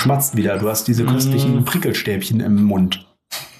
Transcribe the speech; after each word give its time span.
schmatzt 0.00 0.36
wieder. 0.36 0.58
Du 0.58 0.68
hast 0.68 0.88
diese 0.88 1.04
köstlichen 1.04 1.64
Prickelstäbchen 1.64 2.40
im 2.40 2.64
Mund. 2.64 3.06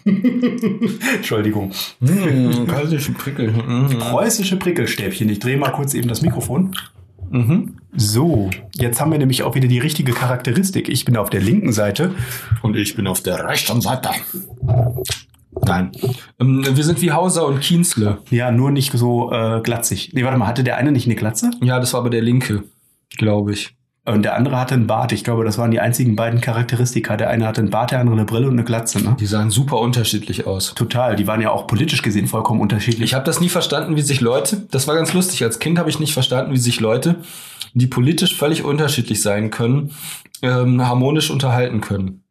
Entschuldigung. 1.17 1.73
Mmh, 2.01 2.67
kaltische 2.67 3.13
Prickel. 3.13 3.51
Mm. 3.53 3.99
Preußische 3.99 4.57
Prickelstäbchen. 4.57 5.29
Ich 5.29 5.39
drehe 5.39 5.59
mal 5.59 5.71
kurz 5.71 5.95
eben 5.95 6.09
das 6.09 6.23
Mikrofon. 6.23 6.75
Mhm. 7.31 7.77
So, 7.95 8.51
jetzt 8.75 9.01
haben 9.01 9.13
wir 9.13 9.19
nämlich 9.19 9.43
auch 9.43 9.55
wieder 9.55 9.69
die 9.69 9.79
richtige 9.79 10.13
Charakteristik. 10.13 10.89
Ich 10.89 11.05
bin 11.05 11.17
auf 11.17 11.31
der 11.31 11.41
linken 11.41 11.73
Seite. 11.73 12.15
Und 12.63 12.77
ich 12.77 12.97
bin 12.97 13.07
auf 13.07 13.21
der 13.21 13.47
rechten 13.47 13.81
Seite. 13.81 14.11
Nein. 15.65 15.93
Ähm, 16.41 16.65
wir 16.69 16.85
sind 16.85 17.03
wie 17.03 17.13
Hauser 17.13 17.47
und 17.47 17.61
Kienzle. 17.61 18.19
Ja, 18.31 18.51
nur 18.51 18.71
nicht 18.71 18.93
so 18.93 19.31
äh, 19.33 19.61
glatzig. 19.61 20.11
Nee, 20.15 20.25
warte 20.25 20.39
mal, 20.39 20.47
hatte 20.47 20.65
der 20.65 20.77
eine 20.77 20.93
nicht 20.93 21.07
eine 21.07 21.15
Glatze? 21.15 21.51
Ja, 21.63 21.79
das 21.79 21.93
war 21.93 22.01
aber 22.01 22.11
der 22.11 22.23
Linke, 22.23 22.65
glaube 23.17 23.53
ich. 23.53 23.77
Und 24.07 24.23
der 24.23 24.35
andere 24.35 24.59
hatte 24.59 24.75
einen 24.75 24.87
Bart. 24.87 25.13
Ich 25.13 25.25
glaube, 25.25 25.45
das 25.45 25.59
waren 25.59 25.71
die 25.71 25.81
einzigen 25.81 26.17
beiden 26.17 26.41
Charakteristika. 26.41 27.17
Der 27.17 27.29
eine 27.29 27.47
hatte 27.47 27.61
einen 27.61 27.71
Bart, 27.71 27.91
der 27.91 28.01
andere 28.01 28.17
eine 28.17 28.25
Brille 28.25 28.47
und 28.47 28.55
eine 28.55 28.65
Glatze. 28.65 29.03
Ne? 29.03 29.17
Die 29.21 29.27
sahen 29.27 29.51
super 29.51 29.79
unterschiedlich 29.79 30.47
aus. 30.47 30.75
Total. 30.75 31.17
Die 31.17 31.27
waren 31.27 31.43
ja 31.43 31.51
auch 31.51 31.67
politisch 31.67 32.01
gesehen 32.01 32.27
vollkommen 32.27 32.61
unterschiedlich. 32.61 33.11
Ich 33.11 33.15
habe 33.15 33.27
das 33.27 33.41
nie 33.41 33.51
verstanden, 33.51 33.97
wie 33.97 34.03
sich 34.03 34.23
Leute, 34.23 34.67
das 34.71 34.89
war 34.89 34.95
ganz 34.95 35.13
lustig, 35.13 35.45
als 35.45 35.59
Kind 35.59 35.79
habe 35.79 35.91
ich 35.91 36.01
nicht 36.01 36.15
verstanden, 36.15 36.53
wie 36.53 36.59
sich 36.59 36.81
Leute, 36.81 37.17
die 37.75 37.87
politisch 37.87 38.37
völlig 38.37 38.65
unterschiedlich 38.65 39.21
sein 39.21 39.51
können, 39.51 39.91
ähm, 40.43 40.87
harmonisch 40.87 41.31
unterhalten 41.31 41.83
können. 41.83 42.25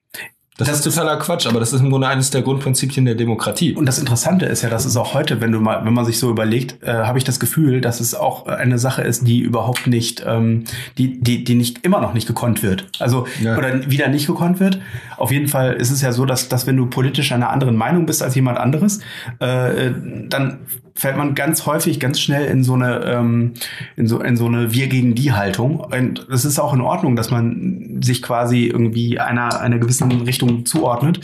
Das, 0.59 0.67
Das 0.67 0.77
ist 0.79 0.83
totaler 0.83 1.17
Quatsch, 1.17 1.47
aber 1.47 1.61
das 1.61 1.71
ist 1.71 1.79
im 1.79 1.89
Grunde 1.89 2.07
eines 2.07 2.31
der 2.31 2.41
Grundprinzipien 2.41 3.05
der 3.05 3.15
Demokratie. 3.15 3.73
Und 3.73 3.85
das 3.85 3.97
Interessante 3.97 4.45
ist 4.45 4.61
ja, 4.61 4.69
dass 4.69 4.83
es 4.83 4.97
auch 4.97 5.13
heute, 5.13 5.39
wenn 5.39 5.53
du 5.53 5.61
mal, 5.61 5.85
wenn 5.85 5.93
man 5.93 6.03
sich 6.03 6.19
so 6.19 6.29
überlegt, 6.29 6.83
äh, 6.83 6.91
habe 6.91 7.17
ich 7.17 7.23
das 7.23 7.39
Gefühl, 7.39 7.79
dass 7.79 8.01
es 8.01 8.13
auch 8.13 8.45
eine 8.45 8.77
Sache 8.77 9.01
ist, 9.01 9.25
die 9.25 9.39
überhaupt 9.39 9.87
nicht, 9.87 10.21
ähm, 10.27 10.65
die, 10.97 11.17
die, 11.21 11.45
die 11.45 11.55
nicht 11.55 11.85
immer 11.85 12.01
noch 12.01 12.13
nicht 12.13 12.27
gekonnt 12.27 12.61
wird. 12.61 12.87
Also 12.99 13.25
Ja. 13.41 13.57
oder 13.57 13.89
wieder 13.89 14.09
nicht 14.09 14.27
gekonnt 14.27 14.59
wird. 14.59 14.79
Auf 15.15 15.31
jeden 15.31 15.47
Fall 15.47 15.73
ist 15.73 15.91
es 15.91 16.01
ja 16.01 16.11
so, 16.11 16.25
dass, 16.25 16.49
dass 16.49 16.67
wenn 16.67 16.75
du 16.75 16.87
politisch 16.87 17.31
einer 17.31 17.49
anderen 17.51 17.77
Meinung 17.77 18.05
bist 18.05 18.21
als 18.21 18.35
jemand 18.35 18.57
anderes, 18.57 18.99
äh, 19.39 19.91
dann 20.27 20.59
fällt 20.99 21.17
man 21.17 21.35
ganz 21.35 21.65
häufig 21.65 21.99
ganz 21.99 22.19
schnell 22.19 22.45
in 22.45 22.63
so 22.63 22.73
eine 22.73 23.03
ähm, 23.05 23.53
in 23.95 24.07
so 24.07 24.19
in 24.19 24.37
so 24.37 24.45
eine 24.45 24.73
wir 24.73 24.87
gegen 24.87 25.15
die 25.15 25.31
Haltung 25.31 25.79
und 25.79 26.27
es 26.29 26.45
ist 26.45 26.59
auch 26.59 26.73
in 26.73 26.81
Ordnung 26.81 27.15
dass 27.15 27.31
man 27.31 28.01
sich 28.01 28.21
quasi 28.21 28.65
irgendwie 28.65 29.19
einer 29.19 29.59
einer 29.59 29.79
gewissen 29.79 30.11
Richtung 30.21 30.65
zuordnet 30.65 31.21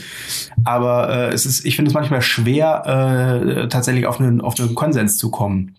aber 0.64 1.10
äh, 1.10 1.34
es 1.34 1.46
ist 1.46 1.64
ich 1.64 1.76
finde 1.76 1.90
es 1.90 1.94
manchmal 1.94 2.22
schwer 2.22 3.62
äh, 3.64 3.68
tatsächlich 3.68 4.06
auf 4.06 4.20
einen 4.20 4.40
auf 4.40 4.58
einen 4.58 4.74
Konsens 4.74 5.18
zu 5.18 5.30
kommen 5.30 5.76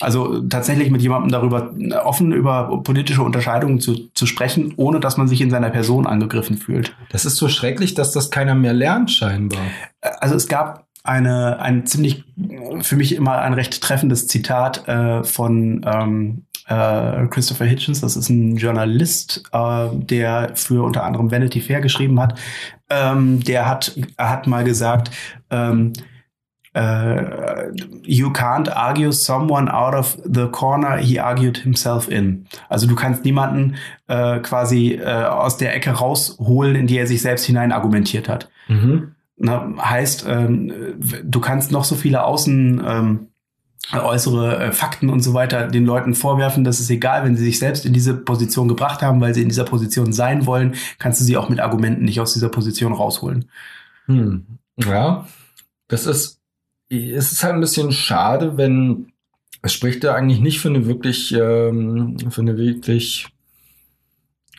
also 0.00 0.40
tatsächlich 0.40 0.90
mit 0.90 1.02
jemandem 1.02 1.30
darüber 1.30 1.72
äh, 1.78 1.94
offen 1.94 2.32
über 2.32 2.82
politische 2.82 3.22
Unterscheidungen 3.22 3.80
zu, 3.80 4.08
zu 4.14 4.26
sprechen, 4.26 4.72
ohne 4.76 4.98
dass 4.98 5.18
man 5.18 5.28
sich 5.28 5.42
in 5.42 5.50
seiner 5.50 5.70
Person 5.70 6.06
angegriffen 6.06 6.56
fühlt. 6.56 6.96
Das 7.10 7.26
ist 7.26 7.36
so 7.36 7.48
schrecklich, 7.48 7.94
dass 7.94 8.12
das 8.12 8.30
keiner 8.30 8.54
mehr 8.54 8.72
lernt, 8.72 9.10
scheinbar. 9.10 9.60
Also 10.00 10.34
es 10.34 10.48
gab 10.48 10.86
eine 11.02 11.60
ein 11.60 11.86
ziemlich 11.86 12.24
für 12.82 12.96
mich 12.96 13.14
immer 13.14 13.40
ein 13.40 13.54
recht 13.54 13.80
treffendes 13.80 14.26
Zitat 14.28 14.86
äh, 14.88 15.24
von 15.24 15.84
ähm, 15.86 16.44
äh, 16.66 17.26
Christopher 17.28 17.64
Hitchens. 17.64 18.00
Das 18.00 18.16
ist 18.16 18.28
ein 18.28 18.56
Journalist, 18.56 19.42
äh, 19.52 19.88
der 19.92 20.52
für 20.54 20.84
unter 20.84 21.04
anderem 21.04 21.30
Vanity 21.30 21.60
Fair 21.60 21.80
geschrieben 21.80 22.20
hat. 22.20 22.38
Ähm, 22.88 23.42
der 23.44 23.66
hat 23.66 23.96
hat 24.18 24.46
mal 24.46 24.64
gesagt. 24.64 25.10
Ähm, 25.50 25.92
äh, 26.72 27.72
you 28.02 28.30
can't 28.30 28.68
argue 28.68 29.12
someone 29.12 29.68
out 29.72 29.94
of 29.94 30.16
the 30.24 30.46
corner 30.46 30.98
he 30.98 31.18
argued 31.18 31.58
himself 31.58 32.08
in. 32.08 32.46
Also 32.68 32.86
du 32.86 32.94
kannst 32.94 33.24
niemanden 33.24 33.74
äh, 34.06 34.38
quasi 34.38 34.92
äh, 34.94 35.24
aus 35.24 35.56
der 35.56 35.74
Ecke 35.74 35.90
rausholen, 35.90 36.76
in 36.76 36.86
die 36.86 36.98
er 36.98 37.08
sich 37.08 37.22
selbst 37.22 37.44
hinein 37.44 37.72
argumentiert 37.72 38.28
hat. 38.28 38.48
Mhm. 38.68 39.16
Na, 39.42 39.72
heißt, 39.78 40.26
ähm, 40.28 40.70
du 41.24 41.40
kannst 41.40 41.72
noch 41.72 41.84
so 41.84 41.94
viele 41.94 42.24
Außen 42.24 42.82
ähm, 42.86 43.26
äußere 43.90 44.64
äh, 44.64 44.72
Fakten 44.72 45.08
und 45.08 45.20
so 45.20 45.32
weiter 45.32 45.66
den 45.66 45.86
Leuten 45.86 46.14
vorwerfen, 46.14 46.62
das 46.62 46.78
ist 46.78 46.90
egal, 46.90 47.24
wenn 47.24 47.36
sie 47.36 47.44
sich 47.44 47.58
selbst 47.58 47.86
in 47.86 47.94
diese 47.94 48.14
Position 48.14 48.68
gebracht 48.68 49.00
haben, 49.00 49.20
weil 49.22 49.34
sie 49.34 49.40
in 49.40 49.48
dieser 49.48 49.64
Position 49.64 50.12
sein 50.12 50.44
wollen, 50.44 50.74
kannst 50.98 51.20
du 51.20 51.24
sie 51.24 51.38
auch 51.38 51.48
mit 51.48 51.58
Argumenten 51.58 52.04
nicht 52.04 52.20
aus 52.20 52.34
dieser 52.34 52.50
Position 52.50 52.92
rausholen. 52.92 53.46
Hm. 54.06 54.44
Ja, 54.76 55.26
das 55.88 56.06
ist, 56.06 56.38
es 56.90 57.32
ist 57.32 57.42
halt 57.42 57.54
ein 57.54 57.60
bisschen 57.60 57.92
schade, 57.92 58.58
wenn 58.58 59.12
es 59.62 59.72
spricht 59.72 60.04
da 60.04 60.14
eigentlich 60.14 60.40
nicht 60.40 60.60
für 60.60 60.68
eine 60.68 60.86
wirklich, 60.86 61.32
ähm, 61.32 62.18
für 62.28 62.42
eine 62.42 62.58
wirklich 62.58 63.28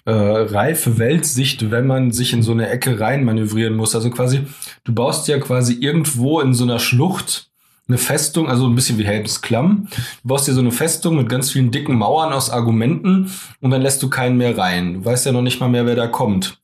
äh, 0.05 0.11
reife 0.11 0.97
Weltsicht, 0.97 1.71
wenn 1.71 1.87
man 1.87 2.11
sich 2.11 2.33
in 2.33 2.43
so 2.43 2.51
eine 2.51 2.69
Ecke 2.69 2.99
rein 2.99 3.23
manövrieren 3.23 3.75
muss. 3.75 3.95
Also 3.95 4.09
quasi, 4.09 4.41
du 4.83 4.93
baust 4.93 5.27
ja 5.27 5.39
quasi 5.39 5.73
irgendwo 5.73 6.39
in 6.41 6.53
so 6.53 6.63
einer 6.63 6.79
Schlucht 6.79 7.51
eine 7.87 7.97
Festung, 7.97 8.47
also 8.47 8.67
ein 8.67 8.75
bisschen 8.75 8.97
wie 8.97 9.05
Helms 9.05 9.41
Klamm. 9.41 9.87
Du 10.21 10.29
baust 10.29 10.47
dir 10.47 10.53
so 10.53 10.61
eine 10.61 10.71
Festung 10.71 11.17
mit 11.17 11.29
ganz 11.29 11.51
vielen 11.51 11.71
dicken 11.71 11.97
Mauern 11.97 12.31
aus 12.31 12.49
Argumenten 12.49 13.31
und 13.59 13.71
dann 13.71 13.81
lässt 13.81 14.01
du 14.01 14.09
keinen 14.09 14.37
mehr 14.37 14.57
rein. 14.57 14.95
Du 14.95 15.05
weißt 15.05 15.25
ja 15.25 15.31
noch 15.31 15.41
nicht 15.41 15.59
mal 15.59 15.69
mehr, 15.69 15.85
wer 15.85 15.95
da 15.95 16.07
kommt. 16.07 16.59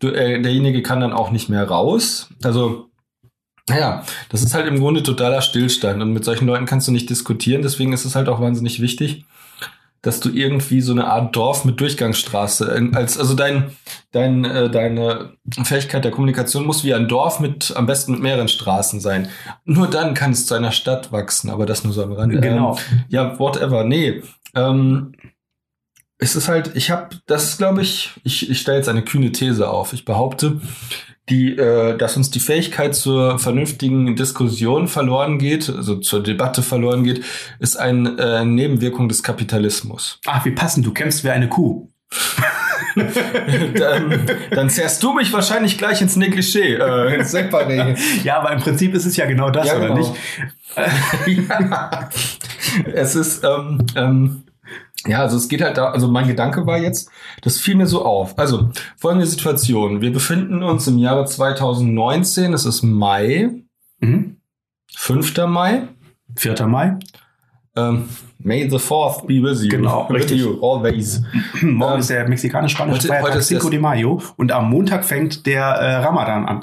Du, 0.00 0.08
äh, 0.08 0.42
derjenige 0.42 0.82
kann 0.82 1.00
dann 1.00 1.12
auch 1.12 1.30
nicht 1.30 1.48
mehr 1.48 1.64
raus. 1.64 2.28
Also 2.42 2.90
naja, 3.68 4.04
das 4.28 4.42
ist 4.42 4.54
halt 4.54 4.66
im 4.66 4.78
Grunde 4.78 5.02
totaler 5.02 5.40
Stillstand 5.40 6.02
und 6.02 6.12
mit 6.12 6.24
solchen 6.24 6.46
Leuten 6.46 6.66
kannst 6.66 6.86
du 6.86 6.92
nicht 6.92 7.08
diskutieren. 7.08 7.62
Deswegen 7.62 7.92
ist 7.92 8.04
es 8.04 8.14
halt 8.14 8.28
auch 8.28 8.40
wahnsinnig 8.40 8.80
wichtig, 8.80 9.24
dass 10.04 10.20
du 10.20 10.28
irgendwie 10.28 10.82
so 10.82 10.92
eine 10.92 11.06
Art 11.06 11.34
Dorf 11.34 11.64
mit 11.64 11.80
Durchgangsstraße 11.80 12.90
als 12.92 13.18
also 13.18 13.34
dein 13.34 13.72
dein 14.12 14.44
äh, 14.44 14.70
deine 14.70 15.32
Fähigkeit 15.64 16.04
der 16.04 16.12
Kommunikation 16.12 16.66
muss 16.66 16.84
wie 16.84 16.94
ein 16.94 17.08
Dorf 17.08 17.40
mit 17.40 17.72
am 17.74 17.86
besten 17.86 18.12
mit 18.12 18.20
mehreren 18.20 18.48
Straßen 18.48 19.00
sein. 19.00 19.28
Nur 19.64 19.88
dann 19.88 20.14
kann 20.14 20.32
es 20.32 20.46
zu 20.46 20.54
einer 20.54 20.72
Stadt 20.72 21.10
wachsen, 21.10 21.50
aber 21.50 21.64
das 21.66 21.84
nur 21.84 21.92
so 21.92 22.04
am 22.04 22.12
Rande. 22.12 22.38
Genau. 22.38 22.76
Ähm, 22.92 23.04
ja, 23.08 23.38
whatever. 23.38 23.84
Nee, 23.84 24.22
ähm, 24.54 25.12
es 26.18 26.36
ist 26.36 26.48
halt, 26.48 26.72
ich 26.76 26.90
habe, 26.90 27.16
das 27.26 27.44
ist, 27.44 27.58
glaube 27.58 27.82
ich, 27.82 28.10
ich, 28.22 28.50
ich 28.50 28.60
stelle 28.60 28.78
jetzt 28.78 28.88
eine 28.88 29.02
kühne 29.02 29.32
These 29.32 29.68
auf. 29.68 29.92
Ich 29.92 30.04
behaupte, 30.04 30.60
die, 31.30 31.56
äh, 31.56 31.96
dass 31.96 32.16
uns 32.16 32.30
die 32.30 32.40
Fähigkeit 32.40 32.94
zur 32.94 33.38
vernünftigen 33.38 34.14
Diskussion 34.14 34.88
verloren 34.88 35.38
geht, 35.38 35.70
also 35.70 35.96
zur 35.96 36.22
Debatte 36.22 36.62
verloren 36.62 37.02
geht, 37.02 37.24
ist 37.58 37.76
eine 37.76 38.18
äh, 38.18 38.44
Nebenwirkung 38.44 39.08
des 39.08 39.22
Kapitalismus. 39.22 40.20
Ach, 40.26 40.44
wie 40.44 40.50
passend, 40.50 40.84
du 40.84 40.92
kämpfst 40.92 41.24
wie 41.24 41.30
eine 41.30 41.48
Kuh. 41.48 41.88
dann, 43.74 44.26
dann 44.50 44.70
zerrst 44.70 45.02
du 45.02 45.14
mich 45.14 45.32
wahrscheinlich 45.32 45.78
gleich 45.78 46.00
ins 46.00 46.16
Negligé, 46.16 46.78
äh, 46.78 47.14
ins 47.14 47.34
Separé. 47.34 47.98
Ja, 48.24 48.38
aber 48.38 48.52
im 48.52 48.60
Prinzip 48.60 48.94
ist 48.94 49.06
es 49.06 49.16
ja 49.16 49.26
genau 49.26 49.50
das, 49.50 49.66
Ja, 49.66 49.76
oder 49.76 49.88
genau. 49.88 49.98
nicht? 49.98 50.12
ja. 51.50 52.10
Es 52.92 53.14
ist, 53.14 53.42
ähm, 53.44 53.78
ähm, 53.96 54.43
ja, 55.06 55.20
also 55.20 55.36
es 55.36 55.48
geht 55.48 55.62
halt 55.62 55.76
da, 55.76 55.90
also 55.90 56.08
mein 56.08 56.26
Gedanke 56.26 56.66
war 56.66 56.78
jetzt, 56.78 57.10
das 57.42 57.58
fiel 57.60 57.74
mir 57.76 57.86
so 57.86 58.04
auf. 58.04 58.38
Also, 58.38 58.70
folgende 58.96 59.26
Situation. 59.26 60.00
Wir 60.00 60.12
befinden 60.12 60.62
uns 60.62 60.86
im 60.86 60.98
Jahre 60.98 61.24
2019, 61.26 62.52
es 62.52 62.64
ist 62.64 62.82
Mai, 62.82 63.50
Mhm. 64.00 64.36
5. 64.96 65.46
Mai. 65.46 65.88
4. 66.36 66.66
Mai. 66.66 66.96
Ähm, 67.76 68.08
May 68.38 68.68
the 68.68 68.78
4th 68.78 69.26
be 69.26 69.42
with 69.42 69.62
you. 69.62 69.68
Genau, 69.70 70.06
with 70.08 70.16
richtig. 70.16 70.40
you, 70.40 70.58
always. 70.62 71.22
Morgen 71.62 71.94
Ähm, 71.94 72.00
ist 72.00 72.10
der 72.10 72.28
mexikanisch-spanische 72.28 73.08
Feiertag 73.08 73.30
heute 73.30 73.38
ist 73.38 73.48
Cinco 73.48 73.70
de 73.70 73.78
Mayo 73.78 74.20
und 74.36 74.52
am 74.52 74.68
Montag 74.70 75.04
fängt 75.04 75.46
der 75.46 75.64
äh, 75.64 75.96
Ramadan 75.96 76.46
an. 76.46 76.60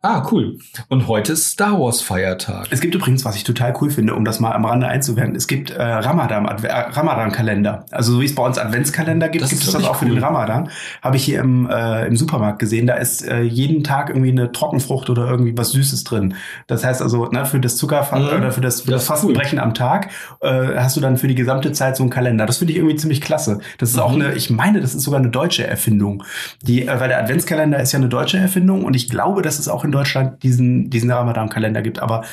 Ah, 0.00 0.24
cool. 0.30 0.58
Und 0.88 1.08
heute 1.08 1.32
ist 1.32 1.46
Star 1.50 1.72
Wars 1.80 2.00
Feiertag. 2.02 2.68
Es 2.70 2.80
gibt 2.80 2.94
übrigens, 2.94 3.24
was 3.24 3.34
ich 3.34 3.42
total 3.42 3.74
cool 3.80 3.90
finde, 3.90 4.14
um 4.14 4.24
das 4.24 4.38
mal 4.38 4.52
am 4.52 4.64
Rande 4.64 4.86
einzuwerden, 4.86 5.34
es 5.34 5.48
gibt 5.48 5.70
äh, 5.70 5.82
Ramadan, 5.82 6.46
Adve- 6.48 6.68
äh, 6.68 6.90
Ramadan-Kalender. 6.90 7.84
Also 7.90 8.12
so 8.12 8.20
wie 8.20 8.24
es 8.26 8.32
bei 8.36 8.44
uns 8.46 8.58
Adventskalender 8.58 9.28
gibt, 9.28 9.42
Das 9.42 9.50
gibt 9.50 9.64
es 9.64 9.72
das 9.72 9.82
auch 9.82 9.96
für 9.96 10.04
cool. 10.04 10.12
den 10.14 10.22
Ramadan. 10.22 10.70
Habe 11.02 11.16
ich 11.16 11.24
hier 11.24 11.40
im, 11.40 11.68
äh, 11.68 12.06
im 12.06 12.16
Supermarkt 12.16 12.60
gesehen. 12.60 12.86
Da 12.86 12.94
ist 12.94 13.26
äh, 13.26 13.40
jeden 13.42 13.82
Tag 13.82 14.10
irgendwie 14.10 14.30
eine 14.30 14.52
Trockenfrucht 14.52 15.10
oder 15.10 15.28
irgendwie 15.28 15.58
was 15.58 15.72
Süßes 15.72 16.04
drin. 16.04 16.34
Das 16.68 16.84
heißt 16.84 17.02
also, 17.02 17.26
ne, 17.26 17.44
für 17.44 17.58
das 17.58 17.76
Zuckerfasten 17.76 18.30
Mhm. 18.30 18.38
oder 18.40 18.52
für 18.52 18.60
das, 18.60 18.82
für 18.82 18.92
Das 18.92 19.04
das 19.06 19.18
ist 19.18 19.24
cool. 19.24 19.34
Fastenbrechen 19.34 19.58
am 19.58 19.74
Tag 19.74 20.10
äh, 20.42 20.76
hast 20.76 20.96
du 20.96 21.00
dann 21.00 21.16
für 21.16 21.26
die 21.26 21.34
gesamte 21.34 21.72
Zeit 21.72 21.96
so 21.96 22.04
einen 22.04 22.10
Kalender. 22.10 22.46
Das 22.46 22.58
finde 22.58 22.72
ich 22.72 22.78
irgendwie 22.78 22.94
ziemlich 22.94 23.20
klasse. 23.20 23.58
Das 23.78 23.90
ist 23.90 23.98
auch 23.98 24.14
Mhm. 24.14 24.22
eine, 24.22 24.34
ich 24.34 24.48
meine, 24.48 24.80
das 24.80 24.94
ist 24.94 25.02
sogar 25.02 25.18
eine 25.18 25.30
deutsche 25.30 25.66
Erfindung. 25.66 26.22
Die, 26.62 26.86
äh, 26.86 27.00
weil 27.00 27.08
der 27.08 27.18
Adventskalender 27.20 27.80
ist 27.80 27.90
ja 27.90 27.98
eine 27.98 28.08
deutsche 28.08 28.36
Erfindung 28.38 28.84
und 28.84 28.94
ich 28.94 29.08
glaube, 29.10 29.42
dass 29.42 29.58
es 29.58 29.66
auch 29.66 29.84
in 29.84 29.88
Deutschland 29.98 30.42
diesen, 30.42 30.90
diesen 30.90 31.10
Ramadan-Kalender 31.10 31.82
gibt. 31.82 31.98
Aber 32.00 32.24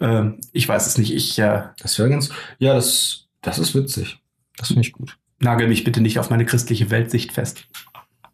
äh, 0.00 0.24
ich 0.52 0.68
weiß 0.68 0.86
es 0.86 0.98
nicht. 0.98 1.12
Ich 1.14 1.38
äh, 1.38 1.62
Das 1.80 1.98
wäre 1.98 2.08
ganz, 2.08 2.30
ja, 2.58 2.74
das, 2.74 3.26
das 3.42 3.58
ist 3.58 3.74
witzig. 3.74 4.20
Das 4.56 4.68
finde 4.68 4.82
ich 4.82 4.92
gut. 4.92 5.16
nagel 5.40 5.68
mich 5.68 5.84
bitte 5.84 6.00
nicht 6.00 6.18
auf 6.18 6.30
meine 6.30 6.44
christliche 6.44 6.90
Weltsicht 6.90 7.32
fest. 7.32 7.64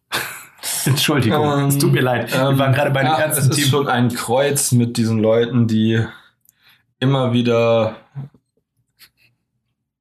Entschuldigung, 0.85 1.43
Ähm, 1.43 1.67
es 1.67 1.77
tut 1.77 1.91
mir 1.91 2.01
leid. 2.01 2.31
Wir 2.31 2.49
ähm, 2.49 2.57
waren 2.57 2.73
gerade 2.73 2.91
bei 2.91 3.01
den 3.01 3.11
ja, 3.11 3.17
ernsten 3.19 3.43
Es 3.43 3.49
ist 3.49 3.55
Themen. 3.57 3.69
schon 3.69 3.87
ein 3.87 4.09
Kreuz 4.09 4.71
mit 4.71 4.97
diesen 4.97 5.19
Leuten, 5.19 5.67
die 5.67 6.03
immer 6.99 7.33
wieder 7.33 7.97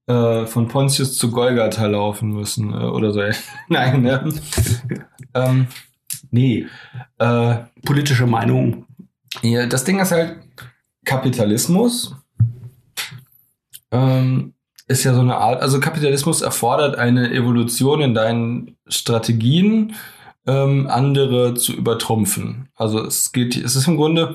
äh, 0.06 0.46
von 0.46 0.68
Pontius 0.68 1.16
zu 1.16 1.30
Golgatha 1.30 1.86
laufen 1.86 2.30
müssen 2.30 2.72
äh, 2.72 2.84
oder 2.84 3.12
so. 3.12 3.22
Nein, 3.68 4.02
ne? 4.02 4.32
ähm, 5.34 5.66
nee. 6.34 6.66
Äh, 7.18 7.56
Politische 7.84 8.26
Meinung. 8.26 8.86
ja, 9.42 9.66
das 9.66 9.84
Ding 9.84 10.00
ist 10.00 10.12
halt, 10.12 10.36
Kapitalismus 11.04 12.14
ähm, 13.90 14.54
ist 14.86 15.04
ja 15.04 15.14
so 15.14 15.20
eine 15.20 15.36
Art, 15.36 15.62
also 15.62 15.80
Kapitalismus 15.80 16.42
erfordert 16.42 16.96
eine 16.96 17.30
Evolution 17.30 18.00
in 18.00 18.14
deinen 18.14 18.76
Strategien, 18.86 19.94
ähm, 20.46 20.88
andere 20.88 21.54
zu 21.54 21.72
übertrumpfen. 21.72 22.68
Also 22.74 23.04
es 23.04 23.32
geht, 23.32 23.56
es 23.56 23.76
ist 23.76 23.88
im 23.88 23.96
Grunde, 23.96 24.34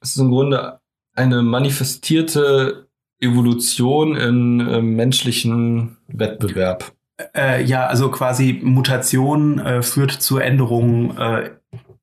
es 0.00 0.10
ist 0.10 0.18
im 0.18 0.30
Grunde 0.30 0.80
eine 1.14 1.42
manifestierte 1.42 2.88
Evolution 3.20 4.16
in 4.16 4.60
äh, 4.60 4.82
menschlichen 4.82 5.96
Wettbewerb. 6.08 6.92
Äh, 7.36 7.62
ja, 7.64 7.86
also 7.86 8.10
quasi 8.10 8.60
Mutation 8.62 9.58
äh, 9.60 9.82
führt 9.82 10.10
zu 10.10 10.38
Änderungen. 10.38 11.16
Äh, 11.16 11.50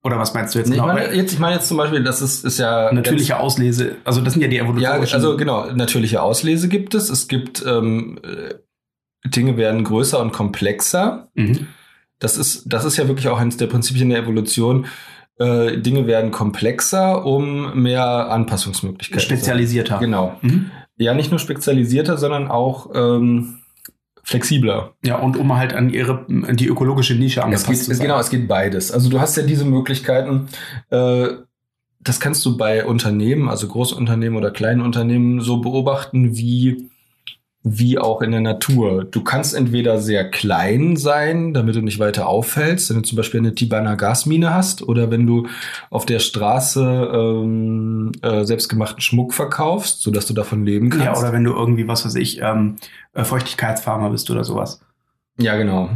oder 0.04 0.18
was 0.18 0.34
meinst 0.34 0.56
du 0.56 0.60
jetzt 0.60 0.70
Nee, 0.70 0.76
ich 0.76 0.82
genau? 0.82 0.94
meine 0.94 1.14
jetzt, 1.14 1.34
ich 1.34 1.40
meine 1.40 1.56
jetzt 1.56 1.68
zum 1.68 1.78
Beispiel, 1.78 2.04
das 2.04 2.22
ist, 2.22 2.44
ist 2.46 2.58
ja 2.58 2.92
Natürliche 2.92 3.40
Auslese. 3.40 3.98
Also 4.04 4.22
das 4.22 4.34
sind 4.34 4.42
ja 4.42 4.48
die 4.48 4.56
Ja, 4.56 4.64
evolutionischen. 4.64 5.16
also 5.16 5.38
genau, 5.38 5.72
natürliche 5.72 6.22
Auslese 6.24 6.70
gibt 6.70 6.96
es. 6.96 7.10
Es 7.10 7.28
gibt 7.28 7.64
ähm, 7.66 8.20
äh, 8.24 9.30
Dinge 9.30 9.58
werden 9.58 9.84
größer 9.84 10.20
und 10.20 10.32
komplexer. 10.32 11.30
Mhm. 11.36 11.68
Das 12.20 12.38
ist, 12.38 12.64
das 12.72 12.86
ist 12.86 12.98
ja 12.98 13.08
wirklich 13.08 13.28
auch 13.28 13.40
eines 13.40 13.58
der 13.58 13.68
Prinzipien 13.68 14.10
der 14.10 14.20
Evolution. 14.20 14.86
Äh, 15.38 15.78
Dinge 15.78 16.08
werden 16.08 16.32
komplexer, 16.32 17.26
um 17.26 17.80
mehr 17.82 18.30
Anpassungsmöglichkeiten. 18.32 19.22
Spezialisierter. 19.22 20.00
Genau. 20.00 20.38
Mhm. 20.42 20.72
Ja, 20.98 21.14
nicht 21.14 21.32
nur 21.32 21.40
spezialisierter, 21.40 22.18
sondern 22.18 22.48
auch 22.48 22.90
ähm, 22.94 23.60
flexibler. 24.24 24.94
Ja, 25.04 25.18
und 25.18 25.38
um 25.38 25.56
halt 25.56 25.74
an 25.74 25.90
ihre 25.90 26.26
an 26.28 26.56
die 26.56 26.68
ökologische 26.68 27.16
Nische 27.16 27.40
Es 27.40 27.46
angepasst 27.46 27.68
geht, 27.68 27.78
zu 27.78 27.92
es, 27.92 27.98
sein. 27.98 28.08
genau, 28.08 28.20
es 28.20 28.30
geht 28.30 28.48
beides. 28.48 28.92
Also 28.92 29.10
du 29.10 29.20
hast 29.20 29.38
ja 29.38 29.44
diese 29.44 29.66
Möglichkeiten, 29.66 30.48
äh, 30.90 31.28
das 32.04 32.20
kannst 32.20 32.46
du 32.46 32.58
bei 32.58 32.86
Unternehmen, 32.86 33.48
also 33.48 33.68
Großunternehmen 33.68 34.38
oder 34.38 34.52
kleinen 34.52 34.82
Unternehmen, 34.82 35.40
so 35.42 35.58
beobachten 35.58 36.36
wie, 36.38 36.90
wie 37.64 38.00
auch 38.00 38.22
in 38.22 38.32
der 38.32 38.42
Natur. 38.42 39.04
Du 39.04 39.24
kannst 39.24 39.54
entweder 39.54 40.00
sehr 40.00 40.30
klein 40.30 40.96
sein, 40.96 41.54
damit 41.54 41.76
du 41.76 41.82
nicht 41.82 42.00
weiter 42.00 42.28
auffällst, 42.28 42.90
wenn 42.90 42.98
du 42.98 43.04
zum 43.04 43.18
Beispiel 43.18 43.40
eine 43.40 43.54
Tibana 43.54 43.96
Gasmine 43.96 44.54
hast, 44.54 44.82
oder 44.82 45.12
wenn 45.12 45.28
du 45.28 45.48
auf 45.92 46.06
der 46.08 46.20
Straße 46.20 47.12
ähm, 47.14 48.12
äh, 48.24 48.46
selbstgemachten 48.46 49.02
Schmuck 49.02 49.34
verkaufst, 49.34 50.02
sodass 50.02 50.26
du 50.26 50.34
davon 50.34 50.66
leben 50.66 50.90
kannst. 50.90 51.06
Ja, 51.06 51.18
oder 51.18 51.34
wenn 51.34 51.44
du 51.44 51.52
irgendwie, 51.54 51.88
was 51.88 52.04
weiß 52.04 52.16
ich, 52.16 52.42
ähm, 52.42 52.78
äh, 53.14 53.24
Feuchtigkeitsfarmer 53.24 54.10
bist 54.10 54.32
oder 54.32 54.44
sowas. 54.44 54.82
ja, 55.38 55.56
genau. 55.56 55.90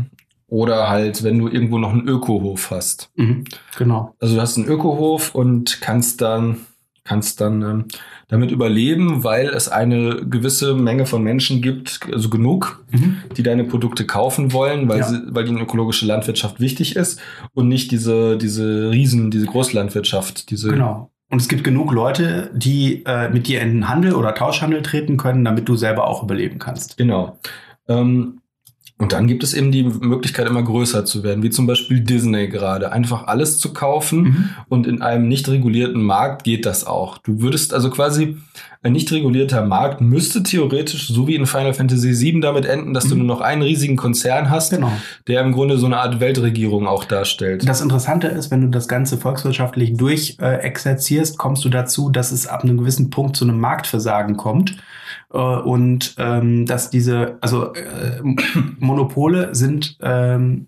Oder 0.48 0.90
halt, 0.90 1.24
wenn 1.24 1.40
du 1.40 1.48
irgendwo 1.48 1.80
noch 1.80 1.92
einen 1.92 2.08
Ökohof 2.08 2.70
hast. 2.70 3.10
Mhm. 3.16 3.46
Genau. 3.80 4.14
Also 4.20 4.36
du 4.36 4.42
hast 4.42 4.58
einen 4.58 4.68
Ökohof 4.68 5.34
und 5.34 5.82
kannst 5.82 6.22
dann, 6.22 6.68
kannst 7.04 7.42
dann 7.42 7.62
ähm, 7.64 7.86
damit 8.28 8.52
überleben, 8.52 9.24
weil 9.24 9.50
es 9.50 9.70
eine 9.70 10.26
gewisse 10.28 10.74
Menge 10.76 11.06
von 11.06 11.24
Menschen 11.24 11.62
gibt, 11.62 12.00
also 12.12 12.30
genug, 12.30 12.84
Mhm. 12.92 13.18
die 13.38 13.44
deine 13.44 13.64
Produkte 13.66 14.06
kaufen 14.06 14.52
wollen, 14.54 14.88
weil, 14.90 15.00
Ja. 15.00 15.04
sie, 15.08 15.22
weil 15.28 15.48
ihnen 15.48 15.60
ökologische 15.62 16.06
Landwirtschaft 16.06 16.60
wichtig 16.60 16.96
ist 16.96 17.20
und 17.54 17.68
nicht 17.68 17.92
diese, 17.92 18.38
diese 18.38 18.90
Riesen, 18.92 19.30
diese 19.32 19.46
Großlandwirtschaft, 19.46 20.50
diese 20.50 20.70
Genau. 20.70 21.12
Und 21.30 21.42
es 21.42 21.48
gibt 21.48 21.64
genug 21.64 21.92
Leute, 21.92 22.52
die 22.54 23.04
äh, 23.06 23.30
mit 23.30 23.48
dir 23.48 23.62
in 23.62 23.70
den 23.74 23.90
Handel 23.90 24.14
oder 24.14 24.36
Tauschhandel 24.36 24.82
treten 24.84 25.18
können, 25.18 25.44
damit 25.44 25.68
du 25.68 25.76
selber 25.76 26.08
auch 26.08 26.22
überleben 26.24 26.60
kannst. 26.60 26.98
Genau. 26.98 27.40
Ähm, 27.88 28.42
und 28.98 29.12
dann 29.12 29.28
gibt 29.28 29.44
es 29.44 29.54
eben 29.54 29.72
die 29.74 29.84
Möglichkeit, 29.84 30.48
immer 30.48 30.64
größer 30.64 31.04
zu 31.04 31.22
werden, 31.24 31.44
wie 31.44 31.50
zum 31.50 31.68
Beispiel 31.68 32.00
Disney 32.00 32.48
gerade. 32.48 32.94
Einfach 32.94 33.28
alles 33.28 33.58
zu 33.60 33.74
kaufen 33.74 34.22
Mhm. 34.24 34.50
und 34.70 34.88
in 34.88 35.02
einem 35.02 35.28
nicht 35.28 35.50
regulierten 35.50 36.02
Markt 36.02 36.46
geht 36.46 36.66
das 36.66 36.88
auch. 36.88 37.18
Du 37.18 37.42
würdest 37.42 37.74
also 37.74 37.90
quasi, 37.90 38.38
ein 38.84 38.94
nicht 38.94 39.12
regulierter 39.12 39.66
Markt 39.66 40.00
müsste 40.00 40.44
theoretisch, 40.44 41.08
so 41.08 41.28
wie 41.28 41.36
in 41.36 41.46
Final 41.46 41.74
Fantasy 41.74 42.12
VII, 42.20 42.40
damit 42.40 42.66
enden, 42.66 42.94
dass 42.94 43.06
du 43.06 43.16
Mhm. 43.16 43.26
nur 43.26 43.36
noch 43.36 43.42
einen 43.42 43.64
riesigen 43.64 43.96
Konzern 43.98 44.50
hast, 44.50 44.70
Genau. 44.70 44.92
der 45.28 45.42
im 45.42 45.52
Grunde 45.52 45.78
so 45.78 45.88
eine 45.88 45.98
Art 45.98 46.20
Weltregierung 46.20 46.88
auch 46.88 47.04
darstellt. 47.04 47.68
Das 47.68 47.82
Interessante 47.82 48.28
ist, 48.28 48.50
wenn 48.52 48.62
du 48.62 48.68
das 48.70 48.88
Ganze 48.88 49.18
volkswirtschaftlich 49.18 49.98
durch 49.98 50.38
äh, 50.40 50.72
kommst 51.38 51.66
du 51.66 51.70
dazu, 51.70 52.10
dass 52.12 52.32
es 52.32 52.48
ab 52.48 52.64
einem 52.64 52.78
gewissen 52.78 53.10
Punkt 53.10 53.36
zu 53.36 53.44
einem 53.44 53.60
Marktversagen 53.60 54.38
kommt. 54.38 54.78
Äh, 55.34 55.38
und 55.38 56.16
ähm, 56.18 56.66
dass 56.66 56.90
diese, 56.90 57.38
also 57.42 57.74
äh, 57.74 58.22
Monopole 58.80 59.54
sind 59.56 59.98
ähm, 60.02 60.68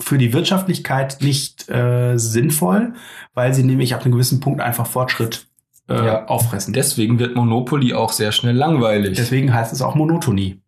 für 0.00 0.18
die 0.18 0.32
Wirtschaftlichkeit 0.32 1.18
nicht 1.20 1.68
äh, 1.70 2.16
sinnvoll, 2.18 2.94
weil 3.32 3.54
sie 3.54 3.62
nämlich 3.62 3.94
ab 3.94 4.02
einem 4.02 4.12
gewissen 4.12 4.40
Punkt 4.40 4.60
einfach 4.60 4.86
Fortschritt 4.86 5.46
äh, 5.88 5.94
Ja. 5.94 6.26
auffressen. 6.26 6.74
Deswegen 6.74 7.18
wird 7.18 7.36
Monopoly 7.36 7.94
auch 7.94 8.12
sehr 8.12 8.32
schnell 8.32 8.56
langweilig. 8.56 9.16
Deswegen 9.16 9.52
heißt 9.54 9.72
es 9.72 9.82
auch 9.82 9.94
Monotonie. 9.94 10.60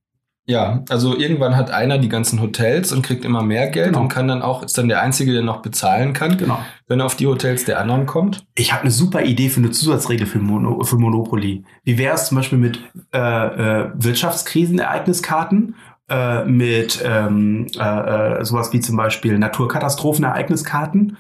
Ja, 0.49 0.85
also 0.91 1.17
irgendwann 1.19 1.57
hat 1.57 1.73
einer 1.73 1.99
die 1.99 2.09
ganzen 2.09 2.41
Hotels 2.41 2.93
und 2.93 3.03
kriegt 3.03 3.25
immer 3.25 3.43
mehr 3.43 3.69
Geld 3.69 3.89
Genau. 3.89 4.03
und 4.03 4.09
kann 4.09 4.29
dann 4.29 4.43
auch, 4.43 4.63
ist 4.63 4.79
dann 4.79 4.87
der 4.89 5.03
Einzige, 5.03 5.33
der 5.33 5.43
noch 5.43 5.61
bezahlen 5.61 6.13
kann, 6.13 6.37
Genau. 6.37 6.61
wenn 6.87 7.01
er 7.01 7.07
auf 7.07 7.17
die 7.17 7.27
Hotels 7.27 7.65
der 7.65 7.81
anderen 7.81 8.07
kommt. 8.07 8.47
Ich 8.55 8.73
habe 8.73 8.83
eine 8.83 8.93
super 8.93 9.23
Idee 9.23 9.49
für 9.49 9.59
eine 9.59 9.73
Zusatzregel 9.73 10.25
für, 10.27 10.39
Mono, 10.39 10.85
für 10.85 10.99
Monopoly. 10.99 11.65
Wie 11.83 11.99
wäre 11.99 12.15
es 12.15 12.27
zum 12.29 12.37
Beispiel 12.37 12.59
mit 12.59 12.79
äh, 13.13 13.19
äh, 13.19 13.91
Wirtschaftskrisenereigniskarten, 13.95 15.75
äh, 16.09 16.45
mit 16.45 17.03
ähm, 17.05 17.67
äh, 17.77 18.39
äh, 18.41 18.45
sowas 18.45 18.73
wie 18.73 18.79
zum 18.79 18.97
Beispiel 18.97 19.39
Naturkatastrophenereigniskarten? 19.39 21.17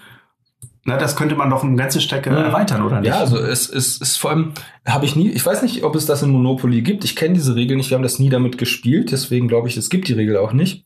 Na, 0.87 0.97
das 0.97 1.17
könnte 1.17 1.35
man 1.35 1.51
doch 1.51 1.65
eine 1.65 1.77
ganze 1.77 2.01
Strecke 2.01 2.31
Mhm. 2.31 2.37
erweitern, 2.37 2.83
oder 2.83 3.01
nicht? 3.01 3.09
Ja, 3.09 3.19
also 3.19 3.39
es 3.39 3.67
ist, 3.69 4.01
ist 4.01 4.17
vor 4.19 4.31
allem, 4.31 4.53
habe 4.87 5.05
ich 5.05 5.17
nie, 5.17 5.29
ich 5.31 5.45
weiß 5.45 5.63
nicht, 5.63 5.83
ob 5.83 5.95
es 5.97 6.07
das 6.07 6.23
in 6.23 6.31
Monopoly 6.31 6.81
gibt. 6.83 7.05
Ich 7.05 7.17
kenne 7.17 7.35
diese 7.35 7.55
Regel 7.57 7.77
nicht, 7.77 7.91
wir 7.91 7.97
haben 7.97 8.03
das 8.03 8.19
nie 8.21 8.29
damit 8.31 8.57
gespielt, 8.57 9.11
deswegen 9.13 9.49
glaube 9.49 9.69
ich, 9.69 9.77
es 9.77 9.91
gibt 9.91 10.07
die 10.09 10.13
Regel 10.15 10.37
auch 10.37 10.53
nicht. 10.53 10.85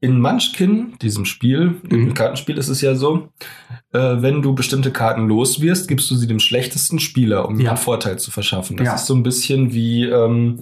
In 0.00 0.20
Munchkin, 0.20 0.94
diesem 1.02 1.24
Spiel, 1.24 1.76
Mhm. 1.82 1.90
im 1.90 2.14
Kartenspiel 2.14 2.56
ist 2.58 2.68
es 2.68 2.80
ja 2.82 2.94
so, 2.94 3.30
äh, 3.92 3.98
wenn 3.98 4.42
du 4.42 4.54
bestimmte 4.54 4.92
Karten 4.92 5.26
los 5.26 5.60
wirst, 5.60 5.88
gibst 5.88 6.08
du 6.10 6.14
sie 6.14 6.26
dem 6.28 6.38
schlechtesten 6.38 6.98
Spieler, 7.00 7.48
um 7.48 7.54
ihm 7.58 7.62
Ja. 7.64 7.70
einen 7.70 7.78
Vorteil 7.78 8.18
zu 8.18 8.30
verschaffen. 8.30 8.76
Das 8.76 8.86
Ja. 8.86 8.94
ist 8.94 9.06
so 9.06 9.14
ein 9.14 9.22
bisschen 9.24 9.72
wie, 9.72 10.04
ähm, 10.04 10.58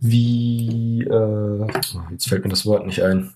wie, 0.00 1.02
äh, 1.02 1.12
oh, 1.12 1.66
jetzt 2.10 2.28
fällt 2.28 2.44
mir 2.44 2.50
das 2.50 2.64
Wort 2.66 2.86
nicht 2.86 3.02
ein. 3.02 3.34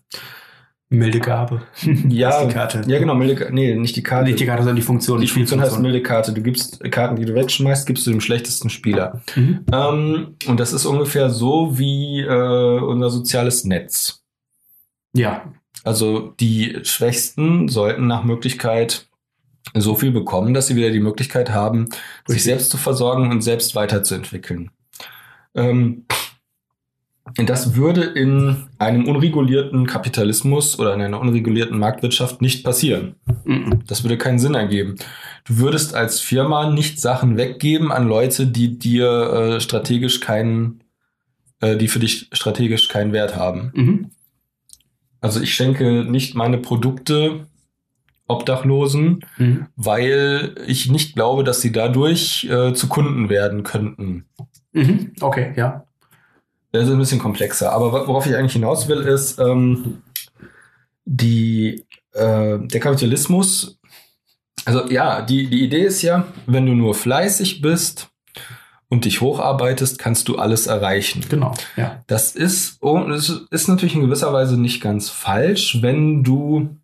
Milde 0.92 1.20
Gabe. 1.20 1.62
Ja, 2.08 2.44
die 2.44 2.52
Karte. 2.52 2.82
ja 2.86 2.98
genau, 2.98 3.14
milde, 3.14 3.48
nee, 3.50 3.74
nicht 3.74 3.96
die 3.96 4.02
Karte. 4.02 4.26
Nicht 4.26 4.40
die 4.40 4.46
Karte, 4.46 4.62
sondern 4.62 4.76
die 4.76 4.82
Funktion. 4.82 5.20
die 5.20 5.26
Funktion 5.26 5.60
heißt 5.60 5.70
Spielfunktion. 5.72 5.92
milde 5.92 6.02
Karte. 6.06 6.32
Du 6.32 6.42
gibst 6.42 6.82
Karten, 6.90 7.16
die 7.16 7.24
du 7.24 7.34
wegschmeißt, 7.34 7.86
gibst 7.86 8.06
du 8.06 8.10
dem 8.10 8.20
schlechtesten 8.20 8.70
Spieler. 8.70 9.22
Mhm. 9.34 9.64
Ähm, 9.72 10.36
und 10.46 10.60
das 10.60 10.72
ist 10.72 10.86
ungefähr 10.86 11.30
so 11.30 11.78
wie 11.78 12.20
äh, 12.20 12.78
unser 12.80 13.10
soziales 13.10 13.64
Netz. 13.64 14.22
Ja, 15.14 15.52
Also 15.84 16.34
die 16.40 16.78
Schwächsten 16.84 17.68
sollten 17.68 18.06
nach 18.06 18.24
Möglichkeit 18.24 19.06
so 19.74 19.94
viel 19.94 20.10
bekommen, 20.10 20.54
dass 20.54 20.66
sie 20.66 20.76
wieder 20.76 20.90
die 20.90 21.00
Möglichkeit 21.00 21.50
haben, 21.50 21.88
sich 22.26 22.42
selbst 22.42 22.70
zu 22.70 22.76
versorgen 22.78 23.30
und 23.30 23.42
selbst 23.42 23.74
weiterzuentwickeln. 23.74 24.70
Ähm, 25.54 26.04
das 27.36 27.76
würde 27.76 28.02
in 28.02 28.64
einem 28.78 29.06
unregulierten 29.06 29.86
Kapitalismus 29.86 30.78
oder 30.78 30.94
in 30.94 31.02
einer 31.02 31.20
unregulierten 31.20 31.78
Marktwirtschaft 31.78 32.42
nicht 32.42 32.64
passieren. 32.64 33.14
Mhm. 33.44 33.84
Das 33.86 34.02
würde 34.02 34.18
keinen 34.18 34.38
Sinn 34.38 34.54
ergeben. 34.54 34.96
Du 35.44 35.58
würdest 35.58 35.94
als 35.94 36.20
Firma 36.20 36.70
nicht 36.70 37.00
Sachen 37.00 37.36
weggeben 37.36 37.90
an 37.92 38.06
Leute, 38.08 38.46
die 38.46 38.78
dir 38.78 39.08
äh, 39.56 39.60
strategisch 39.60 40.20
keinen, 40.20 40.82
äh, 41.60 41.76
die 41.76 41.88
für 41.88 42.00
dich 42.00 42.28
strategisch 42.32 42.88
keinen 42.88 43.12
Wert 43.12 43.36
haben. 43.36 43.70
Mhm. 43.74 44.10
Also 45.20 45.40
ich 45.40 45.54
schenke 45.54 46.04
nicht 46.04 46.34
meine 46.34 46.58
Produkte 46.58 47.46
Obdachlosen, 48.28 49.24
Mhm. 49.36 49.66
weil 49.76 50.54
ich 50.66 50.90
nicht 50.90 51.14
glaube, 51.14 51.44
dass 51.44 51.60
sie 51.60 51.70
dadurch 51.72 52.44
äh, 52.50 52.72
zu 52.72 52.88
Kunden 52.88 53.28
werden 53.28 53.62
könnten. 53.62 54.24
Mhm. 54.72 55.12
Okay, 55.20 55.52
ja. 55.56 55.84
Das 56.72 56.84
ist 56.86 56.90
ein 56.90 56.98
bisschen 56.98 57.18
komplexer. 57.18 57.72
Aber 57.72 57.92
wo- 57.92 58.06
worauf 58.08 58.26
ich 58.26 58.34
eigentlich 58.34 58.54
hinaus 58.54 58.88
will, 58.88 59.00
ist, 59.00 59.38
ähm, 59.38 60.02
die, 61.04 61.84
äh, 62.12 62.58
der 62.58 62.80
Kapitalismus, 62.80 63.78
also 64.64 64.88
ja, 64.90 65.22
die, 65.22 65.48
die 65.48 65.64
Idee 65.64 65.84
ist 65.84 66.02
ja, 66.02 66.24
wenn 66.46 66.66
du 66.66 66.72
nur 66.74 66.94
fleißig 66.94 67.60
bist 67.60 68.08
und 68.88 69.04
dich 69.04 69.20
hocharbeitest, 69.20 69.98
kannst 69.98 70.28
du 70.28 70.36
alles 70.36 70.66
erreichen. 70.66 71.24
Genau, 71.28 71.54
ja. 71.76 72.02
Das 72.06 72.34
ist, 72.36 72.78
oh, 72.80 73.00
das 73.08 73.28
ist 73.50 73.68
natürlich 73.68 73.94
in 73.94 74.02
gewisser 74.02 74.32
Weise 74.32 74.58
nicht 74.60 74.80
ganz 74.80 75.10
falsch, 75.10 75.78
wenn 75.82 76.22
du, 76.22 76.76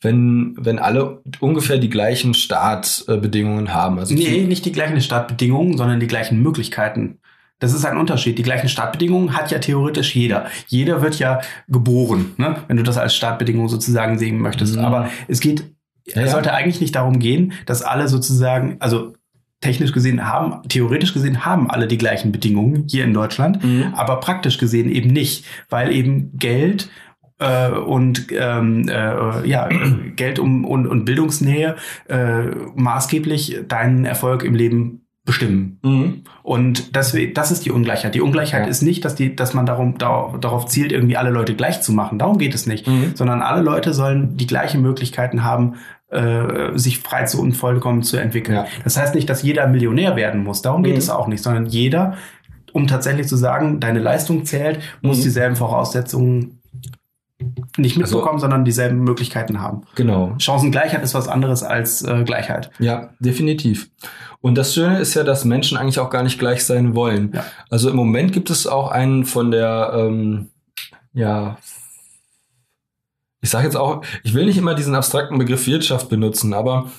wenn, 0.00 0.54
wenn 0.58 0.78
alle 0.78 1.22
ungefähr 1.40 1.78
die 1.78 1.90
gleichen 1.90 2.34
Startbedingungen 2.34 3.72
haben. 3.74 3.98
Also 3.98 4.14
Nee, 4.14 4.44
nicht 4.44 4.64
die 4.64 4.72
gleichen 4.72 5.00
Startbedingungen, 5.00 5.76
sondern 5.76 5.98
die 6.00 6.06
gleichen 6.06 6.40
Möglichkeiten. 6.42 7.17
Das 7.60 7.72
ist 7.74 7.84
ein 7.84 7.96
Unterschied. 7.96 8.38
Die 8.38 8.42
gleichen 8.42 8.68
Startbedingungen 8.68 9.36
hat 9.36 9.50
ja 9.50 9.58
theoretisch 9.58 10.14
jeder. 10.14 10.46
Jeder 10.68 11.02
wird 11.02 11.18
ja 11.18 11.40
geboren, 11.66 12.32
ne? 12.36 12.56
wenn 12.68 12.76
du 12.76 12.82
das 12.82 12.98
als 12.98 13.14
Startbedingung 13.14 13.68
sozusagen 13.68 14.18
sehen 14.18 14.38
möchtest. 14.38 14.76
Mhm. 14.76 14.84
Aber 14.84 15.08
es 15.26 15.40
geht, 15.40 15.60
Ja, 16.06 16.22
es 16.22 16.26
ja. 16.26 16.32
sollte 16.32 16.52
eigentlich 16.54 16.80
nicht 16.80 16.94
darum 16.94 17.18
gehen, 17.18 17.52
dass 17.66 17.82
alle 17.82 18.08
sozusagen, 18.08 18.76
also 18.80 19.14
technisch 19.60 19.90
gesehen 19.92 20.24
haben, 20.28 20.62
theoretisch 20.68 21.12
gesehen 21.12 21.44
haben 21.44 21.68
alle 21.68 21.88
die 21.88 21.98
gleichen 21.98 22.30
Bedingungen 22.30 22.84
hier 22.88 23.02
in 23.04 23.12
Deutschland, 23.12 23.64
Mhm. 23.64 23.92
aber 23.96 24.20
praktisch 24.20 24.56
gesehen 24.58 24.88
eben 24.88 25.10
nicht, 25.10 25.44
weil 25.68 25.90
eben 25.92 26.36
Geld 26.38 26.88
äh, 27.40 27.70
und 27.70 28.26
ähm, 28.30 28.88
äh, 28.88 29.46
ja 29.48 29.68
Geld 30.14 30.38
um, 30.38 30.64
und, 30.64 30.86
und 30.86 31.04
Bildungsnähe 31.04 31.74
äh, 32.08 32.42
maßgeblich 32.76 33.60
deinen 33.66 34.04
Erfolg 34.04 34.44
im 34.44 34.54
Leben 34.54 35.07
bestimmen. 35.28 35.78
Mhm. 35.82 36.22
Und 36.42 36.96
das, 36.96 37.14
das 37.34 37.50
ist 37.52 37.64
die 37.64 37.70
Ungleichheit. 37.70 38.14
Die 38.14 38.20
Ungleichheit 38.20 38.62
Ja. 38.64 38.68
ist 38.68 38.82
nicht, 38.82 39.04
dass, 39.04 39.14
die, 39.14 39.36
dass 39.36 39.54
man 39.54 39.66
darum, 39.66 39.96
darauf, 39.98 40.40
darauf 40.40 40.66
zielt, 40.66 40.90
irgendwie 40.90 41.16
alle 41.16 41.30
Leute 41.30 41.54
gleich 41.54 41.80
zu 41.82 41.92
machen. 41.92 42.18
Darum 42.18 42.38
geht 42.38 42.54
es 42.54 42.66
nicht. 42.66 42.86
Mhm. 42.88 43.12
Sondern 43.14 43.42
alle 43.42 43.62
Leute 43.62 43.94
sollen 43.94 44.36
die 44.36 44.46
gleichen 44.46 44.82
Möglichkeiten 44.82 45.44
haben, 45.44 45.74
äh, 46.10 46.76
sich 46.76 46.98
frei 46.98 47.24
zu 47.24 47.40
und 47.40 47.52
vollkommen 47.52 48.02
zu 48.02 48.16
entwickeln. 48.16 48.56
Ja. 48.56 48.66
Das 48.82 48.96
heißt 48.96 49.14
nicht, 49.14 49.28
dass 49.28 49.42
jeder 49.42 49.66
Millionär 49.68 50.16
werden 50.16 50.42
muss. 50.42 50.62
Darum 50.62 50.82
geht 50.82 50.94
Mhm. 50.94 50.98
es 50.98 51.10
auch 51.10 51.28
nicht. 51.28 51.42
Sondern 51.44 51.66
jeder, 51.66 52.14
um 52.72 52.86
tatsächlich 52.86 53.28
zu 53.28 53.36
sagen, 53.36 53.78
deine 53.78 53.98
Leistung 54.00 54.44
zählt, 54.46 54.80
muss 55.02 55.18
Mhm. 55.18 55.22
dieselben 55.24 55.56
Voraussetzungen 55.56 56.54
nicht 57.76 58.00
Also- 58.00 58.16
mitbekommen, 58.16 58.40
sondern 58.40 58.64
dieselben 58.64 58.98
Möglichkeiten 59.04 59.60
haben. 59.60 59.82
Genau. 59.94 60.34
Chancengleichheit 60.38 61.02
ist 61.04 61.14
was 61.14 61.28
anderes 61.28 61.62
als 61.62 62.02
äh, 62.02 62.24
Gleichheit. 62.24 62.70
Ja, 62.80 63.10
definitiv. 63.20 63.90
Und 64.40 64.54
das 64.56 64.74
Schöne 64.74 64.98
ist 64.98 65.14
ja, 65.14 65.24
dass 65.24 65.44
Menschen 65.44 65.76
eigentlich 65.76 65.98
auch 65.98 66.10
gar 66.10 66.22
nicht 66.22 66.38
gleich 66.38 66.64
sein 66.64 66.94
wollen. 66.94 67.32
Ja. 67.34 67.44
Also 67.70 67.90
im 67.90 67.96
Moment 67.96 68.32
gibt 68.32 68.50
es 68.50 68.66
auch 68.66 68.90
einen 68.90 69.24
von 69.24 69.50
der, 69.50 69.92
ähm, 69.94 70.50
ja, 71.12 71.58
ich 73.40 73.50
sage 73.50 73.64
jetzt 73.64 73.76
auch, 73.76 74.04
ich 74.24 74.34
will 74.34 74.46
nicht 74.46 74.58
immer 74.58 74.74
diesen 74.74 74.94
abstrakten 74.94 75.38
Begriff 75.38 75.66
Wirtschaft 75.66 76.08
benutzen, 76.08 76.54
aber 76.54 76.90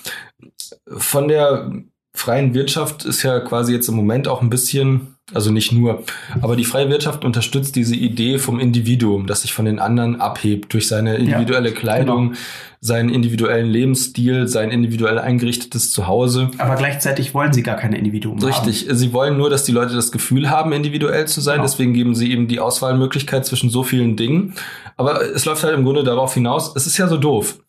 von 0.88 1.28
der 1.28 1.72
freien 2.20 2.54
Wirtschaft 2.54 3.06
ist 3.06 3.24
ja 3.24 3.40
quasi 3.40 3.74
jetzt 3.74 3.88
im 3.88 3.96
Moment 3.96 4.28
auch 4.28 4.42
ein 4.42 4.50
bisschen, 4.50 5.16
also 5.34 5.52
nicht 5.52 5.72
nur, 5.72 6.04
aber 6.42 6.58
die 6.58 6.66
freie 6.66 6.90
Wirtschaft 6.90 7.24
unterstützt 7.24 7.78
diese 7.78 7.96
Idee 7.96 8.40
vom 8.40 8.60
Individuum, 8.60 9.26
das 9.26 9.44
sich 9.44 9.54
von 9.54 9.64
den 9.64 9.80
anderen 9.80 10.20
abhebt 10.20 10.74
durch 10.74 10.90
seine 10.90 11.16
individuelle 11.16 11.72
Kleidung, 11.72 12.34
seinen 12.82 13.10
individuellen 13.10 13.70
Lebensstil, 13.70 14.50
sein 14.50 14.70
individuell 14.70 15.18
eingerichtetes 15.18 15.92
Zuhause. 15.92 16.52
Aber 16.58 16.76
gleichzeitig 16.76 17.34
wollen 17.34 17.54
sie 17.54 17.64
gar 17.64 17.78
keine 17.78 17.98
Individuen 17.98 18.44
Richtig. 18.44 18.88
Sie 18.90 19.14
wollen 19.14 19.38
nur, 19.38 19.50
dass 19.50 19.64
die 19.64 19.72
Leute 19.72 19.96
das 19.96 20.12
Gefühl 20.12 20.50
haben, 20.50 20.74
individuell 20.74 21.26
zu 21.26 21.40
sein. 21.40 21.56
Genau. 21.56 21.68
Deswegen 21.68 21.94
geben 21.94 22.16
sie 22.16 22.32
eben 22.32 22.50
die 22.50 22.60
Auswahlmöglichkeit 22.60 23.46
zwischen 23.46 23.70
so 23.70 23.84
vielen 23.84 24.18
Dingen. 24.18 24.56
Aber 24.98 25.22
es 25.22 25.46
läuft 25.46 25.64
halt 25.64 25.74
im 25.74 25.86
Grunde 25.86 26.04
darauf 26.04 26.34
hinaus, 26.34 26.76
es 26.76 26.86
ist 26.86 26.98
ja 26.98 27.08
so 27.08 27.16
doof. 27.16 27.60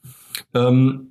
Ähm, 0.54 1.09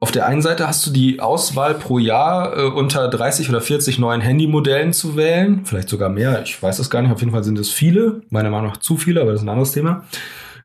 auf 0.00 0.10
der 0.10 0.26
einen 0.26 0.40
Seite 0.40 0.66
hast 0.66 0.86
du 0.86 0.90
die 0.90 1.20
Auswahl 1.20 1.74
pro 1.74 1.98
Jahr 1.98 2.56
äh, 2.56 2.64
unter 2.64 3.08
30 3.08 3.50
oder 3.50 3.60
40 3.60 3.98
neuen 3.98 4.22
Handymodellen 4.22 4.94
zu 4.94 5.14
wählen. 5.14 5.60
Vielleicht 5.64 5.90
sogar 5.90 6.08
mehr. 6.08 6.42
Ich 6.42 6.60
weiß 6.60 6.78
es 6.78 6.88
gar 6.88 7.02
nicht. 7.02 7.12
Auf 7.12 7.20
jeden 7.20 7.32
Fall 7.32 7.44
sind 7.44 7.58
es 7.58 7.70
viele. 7.70 8.22
Meiner 8.30 8.48
Meinung 8.48 8.68
nach 8.68 8.78
zu 8.78 8.96
viele, 8.96 9.20
aber 9.20 9.32
das 9.32 9.42
ist 9.42 9.46
ein 9.46 9.50
anderes 9.50 9.72
Thema. 9.72 10.04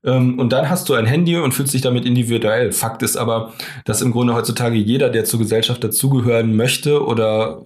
Ähm, 0.05 0.39
und 0.39 0.53
dann 0.53 0.69
hast 0.69 0.87
du 0.87 0.93
ein 0.93 1.05
Handy 1.05 1.35
und 1.35 1.53
fühlst 1.53 1.73
dich 1.73 1.81
damit 1.81 2.05
individuell. 2.05 2.71
Fakt 2.71 3.03
ist 3.03 3.17
aber, 3.17 3.51
dass 3.83 4.01
im 4.01 4.11
Grunde 4.11 4.35
heutzutage 4.35 4.77
jeder, 4.77 5.09
der 5.09 5.25
zur 5.25 5.39
Gesellschaft 5.39 5.83
dazugehören 5.83 6.55
möchte 6.55 7.05
oder 7.05 7.65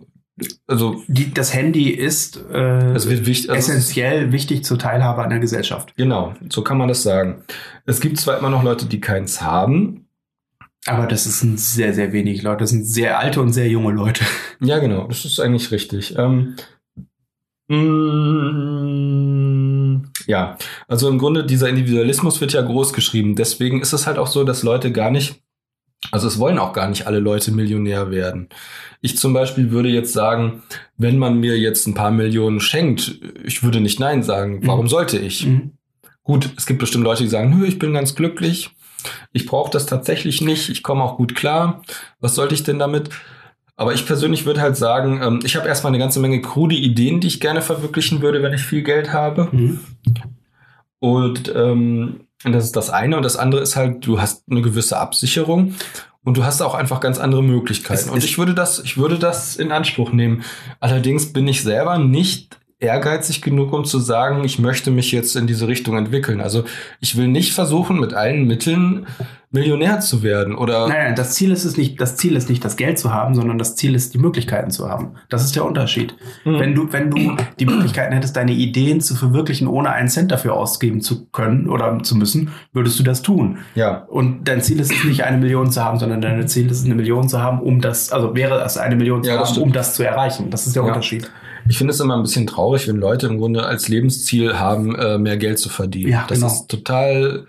also 0.66 1.04
Die, 1.08 1.34
das 1.34 1.54
Handy 1.54 1.90
ist 1.90 2.42
äh, 2.52 2.94
es 2.94 3.10
wird 3.10 3.28
wichtig. 3.28 3.52
Also 3.52 3.74
essentiell 3.74 4.32
wichtig 4.32 4.64
zur 4.64 4.80
Teilhabe 4.80 5.22
an 5.22 5.30
der 5.30 5.40
Gesellschaft. 5.40 5.94
genau, 5.98 6.34
so 6.50 6.64
kann 6.64 6.78
man 6.78 6.88
das 6.88 7.04
sagen. 7.04 7.44
Es 7.86 8.00
gibt 8.00 8.18
zwar 8.18 8.40
immer 8.40 8.50
noch 8.50 8.64
Leute, 8.64 8.86
die 8.86 9.02
keins 9.02 9.42
haben. 9.42 10.09
Aber 10.86 11.08
das 11.08 11.26
sind 11.26 11.60
sehr, 11.60 11.94
sehr 11.94 12.14
wenig 12.14 12.42
Leute. 12.42 12.62
Das 12.62 12.70
sind 12.72 12.86
sehr 12.86 13.20
alte 13.20 13.42
und 13.42 13.52
sehr 13.54 13.68
junge 13.68 13.92
Leute. 13.92 14.24
Ja, 14.62 14.80
genau, 14.80 15.08
das 15.08 15.26
ist 15.26 15.40
eigentlich 15.40 15.72
richtig. 15.72 16.16
Ähm, 16.18 16.56
mm, 18.70 20.04
ja, 20.28 20.58
also 20.88 21.10
im 21.10 21.18
Grunde 21.18 21.46
dieser 21.46 21.70
Individualismus 21.70 22.40
wird 22.42 22.54
ja 22.54 22.62
groß 22.62 22.94
geschrieben. 22.94 23.36
Deswegen 23.36 23.82
ist 23.82 23.94
es 23.94 24.08
halt 24.08 24.18
auch 24.18 24.28
so, 24.28 24.44
dass 24.44 24.64
Leute 24.64 24.92
gar 24.92 25.12
nicht, 25.12 25.42
also 26.12 26.28
es 26.28 26.40
wollen 26.40 26.60
auch 26.60 26.74
gar 26.74 26.88
nicht 26.90 27.08
alle 27.08 27.20
Leute 27.20 27.52
Millionär 27.52 28.12
werden. 28.12 28.50
Ich 29.02 29.18
zum 29.18 29.34
Beispiel 29.34 29.72
würde 29.72 29.90
jetzt 29.90 30.14
sagen, 30.14 30.64
wenn 30.98 31.18
man 31.18 31.40
mir 31.40 31.58
jetzt 31.58 31.88
ein 31.88 31.94
paar 31.94 32.12
Millionen 32.12 32.60
schenkt, 32.60 33.20
ich 33.44 33.64
würde 33.64 33.80
nicht 33.82 34.00
Nein 34.00 34.24
sagen. 34.24 34.60
Warum 34.66 34.86
Mhm. 34.86 34.90
sollte 34.90 35.18
ich? 35.18 35.46
Mhm. 35.46 35.72
Gut, 36.24 36.50
es 36.58 36.66
gibt 36.66 36.80
bestimmt 36.80 37.04
Leute, 37.06 37.24
die 37.24 37.30
sagen, 37.30 37.64
ich 37.66 37.80
bin 37.80 37.94
ganz 37.94 38.14
glücklich, 38.14 38.70
ich 39.32 39.46
brauche 39.46 39.72
das 39.72 39.86
tatsächlich 39.86 40.42
nicht, 40.42 40.70
ich 40.70 40.84
komme 40.84 41.04
auch 41.04 41.18
gut 41.18 41.36
klar. 41.36 41.82
Was 42.20 42.36
sollte 42.36 42.56
ich 42.56 42.64
denn 42.64 42.80
damit? 42.80 43.10
Aber 43.76 43.94
ich 43.94 44.06
persönlich 44.06 44.46
würde 44.46 44.60
halt 44.60 44.76
sagen, 44.76 45.22
ähm, 45.24 45.40
ich 45.44 45.56
habe 45.56 45.68
erstmal 45.68 45.92
eine 45.92 46.00
ganze 46.00 46.20
Menge 46.20 46.42
krude 46.42 46.76
Ideen, 46.76 47.22
die 47.22 47.28
ich 47.28 47.40
gerne 47.40 47.62
verwirklichen 47.62 48.22
würde, 48.22 48.44
wenn 48.44 48.54
ich 48.54 48.62
viel 48.62 48.84
Geld 48.84 49.14
habe. 49.14 49.48
Mhm. 49.52 49.80
Und 51.00 51.54
ähm, 51.56 52.26
das 52.44 52.66
ist 52.66 52.76
das 52.76 52.90
eine. 52.90 53.16
Und 53.16 53.24
das 53.24 53.38
andere 53.38 53.62
ist 53.62 53.78
halt, 53.78 54.06
du 54.06 54.20
hast 54.20 54.44
eine 54.50 54.62
gewisse 54.62 54.98
Absicherung 54.98 55.76
und 56.26 56.36
du 56.36 56.44
hast 56.44 56.62
auch 56.62 56.76
einfach 56.76 57.00
ganz 57.00 57.20
andere 57.20 57.42
Möglichkeiten. 57.42 58.10
Und 58.10 58.24
ich 58.24 58.38
würde 58.38 58.54
das, 58.54 58.80
ich 58.80 58.98
würde 58.98 59.18
das 59.18 59.56
in 59.56 59.72
Anspruch 59.72 60.12
nehmen. 60.12 60.44
Allerdings 60.80 61.32
bin 61.32 61.48
ich 61.48 61.64
selber 61.64 61.98
nicht 61.98 62.59
ehrgeizig 62.80 63.42
genug, 63.42 63.74
um 63.74 63.84
zu 63.86 64.00
sagen, 64.00 64.44
ich 64.44 64.58
möchte 64.60 64.90
mich 64.92 65.12
jetzt 65.12 65.36
in 65.36 65.48
diese 65.48 65.68
Richtung 65.68 65.98
entwickeln. 65.98 66.40
Also 66.42 66.64
ich 67.02 67.18
will 67.18 67.28
nicht 67.28 67.54
versuchen, 67.54 68.00
mit 68.00 68.14
allen 68.14 68.46
Mitteln 68.48 69.06
Millionär 69.52 70.00
zu 70.00 70.22
werden 70.22 70.56
oder 70.56 70.88
Nein, 70.88 70.98
nein, 71.06 71.16
das 71.16 71.34
Ziel 71.34 71.52
ist 71.52 71.66
es 71.66 71.76
nicht, 71.76 72.00
das 72.00 72.18
Ziel 72.18 72.36
ist 72.36 72.50
nicht, 72.50 72.64
das 72.64 72.76
Geld 72.78 73.00
zu 73.00 73.12
haben, 73.12 73.34
sondern 73.34 73.58
das 73.58 73.76
Ziel 73.76 73.96
ist, 73.96 74.14
die 74.14 74.20
Möglichkeiten 74.20 74.70
zu 74.70 74.88
haben. 74.88 75.14
Das 75.28 75.44
ist 75.44 75.56
der 75.56 75.66
Unterschied. 75.66 76.16
Mhm. 76.46 76.60
Wenn 76.60 76.76
du, 76.76 76.94
wenn 76.94 77.10
du 77.10 77.36
die 77.60 77.66
Möglichkeiten 77.66 78.14
hättest, 78.14 78.36
deine 78.36 78.52
Ideen 78.52 79.02
zu 79.02 79.16
verwirklichen, 79.16 79.68
ohne 79.68 79.90
einen 79.90 80.08
Cent 80.08 80.32
dafür 80.32 80.54
ausgeben 80.54 81.02
zu 81.02 81.26
können 81.32 81.68
oder 81.68 81.98
zu 82.04 82.16
müssen, 82.16 82.52
würdest 82.74 83.00
du 83.00 83.04
das 83.04 83.24
tun. 83.24 83.58
ja, 83.74 84.04
Und 84.10 84.48
dein 84.48 84.62
Ziel 84.62 84.80
ist 84.80 84.92
es 84.92 85.04
nicht, 85.04 85.24
eine 85.24 85.38
Million 85.40 85.72
zu 85.72 85.84
haben, 85.84 85.98
sondern 85.98 86.22
dein 86.22 86.48
Ziel 86.48 86.68
ist 86.70 86.82
es, 86.82 86.86
eine 86.86 86.94
Million 86.96 87.28
zu 87.28 87.42
haben, 87.42 87.60
um 87.60 87.82
das, 87.82 88.12
also 88.12 88.36
wäre 88.36 88.62
es 88.64 88.78
eine 88.78 88.96
Million 88.96 89.24
zu 89.24 89.32
Ja, 89.32 89.40
haben, 89.44 89.62
um 89.64 89.74
das 89.74 89.96
zu 89.96 90.04
erreichen. 90.04 90.52
Das 90.52 90.68
ist 90.68 90.76
der 90.76 90.84
Ja. 90.84 90.90
Unterschied. 90.90 91.30
Ich 91.70 91.78
finde 91.78 91.94
es 91.94 92.00
immer 92.00 92.16
ein 92.16 92.24
bisschen 92.24 92.48
traurig, 92.48 92.88
wenn 92.88 92.98
Leute 92.98 93.28
im 93.28 93.38
Grunde 93.38 93.66
als 93.66 93.88
Lebensziel 93.88 94.58
haben, 94.58 94.96
äh, 94.96 95.18
mehr 95.18 95.38
Geld 95.38 95.60
zu 95.60 95.70
verdienen. 95.70 96.12
Ja, 96.12 96.26
das 96.28 96.40
genau. 96.40 96.52
ist 96.52 96.68
total 96.68 97.46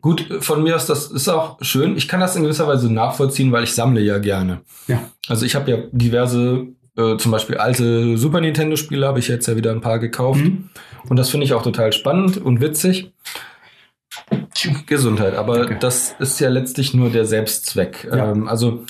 gut. 0.00 0.26
Von 0.40 0.64
mir 0.64 0.76
aus, 0.76 0.86
das 0.86 1.10
ist 1.10 1.28
auch 1.28 1.58
schön. 1.62 1.96
Ich 1.96 2.08
kann 2.08 2.20
das 2.20 2.34
in 2.36 2.42
gewisser 2.42 2.66
Weise 2.66 2.92
nachvollziehen, 2.92 3.52
weil 3.52 3.64
ich 3.64 3.74
sammle 3.74 4.00
ja 4.00 4.18
gerne. 4.18 4.62
Ja. 4.88 5.00
Also 5.28 5.46
ich 5.46 5.54
habe 5.54 5.70
ja 5.70 5.78
diverse, 5.92 6.66
äh, 6.96 7.16
zum 7.16 7.30
Beispiel 7.30 7.56
alte 7.56 8.18
Super 8.18 8.40
Nintendo-Spiele, 8.40 9.06
habe 9.06 9.20
ich 9.20 9.28
jetzt 9.28 9.46
ja 9.46 9.56
wieder 9.56 9.70
ein 9.70 9.80
paar 9.80 10.00
gekauft. 10.00 10.40
Mhm. 10.40 10.68
Und 11.08 11.16
das 11.16 11.30
finde 11.30 11.46
ich 11.46 11.54
auch 11.54 11.62
total 11.62 11.92
spannend 11.92 12.38
und 12.38 12.60
witzig. 12.60 13.12
Gesundheit, 14.86 15.34
aber 15.34 15.60
Danke. 15.60 15.78
das 15.80 16.14
ist 16.18 16.38
ja 16.40 16.48
letztlich 16.48 16.94
nur 16.94 17.10
der 17.10 17.24
Selbstzweck. 17.24 18.08
Ja. 18.10 18.32
Ähm, 18.32 18.48
also 18.48 18.84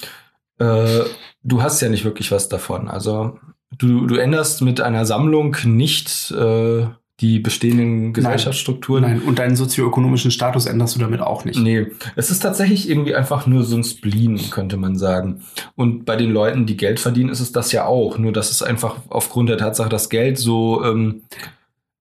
äh, 0.58 1.00
du 1.42 1.62
hast 1.62 1.80
ja 1.80 1.88
nicht 1.88 2.04
wirklich 2.04 2.32
was 2.32 2.48
davon. 2.48 2.88
Also 2.88 3.38
du, 3.82 4.06
du 4.06 4.16
änderst 4.16 4.62
mit 4.62 4.80
einer 4.80 5.04
Sammlung 5.04 5.56
nicht 5.64 6.30
äh, 6.32 6.86
die 7.20 7.38
bestehenden 7.38 8.12
Gesellschaftsstrukturen. 8.14 9.02
Nein, 9.02 9.20
und 9.22 9.38
deinen 9.38 9.54
sozioökonomischen 9.54 10.30
Status 10.30 10.66
änderst 10.66 10.96
du 10.96 11.00
damit 11.00 11.20
auch 11.20 11.44
nicht. 11.44 11.58
Nee, 11.60 11.86
es 12.16 12.30
ist 12.30 12.40
tatsächlich 12.40 12.88
irgendwie 12.88 13.14
einfach 13.14 13.46
nur 13.46 13.62
so 13.62 13.76
ein 13.76 13.84
Spleen, 13.84 14.40
könnte 14.50 14.76
man 14.76 14.96
sagen. 14.96 15.42
Und 15.76 16.04
bei 16.04 16.16
den 16.16 16.32
Leuten, 16.32 16.66
die 16.66 16.76
Geld 16.76 16.98
verdienen, 16.98 17.28
ist 17.30 17.40
es 17.40 17.52
das 17.52 17.70
ja 17.70 17.84
auch. 17.86 18.18
Nur, 18.18 18.32
dass 18.32 18.50
es 18.50 18.62
einfach 18.62 18.96
aufgrund 19.08 19.50
der 19.50 19.58
Tatsache, 19.58 19.88
dass 19.88 20.08
Geld 20.08 20.38
so, 20.38 20.82
ähm, 20.84 21.22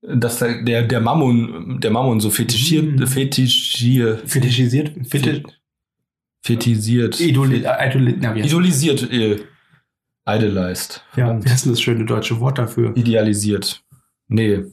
dass 0.01 0.39
der, 0.39 0.63
der, 0.63 0.81
der 0.83 1.01
Mammon, 1.01 1.79
der 1.79 1.91
Mammon 1.91 2.19
so 2.19 2.31
fetischiert, 2.31 2.85
Mhm. 2.99 3.05
fetischiert, 3.07 4.23
Fetischisiert? 4.27 4.91
Fetisch, 5.07 5.43
fetisiert, 6.43 7.19
äh, 7.21 7.31
na, 7.33 8.33
wie 8.35 8.41
heißt- 8.41 8.45
idolisiert, 8.47 9.11
äh, 9.11 9.37
idolized. 10.27 11.03
Ja, 11.15 11.43
wie 11.43 11.49
ist 11.49 11.65
das 11.65 11.81
schöne 11.81 12.05
deutsche 12.05 12.39
Wort 12.39 12.57
dafür? 12.57 12.95
Idealisiert. 12.95 13.83
Nee. 14.27 14.63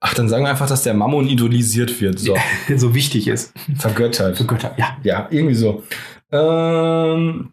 Ach, 0.00 0.14
dann 0.14 0.28
sagen 0.28 0.44
wir 0.44 0.50
einfach, 0.50 0.66
dass 0.68 0.82
der 0.82 0.94
Mammon 0.94 1.26
idolisiert 1.28 2.00
wird. 2.00 2.18
So, 2.18 2.36
so 2.76 2.94
wichtig 2.94 3.28
ist. 3.28 3.52
vergöttert. 3.76 4.36
Für 4.36 4.44
Götter, 4.46 4.74
ja. 4.76 4.96
Ja, 5.02 5.28
irgendwie 5.30 5.54
so. 5.54 5.82
Ähm, 6.32 7.52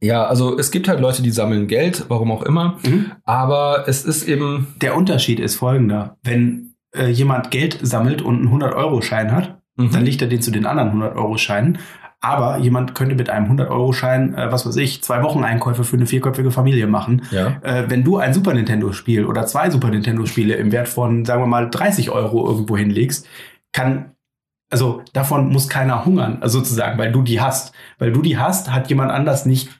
ja, 0.00 0.24
also 0.26 0.56
es 0.58 0.70
gibt 0.70 0.86
halt 0.88 1.00
Leute, 1.00 1.22
die 1.22 1.30
sammeln 1.30 1.66
Geld, 1.66 2.04
warum 2.08 2.30
auch 2.30 2.42
immer. 2.42 2.78
Mhm. 2.86 3.12
Aber 3.24 3.84
es 3.88 4.04
ist 4.04 4.28
eben, 4.28 4.68
Der 4.80 4.96
Unterschied 4.96 5.40
ist 5.40 5.56
folgender. 5.56 6.16
Wenn 6.22 6.74
äh, 6.94 7.08
jemand 7.08 7.50
Geld 7.50 7.78
sammelt 7.82 8.22
und 8.22 8.36
einen 8.46 8.48
100-Euro-Schein 8.62 9.32
hat, 9.32 9.54
Mhm. 9.80 9.92
dann 9.92 10.04
legt 10.04 10.20
er 10.22 10.26
den 10.28 10.42
zu 10.42 10.50
den 10.50 10.66
anderen 10.66 10.90
100-Euro-Scheinen. 11.00 11.78
Aber 12.20 12.58
jemand 12.58 12.96
könnte 12.96 13.14
mit 13.14 13.30
einem 13.30 13.52
100-Euro-Schein, 13.52 14.34
äh, 14.34 14.50
was 14.50 14.66
weiß 14.66 14.76
ich, 14.76 15.02
zwei 15.02 15.22
Wochen 15.22 15.44
Einkäufe 15.44 15.84
für 15.84 15.96
eine 15.96 16.06
vierköpfige 16.06 16.50
Familie 16.50 16.88
machen. 16.88 17.22
Ja. 17.30 17.58
Äh, 17.62 17.84
wenn 17.88 18.02
du 18.02 18.16
ein 18.16 18.34
Super 18.34 18.54
Nintendo-Spiel 18.54 19.24
oder 19.24 19.46
zwei 19.46 19.70
Super 19.70 19.90
Nintendo-Spiele 19.90 20.54
im 20.54 20.72
Wert 20.72 20.88
von, 20.88 21.24
sagen 21.24 21.42
wir 21.42 21.46
mal, 21.46 21.70
30 21.70 22.10
Euro 22.10 22.48
irgendwo 22.48 22.76
hinlegst, 22.76 23.26
kann 23.72 24.12
also 24.70 25.02
davon 25.12 25.48
muss 25.48 25.68
keiner 25.68 26.04
hungern, 26.04 26.38
also 26.40 26.58
sozusagen, 26.58 26.98
weil 26.98 27.12
du 27.12 27.22
die 27.22 27.40
hast. 27.40 27.72
Weil 27.98 28.12
du 28.12 28.22
die 28.22 28.38
hast, 28.38 28.70
hat 28.70 28.88
jemand 28.90 29.10
anders 29.10 29.46
nicht. 29.46 29.70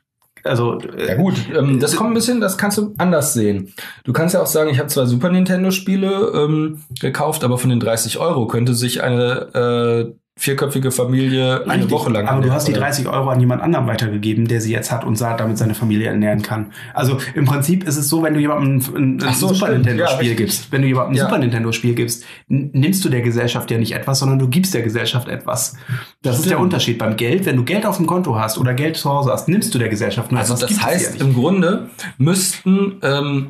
Also 0.44 0.78
Ja 0.96 1.16
gut, 1.16 1.34
ähm, 1.54 1.80
das 1.80 1.96
kommt 1.96 2.10
ein 2.10 2.14
bisschen, 2.14 2.40
das 2.40 2.56
kannst 2.56 2.78
du 2.78 2.94
anders 2.96 3.34
sehen. 3.34 3.74
Du 4.04 4.12
kannst 4.12 4.34
ja 4.34 4.40
auch 4.40 4.46
sagen, 4.46 4.70
ich 4.70 4.78
habe 4.78 4.88
zwei 4.88 5.04
Super 5.04 5.30
Nintendo-Spiele 5.30 6.32
ähm, 6.34 6.84
gekauft, 7.00 7.44
aber 7.44 7.58
von 7.58 7.70
den 7.70 7.80
30 7.80 8.18
Euro 8.18 8.46
könnte 8.46 8.74
sich 8.74 9.02
eine 9.02 10.14
äh, 10.14 10.14
vierköpfige 10.38 10.92
Familie 10.92 11.64
eine 11.64 11.74
Richtig, 11.82 11.90
Woche 11.90 12.10
lang 12.10 12.28
Aber 12.28 12.40
du 12.40 12.52
hast 12.52 12.68
die 12.68 12.72
oder? 12.72 12.80
30 12.82 13.08
Euro 13.08 13.28
an 13.28 13.40
jemand 13.40 13.60
anderem 13.60 13.86
weitergegeben, 13.88 14.46
der 14.46 14.60
sie 14.60 14.72
jetzt 14.72 14.92
hat 14.92 15.04
und 15.04 15.20
damit 15.20 15.58
seine 15.58 15.74
Familie 15.74 16.06
ernähren 16.06 16.42
kann. 16.42 16.72
Also 16.94 17.18
im 17.34 17.44
Prinzip 17.44 17.86
ist 17.86 17.96
es 17.96 18.08
so, 18.08 18.22
wenn 18.22 18.34
du 18.34 18.40
jemandem 18.40 18.80
ein, 18.94 19.20
ein 19.22 19.34
so, 19.34 19.48
Super 19.48 19.66
stimmt. 19.66 19.86
Nintendo 19.86 20.04
Ja, 20.04 20.34
gibst, 20.34 20.70
wenn 20.70 20.82
du 20.82 20.88
jemandem 20.88 21.14
ein 21.14 21.16
Ja. 21.16 21.24
Super 21.24 21.38
Nintendo 21.38 21.72
Spiel 21.72 21.94
gibst, 21.94 22.24
nimmst 22.46 23.04
du 23.04 23.08
der 23.08 23.22
Gesellschaft 23.22 23.70
ja 23.70 23.78
nicht 23.78 23.92
etwas, 23.92 24.20
sondern 24.20 24.38
du 24.38 24.48
gibst 24.48 24.72
der 24.74 24.82
Gesellschaft 24.82 25.26
etwas. 25.28 25.76
Das 26.22 26.36
ist 26.36 26.44
der 26.44 26.50
Stimmt. 26.52 26.62
Unterschied 26.62 26.98
beim 26.98 27.16
Geld. 27.16 27.44
Wenn 27.44 27.56
du 27.56 27.64
Geld 27.64 27.84
auf 27.84 27.96
dem 27.96 28.06
Konto 28.06 28.38
hast 28.38 28.58
oder 28.58 28.74
Geld 28.74 28.96
zu 28.96 29.10
Hause 29.10 29.32
hast, 29.32 29.48
nimmst 29.48 29.74
du 29.74 29.78
der 29.78 29.88
Gesellschaft 29.88 30.30
nur 30.30 30.40
Also 30.40 30.54
etwas. 30.54 30.60
das 30.60 30.70
gibt 30.70 30.80
es 30.80 30.86
heißt, 30.86 31.20
im 31.20 31.34
Grunde 31.34 31.88
müssten, 32.16 32.96
ähm, 33.02 33.48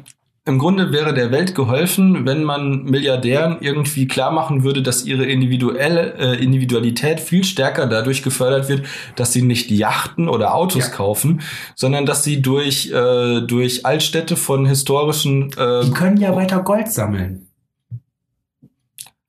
im 0.48 0.58
Grunde 0.58 0.90
wäre 0.92 1.12
der 1.14 1.30
Welt 1.30 1.54
geholfen, 1.54 2.24
wenn 2.26 2.42
man 2.42 2.84
Milliardären 2.84 3.58
irgendwie 3.60 4.08
klar 4.08 4.30
machen 4.32 4.64
würde, 4.64 4.82
dass 4.82 5.04
ihre 5.04 5.24
individuelle 5.26 6.14
äh, 6.14 6.42
Individualität 6.42 7.20
viel 7.20 7.44
stärker 7.44 7.86
dadurch 7.86 8.22
gefördert 8.22 8.68
wird, 8.68 8.86
dass 9.14 9.32
sie 9.32 9.42
nicht 9.42 9.70
Yachten 9.70 10.28
oder 10.28 10.54
Autos 10.54 10.88
Ja. 10.88 10.94
kaufen, 10.94 11.42
sondern 11.74 12.06
dass 12.06 12.24
sie 12.24 12.40
durch 12.42 12.90
äh, 12.90 13.42
durch 13.42 13.84
Altstädte 13.84 14.36
von 14.36 14.66
historischen 14.66 15.52
äh, 15.56 15.84
Die 15.84 15.90
können 15.92 16.16
ja 16.16 16.34
weiter 16.34 16.60
Gold 16.62 16.88
sammeln. 16.90 17.46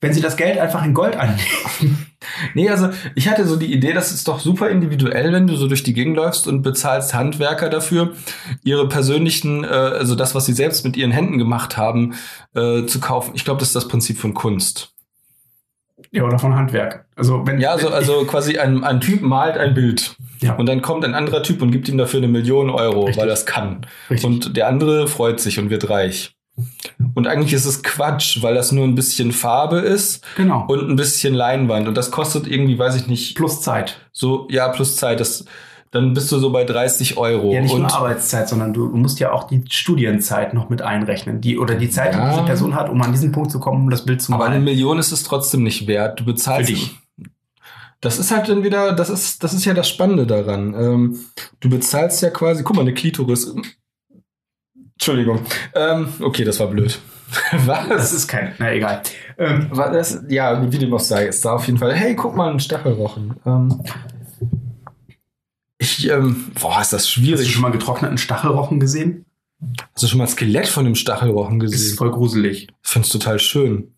Wenn 0.01 0.13
sie 0.13 0.21
das 0.21 0.38
Geld 0.38 0.57
einfach 0.57 0.85
in 0.85 0.93
Gold 0.93 1.17
anlegen. 1.17 1.97
Nee, 2.53 2.69
also 2.69 2.89
ich 3.15 3.29
hatte 3.29 3.45
so 3.45 3.55
die 3.55 3.73
Idee, 3.73 3.93
das 3.93 4.11
ist 4.11 4.27
doch 4.27 4.39
super 4.39 4.69
individuell, 4.69 5.31
wenn 5.31 5.47
du 5.47 5.55
so 5.55 5.67
durch 5.67 5.83
die 5.83 5.93
Gegend 5.93 6.17
läufst 6.17 6.47
und 6.47 6.61
bezahlst 6.61 7.13
Handwerker 7.13 7.69
dafür, 7.69 8.13
ihre 8.63 8.88
persönlichen, 8.89 9.63
äh, 9.63 9.67
also 9.67 10.15
das, 10.15 10.35
was 10.35 10.45
sie 10.45 10.53
selbst 10.53 10.83
mit 10.83 10.97
ihren 10.97 11.11
Händen 11.11 11.38
gemacht 11.38 11.77
haben, 11.77 12.15
äh, 12.55 12.85
zu 12.85 12.99
kaufen. 12.99 13.31
Ich 13.35 13.45
glaube, 13.45 13.59
das 13.59 13.69
ist 13.69 13.75
das 13.75 13.88
Prinzip 13.88 14.17
von 14.17 14.33
Kunst. 14.33 14.93
Ja, 16.11 16.23
oder 16.23 16.39
von 16.39 16.55
Handwerk. 16.55 17.05
Also 17.15 17.45
wenn 17.45 17.59
Ja, 17.59 17.71
also, 17.71 17.89
also 17.89 18.25
quasi 18.25 18.57
ein, 18.57 18.83
ein 18.83 18.99
Typ 18.99 19.21
malt 19.21 19.57
ein 19.57 19.73
Bild 19.73 20.15
ja, 20.41 20.55
und 20.55 20.65
dann 20.65 20.81
kommt 20.81 21.05
ein 21.05 21.13
anderer 21.13 21.43
Typ 21.43 21.61
und 21.61 21.71
gibt 21.71 21.88
ihm 21.89 21.97
dafür 21.97 22.19
eine 22.19 22.27
Million 22.27 22.69
Euro, 22.69 23.05
Richtig. 23.05 23.21
weil 23.21 23.29
er 23.29 23.33
es 23.33 23.45
kann. 23.45 23.85
richtig. 24.09 24.25
Und 24.25 24.57
der 24.57 24.67
andere 24.67 25.07
freut 25.07 25.39
sich 25.39 25.59
und 25.59 25.69
wird 25.69 25.89
reich. 25.89 26.35
Und 27.13 27.27
eigentlich 27.27 27.53
ist 27.53 27.65
es 27.65 27.83
Quatsch, 27.83 28.41
weil 28.41 28.55
das 28.55 28.71
nur 28.71 28.85
ein 28.85 28.95
bisschen 28.95 29.31
Farbe 29.31 29.79
ist 29.79 30.23
genau. 30.35 30.65
und 30.67 30.89
ein 30.89 30.95
bisschen 30.95 31.33
Leinwand. 31.33 31.87
Und 31.87 31.95
das 31.95 32.11
kostet 32.11 32.47
irgendwie, 32.47 32.77
weiß 32.77 32.95
ich 32.95 33.07
nicht, 33.07 33.35
plus 33.35 33.61
Zeit. 33.61 33.99
So, 34.11 34.47
ja, 34.49 34.69
plus 34.69 34.95
Zeit. 34.95 35.19
Das, 35.19 35.45
dann 35.91 36.13
bist 36.13 36.31
du 36.31 36.37
so 36.37 36.51
bei 36.51 36.63
30 36.63 37.17
Euro. 37.17 37.51
Ja, 37.51 37.61
nicht 37.61 37.73
und 37.73 37.81
nur 37.81 37.93
Arbeitszeit, 37.93 38.47
sondern 38.47 38.73
du 38.73 38.87
musst 38.89 39.19
ja 39.19 39.31
auch 39.31 39.45
die 39.45 39.63
Studienzeit 39.69 40.53
noch 40.53 40.69
mit 40.69 40.81
einrechnen. 40.81 41.41
Die, 41.41 41.57
oder 41.57 41.75
die 41.75 41.89
Zeit, 41.89 42.13
Ja. 42.13 42.25
die 42.25 42.35
diese 42.35 42.45
Person 42.45 42.75
hat, 42.75 42.89
um 42.89 43.01
an 43.01 43.11
diesen 43.11 43.31
Punkt 43.31 43.51
zu 43.51 43.59
kommen, 43.59 43.83
um 43.83 43.89
das 43.89 44.05
Bild 44.05 44.21
zu 44.21 44.33
aber 44.33 44.45
eine. 44.45 44.59
Million 44.59 44.99
ist 44.99 45.11
es 45.11 45.23
trotzdem 45.23 45.63
nicht 45.63 45.87
wert. 45.87 46.19
Du 46.19 46.25
bezahlst. 46.25 46.69
Für 46.69 46.75
dich. 46.75 46.95
Das 48.01 48.17
ist 48.17 48.31
halt 48.31 48.47
dann 48.47 48.63
wieder, 48.63 48.93
das 48.93 49.09
ist, 49.09 49.43
das 49.43 49.53
ist 49.53 49.65
ja 49.65 49.73
das 49.73 49.89
Spannende 49.89 50.25
daran. 50.25 50.74
Ähm, 50.74 51.19
du 51.59 51.69
bezahlst 51.69 52.22
ja 52.22 52.29
quasi, 52.29 52.63
guck 52.63 52.77
mal, 52.77 52.83
eine 52.83 52.93
Klitoris. 52.93 53.53
Entschuldigung. 55.00 55.40
Ähm, 55.74 56.09
okay, 56.20 56.44
das 56.44 56.59
war 56.59 56.68
blöd. 56.68 57.00
Das 57.51 57.68
Was? 57.68 58.12
ist 58.14 58.27
kein, 58.27 58.53
na 58.57 58.74
egal. 58.74 59.03
Ähm, 59.38 59.68
War 59.70 59.92
das? 59.92 60.24
Ja, 60.29 60.72
wie 60.72 60.77
dem 60.79 60.92
auch 60.96 61.00
sei, 61.00 61.27
ist 61.27 61.46
da 61.46 61.53
auf 61.53 61.68
jeden 61.68 61.77
Fall. 61.77 61.94
Hey, 61.94 62.16
guck 62.16 62.35
mal, 62.35 62.50
ein 62.51 62.59
Stachelrochen. 62.59 63.35
Ähm, 63.46 63.83
ich, 65.77 66.09
ähm, 66.09 66.51
boah, 66.59 66.81
ist 66.81 66.92
das 66.92 67.01
hast 67.03 67.16
du 67.18 67.22
schwierig. 67.22 67.51
schon 67.53 67.62
mal 67.62 67.72
getrockneten 67.72 68.18
Stachelrochen 68.18 68.79
gesehen? 68.79 69.25
Hast 69.94 70.01
du 70.03 70.07
schon 70.07 70.18
mal 70.18 70.24
das 70.25 70.31
Skelett 70.33 70.68
von 70.68 70.85
dem 70.85 70.96
Stachelrochen 70.96 71.59
Das 71.59 71.70
gesehen? 71.72 71.92
ist 71.92 71.98
voll 72.00 72.09
gruselig. 72.12 72.68
Ich 72.83 72.90
finde 72.90 73.05
es 73.05 73.12
total 73.12 73.38
schön. 73.40 73.94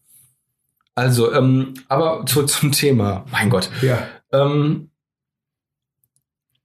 Also, 0.96 1.32
ähm, 1.34 1.74
aber 1.88 2.26
zurück 2.26 2.50
zum 2.50 2.74
Thema. 2.74 3.24
Mein 3.32 3.50
Gott. 3.50 3.70
Ja. 3.82 4.08
Ähm, 4.34 4.90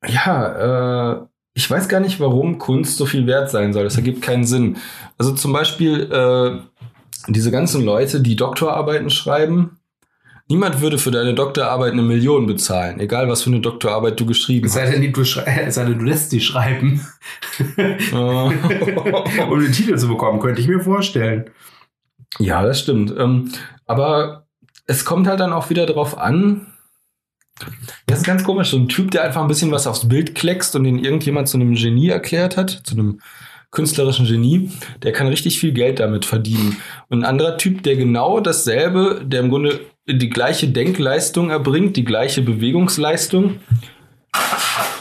ja, 0.04 1.12
äh, 1.12 1.26
ich 1.56 1.70
weiß 1.70 1.88
gar 1.88 2.00
nicht, 2.00 2.20
warum 2.20 2.58
Kunst 2.58 2.98
so 2.98 3.06
viel 3.06 3.26
wert 3.26 3.50
sein 3.50 3.72
soll. 3.72 3.84
Das 3.84 3.96
ergibt 3.96 4.20
keinen 4.20 4.44
Sinn. 4.44 4.76
Also 5.16 5.32
zum 5.32 5.54
Beispiel 5.54 6.02
äh, 6.12 6.60
diese 7.28 7.50
ganzen 7.50 7.82
Leute, 7.82 8.20
die 8.20 8.36
Doktorarbeiten 8.36 9.08
schreiben. 9.08 9.78
Niemand 10.48 10.82
würde 10.82 10.98
für 10.98 11.10
deine 11.10 11.32
Doktorarbeit 11.34 11.92
eine 11.92 12.02
Million 12.02 12.46
bezahlen, 12.46 13.00
egal 13.00 13.28
was 13.30 13.42
für 13.42 13.48
eine 13.50 13.60
Doktorarbeit 13.60 14.20
du 14.20 14.26
geschrieben 14.26 14.66
Es 14.66 14.74
sei 14.74 14.82
hast. 14.86 14.92
denn, 14.92 15.12
du, 15.12 15.24
sei 15.24 15.70
denn, 15.70 15.98
du 15.98 16.04
lässt 16.04 16.28
sie 16.28 16.42
schreiben, 16.42 17.00
um 18.12 19.60
den 19.60 19.72
Titel 19.72 19.96
zu 19.96 20.08
bekommen, 20.08 20.38
könnte 20.38 20.60
ich 20.60 20.68
mir 20.68 20.80
vorstellen. 20.80 21.48
Ja, 22.38 22.62
das 22.62 22.80
stimmt. 22.80 23.14
Ähm, 23.18 23.50
aber 23.86 24.46
es 24.86 25.06
kommt 25.06 25.26
halt 25.26 25.40
dann 25.40 25.54
auch 25.54 25.70
wieder 25.70 25.86
drauf 25.86 26.18
an. 26.18 26.66
Das 28.06 28.18
ist 28.18 28.24
ganz 28.24 28.44
komisch. 28.44 28.70
So 28.70 28.78
ein 28.78 28.88
Typ, 28.88 29.10
der 29.10 29.24
einfach 29.24 29.42
ein 29.42 29.48
bisschen 29.48 29.70
was 29.70 29.86
aufs 29.86 30.08
Bild 30.08 30.34
kleckst 30.34 30.76
und 30.76 30.84
den 30.84 30.98
irgendjemand 30.98 31.48
zu 31.48 31.56
einem 31.56 31.74
Genie 31.74 32.08
erklärt 32.08 32.56
hat, 32.56 32.70
zu 32.84 32.94
einem 32.94 33.20
künstlerischen 33.70 34.26
Genie, 34.26 34.70
der 35.02 35.12
kann 35.12 35.26
richtig 35.26 35.58
viel 35.58 35.72
Geld 35.72 36.00
damit 36.00 36.24
verdienen. 36.24 36.76
Und 37.08 37.20
ein 37.20 37.24
anderer 37.24 37.58
Typ, 37.58 37.82
der 37.82 37.96
genau 37.96 38.40
dasselbe, 38.40 39.22
der 39.24 39.40
im 39.40 39.50
Grunde 39.50 39.80
die 40.08 40.30
gleiche 40.30 40.68
Denkleistung 40.68 41.50
erbringt, 41.50 41.96
die 41.96 42.04
gleiche 42.04 42.42
Bewegungsleistung, 42.42 43.56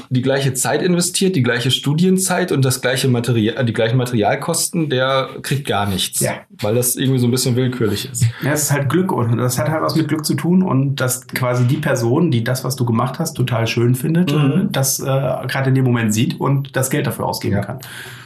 die 0.10 0.22
gleiche 0.22 0.54
Zeit 0.54 0.82
investiert, 0.82 1.36
die 1.36 1.44
gleiche 1.44 1.72
Studienzeit 1.72 2.52
und 2.52 2.64
das 2.64 2.82
gleiche 2.82 3.08
Material, 3.08 3.66
die 3.66 3.74
gleichen 3.74 3.98
Materialkosten, 3.98 4.90
der 4.90 5.30
kriegt 5.42 5.68
gar 5.68 5.88
nichts. 5.88 6.20
Ja. 6.20 6.34
Weil 6.62 6.76
das 6.76 6.96
irgendwie 6.96 7.20
so 7.20 7.28
ein 7.28 7.32
bisschen 7.32 7.56
willkürlich 7.56 8.10
ist. 8.12 8.26
Ja, 8.42 8.52
es 8.54 8.64
ist 8.64 8.72
halt 8.72 8.90
Glück 8.90 9.12
und 9.12 9.38
das 9.38 9.58
hat 9.60 9.70
halt 9.70 9.82
was 9.82 9.96
mit 9.96 10.08
Glück 10.08 10.26
zu 10.26 10.36
tun 10.36 10.62
und 10.64 10.98
dass 10.98 11.28
quasi 11.28 11.66
die 11.66 11.78
Person, 11.78 12.32
die 12.32 12.44
das, 12.44 12.64
was 12.64 12.76
du 12.76 12.86
gemacht 12.86 13.20
hast, 13.20 13.34
total 13.36 13.68
schön 13.68 13.96
findet, 13.96 14.32
Mhm. 14.34 14.70
das 14.72 15.00
äh, 15.00 15.04
gerade 15.04 15.70
in 15.70 15.76
dem 15.76 15.86
Moment 15.86 16.14
sieht 16.14 16.40
und 16.40 16.76
das 16.76 16.90
Geld 16.90 17.08
dafür 17.08 17.26
ausgeben 17.26 17.56
Ja. 17.56 17.64
kann. 17.64 17.80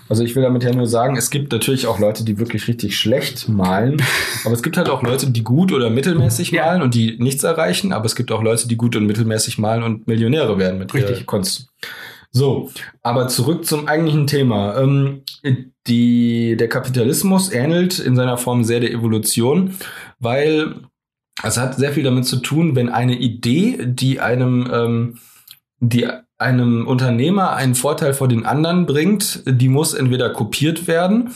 Also 0.09 0.23
ich 0.23 0.35
will 0.35 0.43
damit 0.43 0.63
ja 0.63 0.73
nur 0.73 0.87
sagen, 0.87 1.15
es 1.15 1.29
gibt 1.29 1.51
natürlich 1.51 1.87
auch 1.87 1.99
Leute, 1.99 2.25
die 2.25 2.39
wirklich 2.39 2.67
richtig 2.67 2.97
schlecht 2.97 3.47
malen, 3.47 4.01
aber 4.43 4.53
es 4.53 4.63
gibt 4.63 4.75
halt 4.75 4.89
auch 4.89 5.03
Leute, 5.03 5.29
die 5.29 5.43
gut 5.43 5.71
oder 5.71 5.89
mittelmäßig 5.89 6.51
Ja. 6.51 6.65
malen 6.65 6.81
und 6.81 6.95
die 6.95 7.17
nichts 7.19 7.43
erreichen, 7.43 7.93
aber 7.93 8.05
es 8.05 8.15
gibt 8.15 8.31
auch 8.31 8.41
Leute, 8.41 8.67
die 8.67 8.75
gut 8.75 8.95
und 8.95 9.05
mittelmäßig 9.05 9.59
malen 9.59 9.83
und 9.83 10.07
Millionäre 10.07 10.57
werden 10.57 10.79
mit 10.79 10.93
Richtig. 10.93 11.25
Kunst. 11.25 11.69
So, 12.31 12.71
aber 13.01 13.27
zurück 13.27 13.65
zum 13.65 13.87
eigentlichen 13.87 14.27
Thema. 14.27 14.77
Ähm, 14.79 15.21
die, 15.87 16.55
der 16.57 16.69
Kapitalismus 16.69 17.51
ähnelt 17.51 17.99
in 17.99 18.15
seiner 18.15 18.37
Form 18.37 18.63
sehr 18.63 18.79
der 18.79 18.91
Evolution, 18.91 19.75
weil 20.19 20.75
es 21.41 21.57
hat 21.57 21.75
sehr 21.75 21.91
viel 21.91 22.03
damit 22.03 22.25
zu 22.25 22.37
tun, 22.37 22.75
wenn 22.75 22.89
eine 22.89 23.15
Idee, 23.15 23.79
die 23.85 24.19
einem, 24.19 24.69
ähm, 24.71 25.17
die 25.79 26.07
einem 26.39 26.87
Unternehmer 26.87 27.53
einen 27.55 27.75
Vorteil 27.75 28.13
vor 28.13 28.27
den 28.27 28.45
anderen 28.45 28.85
bringt, 28.85 29.43
die 29.45 29.69
muss 29.69 29.93
entweder 29.93 30.29
kopiert 30.31 30.87
werden 30.87 31.31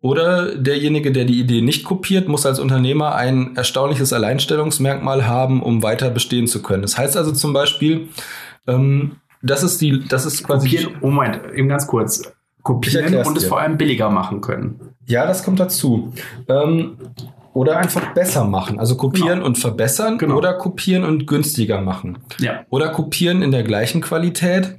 oder 0.00 0.54
derjenige, 0.54 1.10
der 1.10 1.24
die 1.24 1.40
Idee 1.40 1.62
nicht 1.62 1.84
kopiert, 1.84 2.28
muss 2.28 2.46
als 2.46 2.60
Unternehmer 2.60 3.16
ein 3.16 3.56
erstaunliches 3.56 4.12
Alleinstellungsmerkmal 4.12 5.26
haben, 5.26 5.62
um 5.62 5.82
weiter 5.82 6.10
bestehen 6.10 6.46
zu 6.46 6.62
können. 6.62 6.82
Das 6.82 6.96
heißt 6.96 7.16
also 7.16 7.32
zum 7.32 7.52
Beispiel, 7.52 8.08
ähm, 8.68 9.16
das 9.42 9.64
ist 9.64 9.80
die, 9.80 10.06
das 10.06 10.24
ist 10.26 10.44
quasi 10.44 10.68
Kopieren, 10.68 10.94
oh 11.00 11.10
Moment, 11.10 11.40
eben 11.54 11.68
ganz 11.68 11.86
kurz. 11.86 12.22
Kopieren 12.62 13.14
und 13.26 13.36
es 13.36 13.46
vor 13.46 13.60
allem 13.60 13.76
billiger 13.76 14.10
machen 14.10 14.40
können. 14.40 14.80
Ja, 15.06 15.26
das 15.26 15.44
kommt 15.44 15.60
dazu. 15.60 16.12
Ähm, 16.48 16.98
oder 17.56 17.78
einfach 17.78 18.12
besser 18.12 18.44
machen. 18.44 18.78
Also 18.78 18.96
kopieren 18.96 19.38
Genau. 19.38 19.46
und 19.46 19.56
verbessern 19.56 20.18
Genau. 20.18 20.36
oder 20.36 20.52
kopieren 20.54 21.04
und 21.04 21.26
günstiger 21.26 21.80
machen. 21.80 22.18
Ja. 22.38 22.66
Oder 22.68 22.90
kopieren 22.90 23.40
in 23.40 23.50
der 23.50 23.62
gleichen 23.62 24.02
Qualität. 24.02 24.76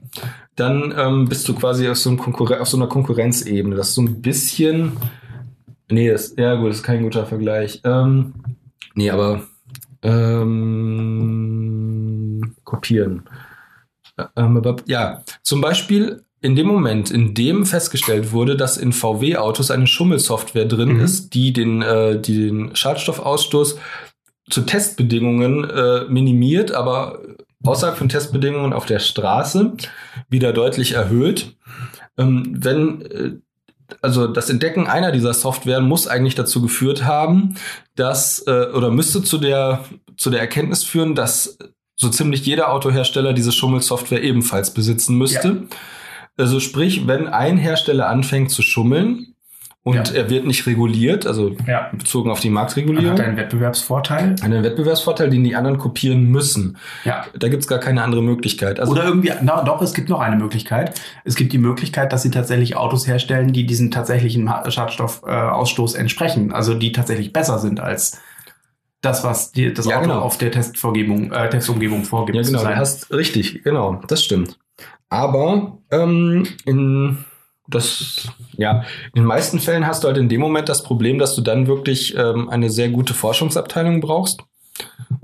Dann 0.55 0.93
ähm, 0.95 1.27
bist 1.27 1.47
du 1.49 1.55
quasi 1.55 1.89
auf 1.89 1.97
so, 1.97 2.15
auf 2.15 2.69
so 2.69 2.77
einer 2.77 2.85
Konkurrenzebene. 2.87 3.75
Das 3.75 3.89
ist 3.89 3.95
so 3.95 4.03
ein 4.03 4.21
bisschen. 4.21 4.91
Nee, 5.89 6.11
das, 6.11 6.35
ja 6.37 6.53
gut, 6.55 6.69
das 6.69 6.77
ist 6.77 6.83
kein 6.83 7.01
guter 7.01 7.25
Vergleich. 7.25 7.81
Ähm, 7.83 8.35
nee, 8.93 9.09
aber 9.09 9.41
ähm, 11.17 12.53
kopieren. 12.63 13.23
Ähm, 14.35 14.57
aber, 14.57 14.75
ja, 14.85 15.23
zum 15.41 15.61
Beispiel 15.61 16.21
in 16.47 16.55
dem 16.55 16.67
Moment, 16.67 17.11
in 17.11 17.33
dem 17.33 17.65
festgestellt 17.65 18.31
wurde, 18.31 18.55
dass 18.55 18.77
in 18.77 18.93
VW-Autos 18.93 19.69
eine 19.69 19.85
Schummelsoftware 19.85 20.65
drin 20.65 20.93
Mhm. 20.93 20.99
ist, 21.01 21.33
die 21.33 21.51
den, 21.51 21.81
äh, 21.81 22.19
die 22.19 22.47
den 22.47 22.73
Schadstoffausstoß 22.73 23.77
zu 24.49 24.61
Testbedingungen 24.61 25.69
äh, 25.69 26.05
minimiert, 26.07 26.71
aber 26.71 27.19
außerhalb 27.65 27.97
von 27.97 28.07
Testbedingungen 28.07 28.71
auf 28.71 28.85
der 28.85 28.99
Straße 28.99 29.73
wieder 30.29 30.53
deutlich 30.53 30.93
erhöht. 30.93 31.57
Ähm, 32.17 32.55
wenn 32.57 33.01
äh, 33.01 33.31
also 34.01 34.27
das 34.27 34.49
Entdecken 34.49 34.87
einer 34.87 35.11
dieser 35.11 35.33
Software 35.33 35.81
muss 35.81 36.07
eigentlich 36.07 36.35
dazu 36.35 36.61
geführt 36.61 37.03
haben, 37.03 37.55
dass 37.95 38.39
äh, 38.47 38.67
oder 38.73 38.89
müsste 38.89 39.21
zu 39.21 39.37
der 39.37 39.83
zu 40.15 40.29
der 40.29 40.39
Erkenntnis 40.39 40.83
führen, 40.85 41.13
dass 41.13 41.57
so 41.97 42.09
ziemlich 42.09 42.45
jeder 42.45 42.71
Autohersteller 42.71 43.33
diese 43.33 43.51
Schummelsoftware 43.51 44.23
ebenfalls 44.23 44.71
besitzen 44.73 45.17
müsste. 45.17 45.47
Ja. 45.47 45.77
Also 46.37 46.59
sprich, 46.59 47.07
wenn 47.07 47.27
ein 47.27 47.57
Hersteller 47.57 48.07
anfängt 48.07 48.51
zu 48.51 48.61
schummeln, 48.61 49.35
und 49.87 50.09
ja. 50.09 50.15
er 50.15 50.29
wird 50.29 50.45
nicht 50.45 50.67
reguliert, 50.67 51.25
also 51.25 51.55
ja. 51.65 51.89
bezogen 51.93 52.29
auf 52.29 52.41
die 52.41 52.49
Marktregulierung. 52.49 53.17
Hat 53.17 53.21
einen 53.21 53.37
Wettbewerbsvorteil. 53.37 54.35
Einen 54.41 54.61
Wettbewerbsvorteil, 54.61 55.29
den 55.29 55.45
die 55.45 55.55
anderen 55.55 55.77
kopieren 55.77 56.25
müssen. 56.25 56.77
Ja. 57.05 57.23
Da 57.39 57.47
gibt's 57.47 57.67
gar 57.67 57.79
keine 57.79 58.03
andere 58.03 58.21
Möglichkeit. 58.21 58.81
Also 58.81 58.91
Oder 58.91 59.05
irgendwie, 59.05 59.31
na, 59.41 59.63
doch, 59.63 59.81
es 59.81 59.93
gibt 59.93 60.09
noch 60.09 60.19
eine 60.19 60.35
Möglichkeit. 60.35 60.99
Es 61.23 61.37
gibt 61.37 61.53
die 61.53 61.57
Möglichkeit, 61.57 62.11
dass 62.11 62.21
sie 62.21 62.31
tatsächlich 62.31 62.75
Autos 62.75 63.07
herstellen, 63.07 63.53
die 63.53 63.65
diesen 63.65 63.89
tatsächlichen 63.89 64.51
Schadstoffausstoß 64.67 65.95
äh, 65.95 65.99
entsprechen. 65.99 66.51
Also 66.51 66.73
die 66.73 66.91
tatsächlich 66.91 67.31
besser 67.31 67.57
sind 67.57 67.79
als 67.79 68.19
das, 68.99 69.23
was 69.23 69.53
die, 69.53 69.73
das 69.73 69.85
ja, 69.85 69.99
Auto 69.99 70.09
genau. 70.09 70.19
auf 70.19 70.37
der 70.37 70.51
Testvorgebung, 70.51 71.31
äh, 71.31 71.49
Testumgebung 71.49 72.03
vorgibt. 72.03 72.35
Ja, 72.35 72.41
genau, 72.41 72.61
du 72.61 72.75
hast 72.75 73.09
richtig, 73.13 73.63
genau, 73.63 74.01
das 74.09 74.21
stimmt. 74.21 74.57
Aber 75.09 75.79
ähm, 75.91 76.47
in 76.65 77.17
das, 77.67 78.29
ja, 78.53 78.83
in 79.13 79.21
den 79.21 79.25
meisten 79.25 79.59
Fällen 79.59 79.85
hast 79.85 80.03
du 80.03 80.07
halt 80.07 80.17
in 80.17 80.29
dem 80.29 80.39
Moment 80.39 80.69
das 80.69 80.83
Problem, 80.83 81.19
dass 81.19 81.35
du 81.35 81.41
dann 81.41 81.67
wirklich 81.67 82.15
ähm, 82.17 82.49
eine 82.49 82.69
sehr 82.69 82.89
gute 82.89 83.13
Forschungsabteilung 83.13 83.99
brauchst 83.99 84.41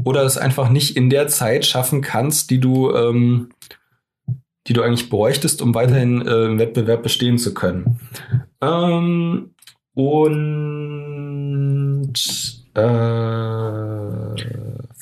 oder 0.04 0.24
es 0.24 0.38
einfach 0.38 0.69
nicht 0.69 0.98
in 0.98 1.10
der 1.10 1.28
Zeit 1.28 1.65
schaffen 1.65 2.02
kannst, 2.02 2.50
die 2.50 2.60
du, 2.60 2.93
ähm, 2.93 3.50
die 4.67 4.74
du 4.74 4.82
eigentlich 4.82 5.10
bräuchtest, 5.10 5.62
um 5.62 5.74
weiterhin 5.74 6.26
äh, 6.28 6.46
im 6.46 6.60
Wettbewerb 6.60 7.04
bestehen 7.04 7.38
zu 7.38 7.54
können. 7.54 8.00
Ähm, 8.62 9.52
und 9.93 10.54
äh, 12.74 12.82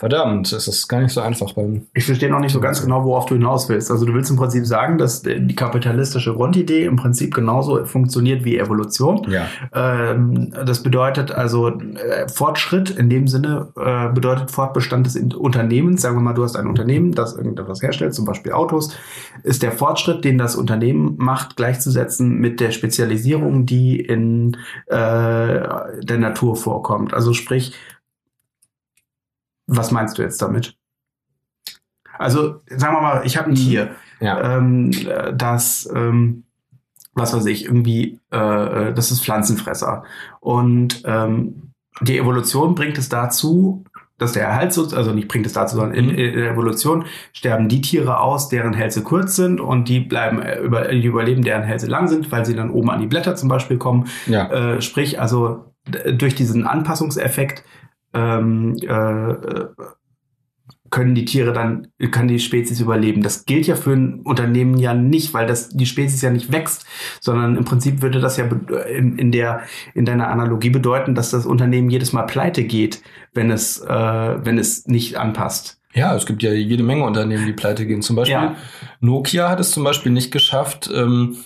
verdammt, 0.01 0.51
es 0.51 0.67
ist 0.67 0.87
gar 0.87 0.99
nicht 0.99 1.13
so 1.13 1.21
einfach 1.21 1.53
beim. 1.53 1.85
Ich 1.93 2.05
verstehe 2.05 2.27
noch 2.27 2.39
nicht 2.39 2.53
so 2.53 2.59
ganz 2.59 2.81
genau, 2.81 3.05
worauf 3.05 3.27
du 3.27 3.35
hinaus 3.35 3.69
willst. 3.69 3.91
Also 3.91 4.03
du 4.03 4.15
willst 4.15 4.31
im 4.31 4.35
Prinzip 4.35 4.65
sagen, 4.65 4.97
dass 4.97 5.21
die 5.21 5.55
kapitalistische 5.55 6.33
Grundidee 6.33 6.85
im 6.85 6.95
Prinzip 6.95 7.35
genauso 7.35 7.85
funktioniert 7.85 8.43
wie 8.43 8.57
Evolution. 8.57 9.27
Ja. 9.29 9.45
Ähm, 9.75 10.55
das 10.65 10.81
bedeutet 10.81 11.31
also 11.31 11.67
äh, 11.67 12.27
Fortschritt 12.27 12.89
in 12.89 13.11
dem 13.11 13.27
Sinne 13.27 13.73
äh, 13.77 14.11
bedeutet 14.11 14.49
Fortbestand 14.49 15.05
des 15.05 15.17
Unternehmens. 15.35 16.01
Sagen 16.01 16.17
wir 16.17 16.21
mal, 16.21 16.33
du 16.33 16.45
hast 16.45 16.55
ein 16.55 16.65
Unternehmen, 16.65 17.11
das 17.11 17.35
irgendetwas 17.37 17.83
herstellt, 17.83 18.15
zum 18.15 18.25
Beispiel 18.25 18.53
Autos. 18.53 18.97
Ist 19.43 19.61
der 19.61 19.71
Fortschritt, 19.71 20.25
den 20.25 20.39
das 20.39 20.55
Unternehmen 20.55 21.13
macht, 21.19 21.57
gleichzusetzen 21.57 22.39
mit 22.39 22.59
der 22.59 22.71
Spezialisierung, 22.71 23.67
die 23.67 23.99
in 23.99 24.57
äh, 24.87 24.95
der 24.97 26.17
Natur 26.17 26.55
vorkommt. 26.55 27.13
Also 27.13 27.33
sprich. 27.33 27.75
Was 29.73 29.91
meinst 29.91 30.17
du 30.17 30.21
jetzt 30.21 30.41
damit? 30.41 30.75
Also, 32.19 32.61
sagen 32.67 32.93
wir 32.93 33.01
mal, 33.01 33.21
ich 33.25 33.37
habe 33.37 33.47
ein 33.47 33.51
mhm. 33.51 33.55
Tier, 33.55 33.95
ja. 34.19 34.57
ähm, 34.57 34.91
das, 35.33 35.89
ähm, 35.95 36.43
was 37.13 37.33
weiß 37.33 37.45
ich, 37.45 37.65
irgendwie, 37.65 38.19
äh, 38.31 38.93
das 38.93 39.11
ist 39.11 39.23
Pflanzenfresser. 39.23 40.03
Und 40.41 41.03
ähm, 41.05 41.71
die 42.01 42.17
Evolution 42.17 42.75
bringt 42.75 42.97
es 42.97 43.07
dazu, 43.07 43.85
dass 44.17 44.33
der 44.33 44.43
Erhalt, 44.43 44.77
also 44.77 45.13
nicht 45.13 45.29
bringt 45.29 45.45
es 45.45 45.53
dazu, 45.53 45.77
sondern 45.77 45.95
in, 45.95 46.05
mhm. 46.07 46.15
in, 46.15 46.35
der 46.35 46.51
Evolution 46.51 47.05
sterben 47.31 47.69
die 47.69 47.79
Tiere 47.79 48.19
aus, 48.19 48.49
deren 48.49 48.73
Hälse 48.73 49.03
kurz 49.03 49.37
sind 49.37 49.61
und 49.61 49.87
die 49.87 50.01
bleiben 50.01 50.41
äh, 50.41 50.59
über, 50.59 50.89
die 50.89 51.07
überleben, 51.07 51.43
deren 51.43 51.63
Hälse 51.63 51.87
lang 51.87 52.09
sind, 52.09 52.29
weil 52.29 52.45
sie 52.45 52.55
dann 52.55 52.71
oben 52.71 52.89
an 52.89 52.99
die 52.99 53.07
Blätter 53.07 53.35
zum 53.35 53.47
Beispiel 53.47 53.77
kommen. 53.77 54.09
Ja. 54.27 54.51
Äh, 54.51 54.81
sprich, 54.81 55.19
also 55.21 55.71
durch 56.13 56.35
diesen 56.35 56.67
Anpassungseffekt 56.67 57.63
ähm, 58.13 58.75
äh, 58.81 59.33
können 60.91 61.15
die 61.15 61.25
Tiere 61.25 61.53
dann, 61.53 61.87
kann 62.11 62.27
die 62.27 62.39
Spezies 62.39 62.81
überleben. 62.81 63.23
Das 63.23 63.45
gilt 63.45 63.65
ja 63.65 63.75
für 63.75 63.93
ein 63.93 64.21
Unternehmen 64.21 64.77
ja 64.77 64.93
nicht, 64.93 65.33
weil 65.33 65.47
das 65.47 65.69
die 65.69 65.85
Spezies 65.85 66.21
ja 66.21 66.29
nicht 66.29 66.51
wächst, 66.51 66.85
sondern 67.21 67.55
im 67.55 67.63
Prinzip 67.63 68.01
würde 68.01 68.19
das 68.19 68.35
ja 68.35 68.45
in, 68.45 69.17
in 69.17 69.31
der 69.31 69.61
in 69.93 70.05
deiner 70.05 70.27
Analogie 70.27 70.69
bedeuten, 70.69 71.15
dass 71.15 71.31
das 71.31 71.45
Unternehmen 71.45 71.89
jedes 71.89 72.11
Mal 72.11 72.23
pleite 72.23 72.65
geht, 72.65 73.01
wenn 73.33 73.51
es 73.51 73.79
äh, 73.79 73.89
wenn 73.89 74.57
es 74.57 74.85
nicht 74.85 75.17
anpasst. 75.17 75.79
Ja, 75.93 76.15
es 76.15 76.25
gibt 76.25 76.43
ja 76.43 76.51
jede 76.51 76.83
Menge 76.83 77.03
Unternehmen, 77.05 77.45
die 77.45 77.53
pleite 77.53 77.85
gehen. 77.85 78.01
Zum 78.01 78.15
Beispiel 78.17 78.33
ja. 78.33 78.55
Nokia 78.99 79.49
hat 79.49 79.59
es 79.59 79.71
zum 79.71 79.83
Beispiel 79.83 80.11
nicht 80.11 80.31
geschafft, 80.31 80.89
ähm, 80.93 81.37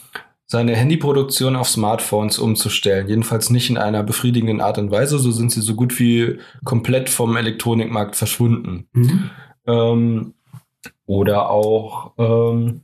seine 0.48 0.76
Handyproduktion 0.76 1.56
auf 1.56 1.68
Smartphones 1.68 2.38
umzustellen. 2.38 3.08
Jedenfalls 3.08 3.50
nicht 3.50 3.70
in 3.70 3.78
einer 3.78 4.04
befriedigenden 4.04 4.62
Art 4.62 4.78
und 4.78 4.92
Weise. 4.92 5.18
So 5.18 5.32
sind 5.32 5.52
sie 5.52 5.62
so 5.62 5.76
gut 5.76 6.00
wie 6.00 6.38
komplett 6.64 7.10
vom 7.10 7.36
Elektronikmarkt 7.36 8.16
verschwunden. 8.16 8.88
Mhm. 8.94 9.30
Ähm, 9.66 10.34
oder 11.08 11.50
auch, 11.50 12.14
ähm, 12.18 12.82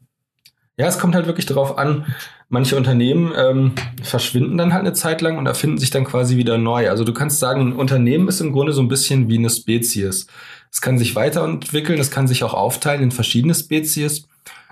ja, 0.78 0.88
es 0.88 0.98
kommt 0.98 1.14
halt 1.14 1.28
wirklich 1.28 1.46
darauf 1.46 1.78
an, 1.78 2.06
manche 2.50 2.76
Unternehmen 2.76 3.32
ähm, 3.36 3.74
verschwinden 4.02 4.58
dann 4.58 4.74
halt 4.74 4.82
eine 4.82 4.94
Zeit 4.94 5.22
lang 5.22 5.38
und 5.38 5.46
erfinden 5.46 5.78
sich 5.78 5.92
dann 5.92 6.04
quasi 6.04 6.38
wieder 6.38 6.58
neu. 6.58 6.90
Also 6.90 7.04
du 7.04 7.14
kannst 7.14 7.40
sagen, 7.40 7.62
ein 7.62 7.74
Unternehmen 7.74 8.28
ist 8.28 8.42
im 8.42 8.52
Grunde 8.52 8.74
so 8.74 8.82
ein 8.82 8.88
bisschen 8.88 9.30
wie 9.30 9.38
eine 9.38 9.50
Spezies. 9.50 10.28
Es 10.72 10.82
kann 10.82 10.98
sich 10.98 11.16
weiterentwickeln, 11.16 12.00
es 12.00 12.12
kann 12.12 12.28
sich 12.28 12.44
auch 12.44 12.54
aufteilen 12.54 13.04
in 13.04 13.12
verschiedene 13.12 13.54
Spezies. 13.54 14.28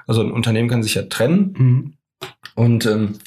Also 0.08 0.22
ein 0.22 0.32
Unternehmen 0.32 0.70
kann 0.70 0.84
sich 0.84 0.96
ja 0.96 1.04
trennen. 1.04 1.56
Mhm. 1.58 1.94
Und 2.56 2.86
ähm, 2.86 3.20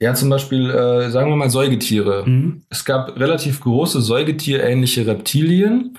ja, 0.00 0.14
zum 0.14 0.30
Beispiel, 0.30 0.70
äh, 0.70 1.10
sagen 1.10 1.30
wir 1.30 1.36
mal 1.36 1.50
Säugetiere. 1.50 2.24
Mhm. 2.26 2.62
Es 2.70 2.84
gab 2.84 3.18
relativ 3.18 3.60
große 3.60 4.00
Säugetierähnliche 4.00 5.06
Reptilien. 5.06 5.98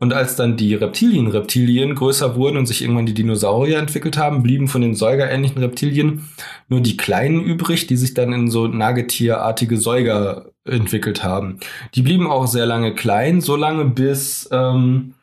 Und 0.00 0.12
als 0.12 0.36
dann 0.36 0.56
die 0.56 0.74
Reptilien-Reptilien 0.74 1.96
größer 1.96 2.36
wurden 2.36 2.56
und 2.56 2.66
sich 2.66 2.82
irgendwann 2.82 3.06
die 3.06 3.14
Dinosaurier 3.14 3.78
entwickelt 3.78 4.16
haben, 4.16 4.44
blieben 4.44 4.68
von 4.68 4.80
den 4.80 4.94
säugerähnlichen 4.94 5.58
Reptilien 5.58 6.28
nur 6.68 6.80
die 6.80 6.96
kleinen 6.96 7.42
übrig, 7.42 7.88
die 7.88 7.96
sich 7.96 8.14
dann 8.14 8.32
in 8.32 8.48
so 8.48 8.68
nagetierartige 8.68 9.76
Säuger 9.76 10.52
entwickelt 10.64 11.24
haben. 11.24 11.58
Die 11.94 12.02
blieben 12.02 12.28
auch 12.28 12.46
sehr 12.46 12.66
lange 12.66 12.94
klein, 12.94 13.40
so 13.40 13.56
lange 13.56 13.86
bis 13.86 14.48
ähm, 14.52 15.14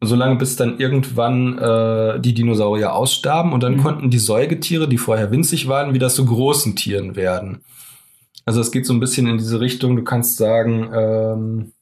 solange 0.00 0.36
bis 0.36 0.56
dann 0.56 0.78
irgendwann 0.78 1.58
äh, 1.58 2.20
die 2.20 2.34
Dinosaurier 2.34 2.94
ausstarben 2.94 3.52
und 3.52 3.62
dann 3.62 3.74
mhm. 3.74 3.82
konnten 3.82 4.10
die 4.10 4.18
Säugetiere, 4.18 4.88
die 4.88 4.98
vorher 4.98 5.30
winzig 5.30 5.68
waren, 5.68 5.94
wieder 5.94 6.08
zu 6.08 6.24
großen 6.24 6.74
Tieren 6.74 7.16
werden. 7.16 7.62
Also 8.46 8.60
es 8.60 8.72
geht 8.72 8.86
so 8.86 8.94
ein 8.94 9.00
bisschen 9.00 9.26
in 9.26 9.38
diese 9.38 9.60
Richtung, 9.60 9.96
du 9.96 10.02
kannst 10.02 10.36
sagen, 10.36 10.90
ähm, 10.94 11.72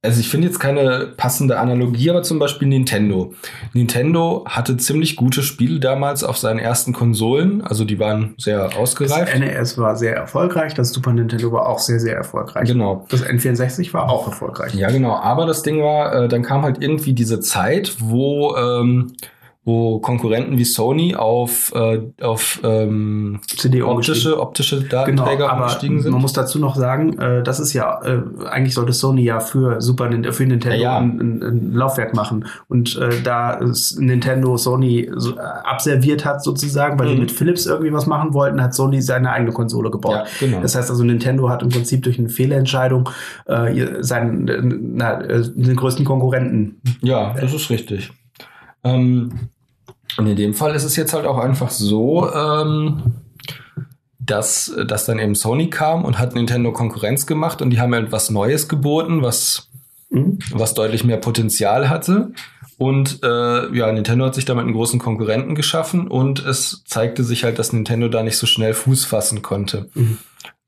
also 0.00 0.20
ich 0.20 0.28
finde 0.28 0.46
jetzt 0.46 0.60
keine 0.60 1.12
passende 1.16 1.58
Analogie, 1.58 2.08
aber 2.10 2.22
zum 2.22 2.38
Beispiel 2.38 2.68
Nintendo. 2.68 3.34
Nintendo 3.72 4.44
hatte 4.48 4.76
ziemlich 4.76 5.16
gute 5.16 5.42
Spiele 5.42 5.80
damals 5.80 6.22
auf 6.22 6.38
seinen 6.38 6.60
ersten 6.60 6.92
Konsolen, 6.92 7.62
also 7.62 7.84
die 7.84 7.98
waren 7.98 8.34
sehr 8.38 8.76
ausgereift. 8.76 9.32
Das 9.32 9.40
NES 9.40 9.76
war 9.76 9.96
sehr 9.96 10.14
erfolgreich, 10.14 10.74
das 10.74 10.90
Super 10.90 11.12
Nintendo 11.12 11.50
war 11.50 11.66
auch 11.66 11.80
sehr, 11.80 11.98
sehr 11.98 12.14
erfolgreich. 12.14 12.68
Genau. 12.68 13.06
Das 13.08 13.24
N64 13.24 13.92
war 13.92 14.08
auch 14.08 14.28
erfolgreich. 14.28 14.72
Ja, 14.74 14.88
genau, 14.90 15.16
aber 15.16 15.46
das 15.46 15.62
Ding 15.62 15.82
war, 15.82 16.14
äh, 16.14 16.28
dann 16.28 16.42
kam 16.42 16.62
halt 16.62 16.80
irgendwie 16.80 17.12
diese 17.12 17.40
Zeit, 17.40 17.96
wo 17.98 18.54
ähm, 18.56 19.14
wo 19.68 19.98
Konkurrenten 19.98 20.56
wie 20.56 20.64
Sony 20.64 21.14
auf, 21.14 21.72
äh, 21.74 22.00
auf 22.22 22.58
ähm, 22.64 23.40
CD 23.46 23.82
optische, 23.82 24.40
optische 24.40 24.80
Datenträger 24.80 25.48
genau, 25.48 25.56
umgestiegen 25.56 26.00
sind. 26.00 26.10
Man 26.12 26.22
muss 26.22 26.32
dazu 26.32 26.58
noch 26.58 26.74
sagen, 26.74 27.18
äh, 27.18 27.42
das 27.42 27.60
ist 27.60 27.74
ja, 27.74 28.00
äh, 28.02 28.22
eigentlich 28.48 28.72
sollte 28.72 28.94
Sony 28.94 29.22
ja 29.24 29.40
für 29.40 29.82
Super 29.82 30.08
für 30.32 30.46
Nintendo 30.46 30.78
ja, 30.78 30.94
ja. 30.94 30.98
Ein, 30.98 31.20
ein, 31.20 31.42
ein, 31.42 31.72
Laufwerk 31.74 32.14
machen. 32.14 32.46
Und 32.68 32.96
äh, 32.96 33.20
da 33.22 33.60
Nintendo 33.98 34.56
Sony 34.56 35.10
so, 35.14 35.36
äh, 35.36 35.40
abserviert 35.40 36.24
hat 36.24 36.42
sozusagen, 36.42 36.98
weil 36.98 37.08
mhm. 37.08 37.10
die 37.10 37.20
mit 37.20 37.30
Philips 37.30 37.66
irgendwie 37.66 37.92
was 37.92 38.06
machen 38.06 38.32
wollten, 38.32 38.62
hat 38.62 38.72
Sony 38.72 39.02
seine 39.02 39.32
eigene 39.32 39.52
Konsole 39.52 39.90
gebaut. 39.90 40.14
Ja, 40.14 40.24
genau. 40.40 40.62
Das 40.62 40.76
heißt 40.76 40.88
also, 40.88 41.04
Nintendo 41.04 41.50
hat 41.50 41.62
im 41.62 41.68
Prinzip 41.68 42.04
durch 42.04 42.18
eine 42.18 42.30
Fehlentscheidung 42.30 43.10
äh, 43.44 44.02
seinen 44.02 44.48
äh, 44.48 44.62
na, 44.62 45.20
äh, 45.20 45.42
den 45.42 45.76
größten 45.76 46.06
Konkurrenten. 46.06 46.80
Ja, 47.02 47.34
das 47.38 47.52
ist 47.52 47.68
richtig. 47.68 48.10
Ähm, 48.82 49.32
und 50.18 50.26
in 50.26 50.36
dem 50.36 50.52
Fall 50.52 50.74
ist 50.74 50.82
es 50.82 50.96
jetzt 50.96 51.14
halt 51.14 51.26
auch 51.26 51.38
einfach 51.38 51.70
so, 51.70 52.28
ähm, 52.32 53.02
dass, 54.18 54.74
dass 54.86 55.06
dann 55.06 55.20
eben 55.20 55.36
Sony 55.36 55.70
kam 55.70 56.04
und 56.04 56.18
hat 56.18 56.34
Nintendo 56.34 56.72
Konkurrenz 56.72 57.26
gemacht 57.26 57.62
und 57.62 57.70
die 57.70 57.80
haben 57.80 57.92
etwas 57.92 58.28
Neues 58.28 58.68
geboten, 58.68 59.22
was, 59.22 59.70
mhm. 60.10 60.40
was 60.50 60.74
deutlich 60.74 61.04
mehr 61.04 61.18
Potenzial 61.18 61.88
hatte. 61.88 62.32
Und 62.78 63.20
äh, 63.22 63.76
ja, 63.76 63.92
Nintendo 63.92 64.26
hat 64.26 64.34
sich 64.34 64.44
damit 64.44 64.64
einen 64.64 64.74
großen 64.74 64.98
Konkurrenten 64.98 65.54
geschaffen 65.54 66.08
und 66.08 66.44
es 66.44 66.82
zeigte 66.84 67.22
sich 67.22 67.44
halt, 67.44 67.60
dass 67.60 67.72
Nintendo 67.72 68.08
da 68.08 68.24
nicht 68.24 68.38
so 68.38 68.46
schnell 68.46 68.74
Fuß 68.74 69.04
fassen 69.04 69.42
konnte. 69.42 69.88
Mhm. 69.94 70.18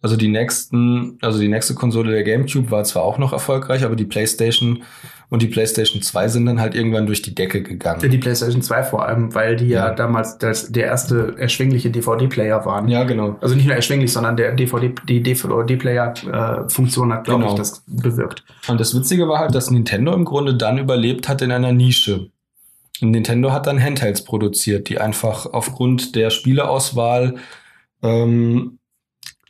Also 0.03 0.17
die 0.17 0.29
nächsten, 0.29 1.19
also 1.21 1.39
die 1.39 1.49
nächste 1.49 1.75
Konsole 1.75 2.11
der 2.13 2.23
GameCube 2.25 2.71
war 2.71 2.85
zwar 2.85 3.03
auch 3.03 3.19
noch 3.19 3.33
erfolgreich, 3.35 3.85
aber 3.85 3.97
die 3.97 4.07
PlayStation 4.07 4.83
und 5.29 5.43
die 5.43 5.47
PlayStation 5.47 6.01
2 6.03 6.29
sind 6.29 6.47
dann 6.47 6.59
halt 6.61 6.75
irgendwann 6.75 7.07
durch 7.07 7.21
die 7.23 7.35
Decke 7.35 7.63
gegangen. 7.63 8.01
Die 8.11 8.19
PlayStation 8.19 8.63
2 8.63 8.83
vor 8.83 9.07
allem, 9.07 9.35
weil 9.35 9.57
die 9.57 9.69
ja, 9.69 9.89
Ja. 9.89 9.95
damals 9.95 10.39
das, 10.39 10.73
der 10.73 10.87
erste 10.87 11.35
erschwingliche 11.39 11.91
DVD-Player 11.91 12.65
waren. 12.65 12.89
Ja, 12.89 13.05
genau. 13.05 13.37
Also 13.43 13.55
nicht 13.55 13.67
nur 13.67 13.77
erschwinglich, 13.77 14.11
sondern 14.13 14.37
der 14.37 14.53
DVD, 14.55 14.93
die 15.07 15.23
DVD-Player-Funktion 15.23 17.13
hat, 17.13 17.25
glaube 17.25 17.43
Genau. 17.43 17.53
ich, 17.53 17.59
das 17.59 17.83
bewirkt. 17.87 18.45
Und 18.69 18.81
das 18.81 18.95
Witzige 18.95 19.29
war 19.29 19.39
halt, 19.39 19.55
dass 19.55 19.71
Nintendo 19.71 20.13
im 20.15 20.25
Grunde 20.25 20.55
dann 20.55 20.79
überlebt 20.79 21.29
hat 21.29 21.43
in 21.43 21.53
einer 21.53 21.73
Nische. 21.73 22.31
Und 23.03 23.11
Nintendo 23.13 23.53
hat 23.53 23.67
dann 23.67 23.83
Handhelds 23.83 24.25
produziert, 24.25 24.89
die 24.89 24.99
einfach 24.99 25.47
aufgrund 25.47 26.17
der 26.17 26.31
Spieleauswahl 26.31 27.37
ähm, 28.03 28.79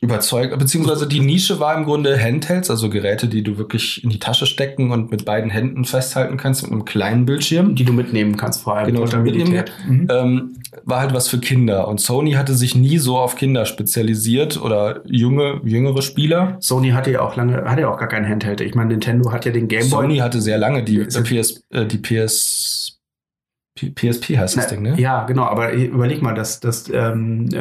überzeugt, 0.01 0.57
beziehungsweise 0.57 1.07
die 1.07 1.19
Nische 1.19 1.59
war 1.59 1.77
im 1.77 1.85
Grunde 1.85 2.19
Handhelds, 2.19 2.71
also 2.71 2.89
Geräte, 2.89 3.27
die 3.27 3.43
du 3.43 3.59
wirklich 3.59 4.03
in 4.03 4.09
die 4.09 4.17
Tasche 4.17 4.47
stecken 4.47 4.91
und 4.91 5.11
mit 5.11 5.25
beiden 5.25 5.51
Händen 5.51 5.85
festhalten 5.85 6.37
kannst 6.37 6.63
mit 6.63 6.71
einem 6.71 6.85
kleinen 6.85 7.25
Bildschirm. 7.25 7.75
Die 7.75 7.85
du 7.85 7.93
mitnehmen 7.93 8.35
kannst, 8.35 8.63
vor 8.63 8.75
allem. 8.75 8.87
Genau, 8.87 9.01
Portabilität. 9.01 9.71
Mhm. 9.87 10.07
Ähm, 10.09 10.55
war 10.83 11.01
halt 11.01 11.13
was 11.13 11.27
für 11.27 11.37
Kinder. 11.37 11.87
Und 11.87 12.01
Sony 12.01 12.31
hatte 12.31 12.55
sich 12.55 12.73
nie 12.75 12.97
so 12.97 13.17
auf 13.17 13.35
Kinder 13.35 13.65
spezialisiert 13.65 14.59
oder 14.59 15.01
junge, 15.05 15.61
jüngere 15.63 16.01
Spieler. 16.01 16.57
Sony 16.59 16.89
hatte 16.89 17.11
ja 17.11 17.21
auch 17.21 17.35
lange, 17.35 17.63
hatte 17.65 17.81
ja 17.81 17.93
auch 17.93 17.99
gar 17.99 18.07
keinen 18.07 18.27
Handheld. 18.27 18.61
Ich 18.61 18.73
meine, 18.73 18.89
Nintendo 18.89 19.31
hat 19.31 19.45
ja 19.45 19.51
den 19.51 19.67
Game 19.67 19.81
Boy. 19.81 19.89
Sony 19.89 20.17
hatte 20.17 20.41
sehr 20.41 20.57
lange 20.57 20.83
die, 20.83 20.95
Ja, 20.95 21.21
PS, 21.21 21.63
äh, 21.69 21.85
die 21.85 21.99
PS, 21.99 23.00
PSP 23.89 24.37
heißt 24.37 24.55
das 24.57 24.67
Ding, 24.67 24.81
ne? 24.83 24.93
Ja, 24.99 25.23
genau, 25.25 25.43
aber 25.45 25.73
überleg 25.73 26.21
mal, 26.21 26.33
das, 26.35 26.59
das, 26.59 26.87
ähm, 26.93 27.45
äh, 27.47 27.49
den 27.51 27.53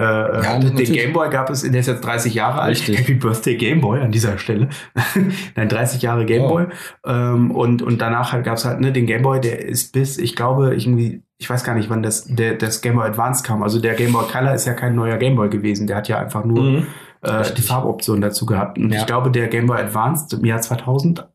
natürlich. 0.74 0.92
Game 0.92 1.12
Boy 1.12 1.30
gab 1.30 1.48
es, 1.50 1.62
der 1.62 1.80
ist 1.80 1.86
jetzt 1.86 2.04
30 2.04 2.34
Jahre 2.34 2.60
alt. 2.60 2.72
Richtig. 2.76 2.98
Happy 2.98 3.14
Birthday 3.14 3.56
Game 3.56 3.80
Boy 3.80 4.00
an 4.00 4.12
dieser 4.12 4.36
Stelle. 4.38 4.68
Nein, 5.56 5.68
30 5.68 6.02
Jahre 6.02 6.26
Game 6.26 6.42
Oh. 6.42 6.48
Boy. 6.48 6.66
Ähm, 7.06 7.50
und, 7.50 7.82
und 7.82 8.00
danach 8.00 8.32
halt 8.32 8.44
gab 8.44 8.56
es 8.58 8.64
halt 8.64 8.80
ne, 8.80 8.92
den 8.92 9.06
Game 9.06 9.22
Boy, 9.22 9.40
der 9.40 9.64
ist 9.64 9.92
bis, 9.92 10.18
ich 10.18 10.36
glaube, 10.36 10.74
irgendwie, 10.74 11.22
ich 11.38 11.48
weiß 11.48 11.64
gar 11.64 11.74
nicht, 11.74 11.88
wann 11.90 12.02
das, 12.02 12.24
der, 12.26 12.54
das 12.54 12.80
Game 12.82 12.96
Boy 12.96 13.06
Advance 13.08 13.42
kam. 13.42 13.62
Also 13.62 13.80
der 13.80 13.94
Game 13.94 14.12
Boy 14.12 14.24
Color 14.30 14.54
ist 14.54 14.66
ja 14.66 14.74
kein 14.74 14.94
neuer 14.94 15.16
Game 15.16 15.36
Boy 15.36 15.48
gewesen. 15.48 15.86
Der 15.86 15.96
hat 15.96 16.08
ja 16.08 16.18
einfach 16.18 16.44
nur 16.44 16.62
Mhm. 16.62 16.86
äh, 17.22 17.44
die 17.56 17.62
Farboption 17.62 18.20
dazu 18.20 18.46
gehabt. 18.46 18.78
Und 18.78 18.92
Ja. 18.92 19.00
ich 19.00 19.06
glaube, 19.06 19.30
der 19.30 19.48
Game 19.48 19.66
Boy 19.66 19.78
Advance 19.78 20.34
im 20.36 20.44
Jahr 20.44 20.60
2000 20.60 21.26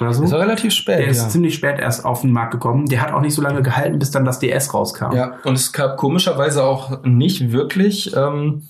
oder 0.00 0.12
so. 0.12 0.30
War 0.30 0.40
relativ 0.40 0.72
spät. 0.72 0.98
Der 1.00 1.08
ist 1.08 1.22
ja. 1.22 1.28
ziemlich 1.28 1.54
spät 1.54 1.78
erst 1.78 2.04
auf 2.04 2.22
den 2.22 2.32
Markt 2.32 2.52
gekommen. 2.52 2.86
Der 2.86 3.02
hat 3.02 3.12
auch 3.12 3.20
nicht 3.20 3.34
so 3.34 3.42
lange 3.42 3.62
gehalten, 3.62 3.98
bis 3.98 4.10
dann 4.10 4.24
das 4.24 4.38
DS 4.38 4.72
rauskam. 4.72 5.12
ja, 5.14 5.34
und 5.44 5.54
es 5.54 5.72
gab 5.72 5.96
komischerweise 5.96 6.64
auch 6.64 7.02
nicht 7.04 7.52
wirklich, 7.52 8.14
ähm, 8.16 8.62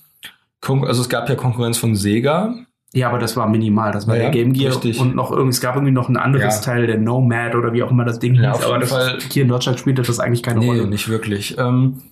also 0.66 1.02
es 1.02 1.08
gab 1.08 1.28
ja 1.28 1.34
Konkurrenz 1.34 1.78
von 1.78 1.94
Sega. 1.94 2.54
Ja, 2.94 3.08
aber 3.08 3.18
das 3.18 3.36
war 3.36 3.48
minimal. 3.48 3.90
Das 3.90 4.06
war 4.06 4.16
Ja, 4.16 4.22
der 4.24 4.30
Game 4.32 4.52
Gear 4.52 4.72
richtig. 4.72 5.00
und 5.00 5.14
noch 5.14 5.30
irgendwie, 5.30 5.50
es 5.50 5.60
gab 5.62 5.76
irgendwie 5.76 5.92
noch 5.94 6.10
ein 6.10 6.18
anderes 6.18 6.56
Ja. 6.56 6.60
Teil, 6.72 6.86
der 6.86 6.98
Nomad 6.98 7.54
oder 7.54 7.72
wie 7.72 7.82
auch 7.82 7.90
immer 7.90 8.04
das 8.04 8.18
Ding 8.18 8.34
Ja, 8.34 8.52
hieß. 8.52 8.58
auf 8.60 8.64
Aber 8.66 8.72
jeden 8.74 8.80
das, 8.82 8.90
Fall- 8.90 9.18
hier 9.30 9.42
in 9.44 9.48
Deutschland 9.48 9.78
spielte 9.78 10.02
das 10.02 10.20
eigentlich 10.20 10.42
keine 10.42 10.60
nee, 10.60 10.66
Rolle. 10.66 10.86
nicht 10.86 11.08
wirklich. 11.08 11.56
Ähm, 11.58 12.02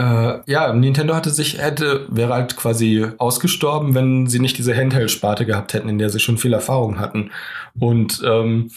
äh, 0.00 0.40
ja, 0.50 0.72
Nintendo 0.72 1.14
hatte 1.14 1.30
sich, 1.30 1.58
hätte, 1.58 2.06
wäre 2.08 2.32
halt 2.32 2.56
quasi 2.56 3.06
ausgestorben, 3.18 3.94
wenn 3.94 4.26
sie 4.26 4.38
nicht 4.38 4.56
diese 4.56 4.74
Handheld-Sparte 4.74 5.44
gehabt 5.44 5.74
hätten, 5.74 5.90
in 5.90 5.98
der 5.98 6.08
sie 6.08 6.20
schon 6.20 6.38
viel 6.38 6.54
Erfahrung 6.54 6.98
hatten. 6.98 7.30
Und 7.78 8.22
ähm, 8.24 8.70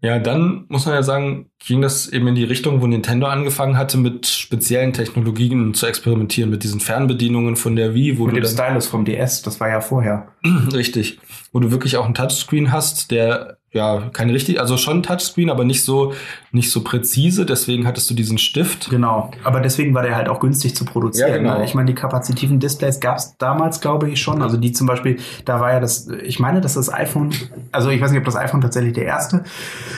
ja, 0.00 0.18
dann 0.18 0.64
muss 0.68 0.86
man 0.86 0.94
ja 0.94 1.02
sagen, 1.02 1.50
ging 1.64 1.82
das 1.82 2.08
eben 2.08 2.26
in 2.26 2.34
die 2.34 2.44
Richtung, 2.44 2.80
wo 2.80 2.86
Nintendo 2.86 3.26
angefangen 3.26 3.76
hatte, 3.76 3.98
mit 3.98 4.26
speziellen 4.26 4.94
Technologien 4.94 5.74
zu 5.74 5.86
experimentieren, 5.86 6.50
mit 6.50 6.64
diesen 6.64 6.80
Fernbedienungen 6.80 7.56
von 7.56 7.76
der 7.76 7.94
Wii, 7.94 8.18
wo 8.18 8.24
Mit 8.24 8.36
du 8.36 8.40
dem 8.40 8.50
Stylus 8.50 8.86
vom 8.86 9.04
DS, 9.04 9.42
das 9.42 9.60
war 9.60 9.68
ja 9.68 9.80
vorher. 9.80 10.28
richtig, 10.72 11.20
wo 11.52 11.60
du 11.60 11.70
wirklich 11.70 11.98
auch 11.98 12.06
einen 12.06 12.14
Touchscreen 12.14 12.72
hast, 12.72 13.10
der 13.10 13.58
ja 13.72 14.10
kein 14.12 14.30
richtig, 14.30 14.60
also 14.60 14.76
schon 14.76 15.02
Touchscreen, 15.02 15.50
aber 15.50 15.64
nicht 15.64 15.84
so 15.84 16.12
nicht 16.54 16.70
so 16.70 16.82
präzise. 16.84 17.46
Deswegen 17.46 17.86
hattest 17.86 18.10
du 18.10 18.14
diesen 18.14 18.36
Stift. 18.36 18.90
Genau. 18.90 19.30
Aber 19.42 19.60
deswegen 19.60 19.94
war 19.94 20.02
der 20.02 20.16
halt 20.16 20.28
auch 20.28 20.38
günstig 20.40 20.76
zu 20.76 20.84
produzieren. 20.84 21.30
Ja, 21.30 21.38
genau. 21.38 21.58
ne? 21.58 21.64
Ich 21.64 21.74
meine, 21.74 21.86
die 21.86 21.94
kapazitiven 21.94 22.60
Displays 22.60 23.00
gab 23.00 23.16
es 23.16 23.34
damals, 23.38 23.80
glaube 23.80 24.10
ich, 24.10 24.20
schon. 24.20 24.42
Also 24.42 24.58
die 24.58 24.72
zum 24.72 24.86
Beispiel, 24.86 25.18
da 25.46 25.60
war 25.60 25.72
ja 25.72 25.80
das, 25.80 26.08
ich 26.22 26.38
meine, 26.40 26.60
dass 26.60 26.74
das 26.74 26.92
iPhone, 26.92 27.30
also 27.72 27.88
ich 27.88 28.00
weiß 28.02 28.10
nicht, 28.10 28.18
ob 28.18 28.26
das 28.26 28.36
iPhone 28.36 28.60
tatsächlich 28.60 28.92
der 28.92 29.04
erste 29.06 29.44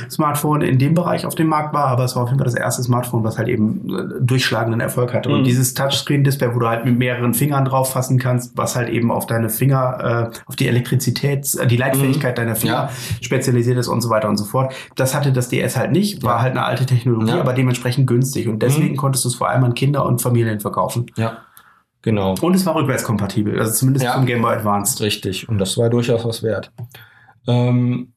Smartphone 0.08 0.62
in 0.62 0.78
dem 0.78 0.94
Bereich 0.94 1.26
auf 1.26 1.34
dem 1.34 1.48
Markt 1.48 1.74
war, 1.74 1.86
aber 1.86 2.04
es 2.04 2.14
war 2.14 2.22
auf 2.22 2.28
jeden 2.28 2.38
Fall 2.38 2.44
das 2.46 2.54
erste 2.54 2.82
Smartphone, 2.84 3.24
was 3.24 3.36
halt 3.38 3.48
eben 3.48 3.88
äh, 3.90 4.02
durchschlagenden 4.24 4.80
Erfolg 4.80 5.12
hatte. 5.12 5.30
Und 5.30 5.40
Mhm. 5.40 5.44
dieses 5.44 5.74
Touchscreen-Display, 5.74 6.54
wo 6.54 6.60
du 6.60 6.68
halt 6.68 6.84
mit 6.84 6.96
mehreren 6.98 7.34
Fingern 7.34 7.64
drauf 7.64 7.92
fassen 7.92 8.18
kannst, 8.20 8.56
was 8.56 8.76
halt 8.76 8.88
eben 8.88 9.10
auf 9.10 9.26
deine 9.26 9.48
Finger, 9.50 10.30
äh, 10.32 10.38
auf 10.46 10.54
die 10.56 10.68
Elektrizität, 10.68 11.52
äh, 11.56 11.66
die 11.66 11.76
Leitfähigkeit 11.76 12.38
deiner 12.38 12.54
Finger 12.54 12.74
Ja. 12.74 12.90
spezialisiert 13.20 13.63
ist 13.72 13.88
und 13.88 14.00
so 14.00 14.10
weiter 14.10 14.28
und 14.28 14.36
so 14.36 14.44
fort. 14.44 14.74
Das 14.96 15.14
hatte 15.14 15.32
das 15.32 15.48
DS 15.48 15.76
halt 15.76 15.90
nicht, 15.92 16.22
war 16.22 16.36
Ja. 16.36 16.42
halt 16.42 16.52
eine 16.52 16.64
alte 16.64 16.86
Technologie, 16.86 17.32
Ja. 17.32 17.40
aber 17.40 17.52
dementsprechend 17.52 18.06
günstig. 18.06 18.48
Und 18.48 18.60
deswegen 18.62 18.92
Mhm. 18.92 18.96
konntest 18.96 19.24
du 19.24 19.28
es 19.28 19.34
vor 19.34 19.48
allem 19.48 19.64
an 19.64 19.74
Kinder 19.74 20.04
und 20.06 20.22
Familien 20.22 20.60
verkaufen. 20.60 21.06
Ja, 21.16 21.38
genau. 22.02 22.34
Und 22.40 22.54
es 22.54 22.64
war 22.66 22.74
rückwärtskompatibel, 22.76 23.58
also 23.58 23.72
zumindest 23.72 24.04
Ja. 24.04 24.14
zum 24.14 24.26
Game 24.26 24.42
Boy 24.42 24.54
Advanced. 24.54 25.00
Richtig. 25.00 25.48
Und 25.48 25.58
das 25.58 25.76
war 25.78 25.90
durchaus 25.90 26.24
was 26.24 26.42
wert. 26.42 26.70
Ähm, 27.48 28.12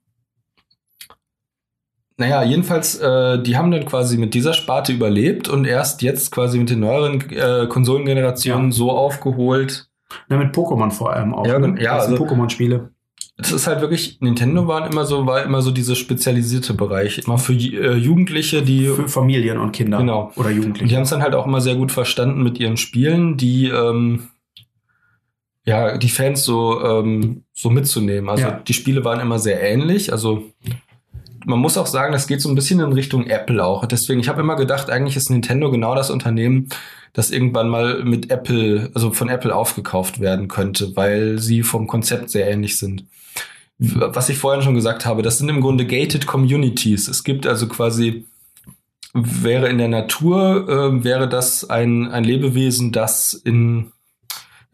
naja, 2.19 2.41
jedenfalls, 2.43 2.97
äh, 2.99 3.41
die 3.43 3.57
haben 3.57 3.69
dann 3.71 3.85
quasi 3.85 4.17
mit 4.17 4.33
dieser 4.33 4.53
Sparte 4.53 4.91
überlebt 4.91 5.47
und 5.49 5.65
erst 5.65 6.01
jetzt 6.01 6.31
quasi 6.31 6.57
mit 6.57 6.69
den 6.69 6.79
neueren 6.79 7.21
äh, 7.29 7.67
Konsolengenerationen 7.67 8.67
Ja. 8.71 8.75
so 8.75 8.91
aufgeholt. 8.91 9.87
Na, 10.29 10.37
mit 10.37 10.55
Pokémon 10.55 10.89
vor 10.89 11.13
allem 11.13 11.35
auch. 11.35 11.45
Ja, 11.45 11.59
ne? 11.59 11.79
ja, 11.81 11.97
also- 11.97 12.15
Pokémon-Spiele. 12.15 12.89
Es 13.39 13.51
ist 13.51 13.67
halt 13.67 13.81
wirklich, 13.81 14.17
Nintendo 14.19 14.67
waren 14.67 14.91
immer 14.91 15.05
so, 15.05 15.27
war 15.27 15.43
immer 15.43 15.61
so 15.61 15.69
dieser 15.69 15.95
spezialisierte 15.95 16.73
Bereich. 16.73 17.19
Immer 17.19 17.37
für 17.37 17.53
äh, 17.53 17.95
Jugendliche, 17.95 18.63
die 18.63 18.87
Für 18.87 19.07
Familien 19.07 19.59
und 19.59 19.73
Kinder. 19.73 19.99
Genau. 19.99 20.31
Oder 20.35 20.49
Und 20.49 20.55
Jugendliche. 20.55 20.87
die 20.87 20.95
haben 20.95 21.03
es 21.03 21.11
dann 21.11 21.21
halt 21.21 21.35
auch 21.35 21.45
immer 21.45 21.61
sehr 21.61 21.75
gut 21.75 21.91
verstanden 21.91 22.41
mit 22.41 22.59
ihren 22.59 22.77
Spielen, 22.77 23.37
die 23.37 23.67
ähm, 23.67 24.29
ja 25.65 25.97
die 25.97 26.09
Fans 26.09 26.43
so 26.43 26.81
ähm, 26.83 27.43
so 27.53 27.69
mitzunehmen. 27.69 28.29
Also 28.29 28.43
Ja. 28.43 28.51
die 28.67 28.73
Spiele 28.73 29.03
waren 29.03 29.19
immer 29.19 29.37
sehr 29.39 29.61
ähnlich. 29.61 30.11
Also 30.11 30.43
man 31.45 31.59
muss 31.59 31.77
auch 31.77 31.87
sagen, 31.87 32.11
das 32.13 32.27
geht 32.27 32.41
so 32.41 32.49
ein 32.49 32.55
bisschen 32.55 32.79
in 32.79 32.91
Richtung 32.91 33.27
Apple 33.27 33.63
auch. 33.63 33.85
Deswegen, 33.85 34.19
ich 34.19 34.27
habe 34.29 34.41
immer 34.41 34.55
gedacht, 34.55 34.89
eigentlich 34.89 35.15
ist 35.15 35.29
Nintendo 35.29 35.71
genau 35.71 35.95
das 35.95 36.09
Unternehmen, 36.09 36.67
das 37.13 37.31
irgendwann 37.31 37.69
mal 37.69 38.03
mit 38.03 38.31
Apple, 38.31 38.89
also 38.93 39.11
von 39.13 39.29
Apple 39.29 39.55
aufgekauft 39.55 40.19
werden 40.19 40.47
könnte, 40.49 40.95
weil 40.95 41.37
sie 41.39 41.63
vom 41.63 41.87
Konzept 41.87 42.31
sehr 42.31 42.49
ähnlich 42.49 42.77
sind. 42.77 43.05
Was 43.79 44.29
ich 44.29 44.39
vorhin 44.39 44.63
schon 44.63 44.73
gesagt 44.73 45.05
habe, 45.05 45.21
das 45.21 45.37
sind 45.37 45.49
im 45.49 45.61
Grunde 45.61 45.85
gated 45.85 46.25
Communities. 46.25 47.07
Es 47.07 47.23
gibt 47.23 47.45
also 47.45 47.67
quasi 47.67 48.25
wäre 49.13 49.69
in 49.69 49.77
der 49.77 49.87
Natur, 49.87 50.67
äh, 50.67 51.03
wäre 51.03 51.27
das 51.27 51.69
ein, 51.69 52.07
ein 52.11 52.23
Lebewesen, 52.23 52.91
das 52.91 53.33
in, 53.33 53.91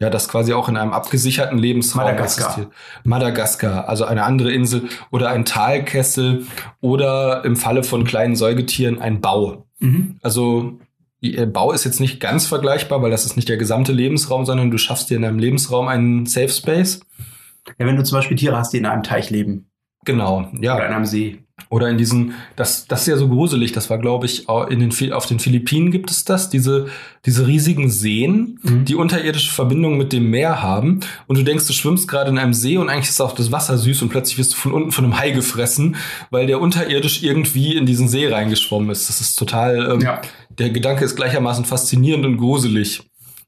ja, 0.00 0.10
das 0.10 0.28
quasi 0.28 0.52
auch 0.52 0.68
in 0.68 0.76
einem 0.76 0.92
abgesicherten 0.92 1.58
Lebensraum 1.58 2.04
Madagaskar. 2.04 2.46
existiert. 2.46 2.72
Madagaskar, 3.04 3.88
also 3.88 4.04
eine 4.04 4.24
andere 4.24 4.52
Insel 4.52 4.88
oder 5.10 5.30
ein 5.30 5.44
Talkessel 5.44 6.46
oder 6.80 7.44
im 7.44 7.56
Falle 7.56 7.84
von 7.84 8.04
kleinen 8.04 8.36
Säugetieren 8.36 9.00
ein 9.00 9.20
Bau. 9.20 9.66
Mhm. 9.78 10.18
Also 10.22 10.78
ihr 11.20 11.46
Bau 11.46 11.72
ist 11.72 11.84
jetzt 11.84 12.00
nicht 12.00 12.20
ganz 12.20 12.46
vergleichbar, 12.46 13.00
weil 13.02 13.10
das 13.10 13.24
ist 13.24 13.36
nicht 13.36 13.48
der 13.48 13.56
gesamte 13.56 13.92
Lebensraum, 13.92 14.44
sondern 14.44 14.70
du 14.70 14.78
schaffst 14.78 15.10
dir 15.10 15.16
in 15.16 15.22
deinem 15.22 15.38
Lebensraum 15.38 15.88
einen 15.88 16.26
Safe 16.26 16.50
Space. 16.50 17.00
Ja, 17.78 17.86
wenn 17.86 17.96
du 17.96 18.04
zum 18.04 18.18
Beispiel 18.18 18.36
Tiere 18.36 18.56
hast, 18.56 18.72
die 18.72 18.78
in 18.78 18.86
einem 18.86 19.02
Teich 19.02 19.30
leben. 19.30 19.70
Genau, 20.04 20.50
ja. 20.60 20.74
Oder 20.76 20.86
in 20.88 20.92
einem 20.92 21.06
See. 21.06 21.38
Oder 21.70 21.88
in 21.88 21.96
diesen, 21.98 22.34
das, 22.56 22.86
das 22.88 23.02
ist 23.02 23.06
ja 23.06 23.16
so 23.16 23.28
gruselig, 23.28 23.70
das 23.72 23.88
war, 23.88 23.96
glaube 23.98 24.26
ich, 24.26 24.48
in 24.68 24.80
den, 24.80 25.12
auf 25.12 25.24
den 25.26 25.38
Philippinen 25.38 25.92
gibt 25.92 26.10
es 26.10 26.24
das, 26.24 26.50
diese, 26.50 26.88
diese 27.24 27.46
riesigen 27.46 27.88
Seen, 27.90 28.58
Mhm. 28.62 28.84
die 28.84 28.96
unterirdische 28.96 29.52
Verbindungen 29.52 29.96
mit 29.96 30.12
dem 30.12 30.28
Meer 30.30 30.62
haben. 30.62 31.00
Und 31.28 31.38
du 31.38 31.44
denkst, 31.44 31.66
du 31.68 31.72
schwimmst 31.72 32.08
gerade 32.08 32.30
in 32.30 32.38
einem 32.38 32.54
See 32.54 32.76
und 32.76 32.88
eigentlich 32.90 33.08
ist 33.08 33.20
auch 33.20 33.32
das 33.36 33.52
Wasser 33.52 33.78
süß 33.78 34.02
und 34.02 34.08
plötzlich 34.08 34.36
wirst 34.36 34.52
du 34.52 34.56
von 34.56 34.72
unten 34.72 34.90
von 34.92 35.04
einem 35.04 35.18
Hai 35.18 35.30
gefressen, 35.30 35.94
weil 36.30 36.46
der 36.48 36.60
unterirdisch 36.60 37.22
irgendwie 37.22 37.76
in 37.76 37.86
diesen 37.86 38.08
See 38.08 38.26
reingeschwommen 38.28 38.90
ist. 38.90 39.08
Das 39.08 39.20
ist 39.20 39.36
total, 39.36 39.92
ähm, 39.92 40.00
Ja. 40.00 40.20
der 40.58 40.70
Gedanke 40.70 41.04
ist 41.04 41.14
gleichermaßen 41.14 41.64
faszinierend 41.64 42.26
und 42.26 42.36
gruselig. 42.36 43.02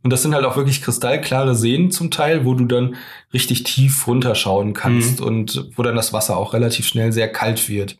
Und 0.06 0.10
das 0.10 0.22
sind 0.22 0.36
halt 0.36 0.44
auch 0.44 0.56
wirklich 0.56 0.82
kristallklare 0.82 1.56
Seen 1.56 1.90
zum 1.90 2.12
Teil, 2.12 2.44
wo 2.44 2.54
du 2.54 2.64
dann 2.66 2.94
richtig 3.34 3.64
tief 3.64 4.06
runterschauen 4.06 4.72
kannst 4.72 5.20
und 5.20 5.68
wo 5.74 5.82
dann 5.82 5.96
das 5.96 6.12
Wasser 6.12 6.36
auch 6.36 6.54
relativ 6.54 6.86
schnell 6.86 7.10
sehr 7.10 7.26
kalt 7.26 7.68
wird, 7.68 7.96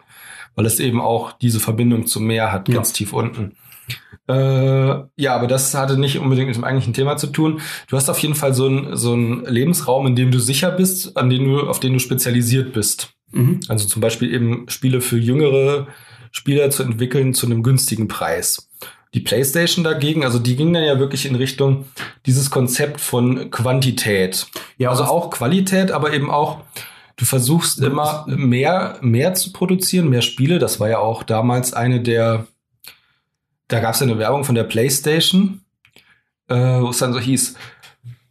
weil 0.55 0.66
es 0.66 0.79
eben 0.79 1.01
auch 1.01 1.33
diese 1.33 1.59
Verbindung 1.59 2.07
zum 2.07 2.25
Meer 2.29 2.53
hat, 2.53 2.69
Ja. 2.69 2.77
ganz 2.77 2.92
tief 2.92 3.12
unten. 3.12 3.57
Äh, 4.29 4.35
ja, 5.16 5.35
aber 5.35 5.49
das 5.49 5.75
hatte 5.75 5.99
nicht 5.99 6.21
unbedingt 6.21 6.47
mit 6.47 6.55
dem 6.57 6.62
eigentlichen 6.62 6.95
Thema 6.95 7.16
zu 7.16 7.27
tun. 7.27 7.61
Du 7.88 7.97
hast 7.97 8.09
auf 8.09 8.21
jeden 8.21 8.37
Fall 8.37 8.55
so 8.55 8.66
einen 8.66 8.97
so 8.97 9.12
einen 9.14 9.45
Lebensraum, 9.45 10.07
in 10.07 10.14
dem 10.14 10.31
du 10.31 10.38
sicher 10.38 10.71
bist, 10.71 11.16
an 11.16 11.29
den 11.29 11.45
du, 11.45 11.62
auf 11.62 11.81
den 11.81 11.92
du 11.95 11.99
spezialisiert 11.99 12.73
bist. 12.73 13.14
Mhm. 13.33 13.62
Also 13.66 13.88
zum 13.88 14.01
Beispiel 14.01 14.33
eben 14.33 14.66
Spiele 14.69 15.01
für 15.01 15.19
jüngere 15.19 15.88
Spieler 16.31 16.71
zu 16.71 16.85
entwickeln 16.85 17.35
zu 17.35 17.47
einem 17.47 17.64
günstigen 17.64 18.07
Preis. 18.07 18.65
Die 19.16 19.20
PlayStation 19.20 19.83
dagegen, 19.83 20.24
also 20.24 20.38
die 20.38 20.57
ging 20.57 20.74
dann 20.74 20.85
ja 20.85 20.98
wirklich 20.98 21.24
in 21.24 21.37
Richtung 21.37 21.87
dieses 22.26 22.50
Konzept 22.50 23.00
von 23.00 23.50
Quantität. 23.50 24.46
Ja, 24.76 24.90
also 24.90 25.05
auch 25.05 25.31
Qualität, 25.31 25.90
aber 25.90 26.12
eben 26.12 26.31
auch, 26.31 26.61
du 27.16 27.24
versuchst 27.24 27.81
immer 27.81 28.26
mehr, 28.29 28.98
mehr 29.00 29.33
zu 29.33 29.55
produzieren, 29.55 30.11
mehr 30.11 30.20
Spiele. 30.20 30.59
Das 30.59 30.81
war 30.81 30.90
ja 30.90 30.98
auch 30.98 31.22
damals 31.22 31.72
eine 31.72 32.02
der, 32.02 32.46
da 33.68 33.81
gab 33.81 33.94
es 33.94 34.00
ja 34.00 34.07
eine 34.07 34.18
Werbung 34.18 34.44
von 34.44 34.55
der 34.55 34.64
PlayStation, 34.64 35.62
äh, 36.48 36.55
wo 36.55 36.90
es 36.90 36.98
dann 36.98 37.14
so 37.14 37.18
hieß, 37.18 37.55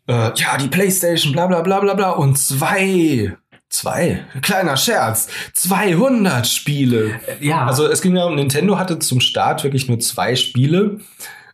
äh, 0.07 0.31
ja, 0.35 0.57
die 0.59 0.67
PlayStation, 0.67 1.33
bla 1.33 1.47
bla 1.47 1.63
bla 1.63 1.79
bla 1.79 1.95
bla 1.95 2.11
und 2.11 2.37
zwei, 2.37 3.35
zwei, 3.69 4.23
kleiner 4.41 4.77
Scherz, 4.77 5.27
200 5.53 6.47
Spiele. 6.47 7.19
Ja, 7.41 7.65
Also 7.65 7.87
es 7.87 8.01
ging 8.01 8.15
ja 8.15 8.25
um, 8.25 8.35
Nintendo 8.35 8.77
hatte 8.77 8.99
zum 8.99 9.19
Start 9.19 9.63
wirklich 9.63 9.87
nur 9.87 9.99
zwei 9.99 10.35
Spiele 10.35 10.99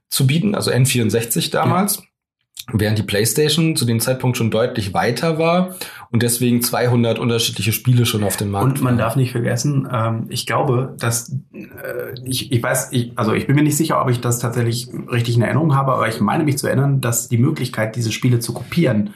zu 0.10 0.28
bieten, 0.28 0.56
also 0.56 0.72
N64 0.72 1.52
damals, 1.52 2.04
während 2.74 2.98
die 3.00 3.04
PlayStation 3.04 3.76
zu 3.76 3.86
dem 3.86 4.00
Zeitpunkt 4.00 4.38
schon 4.38 4.52
deutlich 4.52 4.94
weiter 4.94 5.40
war 5.40 5.76
und 6.12 6.22
deswegen 6.22 6.62
200 6.62 7.18
unterschiedliche 7.18 7.72
Spiele 7.72 8.06
schon 8.06 8.24
auf 8.24 8.38
dem 8.38 8.52
Markt 8.52 8.66
Und 8.66 8.82
man 8.82 8.94
waren. 8.94 8.98
darf 9.00 9.16
nicht 9.16 9.32
vergessen, 9.32 9.88
ähm, 9.92 10.26
ich 10.30 10.46
glaube, 10.46 10.96
dass 11.00 11.32
äh, 11.54 12.14
ich, 12.26 12.52
ich 12.52 12.62
weiß, 12.62 12.90
ich, 12.92 13.14
also 13.18 13.34
ich 13.34 13.48
bin 13.48 13.56
mir 13.56 13.64
nicht 13.64 13.78
sicher, 13.78 14.02
ob 14.02 14.10
ich 14.10 14.20
das 14.22 14.40
tatsächlich 14.40 14.90
richtig 15.12 15.38
in 15.38 15.42
Erinnerung 15.42 15.76
habe, 15.76 15.94
aber 15.94 16.08
ich 16.10 16.20
meine 16.20 16.44
mich 16.44 16.58
zu 16.58 16.68
erinnern, 16.68 17.02
dass 17.02 17.30
die 17.30 17.38
Möglichkeit, 17.38 17.96
diese 17.96 18.12
Spiele 18.12 18.40
zu 18.40 18.54
kopieren, 18.54 19.14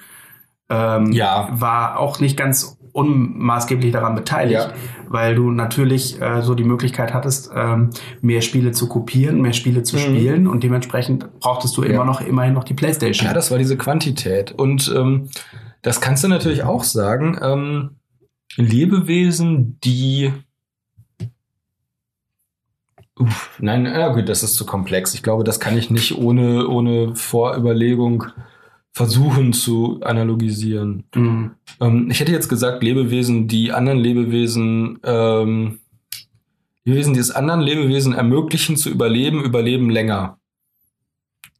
ähm, 0.70 1.12
Ja. 1.12 1.50
war 1.52 2.00
auch 2.00 2.20
nicht 2.20 2.38
ganz 2.38 2.78
unmaßgeblich 2.96 3.92
daran 3.92 4.16
beteiligt, 4.16 4.62
Ja. 4.70 4.74
weil 5.10 5.36
du 5.36 5.52
natürlich 5.52 6.22
äh, 6.22 6.42
so 6.42 6.56
die 6.56 6.64
Möglichkeit 6.64 7.14
hattest, 7.14 7.52
ähm, 7.54 7.90
mehr 8.22 8.40
Spiele 8.42 8.72
zu 8.72 8.88
kopieren, 8.88 9.42
mehr 9.42 9.52
Spiele 9.54 9.84
zu 9.84 9.98
Mhm. 9.98 10.00
spielen 10.02 10.48
und 10.48 10.64
dementsprechend 10.64 11.40
brauchtest 11.42 11.76
du 11.76 11.84
Ja. 11.84 11.90
immer 11.90 12.06
noch 12.06 12.22
immerhin 12.22 12.54
noch 12.54 12.64
die 12.64 12.74
PlayStation. 12.74 13.28
Ja, 13.28 13.34
das 13.34 13.52
war 13.52 13.58
diese 13.58 13.76
Quantität. 13.76 14.54
Und 14.54 14.94
ähm, 14.96 15.30
das 15.82 16.00
kannst 16.00 16.24
du 16.24 16.30
natürlich 16.30 16.64
auch 16.64 16.84
sagen. 16.86 17.38
Ähm, 17.42 17.90
Lebewesen, 18.56 19.78
die. 19.84 20.32
Uff, 23.20 23.50
nein, 23.60 23.86
ja 23.86 24.10
gut, 24.14 24.28
das 24.30 24.44
ist 24.44 24.56
zu 24.56 24.66
komplex. 24.66 25.14
Ich 25.14 25.24
glaube, 25.24 25.44
das 25.44 25.60
kann 25.60 25.78
ich 25.78 25.90
nicht 25.90 26.18
ohne, 26.18 26.68
ohne 26.68 27.16
Vorüberlegung 27.16 28.26
versuchen 28.96 29.52
zu 29.52 30.00
analogisieren. 30.02 31.04
Mhm. 31.14 31.52
Ähm, 31.82 32.08
ich 32.10 32.22
hätte 32.22 32.32
jetzt 32.32 32.48
gesagt, 32.48 32.82
Lebewesen, 32.82 33.48
die 33.50 33.74
anderen 33.74 34.00
Lebewesen, 34.00 35.00
ähm, 35.04 35.80
Lebewesen, 36.86 37.14
die 37.14 37.20
es 37.20 37.32
anderen 37.32 37.60
Lebewesen 37.60 38.14
ermöglichen 38.14 38.78
zu 38.78 38.90
überleben, 38.90 39.44
überleben 39.44 39.90
länger. 39.90 40.38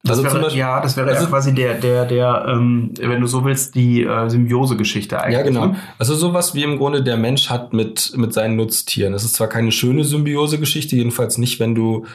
Das 0.04 0.20
Also 0.20 0.24
wäre, 0.30 0.40
Beispiel- 0.44 0.60
ja, 0.60 0.80
das 0.82 0.96
wäre 0.96 1.08
ja 1.10 1.16
also- 1.16 1.28
quasi 1.28 1.54
der, 1.54 1.74
der, 1.74 2.06
der, 2.06 2.46
ähm, 2.48 2.92
wenn 3.00 3.20
du 3.20 3.28
so 3.28 3.44
willst, 3.44 3.76
die 3.76 4.04
äh, 4.04 4.30
Symbiose-Geschichte 4.30 5.20
eigentlich. 5.22 5.38
Ja, 5.38 5.44
genau. 5.44 5.66
ne? 5.68 5.76
Also 5.98 6.16
sowas 6.16 6.56
wie 6.56 6.64
im 6.64 6.78
Grunde 6.78 7.04
der 7.04 7.18
Mensch 7.18 7.50
hat 7.50 7.74
mit, 7.74 8.14
mit 8.16 8.32
seinen 8.32 8.56
Nutztieren. 8.56 9.12
Das 9.12 9.26
ist 9.26 9.34
zwar 9.36 9.48
keine 9.48 9.72
schöne 9.74 10.06
Symbiose-Geschichte, 10.06 10.96
jedenfalls 10.96 11.38
nicht, 11.38 11.60
wenn 11.60 11.76
du, 11.76 12.06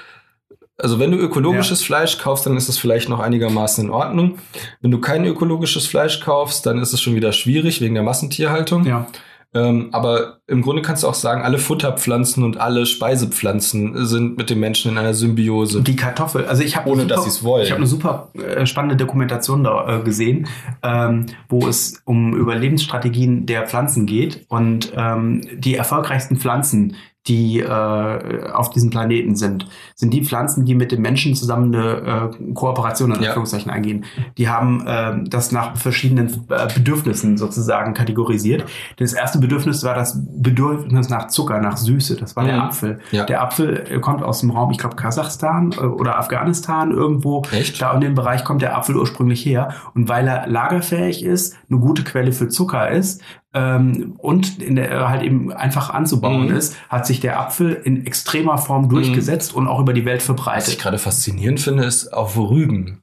also 0.81 0.99
wenn 0.99 1.11
du 1.11 1.19
ökologisches 1.19 1.83
Fleisch 1.83 2.19
kaufst, 2.19 2.47
dann 2.47 2.57
ist 2.57 2.69
es 2.69 2.79
vielleicht 2.79 3.09
noch 3.09 3.21
einigermaßen 3.21 3.85
in 3.85 3.91
Ordnung. 3.91 4.39
Wenn 4.81 4.91
du 4.91 5.01
kein 5.01 5.25
ökologisches 5.25 5.87
Fleisch 5.87 6.21
kaufst, 6.21 6.67
dann 6.67 6.79
ist 6.79 6.93
es 6.93 7.01
schon 7.01 7.15
wieder 7.15 7.33
schwierig 7.33 7.81
wegen 7.81 7.95
der 7.95 8.03
Massentierhaltung. 8.03 8.85
Ja. 8.85 9.07
Ähm, 9.53 9.89
aber 9.91 10.39
im 10.47 10.63
Grunde 10.63 10.81
kannst 10.81 11.03
du 11.03 11.09
auch 11.09 11.15
sagen, 11.15 11.43
alle 11.43 11.59
Futterpflanzen 11.59 12.45
und 12.45 12.59
alle 12.59 12.87
Speisepflanzen 12.87 14.07
sind 14.07 14.39
mit 14.39 14.49
dem 14.49 14.61
Menschen 14.61 14.93
in 14.93 14.99
einer 14.99 15.13
Symbiose. 15.13 15.83
Die 15.83 15.97
Kartoffel, 15.97 16.45
also 16.47 16.63
ich 16.63 16.77
habe 16.77 16.89
Ohne, 16.89 17.07
dass 17.07 17.25
sie's 17.25 17.43
wollen. 17.43 17.65
Ich 17.65 17.71
habe 17.71 17.79
eine 17.79 17.89
super 17.89 18.31
äh, 18.35 18.65
spannende 18.65 18.95
Dokumentation 18.95 19.65
da 19.65 19.99
äh, 19.99 20.03
gesehen, 20.05 20.47
ähm, 20.85 21.27
wo 21.49 21.67
es 21.67 22.01
um 22.05 22.37
Überlebensstrategien 22.37 23.47
der 23.47 23.67
Pflanzen 23.67 24.07
geht 24.07 24.45
und 24.49 24.93
ähm, 24.95 25.41
die 25.59 25.75
erfolgreichsten 25.75 26.37
Pflanzen, 26.37 26.95
die 27.27 27.61
äh, 27.61 28.51
auf 28.51 28.71
diesem 28.71 28.89
Planeten 28.91 29.37
sind, 29.37 29.67
sind 29.95 30.13
die 30.15 30.25
Pflanzen, 30.25 30.65
die 30.65 30.75
mit 30.75 30.91
dem 30.91 31.03
Menschen 31.03 31.35
zusammen 31.35 31.75
eine 31.75 32.31
äh, 32.41 32.53
Kooperation 32.55 33.13
in 33.13 33.21
Ja. 33.21 33.29
Anführungszeichen 33.29 33.71
eingehen. 33.71 34.07
Die 34.39 34.49
haben 34.49 34.87
äh, 34.87 35.29
das 35.29 35.53
nach 35.53 35.77
verschiedenen 35.77 36.47
äh, 36.49 36.67
Bedürfnissen 36.75 37.37
sozusagen 37.37 37.93
kategorisiert. 37.93 38.65
Das 38.97 39.13
erste 39.13 39.39
Bedürfnis 39.39 39.85
war 39.85 39.95
das 39.95 40.19
Bedürfnis 40.19 41.11
nach 41.11 41.29
Zucker, 41.29 41.61
nach 41.61 41.77
Süße. 41.77 42.17
Das 42.17 42.37
war 42.37 42.45
der 42.45 42.55
Mhm. 42.55 42.61
Apfel. 42.63 43.01
Ja. 43.11 43.25
Der 43.27 43.43
Apfel 43.43 43.85
äh, 43.91 44.01
kommt 44.01 44.23
aus 44.23 44.41
dem 44.41 44.51
Raum, 44.51 44.71
ich 44.71 44.79
glaube 44.79 44.97
Kasachstan 44.97 45.73
äh, 45.73 45.81
oder 45.83 46.19
Afghanistan 46.19 46.91
irgendwo. 46.91 47.43
Echt? 47.53 47.81
Da 47.83 47.93
in 47.93 48.01
dem 48.01 48.15
Bereich 48.15 48.45
kommt 48.45 48.63
der 48.63 48.77
Apfel 48.77 48.97
ursprünglich 48.97 49.45
her. 49.45 49.75
Und 49.95 50.09
weil 50.09 50.27
er 50.27 50.47
lagerfähig 50.49 51.23
ist, 51.23 51.55
eine 51.71 51.81
gute 51.81 52.03
Quelle 52.03 52.33
für 52.33 52.49
Zucker 52.49 52.89
ist 52.91 53.21
ähm, 53.55 54.15
und 54.19 54.63
in 54.63 54.77
der, 54.77 55.09
halt 55.09 55.23
eben 55.23 55.53
einfach 55.53 55.91
anzubauen 55.91 56.47
Mhm. 56.49 56.57
ist, 56.57 56.77
hat 56.89 57.07
sich 57.07 57.21
der 57.21 57.41
Apfel 57.41 57.73
in 57.73 58.07
extremer 58.07 58.59
Form 58.59 58.89
durchgesetzt 58.89 59.55
und 59.55 59.67
auch 59.69 59.81
über 59.81 59.93
die 59.93 60.05
Welt 60.05 60.19
Was 60.19 60.23
ich 60.23 60.27
verbreitet. 60.27 60.79
gerade 60.79 60.99
faszinierend 60.99 61.61
finde, 61.61 61.85
ist 61.85 62.09
auf 62.13 62.37
Rügen. 62.39 63.03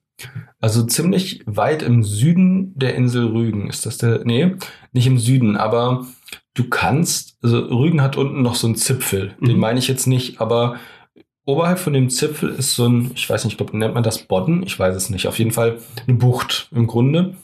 Also 0.60 0.84
ziemlich 0.84 1.44
weit 1.46 1.84
im 1.84 2.04
Süden 2.04 2.74
der 2.76 2.96
Insel 2.96 3.28
Rügen. 3.28 3.70
Ist 3.70 3.86
das 3.86 3.98
der? 4.00 4.22
Nee, 4.26 4.56
nicht 4.92 5.06
im 5.06 5.20
Süden, 5.20 5.56
aber 5.58 6.08
du 6.56 6.64
kannst, 6.70 7.38
also 7.44 7.60
Rügen 7.60 8.02
hat 8.02 8.16
unten 8.18 8.42
noch 8.42 8.56
so 8.56 8.66
einen 8.68 8.76
Zipfel. 8.76 9.36
Den 9.40 9.56
Mhm. 9.56 9.60
meine 9.60 9.80
ich 9.80 9.88
jetzt 9.88 10.08
nicht, 10.08 10.42
aber 10.42 10.78
oberhalb 11.46 11.78
von 11.78 11.94
dem 11.94 12.10
Zipfel 12.10 12.50
ist 12.50 12.74
so 12.76 12.88
ein, 12.88 13.12
ich 13.14 13.30
weiß 13.30 13.44
nicht, 13.46 13.54
ich 13.54 13.58
glaube, 13.58 13.78
nennt 13.78 13.94
man 13.94 14.04
das 14.04 14.24
Bodden? 14.24 14.64
Ich 14.64 14.80
weiß 14.80 14.96
es 14.96 15.10
nicht. 15.12 15.28
Auf 15.28 15.38
jeden 15.40 15.52
Fall 15.52 15.78
eine 16.08 16.18
Bucht 16.18 16.68
im 16.74 16.88
Grunde. 16.88 17.36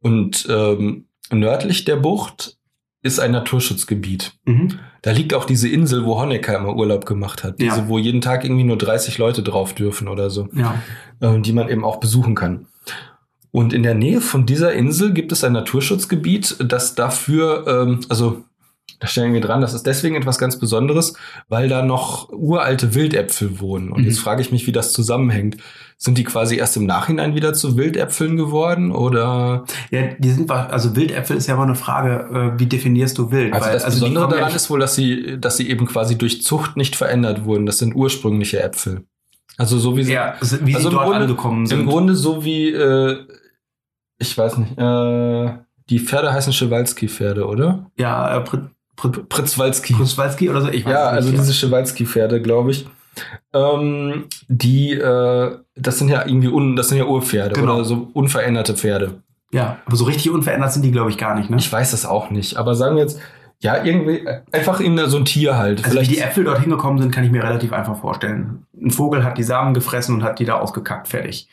Und 0.00 0.46
ähm, 0.48 1.06
nördlich 1.32 1.84
der 1.84 1.96
Bucht 1.96 2.56
ist 3.02 3.18
ein 3.18 3.30
Naturschutzgebiet. 3.32 4.34
Mhm. 4.44 4.78
Da 5.02 5.12
liegt 5.12 5.32
auch 5.32 5.46
diese 5.46 5.68
Insel, 5.68 6.04
wo 6.04 6.20
Honecker 6.20 6.58
immer 6.58 6.76
Urlaub 6.76 7.06
gemacht 7.06 7.42
hat. 7.44 7.58
Diese, 7.58 7.78
Ja. 7.78 7.88
wo 7.88 7.98
jeden 7.98 8.20
Tag 8.20 8.44
irgendwie 8.44 8.64
nur 8.64 8.76
30 8.76 9.16
Leute 9.16 9.42
drauf 9.42 9.72
dürfen 9.74 10.08
oder 10.08 10.28
so, 10.28 10.48
Ja. 10.52 10.74
äh, 11.20 11.40
die 11.40 11.52
man 11.54 11.68
eben 11.70 11.84
auch 11.84 11.96
besuchen 11.98 12.34
kann. 12.34 12.66
Und 13.52 13.72
in 13.72 13.82
der 13.82 13.94
Nähe 13.94 14.20
von 14.20 14.44
dieser 14.46 14.74
Insel 14.74 15.12
gibt 15.12 15.32
es 15.32 15.42
ein 15.42 15.52
Naturschutzgebiet, 15.52 16.56
das 16.60 16.94
dafür, 16.94 17.64
ähm, 17.66 18.00
also 18.08 18.44
da 18.98 19.06
stellen 19.06 19.32
wir 19.32 19.40
dran, 19.40 19.60
das 19.60 19.72
ist 19.74 19.86
deswegen 19.86 20.16
etwas 20.16 20.38
ganz 20.38 20.58
Besonderes, 20.58 21.14
weil 21.48 21.68
da 21.68 21.82
noch 21.82 22.28
uralte 22.30 22.94
Wildäpfel 22.94 23.60
wohnen. 23.60 23.90
Und 23.92 24.00
Mhm. 24.02 24.06
jetzt 24.08 24.18
frage 24.20 24.42
ich 24.42 24.50
mich, 24.52 24.66
wie 24.66 24.72
das 24.72 24.92
zusammenhängt. 24.92 25.56
Sind 25.96 26.16
die 26.16 26.24
quasi 26.24 26.56
erst 26.56 26.76
im 26.78 26.86
Nachhinein 26.86 27.34
wieder 27.34 27.52
zu 27.52 27.76
Wildäpfeln 27.76 28.36
geworden 28.38 28.90
oder? 28.90 29.64
Ja, 29.90 30.08
die 30.18 30.30
sind, 30.30 30.50
also 30.50 30.96
Wildäpfel 30.96 31.36
ist 31.36 31.46
ja 31.46 31.54
immer 31.54 31.64
eine 31.64 31.74
Frage, 31.74 32.54
äh, 32.56 32.58
wie 32.58 32.66
definierst 32.66 33.18
du 33.18 33.30
wild? 33.30 33.52
Also 33.52 33.66
Weil- 33.66 33.72
das 33.74 33.84
die 33.84 33.90
Besondere 33.90 34.28
daran 34.28 34.54
ist 34.54 34.70
wohl, 34.70 34.80
dass 34.80 34.94
sie, 34.94 35.38
dass 35.38 35.56
sie 35.58 35.68
eben 35.68 35.86
quasi 35.86 36.16
durch 36.16 36.42
Zucht 36.42 36.76
nicht 36.78 36.96
verändert 36.96 37.44
wurden. 37.44 37.66
Das 37.66 37.78
sind 37.78 37.94
ursprüngliche 37.94 38.62
Äpfel. 38.62 39.04
Also 39.58 39.78
so 39.78 39.94
wie 39.98 40.04
sie, 40.04 40.14
ja, 40.14 40.34
wie 40.40 40.74
also 40.74 40.88
sie 40.88 40.94
im 40.94 40.98
dort 40.98 41.04
Grunde- 41.04 41.16
angekommen 41.20 41.66
sind. 41.66 41.80
im 41.80 41.86
Grunde 41.86 42.14
so 42.14 42.44
wie, 42.46 42.70
äh, 42.70 43.18
ich 44.18 44.36
weiß 44.38 44.56
nicht, 44.56 44.78
äh, 44.78 45.52
die 45.90 45.98
Pferde 45.98 46.32
heißen 46.32 46.52
Schewalski-Pferde, 46.54 47.46
oder? 47.46 47.90
ja, 47.98 48.38
äh, 48.38 48.44
Prit, 49.00 49.12
Prit, 49.12 49.28
Pritzwalski. 49.28 49.94
Kruswalski 49.94 50.50
oder 50.50 50.60
so, 50.60 50.68
ich 50.68 50.84
weiß 50.84 50.92
Ja, 50.92 51.10
es 51.10 51.16
also 51.16 51.30
nicht, 51.30 51.40
diese 51.40 51.54
Schewalski-Pferde, 51.54 52.42
glaube 52.42 52.70
ich. 52.72 52.86
Ähm, 53.52 54.26
die, 54.48 54.92
äh, 54.92 55.56
das 55.74 55.98
sind 55.98 56.08
ja 56.08 56.24
irgendwie, 56.26 56.48
un, 56.48 56.76
das 56.76 56.88
sind 56.88 56.98
ja 56.98 57.04
Urpferde 57.04 57.54
Genau. 57.54 57.76
oder 57.76 57.84
so 57.84 58.08
unveränderte 58.12 58.74
Pferde. 58.74 59.22
Ja, 59.52 59.78
aber 59.86 59.96
so 59.96 60.04
richtig 60.04 60.30
unverändert 60.30 60.72
sind 60.72 60.82
die, 60.84 60.92
glaube 60.92 61.10
ich, 61.10 61.18
gar 61.18 61.34
nicht, 61.34 61.50
ne? 61.50 61.56
Ich 61.56 61.72
weiß 61.72 61.90
das 61.90 62.06
auch 62.06 62.30
nicht, 62.30 62.56
aber 62.56 62.74
sagen 62.74 62.94
wir 62.96 63.02
jetzt, 63.02 63.18
ja, 63.62 63.82
irgendwie, 63.84 64.18
äh, 64.24 64.40
einfach 64.52 64.80
in 64.80 64.96
so 65.08 65.16
ein 65.16 65.24
Tier 65.24 65.56
halt. 65.58 65.84
Also 65.84 66.00
wie 66.00 66.06
die 66.06 66.18
Äpfel 66.18 66.44
dort 66.44 66.60
hingekommen 66.60 67.00
sind, 67.02 67.10
kann 67.10 67.24
ich 67.24 67.30
mir 67.30 67.42
relativ 67.42 67.72
einfach 67.72 67.98
vorstellen. 67.98 68.64
Ein 68.80 68.90
Vogel 68.90 69.24
hat 69.24 69.38
die 69.38 69.42
Samen 69.42 69.74
gefressen 69.74 70.14
und 70.14 70.22
hat 70.22 70.38
die 70.38 70.44
da 70.44 70.54
ausgekackt, 70.54 71.08
fertig. 71.08 71.48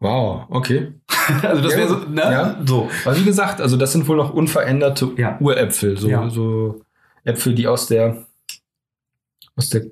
Wow, 0.00 0.44
okay. 0.50 0.92
also 1.42 1.60
das 1.62 1.72
Ja, 1.72 1.78
wäre 1.78 1.88
so, 1.88 1.96
ne? 2.08 2.20
Ja. 2.22 2.56
So. 2.64 2.88
Aber 3.04 3.16
wie 3.16 3.24
gesagt, 3.24 3.60
also 3.60 3.76
das 3.76 3.92
sind 3.92 4.06
wohl 4.08 4.16
noch 4.16 4.32
unveränderte 4.32 5.10
Ja. 5.16 5.36
Uräpfel, 5.40 5.96
so, 5.98 6.08
Ja. 6.08 6.30
so 6.30 6.80
Äpfel, 7.24 7.54
die 7.54 7.66
aus 7.66 7.86
der, 7.88 8.24
aus 9.56 9.68
der, 9.70 9.86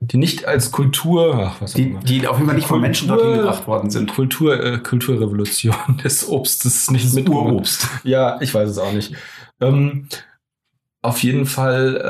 die 0.00 0.16
nicht 0.16 0.44
als 0.46 0.70
Kultur, 0.70 1.34
ach, 1.34 1.60
was 1.60 1.72
auch 1.72 1.76
Die, 1.76 1.90
immer. 1.90 2.00
die 2.00 2.26
auf 2.28 2.36
jeden 2.36 2.46
Fall 2.46 2.54
nicht 2.56 2.68
von 2.68 2.80
Menschen 2.80 3.08
dorthin 3.08 3.32
gebracht 3.38 3.66
worden 3.66 3.90
sind. 3.90 4.14
Kultur, 4.14 4.62
äh, 4.62 4.78
Kulturrevolution 4.78 5.74
des 6.04 6.28
Obstes 6.28 6.90
nicht 6.90 7.12
mit 7.14 7.28
Urobst. 7.28 7.88
Ja, 8.04 8.40
ich 8.40 8.54
weiß 8.54 8.68
es 8.70 8.78
auch 8.78 8.92
nicht. 8.92 9.14
Ähm, 9.60 10.06
auf 11.00 11.22
jeden 11.22 11.46
Fall, 11.46 12.02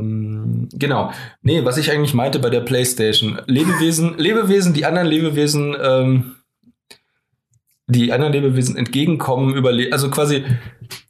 ähm, 0.00 0.68
genau. 0.72 1.12
Nee, 1.42 1.64
was 1.64 1.76
ich 1.76 1.90
eigentlich 1.90 2.14
meinte 2.14 2.38
bei 2.38 2.48
der 2.48 2.60
PlayStation. 2.60 3.40
Lebewesen, 3.46 4.14
Lebewesen, 4.18 4.72
die 4.72 4.86
anderen 4.86 5.08
Lebewesen, 5.08 5.76
ähm, 5.80 6.36
die 7.86 8.12
anderen 8.12 8.32
Lebewesen 8.32 8.76
entgegenkommen, 8.76 9.54
überleben. 9.54 9.92
Also 9.92 10.08
quasi, 10.10 10.44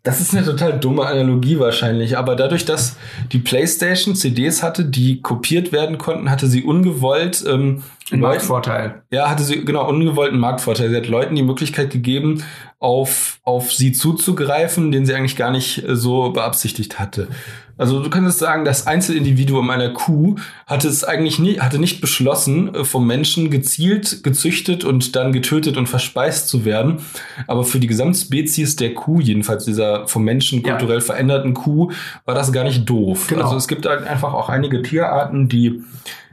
das 0.03 0.21
ist 0.21 0.35
eine 0.35 0.45
total 0.45 0.81
dumme 0.81 1.07
Analogie 1.07 1.59
wahrscheinlich, 1.59 2.19
aber 2.19 2.35
dadurch, 2.35 2.65
dass 2.65 2.97
die 3.33 3.39
PlayStation 3.39 4.17
CDs 4.17 4.63
hatte, 4.63 4.85
die 4.87 5.21
kopiert 5.21 5.73
werden 5.73 5.99
konnten, 5.99 6.31
hatte 6.31 6.49
sie 6.49 6.65
ungewollt 6.65 7.45
ähm, 7.47 7.85
Ein 8.13 8.21
Marktvorteil. 8.21 9.03
ja, 9.11 9.29
hatte 9.31 9.43
sie 9.45 9.65
genau 9.65 9.89
ungewollten 9.89 10.39
Marktvorteil. 10.39 10.91
Sie 10.91 10.97
hat 10.97 11.07
Leuten 11.09 11.35
die 11.37 11.43
Möglichkeit 11.43 11.91
gegeben, 11.91 12.43
auf, 12.79 13.41
auf 13.45 13.73
sie 13.73 13.93
zuzugreifen, 13.93 14.91
den 14.91 15.05
sie 15.07 15.15
eigentlich 15.15 15.37
gar 15.37 15.51
nicht 15.51 15.87
äh, 15.87 15.95
so 15.97 16.31
beabsichtigt 16.31 16.99
hatte. 16.99 17.29
Also 17.77 18.03
du 18.03 18.11
könntest 18.11 18.39
sagen, 18.39 18.65
das 18.67 18.87
Einzelindividuum 18.87 19.71
einer 19.71 19.91
Kuh 19.91 20.37
hatte 20.67 20.87
es 20.89 21.03
eigentlich 21.03 21.39
nie, 21.39 21.61
hatte 21.61 21.79
nicht 21.79 22.01
beschlossen, 22.03 22.75
äh, 22.75 22.85
vom 22.85 23.07
Menschen 23.07 23.51
gezielt, 23.51 24.23
gezüchtet 24.23 24.85
und 24.85 25.15
dann 25.17 25.33
getötet 25.33 25.77
und 25.77 25.89
verspeist 25.89 26.49
zu 26.49 26.65
werden. 26.65 26.99
Aber 27.47 27.65
für 27.65 27.81
die 27.81 27.87
Gesamtspezies 27.87 28.77
der 28.77 28.95
Kuh, 28.95 29.21
jedenfalls 29.21 29.65
dieser 29.67 30.07
vom 30.09 30.25
Menschen 30.25 30.63
Ja. 30.63 30.71
kulturell 30.73 31.01
veränderten 31.03 31.55
Kuh, 31.55 31.91
war 32.25 32.35
das 32.35 32.51
gar 32.53 32.65
nicht 32.65 32.89
doof. 32.89 33.27
Genau. 33.29 33.45
Also 33.45 33.57
es 33.57 33.69
gibt 33.69 33.87
halt 33.87 34.07
einfach 34.07 34.33
auch 34.33 34.49
einige 34.49 34.83
Tierarten, 34.83 35.49
die 35.49 35.83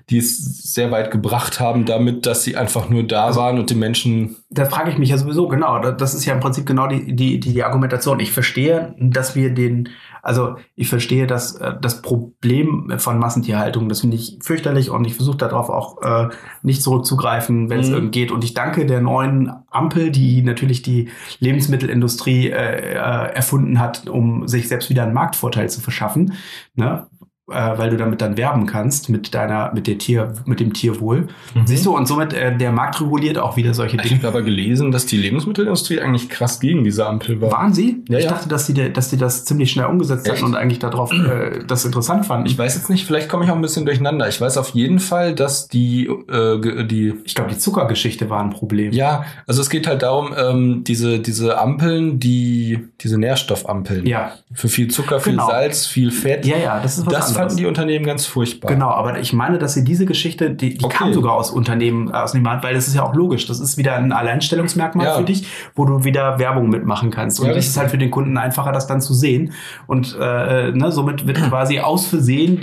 die 0.10 0.20
es 0.20 0.74
sehr 0.74 0.90
weit 0.92 1.12
gebracht 1.12 1.60
haben, 1.60 1.84
damit, 1.86 2.26
dass 2.26 2.44
sie 2.44 2.56
einfach 2.56 2.90
nur 2.90 3.04
da 3.04 3.26
Also 3.26 3.42
waren 3.42 3.60
und 3.60 3.70
die 3.70 3.76
Menschen. 3.76 4.38
Da 4.50 4.64
frage 4.66 4.90
ich 4.90 4.98
mich 4.98 5.10
ja 5.10 5.18
sowieso, 5.18 5.50
genau, 5.50 5.80
da- 5.80 5.92
das 5.92 6.14
ist 6.14 6.24
ja 6.26 6.34
im 6.34 6.40
Prinzip 6.40 6.66
genau 6.66 6.88
die, 6.88 7.14
die, 7.14 7.40
die, 7.42 7.54
die 7.54 7.64
Argumentation. 7.64 8.22
Ich 8.22 8.32
verstehe, 8.32 8.96
dass 8.98 9.36
wir 9.36 9.54
den, 9.54 9.90
also 10.24 10.56
ich 10.76 10.88
verstehe, 10.88 11.28
dass 11.28 11.56
äh, 11.56 11.74
das 11.82 12.02
Problem 12.02 12.94
von 13.00 13.20
Massentierhaltung, 13.20 13.90
das 13.90 14.00
finde 14.00 14.16
ich 14.16 14.38
fürchterlich 14.42 14.90
und 14.90 15.06
ich 15.06 15.16
versuche 15.16 15.38
darauf 15.38 15.70
auch 15.70 16.02
äh, 16.02 16.30
nicht 16.64 16.82
zurückzugreifen, 16.84 17.70
wenn 17.70 17.82
es 17.82 17.90
Mhm. 17.90 17.94
irgend 17.96 18.12
geht. 18.14 18.32
Und 18.32 18.46
ich 18.46 18.54
danke 18.54 18.86
der 18.86 19.02
neuen 19.02 19.52
Ampel, 19.70 20.10
die 20.12 20.42
natürlich 20.42 20.82
die 20.84 21.10
Lebensmittelindustrie 21.40 22.50
äh, 22.50 22.94
äh, 22.94 22.96
erfunden 23.34 23.80
hat, 23.80 24.08
um 24.08 24.48
sich 24.48 24.68
selbst 24.70 24.90
wieder 24.90 25.04
einen 25.04 25.14
Marktvorteil 25.14 25.70
zu 25.70 25.82
verschaffen. 25.82 26.34
Ne? 26.76 27.08
Äh, 27.50 27.78
weil 27.78 27.90
du 27.92 27.96
damit 27.96 28.20
dann 28.22 28.36
werben 28.36 28.66
kannst 28.66 29.08
mit 29.08 29.34
deiner, 29.34 29.72
mit 29.74 29.88
der 29.88 29.98
Tier, 29.98 30.34
mit 30.44 30.60
dem 30.60 30.74
Tierwohl. 30.74 31.28
Siehst 31.64 31.86
du, 31.86 31.96
und 31.96 32.06
somit 32.06 32.34
äh, 32.34 32.54
der 32.58 32.74
Markt 32.74 33.00
reguliert 33.00 33.38
auch 33.38 33.56
wieder 33.56 33.74
solche 33.74 33.96
Ich 33.96 34.02
Dinge. 34.02 34.18
habe 34.18 34.28
aber 34.28 34.42
gelesen, 34.42 34.92
dass 34.92 35.06
die 35.06 35.16
Lebensmittelindustrie 35.16 36.02
eigentlich 36.02 36.28
krass 36.28 36.60
gegen 36.60 36.84
diese 36.84 37.06
Ampel 37.08 37.40
war. 37.40 37.52
Waren 37.52 37.74
sie? 37.74 38.04
Ja, 38.10 38.18
ich 38.18 38.26
ja. 38.26 38.32
dachte, 38.32 38.50
dass 38.50 38.66
die, 38.66 38.92
dass 38.92 39.10
die 39.12 39.16
das 39.16 39.46
ziemlich 39.46 39.72
schnell 39.72 39.86
umgesetzt 39.86 40.28
Echt? 40.28 40.36
hatten 40.36 40.46
und 40.46 40.56
eigentlich 40.58 40.80
darauf 40.80 41.14
äh, 41.14 41.64
das 41.66 41.86
interessant 41.86 42.26
fanden. 42.26 42.48
Ich 42.48 42.58
weiß 42.58 42.76
jetzt 42.76 42.90
nicht, 42.90 43.06
vielleicht 43.08 43.30
komme 43.30 43.46
ich 43.46 43.50
auch 43.52 43.56
ein 43.56 43.62
bisschen 43.62 43.86
durcheinander. 43.86 44.28
Ich 44.28 44.42
weiß 44.42 44.58
auf 44.58 44.72
jeden 44.72 45.00
Fall, 45.00 45.34
dass 45.34 45.70
die, 45.70 46.06
äh, 46.08 46.86
die 46.86 47.14
Ich 47.24 47.34
glaube, 47.34 47.52
die 47.52 47.58
Zuckergeschichte 47.58 48.30
war 48.30 48.44
ein 48.44 48.50
Problem. 48.50 48.92
ja, 48.92 49.24
also 49.46 49.62
es 49.62 49.70
geht 49.70 49.88
halt 49.88 50.02
darum, 50.04 50.34
ähm, 50.38 50.84
diese, 50.84 51.20
diese 51.20 51.58
Ampeln, 51.58 52.20
die, 52.20 52.80
diese 53.00 53.18
Nährstoffampeln. 53.18 54.06
Ja, 54.06 54.34
Für 54.54 54.68
viel 54.68 54.90
Zucker, 54.90 55.22
viel 55.22 55.32
Genau. 55.32 55.48
Salz, 55.48 55.86
viel 55.86 56.12
Fett. 56.12 56.46
ja, 56.46 56.58
ja, 56.58 56.80
das 56.82 56.98
ist 56.98 57.06
was 57.06 57.14
das 57.14 57.28
anderes. 57.28 57.37
Fanden 57.38 57.58
die 57.58 57.66
Unternehmen 57.66 58.06
ganz 58.06 58.26
furchtbar. 58.26 58.68
Genau, 58.72 58.90
aber 58.90 59.20
ich 59.20 59.34
meine, 59.34 59.58
dass 59.58 59.74
sie 59.74 59.84
diese 59.84 60.06
Geschichte, 60.06 60.50
die, 60.52 60.78
die 60.78 60.84
Okay. 60.86 60.98
kam 60.98 61.14
sogar 61.14 61.34
aus 61.34 61.52
Unternehmen, 61.52 62.10
äh, 62.10 62.14
aus 62.14 62.34
dem 62.34 62.44
Markt, 62.44 62.64
weil 62.64 62.74
das 62.74 62.88
ist 62.88 62.96
ja 62.96 63.04
auch 63.04 63.14
logisch. 63.16 63.46
Das 63.48 63.60
ist 63.60 63.78
wieder 63.78 63.96
ein 63.96 64.12
Alleinstellungsmerkmal 64.12 65.06
Ja. 65.06 65.14
für 65.16 65.24
dich, 65.24 65.48
wo 65.76 65.86
du 65.86 66.04
wieder 66.04 66.40
Werbung 66.40 66.70
mitmachen 66.70 67.12
kannst. 67.12 67.40
Und 67.40 67.46
Ja, 67.48 67.52
das 67.54 67.58
richtig. 67.60 67.72
ist 67.72 67.78
halt 67.78 67.92
für 67.92 67.98
den 67.98 68.12
Kunden 68.12 68.38
einfacher, 68.38 68.72
das 68.72 68.88
dann 68.88 69.02
zu 69.02 69.14
sehen. 69.14 69.54
Und 69.88 70.18
äh, 70.20 70.72
ne, 70.72 70.92
somit 70.92 71.26
wird 71.28 71.38
quasi 71.50 71.80
aus 71.80 72.08
Versehen 72.08 72.60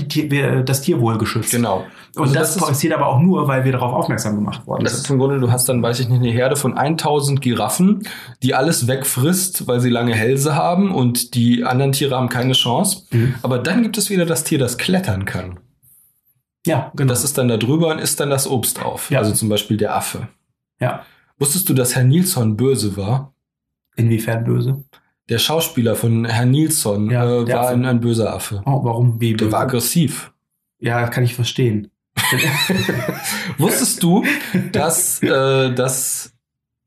das 0.64 0.83
Tierwohl 0.83 1.18
geschützt. 1.18 1.51
Genau. 1.53 1.85
Und 2.16 2.22
Also 2.22 2.35
das, 2.35 2.57
ist- 2.57 2.62
passiert 2.66 2.93
aber 2.95 3.07
auch 3.09 3.18
nur, 3.18 3.49
weil 3.49 3.64
wir 3.64 3.72
darauf 3.72 3.93
aufmerksam 3.93 4.37
gemacht 4.37 4.66
worden 4.66 4.85
Das 4.85 4.93
sind. 4.95 5.05
ist 5.05 5.11
im 5.11 5.18
Grunde, 5.18 5.41
du 5.41 5.51
hast 5.51 5.68
dann, 5.68 5.83
weiß 5.83 5.99
ich 6.01 6.09
nicht, 6.09 6.20
eine 6.20 6.31
Herde 6.31 6.55
von 6.55 6.77
1000 6.79 7.41
Giraffen, 7.41 8.07
die 8.43 8.55
alles 8.55 8.87
wegfrisst, 8.87 9.66
weil 9.66 9.81
sie 9.81 9.91
lange 9.91 10.14
Hälse 10.14 10.55
haben 10.55 10.95
und 10.95 11.35
die 11.35 11.64
anderen 11.64 11.91
Tiere 11.93 12.14
haben 12.16 12.29
keine 12.29 12.53
Chance. 12.53 13.03
Mhm. 13.11 13.35
Aber 13.43 13.59
dann 13.59 13.83
gibt 13.83 13.99
es 13.99 14.11
wieder 14.11 14.27
das 14.27 14.45
Tier, 14.45 14.59
das 14.65 14.79
klettern 14.79 15.25
kann. 15.25 15.61
Ja, 16.67 16.91
Und 16.99 17.09
das 17.09 17.25
ist 17.25 17.37
dann 17.37 17.49
da 17.49 17.57
drüber 17.59 17.89
und 17.93 17.99
isst 17.99 18.19
dann 18.21 18.31
das 18.31 18.47
Obst 18.49 18.81
auf. 18.83 19.11
Ja. 19.11 19.19
Also 19.19 19.33
zum 19.33 19.49
Beispiel 19.51 19.77
der 19.77 19.95
Affe. 19.95 20.29
Ja. 20.81 21.05
Wusstest 21.39 21.69
du, 21.69 21.75
dass 21.75 21.95
Herr 21.95 22.05
Nilsson 22.05 22.57
böse 22.57 22.97
war? 22.97 23.35
Inwiefern 23.97 24.45
böse? 24.45 24.83
Der 25.29 25.39
Schauspieler 25.39 25.95
von 25.95 26.25
Herr 26.25 26.47
Nilsson 26.47 27.11
Ja, 27.11 27.41
äh, 27.41 27.45
der 27.45 27.57
war 27.57 27.69
ein, 27.69 27.85
ein 27.85 28.01
böser 28.01 28.33
Affe. 28.35 28.62
Oh, 28.67 28.83
warum? 28.85 29.21
Wie 29.21 29.33
Der 29.35 29.45
böse? 29.47 29.53
war 29.53 29.61
aggressiv. 29.61 30.33
Ja, 30.81 31.07
kann 31.09 31.25
ich 31.25 31.35
verstehen. 31.35 31.91
Wusstest 33.59 34.03
du, 34.03 34.25
dass, 34.73 35.23
äh, 35.23 35.73
dass, 35.75 36.33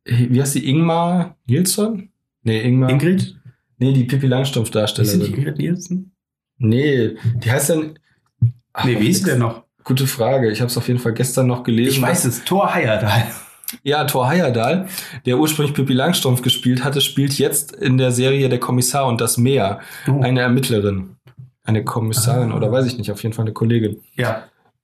wie 0.05 0.41
heißt 0.41 0.55
die, 0.55 0.69
Ingmar 0.69 1.36
Nilsson? 1.45 2.09
Nee, 2.43 2.61
Ingmar. 2.61 2.89
Ingrid? 2.89 3.36
Nee, 3.78 3.93
die 3.93 4.05
Pippi 4.05 4.25
Ist 4.25 4.30
Langstrumpf-Darstellerin. 4.32 5.19
die 5.19 5.25
Ingrid 5.34 5.57
Nielsen? 5.57 6.11
Nee, 6.58 7.16
die 7.36 7.51
heißt 7.51 7.70
dann. 7.72 7.99
Ach, 8.74 8.86
Nee, 8.86 8.99
wie 8.99 9.10
ist 9.10 9.26
denn 9.28 9.39
noch? 9.39 9.64
Gute 9.84 10.05
Frage. 10.08 10.51
Ich 10.51 10.60
habe 10.60 10.68
es 10.70 10.78
auf 10.78 10.88
jeden 10.88 10.99
Fall 10.99 11.14
gestern 11.14 11.47
noch 11.47 11.64
gelesen. 11.64 11.91
Ich 11.97 12.01
weiß 12.01 12.26
es, 12.26 12.43
Thor 12.43 12.74
Heyerdahl. 12.74 13.24
Ja, 13.84 14.03
Thor 14.05 14.30
Heyerdahl, 14.30 14.88
der 15.26 15.38
ursprünglich 15.38 15.76
Pippi 15.76 15.93
Langstrumpf 15.93 16.41
gespielt 16.41 16.84
hatte, 16.84 17.01
spielt 17.01 17.34
jetzt 17.38 17.74
in 17.76 17.97
der 17.97 18.12
Serie 18.12 18.49
Der 18.49 18.60
Kommissar 18.60 19.08
und 19.08 19.20
das 19.22 19.38
Meer 19.38 19.80
Oh. 20.08 20.22
eine 20.22 20.41
Ermittlerin. 20.41 21.16
Eine 21.64 21.84
Kommissarin 21.84 22.51
Ah. 22.51 22.55
oder 22.55 22.72
weiß 22.72 22.86
ich 22.86 22.97
nicht, 22.97 23.12
auf 23.12 23.22
jeden 23.24 23.34
Fall 23.34 23.43
eine 23.45 23.53
Kollegin. 23.53 23.99
Ja. 24.16 24.43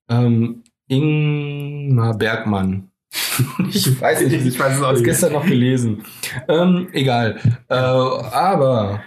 Ähm, 0.09 0.63
Ingmar 0.87 2.17
Bergmann. 2.17 2.89
ich 3.71 4.01
weiß 4.01 4.21
nicht, 4.27 4.45
Ich 4.45 4.59
weiß 4.59 4.73
es 4.75 4.79
auch 4.81 4.85
habe 4.87 4.93
es 4.95 4.99
nicht. 5.01 5.05
gestern 5.09 5.33
noch 5.33 5.45
gelesen. 5.45 6.03
Ähm, 6.47 6.87
egal. 6.93 7.37
Äh, 7.69 7.75
aber 7.75 9.01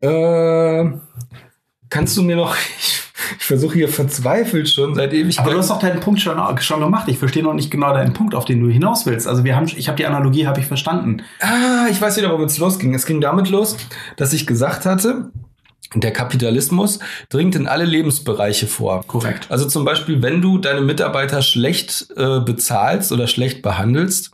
äh, 0.00 0.84
kannst 1.90 2.16
du 2.16 2.22
mir 2.22 2.36
noch. 2.36 2.56
Ich, 2.78 3.02
ich 3.38 3.44
versuche 3.44 3.74
hier 3.74 3.88
verzweifelt 3.88 4.68
schon 4.68 4.94
seit 4.94 5.12
Ewigkeiten. 5.12 5.40
Aber 5.40 5.52
du 5.52 5.58
hast 5.58 5.70
doch 5.70 5.78
deinen 5.78 6.00
Punkt 6.00 6.20
schon, 6.20 6.38
schon 6.60 6.80
gemacht. 6.80 7.06
Ich 7.08 7.18
verstehe 7.18 7.42
noch 7.42 7.52
nicht 7.52 7.70
genau 7.70 7.92
deinen 7.92 8.14
Punkt, 8.14 8.34
auf 8.34 8.46
den 8.46 8.60
du 8.60 8.70
hinaus 8.70 9.04
willst. 9.04 9.28
Also 9.28 9.44
wir 9.44 9.54
haben, 9.54 9.66
ich 9.66 9.88
habe 9.88 9.96
die 9.96 10.06
Analogie, 10.06 10.46
habe 10.46 10.58
ich 10.58 10.66
verstanden. 10.66 11.22
Ah, 11.40 11.86
ich 11.90 12.00
weiß 12.00 12.16
wieder, 12.16 12.32
womit 12.32 12.48
es 12.48 12.58
losging. 12.58 12.94
Es 12.94 13.04
ging 13.04 13.20
damit 13.20 13.50
los, 13.50 13.76
dass 14.16 14.32
ich 14.32 14.46
gesagt 14.46 14.86
hatte, 14.86 15.30
der 15.94 16.12
Kapitalismus 16.12 16.98
dringt 17.28 17.54
in 17.56 17.66
alle 17.66 17.84
Lebensbereiche 17.84 18.66
vor. 18.66 19.04
Korrekt. 19.06 19.50
Also 19.50 19.66
zum 19.66 19.84
Beispiel, 19.84 20.22
wenn 20.22 20.40
du 20.40 20.58
deine 20.58 20.80
Mitarbeiter 20.80 21.42
schlecht 21.42 22.08
äh, 22.16 22.40
bezahlst 22.40 23.12
oder 23.12 23.26
schlecht 23.26 23.62
behandelst, 23.62 24.32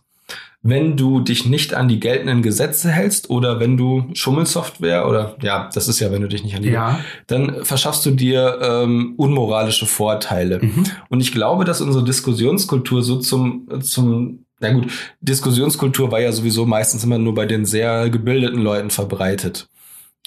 wenn 0.68 0.96
du 0.96 1.20
dich 1.20 1.46
nicht 1.46 1.74
an 1.74 1.88
die 1.88 2.00
geltenden 2.00 2.42
Gesetze 2.42 2.90
hältst 2.90 3.30
oder 3.30 3.60
wenn 3.60 3.76
du 3.76 4.04
Schummelsoftware 4.14 5.08
oder 5.08 5.36
ja, 5.42 5.70
das 5.72 5.88
ist 5.88 6.00
ja, 6.00 6.10
wenn 6.10 6.22
du 6.22 6.28
dich 6.28 6.44
nicht 6.44 6.56
an 6.56 6.62
die, 6.62 6.70
Ja. 6.70 7.00
dann 7.26 7.64
verschaffst 7.64 8.04
du 8.06 8.10
dir 8.10 8.58
ähm, 8.62 9.14
unmoralische 9.16 9.86
Vorteile. 9.86 10.60
Mhm. 10.62 10.84
Und 11.08 11.20
ich 11.20 11.32
glaube, 11.32 11.64
dass 11.64 11.80
unsere 11.80 12.04
Diskussionskultur 12.04 13.02
so 13.02 13.16
zum, 13.18 13.68
zum, 13.82 14.44
na 14.60 14.72
gut, 14.72 14.86
Diskussionskultur 15.20 16.10
war 16.10 16.20
ja 16.20 16.32
sowieso 16.32 16.66
meistens 16.66 17.04
immer 17.04 17.18
nur 17.18 17.34
bei 17.34 17.46
den 17.46 17.64
sehr 17.64 18.08
gebildeten 18.10 18.60
Leuten 18.62 18.90
verbreitet. 18.90 19.68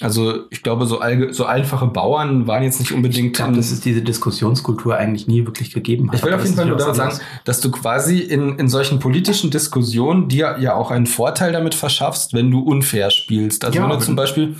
Also 0.00 0.44
ich 0.50 0.62
glaube, 0.62 0.86
so, 0.86 1.00
so 1.30 1.44
einfache 1.44 1.86
Bauern 1.86 2.46
waren 2.46 2.62
jetzt 2.62 2.78
nicht 2.80 2.90
Ich 2.90 2.96
unbedingt. 2.96 3.36
glaube, 3.36 3.50
in- 3.52 3.56
dass 3.58 3.70
es 3.70 3.80
diese 3.80 4.00
Diskussionskultur 4.02 4.96
eigentlich 4.96 5.26
nie 5.28 5.44
wirklich 5.46 5.72
gegeben 5.72 6.08
hat. 6.08 6.16
ich 6.18 6.24
will 6.24 6.32
auf 6.32 6.42
jeden 6.42 6.56
Fall 6.56 6.66
nur 6.66 6.76
damit 6.78 6.96
sagen, 6.96 7.18
dass 7.44 7.60
du 7.60 7.70
quasi 7.70 8.18
in, 8.20 8.58
in 8.58 8.68
solchen 8.68 8.98
politischen 8.98 9.50
Diskussionen 9.50 10.28
dir 10.28 10.56
ja 10.60 10.74
auch 10.74 10.90
einen 10.90 11.06
Vorteil 11.06 11.52
damit 11.52 11.74
verschaffst, 11.74 12.32
wenn 12.32 12.50
du 12.50 12.60
unfair 12.60 13.10
spielst. 13.10 13.64
Also 13.64 13.78
Ja, 13.78 13.84
wenn 13.84 13.90
du 13.98 14.04
zum 14.04 14.16
Beispiel, 14.16 14.56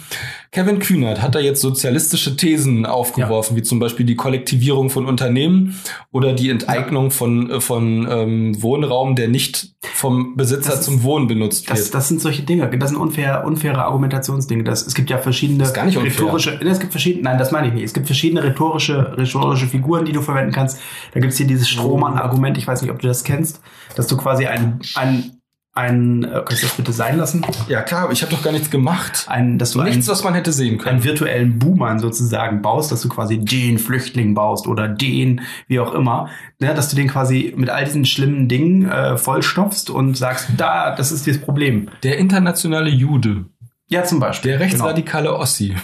Kevin 0.53 0.81
Kühnert 0.81 1.23
hat 1.23 1.37
da 1.37 1.39
jetzt 1.39 1.61
sozialistische 1.61 2.37
Thesen 2.37 2.85
aufgeworfen, 2.85 3.57
wie 3.57 3.63
zum 3.63 3.79
Beispiel 3.79 4.05
die 4.05 4.17
Kollektivierung 4.17 4.91
von 4.91 5.07
Unternehmen 5.07 5.77
oder 6.11 6.33
die 6.33 6.51
Enteignung 6.51 7.13
von, 7.13 7.49
äh, 7.51 7.61
von 7.61 8.09
ähm, 8.11 8.61
Wohnraum, 8.61 9.15
der 9.15 9.29
nicht 9.29 9.75
vom 9.81 10.35
Besitzer 10.37 10.71
Das 10.71 10.81
ist- 10.81 10.85
zum 10.87 11.05
Wohnen 11.05 11.29
benutzt 11.29 11.71
Das, 11.71 11.79
wird. 11.85 11.95
das 11.95 12.09
sind 12.09 12.21
solche 12.21 12.43
Dinge. 12.43 12.69
Das 12.79 12.91
sind 12.91 12.99
unfair, 12.99 13.45
unfaire 13.47 13.85
Argumentationsdinge. 13.85 14.65
Das, 14.65 14.85
es 14.85 14.95
gibt 14.97 15.09
ja 15.09 15.19
verschiedene 15.19 15.61
Das 15.61 15.69
ist 15.69 15.75
gar 15.75 15.85
nicht 15.87 15.97
unfair. 15.97 16.13
rhetorische. 16.13 16.59
Ne, 16.61 16.69
Es 16.71 16.81
gibt 16.81 16.91
verschiedene. 16.93 17.23
Nein, 17.23 17.39
das 17.39 17.53
meine 17.53 17.69
ich 17.69 17.73
nicht. 17.75 17.85
Es 17.85 17.93
gibt 17.95 18.07
verschiedene 18.07 18.43
rhetorische, 18.43 19.17
rhetorische 19.17 19.69
Figuren, 19.69 20.05
die 20.05 20.13
du 20.13 20.21
verwenden 20.21 20.51
kannst. 20.53 20.81
Da 21.15 21.21
gibt's 21.21 21.37
hier 21.37 21.47
dieses 21.47 21.69
Strohmann-Argument. 21.69 22.59
Ich 22.59 22.67
weiß 22.67 22.83
nicht, 22.83 22.91
ob 22.91 22.99
du 23.01 23.07
das 23.07 23.23
kennst, 23.23 23.61
dass 23.95 24.09
du 24.09 24.17
quasi 24.17 24.47
ein 24.47 24.81
ein 24.97 25.37
ein 25.73 26.25
äh, 26.25 26.43
kannst 26.45 26.63
du 26.63 26.67
das 26.67 26.77
bitte 26.77 26.93
sein 26.93 27.17
lassen? 27.17 27.47
ja 27.69 27.83
klar, 27.83 28.11
ich 28.11 28.23
habe 28.23 28.33
doch 28.35 28.43
gar 28.43 28.51
nichts 28.53 28.71
gemacht. 28.71 29.27
Ein, 29.29 29.57
dass 29.59 29.73
du 29.73 29.83
Nichts, 29.83 30.09
ein, 30.09 30.13
was 30.13 30.25
man 30.25 30.35
hätte 30.35 30.53
sehen 30.53 30.79
können. 30.79 30.97
einen 30.97 31.05
virtuellen 31.05 31.59
Buhmann 31.61 32.01
sozusagen 32.01 32.61
baust, 32.61 32.91
dass 32.91 33.03
du 33.03 33.09
quasi 33.09 33.39
den 33.39 33.79
Flüchtling 33.79 34.35
baust 34.35 34.67
oder 34.67 34.89
den, 34.89 35.43
wie 35.69 35.79
auch 35.79 35.95
immer, 35.95 36.29
ne, 36.59 36.75
dass 36.75 36.89
du 36.91 36.97
den 36.97 37.07
quasi 37.09 37.55
mit 37.57 37.71
all 37.71 37.85
diesen 37.85 38.05
schlimmen 38.05 38.49
Dingen 38.49 38.91
äh, 38.91 39.17
vollstopfst 39.17 39.91
und 39.91 40.17
sagst, 40.17 40.49
da, 40.57 40.95
das 40.97 41.13
ist 41.13 41.27
das 41.29 41.39
Problem. 41.39 41.89
Der 42.03 42.19
internationale 42.19 42.91
Jude, 42.91 43.45
Ja, 43.89 44.03
zum 44.03 44.19
Beispiel. 44.19 44.51
der 44.51 44.59
Genau. 44.59 44.71
rechtsradikale 44.71 45.37
Ossi. 45.37 45.77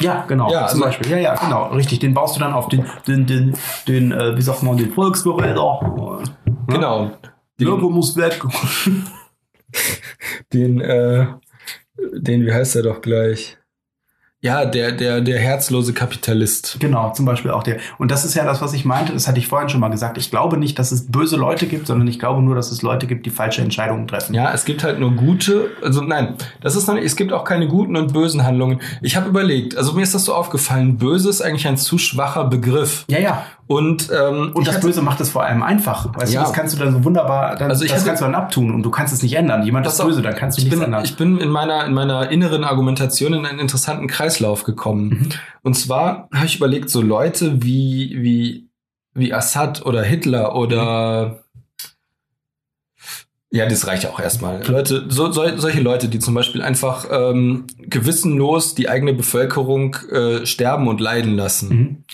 Ja, 0.00 0.24
genau. 0.28 0.52
Ja, 0.52 0.68
zum 0.68 0.80
also- 0.82 0.84
Beispiel. 0.84 1.10
Ja, 1.10 1.16
ja, 1.18 1.34
genau. 1.34 1.66
Richtig. 1.68 1.98
Den 1.98 2.14
baust 2.14 2.36
du 2.36 2.40
dann 2.40 2.52
auf 2.52 2.68
den, 2.68 2.84
den, 3.08 3.26
den, 3.26 3.54
den 3.88 4.12
äh, 4.12 4.36
wie 4.36 4.42
sagt 4.42 4.62
man, 4.62 4.76
den 4.76 4.92
Volksverräter. 4.92 5.80
Ne? 5.96 6.22
Genau. 6.68 7.10
Den- 7.60 7.80
muss 7.80 8.16
weg. 8.16 8.42
den, 10.52 10.80
äh, 10.80 11.26
den, 12.12 12.46
wie 12.46 12.52
heißt 12.52 12.76
er 12.76 12.82
doch 12.82 13.00
gleich? 13.00 13.56
Ja, 14.40 14.64
der, 14.64 14.92
der, 14.92 15.20
der 15.20 15.40
herzlose 15.40 15.92
Kapitalist. 15.92 16.76
Genau, 16.78 17.12
zum 17.12 17.24
Beispiel 17.24 17.50
auch 17.50 17.64
der. 17.64 17.78
Und 17.98 18.12
das 18.12 18.24
ist 18.24 18.36
ja 18.36 18.44
das, 18.44 18.62
was 18.62 18.72
ich 18.72 18.84
meinte, 18.84 19.12
das 19.12 19.26
hatte 19.26 19.40
ich 19.40 19.48
vorhin 19.48 19.68
schon 19.68 19.80
mal 19.80 19.88
gesagt. 19.88 20.16
Ich 20.16 20.30
glaube 20.30 20.58
nicht, 20.58 20.78
dass 20.78 20.92
es 20.92 21.10
böse 21.10 21.36
Leute 21.36 21.66
gibt, 21.66 21.88
sondern 21.88 22.06
ich 22.06 22.20
glaube 22.20 22.40
nur, 22.40 22.54
dass 22.54 22.70
es 22.70 22.82
Leute 22.82 23.08
gibt, 23.08 23.26
die 23.26 23.30
falsche 23.30 23.62
Entscheidungen 23.62 24.06
treffen. 24.06 24.34
Ja, 24.34 24.52
es 24.54 24.64
gibt 24.64 24.84
halt 24.84 25.00
nur 25.00 25.10
gute, 25.10 25.72
also 25.82 26.02
nein, 26.02 26.36
das 26.60 26.76
ist 26.76 26.86
noch 26.86 26.94
nicht, 26.94 27.04
es 27.04 27.16
gibt 27.16 27.32
auch 27.32 27.42
keine 27.42 27.66
guten 27.66 27.96
und 27.96 28.12
bösen 28.12 28.44
Handlungen. 28.44 28.80
Ich 29.02 29.16
habe 29.16 29.28
überlegt, 29.28 29.76
also 29.76 29.94
mir 29.94 30.02
ist 30.02 30.14
das 30.14 30.24
so 30.24 30.34
aufgefallen, 30.34 30.98
böse 30.98 31.30
ist 31.30 31.42
eigentlich 31.42 31.66
ein 31.66 31.76
zu 31.76 31.98
schwacher 31.98 32.44
Begriff. 32.44 33.06
Ja, 33.08 33.18
ja. 33.18 33.44
Und, 33.68 34.08
ähm, 34.10 34.50
Und 34.54 34.66
das 34.66 34.80
Böse 34.80 35.02
macht 35.02 35.20
es 35.20 35.28
vor 35.30 35.44
allem 35.44 35.62
einfach. 35.62 36.12
Weißt 36.16 36.32
Ja. 36.32 36.40
du, 36.40 36.46
das 36.46 36.54
kannst 36.56 36.74
du 36.74 36.78
dann 36.82 36.90
so 36.92 37.04
wunderbar, 37.04 37.54
dann, 37.54 37.70
Also 37.70 37.84
ich 37.84 37.90
das 37.90 38.00
hatte- 38.00 38.08
kannst 38.08 38.22
du 38.22 38.24
dann 38.26 38.34
abtun 38.34 38.74
und 38.74 38.82
du 38.82 38.90
kannst 38.90 39.12
es 39.12 39.22
nicht 39.22 39.34
ändern. 39.34 39.62
Jemand 39.62 39.86
ist 39.86 40.02
böse, 40.02 40.22
dann 40.22 40.34
kannst 40.34 40.56
du 40.56 40.62
ich 40.62 40.64
nichts 40.64 40.78
bin, 40.78 40.84
ändern. 40.86 41.04
ich 41.04 41.16
bin 41.16 41.38
in 41.38 41.50
meiner, 41.50 41.84
in 41.84 41.92
meiner 41.92 42.30
inneren 42.30 42.64
Argumentation 42.64 43.34
in 43.34 43.44
einen 43.46 43.58
interessanten 43.58 44.06
Kreislauf 44.08 44.64
gekommen. 44.64 45.08
Mhm. 45.10 45.28
Und 45.62 45.74
zwar 45.74 46.28
habe 46.34 46.46
ich 46.46 46.56
überlegt, 46.56 46.88
so 46.88 47.02
Leute 47.02 47.62
wie, 47.62 48.16
wie, 48.22 48.68
wie 49.12 49.34
Assad 49.34 49.84
oder 49.84 50.02
Hitler 50.02 50.56
oder 50.56 51.40
ja, 53.50 53.66
das 53.66 53.86
reicht 53.86 54.04
ja 54.04 54.10
auch 54.10 54.20
erstmal. 54.20 54.62
Leute, 54.66 55.06
so, 55.08 55.30
so, 55.32 55.56
solche 55.56 55.80
Leute, 55.80 56.08
die 56.08 56.18
zum 56.18 56.34
Beispiel 56.34 56.60
einfach 56.62 57.06
ähm, 57.10 57.66
gewissenlos 57.78 58.74
die 58.74 58.88
eigene 58.90 59.14
Bevölkerung 59.14 59.96
äh, 60.12 60.44
sterben 60.44 60.86
und 60.88 61.00
leiden 61.00 61.36
lassen 61.36 61.68
Mhm. 61.68 62.04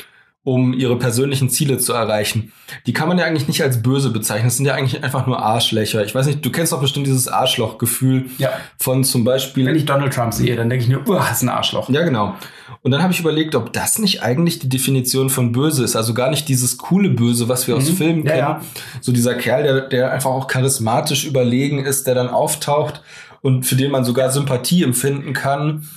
Um 0.44 0.74
ihre 0.74 0.98
persönlichen 0.98 1.48
Ziele 1.48 1.78
zu 1.78 1.94
erreichen. 1.94 2.52
Die 2.86 2.92
kann 2.92 3.08
man 3.08 3.18
ja 3.18 3.24
eigentlich 3.24 3.48
nicht 3.48 3.62
als 3.62 3.82
böse 3.82 4.10
bezeichnen. 4.10 4.44
Das 4.48 4.58
sind 4.58 4.66
ja 4.66 4.74
eigentlich 4.74 5.02
einfach 5.02 5.26
nur 5.26 5.42
Arschlöcher. 5.42 6.04
Ich 6.04 6.14
weiß 6.14 6.26
nicht, 6.26 6.44
du 6.44 6.50
kennst 6.50 6.70
doch 6.72 6.82
bestimmt 6.82 7.06
dieses 7.06 7.28
Arschlochgefühl 7.28 8.26
Ja. 8.36 8.50
von 8.78 9.04
zum 9.04 9.24
Beispiel. 9.24 9.64
Wenn 9.64 9.74
ich 9.74 9.86
Donald 9.86 10.12
Trump 10.12 10.34
sehe, 10.34 10.54
dann 10.54 10.68
denke 10.68 10.84
ich 10.84 10.90
nur, 10.90 11.00
uah, 11.08 11.20
das 11.28 11.38
ist 11.38 11.42
ein 11.44 11.48
Arschloch. 11.48 11.88
ja, 11.88 12.02
genau. 12.04 12.34
Und 12.82 12.90
dann 12.90 13.02
habe 13.02 13.14
ich 13.14 13.20
überlegt, 13.20 13.54
ob 13.54 13.72
das 13.72 13.98
nicht 13.98 14.22
eigentlich 14.22 14.58
die 14.58 14.68
Definition 14.68 15.30
von 15.30 15.52
böse 15.52 15.82
ist. 15.82 15.96
Also 15.96 16.12
gar 16.12 16.28
nicht 16.28 16.46
dieses 16.48 16.76
coole 16.76 17.08
Böse, 17.08 17.48
was 17.48 17.66
wir 17.66 17.76
aus 17.76 17.88
Mhm. 17.90 17.96
Filmen 17.96 18.24
Ja, 18.26 18.30
kennen. 18.32 18.38
ja. 18.38 18.60
So 19.00 19.12
dieser 19.12 19.34
Kerl, 19.36 19.62
der, 19.62 19.80
der 19.88 20.12
einfach 20.12 20.30
auch 20.30 20.46
charismatisch 20.46 21.24
überlegen 21.24 21.82
ist, 21.86 22.06
der 22.06 22.14
dann 22.14 22.28
auftaucht 22.28 23.00
und 23.40 23.64
für 23.64 23.76
den 23.76 23.90
man 23.90 24.04
sogar 24.04 24.30
Sympathie 24.30 24.82
empfinden 24.82 25.32
kann. 25.32 25.88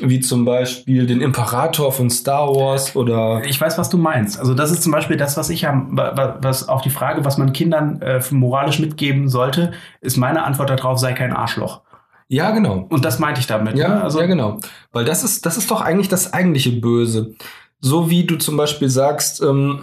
Wie 0.00 0.20
zum 0.20 0.46
Beispiel 0.46 1.06
den 1.06 1.20
Imperator 1.20 1.92
von 1.92 2.08
Star 2.08 2.48
Wars 2.48 2.96
oder 2.96 3.42
Ich 3.44 3.60
weiß, 3.60 3.76
was 3.76 3.90
du 3.90 3.98
meinst. 3.98 4.38
Also 4.38 4.54
das 4.54 4.70
ist 4.70 4.82
zum 4.82 4.90
Beispiel 4.90 5.18
das, 5.18 5.36
was 5.36 5.50
ich 5.50 5.66
am, 5.68 5.94
wa- 5.96 6.16
wa- 6.16 6.38
was 6.40 6.66
auf 6.68 6.80
die 6.80 6.88
Frage, 6.90 7.26
was 7.26 7.36
man 7.36 7.52
Kindern 7.52 8.00
äh, 8.00 8.22
moralisch 8.30 8.78
mitgeben 8.78 9.28
sollte, 9.28 9.72
ist 10.00 10.16
meine 10.16 10.44
Antwort 10.44 10.70
darauf, 10.70 10.98
sei 10.98 11.12
kein 11.12 11.32
Arschloch. 11.34 11.82
ja, 12.28 12.52
genau. 12.52 12.86
Und 12.88 13.04
das 13.04 13.18
meinte 13.18 13.40
ich 13.40 13.46
damit. 13.46 13.76
Ja, 13.76 13.88
ne? 13.88 14.02
also 14.02 14.18
ja, 14.20 14.26
genau. 14.26 14.60
Weil 14.92 15.04
das 15.04 15.24
ist, 15.24 15.44
das 15.44 15.58
ist 15.58 15.70
doch 15.70 15.82
eigentlich 15.82 16.08
das 16.08 16.32
eigentliche 16.32 16.72
Böse. 16.72 17.34
So 17.80 18.08
wie 18.08 18.24
du 18.24 18.36
zum 18.36 18.56
Beispiel 18.56 18.88
sagst, 18.88 19.42
ähm, 19.42 19.80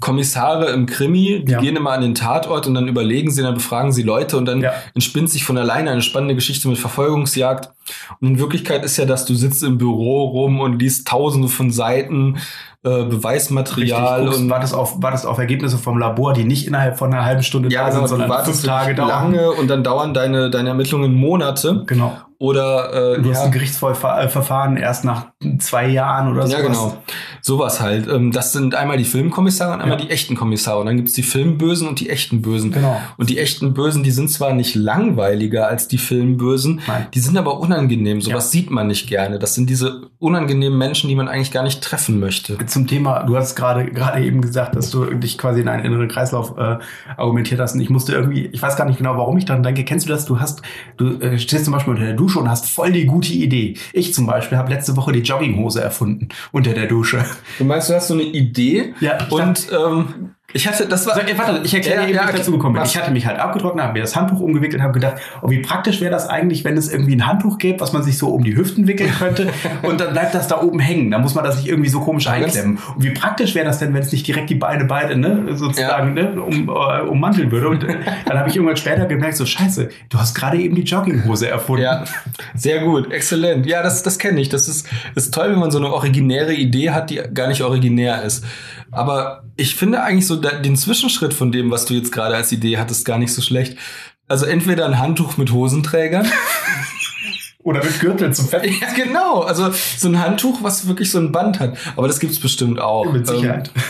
Kommissare 0.00 0.70
im 0.70 0.86
Krimi, 0.86 1.44
die 1.44 1.52
Ja. 1.52 1.60
gehen 1.60 1.76
immer 1.76 1.92
an 1.92 2.00
den 2.00 2.14
Tatort 2.14 2.66
und 2.66 2.74
dann 2.74 2.88
überlegen 2.88 3.30
sie, 3.30 3.42
dann 3.42 3.54
befragen 3.54 3.92
sie 3.92 4.02
Leute 4.02 4.36
und 4.36 4.46
dann 4.46 4.62
Ja. 4.62 4.72
entspinnt 4.94 5.30
sich 5.30 5.44
von 5.44 5.56
alleine 5.58 5.90
eine 5.90 6.02
spannende 6.02 6.34
Geschichte 6.34 6.68
mit 6.68 6.78
Verfolgungsjagd. 6.78 7.70
Und 8.20 8.28
in 8.28 8.38
Wirklichkeit 8.38 8.84
ist 8.84 8.96
ja, 8.96 9.04
dass 9.04 9.24
du 9.26 9.34
sitzt 9.34 9.62
im 9.62 9.78
Büro 9.78 10.24
rum 10.24 10.60
und 10.60 10.78
liest 10.80 11.06
tausende 11.08 11.48
von 11.48 11.70
Seiten 11.70 12.38
äh, 12.82 13.04
Beweismaterial 13.04 14.22
Richtig, 14.22 14.40
und 14.44 14.50
wartest, 14.50 14.74
auf, 14.74 15.02
wartest 15.02 15.26
auf 15.26 15.38
Ergebnisse 15.38 15.76
vom 15.78 15.98
Labor, 15.98 16.32
die 16.32 16.44
nicht 16.44 16.66
innerhalb 16.66 16.96
von 16.98 17.12
einer 17.12 17.24
halben 17.24 17.42
Stunde 17.42 17.68
ja, 17.70 17.82
da 17.82 17.88
genau, 17.88 17.98
sind, 18.00 18.08
sondern 18.08 18.28
wartest 18.30 18.60
fünf 18.62 18.72
Tage 18.72 18.94
dauern. 18.94 19.08
lange 19.08 19.50
und 19.52 19.68
dann 19.68 19.84
dauern 19.84 20.14
deine, 20.14 20.50
deine 20.50 20.70
Ermittlungen 20.70 21.12
Monate. 21.14 21.82
Genau. 21.86 22.16
Oder 22.38 23.16
äh, 23.18 23.20
Du 23.20 23.28
hast 23.28 23.40
ja. 23.40 23.44
ein 23.44 23.52
Gerichtsverfahren 23.52 24.78
erst 24.78 25.04
nach 25.04 25.26
zwei 25.58 25.88
Jahren 25.88 26.32
oder 26.32 26.46
so. 26.46 26.56
Ja, 26.56 26.62
genau. 26.62 26.96
Sowas 27.42 27.82
halt. 27.82 28.08
Ähm, 28.08 28.32
Das 28.32 28.54
sind 28.54 28.74
einmal 28.74 28.96
die 28.96 29.04
Filmkommissare 29.04 29.74
und 29.74 29.82
einmal 29.82 29.98
Ja. 29.98 30.04
die 30.06 30.10
echten 30.10 30.36
Kommissare. 30.36 30.80
Und 30.80 30.86
dann 30.86 30.96
gibt's 30.96 31.12
die 31.12 31.22
Filmbösen 31.22 31.86
und 31.86 32.00
die 32.00 32.08
echten 32.08 32.40
Bösen. 32.40 32.72
Genau. 32.72 32.98
Und 33.18 33.28
die 33.28 33.38
echten 33.38 33.74
Bösen, 33.74 34.02
die 34.02 34.10
sind 34.10 34.30
zwar 34.30 34.54
nicht 34.54 34.74
langweiliger 34.74 35.66
als 35.68 35.86
die 35.86 35.98
Filmbösen, 35.98 36.80
Nein. 36.86 37.08
die 37.12 37.20
sind 37.20 37.36
aber 37.36 37.60
unangenehm. 37.60 38.22
Sowas 38.22 38.46
Ja. 38.46 38.50
sieht 38.52 38.70
man 38.70 38.86
nicht 38.86 39.06
gerne. 39.06 39.38
Das 39.38 39.54
sind 39.54 39.68
diese 39.68 40.08
unangenehmen 40.18 40.78
Menschen, 40.78 41.08
die 41.08 41.16
man 41.16 41.28
eigentlich 41.28 41.52
gar 41.52 41.62
nicht 41.62 41.82
treffen 41.82 42.20
möchte. 42.20 42.56
Zum 42.70 42.86
Thema, 42.86 43.24
du 43.24 43.36
hast 43.36 43.56
gerade 43.56 43.86
gerade 43.86 44.24
eben 44.24 44.40
gesagt, 44.40 44.76
dass 44.76 44.90
du 44.90 45.04
dich 45.14 45.38
quasi 45.38 45.60
in 45.60 45.68
einen 45.68 45.84
inneren 45.84 46.08
Kreislauf 46.08 46.56
äh, 46.56 46.78
argumentiert 47.16 47.60
hast. 47.60 47.74
Und 47.74 47.80
ich 47.80 47.90
musste 47.90 48.12
irgendwie, 48.12 48.46
ich 48.46 48.62
weiß 48.62 48.76
gar 48.76 48.84
nicht 48.84 48.98
genau, 48.98 49.16
warum 49.16 49.36
ich 49.38 49.44
daran 49.44 49.62
denke. 49.62 49.84
Kennst 49.84 50.06
du 50.06 50.12
das? 50.12 50.24
Du 50.24 50.40
hast, 50.40 50.62
du 50.96 51.18
äh, 51.20 51.38
stehst 51.38 51.64
zum 51.64 51.74
Beispiel 51.74 51.92
unter 51.92 52.06
der 52.06 52.14
Dusche 52.14 52.38
und 52.38 52.48
hast 52.48 52.70
voll 52.70 52.92
die 52.92 53.06
gute 53.06 53.32
Idee. 53.32 53.76
Ich 53.92 54.14
zum 54.14 54.26
Beispiel 54.26 54.56
habe 54.56 54.70
letzte 54.70 54.96
Woche 54.96 55.12
die 55.12 55.20
Jogginghose 55.20 55.82
erfunden 55.82 56.28
unter 56.52 56.72
der 56.72 56.86
Dusche. 56.86 57.24
Du 57.58 57.64
meinst, 57.64 57.90
du 57.90 57.94
hast 57.94 58.08
so 58.08 58.14
eine 58.14 58.22
Idee 58.22 58.94
Ja, 59.00 59.18
und 59.30 59.66
ähm, 59.72 60.34
ich 60.52 60.66
hatte, 60.66 60.86
das 60.86 61.06
war. 61.06 61.14
So, 61.14 61.20
warte, 61.38 61.60
ich 61.64 61.74
erkläre 61.74 62.02
Ja, 62.02 62.08
wie 62.08 62.12
ja, 62.12 62.28
ich 62.28 62.36
dazu 62.36 62.52
gekommen 62.52 62.74
bin. 62.74 62.82
Ich 62.84 62.96
hatte 62.96 63.10
mich 63.10 63.26
halt 63.26 63.38
abgetrocknet, 63.38 63.84
habe 63.84 63.94
mir 63.94 64.00
das 64.00 64.16
Handtuch 64.16 64.40
umgewickelt 64.40 64.76
und 64.76 64.82
habe 64.82 64.94
gedacht, 64.94 65.16
oh, 65.42 65.50
wie 65.50 65.60
praktisch 65.60 66.00
wäre 66.00 66.10
das 66.10 66.28
eigentlich, 66.28 66.64
wenn 66.64 66.76
es 66.76 66.92
irgendwie 66.92 67.14
ein 67.14 67.26
Handtuch 67.26 67.58
gäbe, 67.58 67.80
was 67.80 67.92
man 67.92 68.02
sich 68.02 68.18
so 68.18 68.28
um 68.28 68.42
die 68.42 68.56
Hüften 68.56 68.86
wickeln 68.86 69.12
könnte 69.16 69.48
und 69.82 70.00
dann 70.00 70.12
bleibt 70.12 70.34
das 70.34 70.48
da 70.48 70.60
oben 70.60 70.80
hängen. 70.80 71.10
Da 71.10 71.18
muss 71.18 71.34
man 71.34 71.44
das 71.44 71.56
nicht 71.56 71.68
irgendwie 71.68 71.88
so 71.88 72.00
komisch 72.00 72.26
einklemmen. 72.26 72.78
Und 72.94 73.02
wie 73.02 73.10
praktisch 73.10 73.54
wäre 73.54 73.66
das 73.66 73.78
denn, 73.78 73.94
wenn 73.94 74.02
es 74.02 74.10
nicht 74.10 74.26
direkt 74.26 74.50
die 74.50 74.56
Beine 74.56 74.84
beide 74.84 75.16
ne, 75.16 75.56
sozusagen 75.56 76.14
ne, 76.14 76.40
um, 76.40 76.68
äh, 76.68 77.00
ummanteln 77.02 77.50
würde. 77.52 77.68
Und 77.68 77.84
äh, 77.84 77.96
dann 78.26 78.38
habe 78.38 78.48
ich 78.48 78.56
irgendwann 78.56 78.76
später 78.76 79.06
gemerkt, 79.06 79.36
so 79.36 79.46
scheiße, 79.46 79.88
du 80.08 80.18
hast 80.18 80.34
gerade 80.34 80.58
eben 80.58 80.74
die 80.74 80.82
Jogginghose 80.82 81.48
erfunden. 81.48 81.84
Ja, 81.84 82.04
sehr 82.54 82.80
gut, 82.80 83.12
exzellent. 83.12 83.66
Ja, 83.66 83.82
das, 83.82 84.02
das 84.02 84.18
kenne 84.18 84.40
ich. 84.40 84.48
Das 84.48 84.68
ist, 84.68 84.88
ist 85.14 85.32
toll, 85.32 85.50
wenn 85.50 85.58
man 85.58 85.70
so 85.70 85.78
eine 85.78 85.92
originäre 85.92 86.54
Idee 86.54 86.90
hat, 86.90 87.10
die 87.10 87.20
gar 87.32 87.48
nicht 87.48 87.62
originär 87.62 88.22
ist. 88.22 88.44
Aber 88.92 89.44
ich 89.56 89.76
finde 89.76 90.02
eigentlich 90.02 90.26
so 90.26 90.39
den 90.40 90.76
Zwischenschritt 90.76 91.34
von 91.34 91.52
dem, 91.52 91.70
was 91.70 91.84
du 91.84 91.94
jetzt 91.94 92.12
gerade 92.12 92.36
als 92.36 92.52
Idee 92.52 92.78
hattest, 92.78 93.04
gar 93.04 93.18
nicht 93.18 93.32
so 93.32 93.42
schlecht. 93.42 93.76
Also 94.28 94.46
entweder 94.46 94.86
ein 94.86 94.98
Handtuch 94.98 95.36
mit 95.36 95.52
Hosenträgern. 95.52 96.26
Oder 97.62 97.84
mit 97.84 98.00
Gürtel 98.00 98.32
zum 98.32 98.48
Fett. 98.48 98.64
ja, 98.64 98.92
genau. 98.94 99.40
Also 99.40 99.70
so 99.70 100.08
ein 100.08 100.18
Handtuch, 100.18 100.62
was 100.62 100.86
wirklich 100.88 101.10
so 101.10 101.18
ein 101.18 101.30
Band 101.30 101.60
hat. 101.60 101.76
Aber 101.96 102.08
das 102.08 102.18
gibt's 102.18 102.40
bestimmt 102.40 102.80
auch. 102.80 103.12
Mit 103.12 103.26
Sicherheit. 103.26 103.70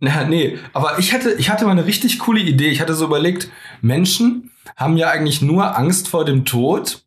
Ähm, 0.00 0.10
na, 0.12 0.24
nee, 0.24 0.58
aber 0.74 0.98
ich 0.98 1.14
hatte, 1.14 1.32
ich 1.38 1.48
hatte 1.48 1.64
mal 1.64 1.70
eine 1.70 1.86
richtig 1.86 2.18
coole 2.18 2.40
Idee. 2.40 2.68
Ich 2.68 2.80
hatte 2.82 2.94
so 2.94 3.06
überlegt, 3.06 3.48
Menschen 3.80 4.50
haben 4.76 4.96
ja 4.98 5.08
eigentlich 5.08 5.40
nur 5.40 5.78
Angst 5.78 6.08
vor 6.08 6.26
dem 6.26 6.44
Tod, 6.44 7.03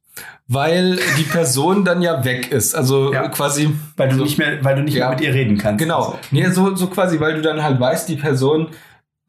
weil 0.47 0.97
die 1.17 1.23
Person 1.23 1.83
dann 1.85 2.01
ja 2.01 2.23
weg 2.23 2.51
ist. 2.51 2.73
Also 2.75 3.13
Ja. 3.13 3.27
quasi. 3.29 3.69
weil 3.97 4.09
du 4.09 4.15
so, 4.17 4.23
nicht 4.23 4.37
mehr, 4.37 4.63
weil 4.63 4.75
du 4.75 4.83
nicht 4.83 4.93
Ja. 4.95 5.09
mehr 5.09 5.17
mit 5.17 5.25
ihr 5.25 5.33
reden 5.33 5.57
kannst. 5.57 5.79
Genau. 5.79 6.17
Nee, 6.31 6.49
so, 6.51 6.75
so 6.75 6.87
quasi, 6.87 7.19
weil 7.19 7.35
du 7.35 7.41
dann 7.41 7.61
halt 7.63 7.79
weißt, 7.79 8.07
die 8.07 8.15
Person 8.15 8.69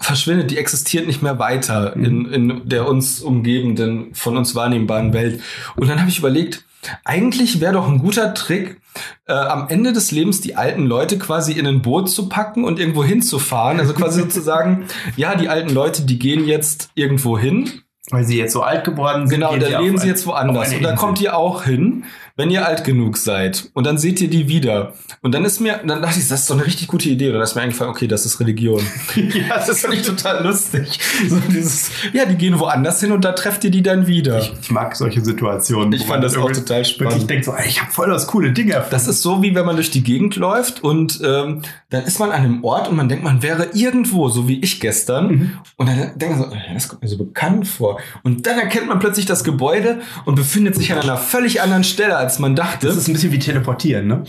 verschwindet, 0.01 0.51
die 0.53 0.59
existiert 0.59 1.07
nicht 1.09 1.23
mehr 1.23 1.39
weiter 1.41 1.93
Mhm. 1.97 2.05
in, 2.05 2.33
in 2.33 2.69
der 2.69 2.87
uns 2.89 3.21
umgebenden, 3.21 4.15
von 4.15 4.37
uns 4.37 4.55
wahrnehmbaren 4.55 5.13
Welt. 5.13 5.41
Und 5.75 5.89
dann 5.89 5.99
habe 6.01 6.09
ich 6.09 6.19
überlegt, 6.21 6.65
eigentlich 7.05 7.61
wäre 7.61 7.73
doch 7.73 7.89
ein 7.89 7.99
guter 7.99 8.33
Trick, 8.35 8.81
äh, 9.27 9.33
am 9.33 9.69
Ende 9.69 9.93
des 9.93 10.13
Lebens 10.13 10.41
die 10.41 10.55
alten 10.55 10.87
Leute 10.87 11.19
quasi 11.19 11.53
in 11.53 11.67
ein 11.67 11.83
Boot 11.83 12.09
zu 12.09 12.29
packen 12.29 12.63
und 12.65 12.79
irgendwo 12.79 13.03
hinzufahren. 13.03 13.81
Also 13.81 13.93
quasi 13.93 14.21
sozusagen, 14.23 14.85
ja, 15.17 15.35
die 15.35 15.49
alten 15.49 15.75
Leute, 15.75 16.03
die 16.03 16.19
gehen 16.21 16.47
jetzt 16.47 16.91
irgendwo 16.95 17.37
hin. 17.37 17.83
Weil 18.11 18.25
sie 18.25 18.39
jetzt 18.39 18.53
so 18.53 18.63
alt 18.63 18.85
geworden 18.85 19.27
sind. 19.27 19.41
Genau, 19.41 19.57
dann 19.57 19.83
leben 19.83 19.99
sie 19.99 20.09
jetzt 20.09 20.27
woanders. 20.27 20.73
Und 20.73 20.83
da 20.83 20.95
kommt 20.95 21.21
ihr 21.21 21.37
auch 21.37 21.65
hin, 21.65 22.05
wenn 22.39 22.51
ihr 22.51 22.65
alt 22.65 22.85
genug 22.85 23.17
seid. 23.17 23.69
Und 23.75 23.85
dann 23.85 23.99
seht 23.99 24.21
ihr 24.21 24.31
die 24.31 24.49
wieder. 24.49 24.95
Und 25.23 25.35
dann 25.35 25.45
ist 25.45 25.59
mir, 25.61 25.81
dann 25.85 26.01
dachte 26.01 26.21
ich, 26.21 26.29
das 26.29 26.43
ist 26.43 26.51
doch 26.51 26.55
eine 26.55 26.65
richtig 26.65 26.87
gute 26.87 27.09
Idee. 27.09 27.27
Und 27.27 27.35
dann 27.35 27.43
ist 27.43 27.57
mir 27.57 27.63
eingefallen, 27.63 27.91
okay, 27.91 28.07
das 28.07 28.25
ist 28.25 28.39
Religion. 28.39 28.81
ja, 29.17 29.57
Das 29.57 29.81
finde 29.81 29.97
ich 29.97 30.03
total 30.03 30.45
lustig. 30.45 31.01
So 31.29 31.37
dieses, 31.51 31.91
ja, 32.13 32.27
die 32.27 32.37
gehen 32.37 32.61
woanders 32.61 33.01
hin 33.01 33.11
und 33.11 33.25
da 33.25 33.33
trefft 33.33 33.65
ihr 33.65 33.73
die 33.73 33.83
dann 33.83 34.07
wieder. 34.07 34.39
Ich, 34.39 34.53
ich 34.63 34.71
mag 34.71 34.95
solche 34.95 35.23
Situationen. 35.25 35.93
Ich 35.93 36.07
fand 36.07 36.23
das 36.23 36.37
auch 36.37 36.53
total 36.53 36.85
spannend. 36.85 37.15
Wirklich 37.15 37.27
denkt 37.27 37.45
so, 37.45 37.55
ey, 37.55 37.67
ich 37.67 37.83
habe 37.83 37.91
voll 37.91 38.09
das 38.09 38.29
coole 38.29 38.53
Ding 38.53 38.69
erfunden. 38.69 38.93
Das 38.93 39.09
ist 39.09 39.21
so, 39.21 39.43
wie 39.43 39.57
wenn 39.57 39.67
man 39.67 39.75
durch 39.75 39.91
die 39.91 40.05
Gegend 40.05 40.37
läuft 40.37 40.85
und 40.85 41.21
ähm, 41.25 41.63
dann 41.91 42.05
ist 42.05 42.21
man 42.21 42.31
an 42.31 42.43
einem 42.45 42.63
Ort 42.63 42.89
und 42.89 42.97
man 42.97 43.09
denkt, 43.09 43.25
man 43.25 43.43
wäre 43.43 43.71
irgendwo, 43.73 44.29
so 44.29 44.47
wie 44.47 44.61
ich 44.61 44.79
gestern. 44.79 45.29
Mhm. 45.29 45.51
Und 45.77 45.89
dann 45.89 46.17
denkt 46.17 46.39
man 46.39 46.51
so, 46.51 46.57
das 46.73 46.89
kommt 46.89 47.03
mir 47.03 47.09
so 47.09 47.19
bekannt 47.19 47.67
vor. 47.67 47.99
Und 48.23 48.47
dann 48.47 48.61
erkennt 48.61 48.87
man 48.87 49.01
plötzlich 49.01 49.27
das 49.27 49.43
Gebäude 49.43 50.01
und 50.25 50.37
befindet 50.37 50.77
sich 50.77 50.93
an 50.93 51.01
einer 51.01 51.17
völlig 51.17 51.61
anderen 51.63 51.83
Stelle, 51.83 52.28
als 52.29 52.39
man 52.39 52.55
dachte. 52.55 52.87
Das 52.87 52.97
ist 52.97 53.09
ein 53.09 53.15
bisschen 53.15 53.33
wie 53.33 53.39
teleportieren, 53.39 54.07
ne? 54.07 54.25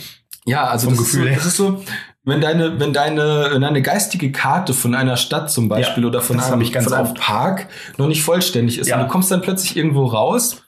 Ja, 0.46 0.66
also 0.68 0.88
Vom 0.88 0.96
das 0.98 1.06
ist, 1.08 1.12
so, 1.12 1.18
Gefühl 1.20 1.36
das 1.36 1.46
ist 1.46 1.58
so, 1.58 1.84
wenn 2.24 2.40
deine, 2.42 2.80
wenn 2.80 2.94
deine, 2.94 3.50
wenn 3.52 3.62
deine 3.62 3.82
geistige 3.82 4.32
Karte 4.32 4.74
von 4.74 4.96
einer 4.96 5.18
Stadt 5.18 5.52
zum 5.52 5.68
Beispiel 5.68 6.04
Ja, 6.04 6.10
oder 6.10 6.22
von 6.22 6.40
einem, 6.40 6.66
von 6.66 6.94
einem. 6.94 7.14
Park 7.14 7.68
noch 7.98 8.08
nicht 8.08 8.24
vollständig 8.24 8.80
ist 8.80 8.88
Ja. 8.88 8.96
und 8.98 9.04
du 9.04 9.08
kommst 9.10 9.30
dann 9.32 9.42
plötzlich 9.42 9.76
irgendwo 9.76 10.06
raus 10.06 10.64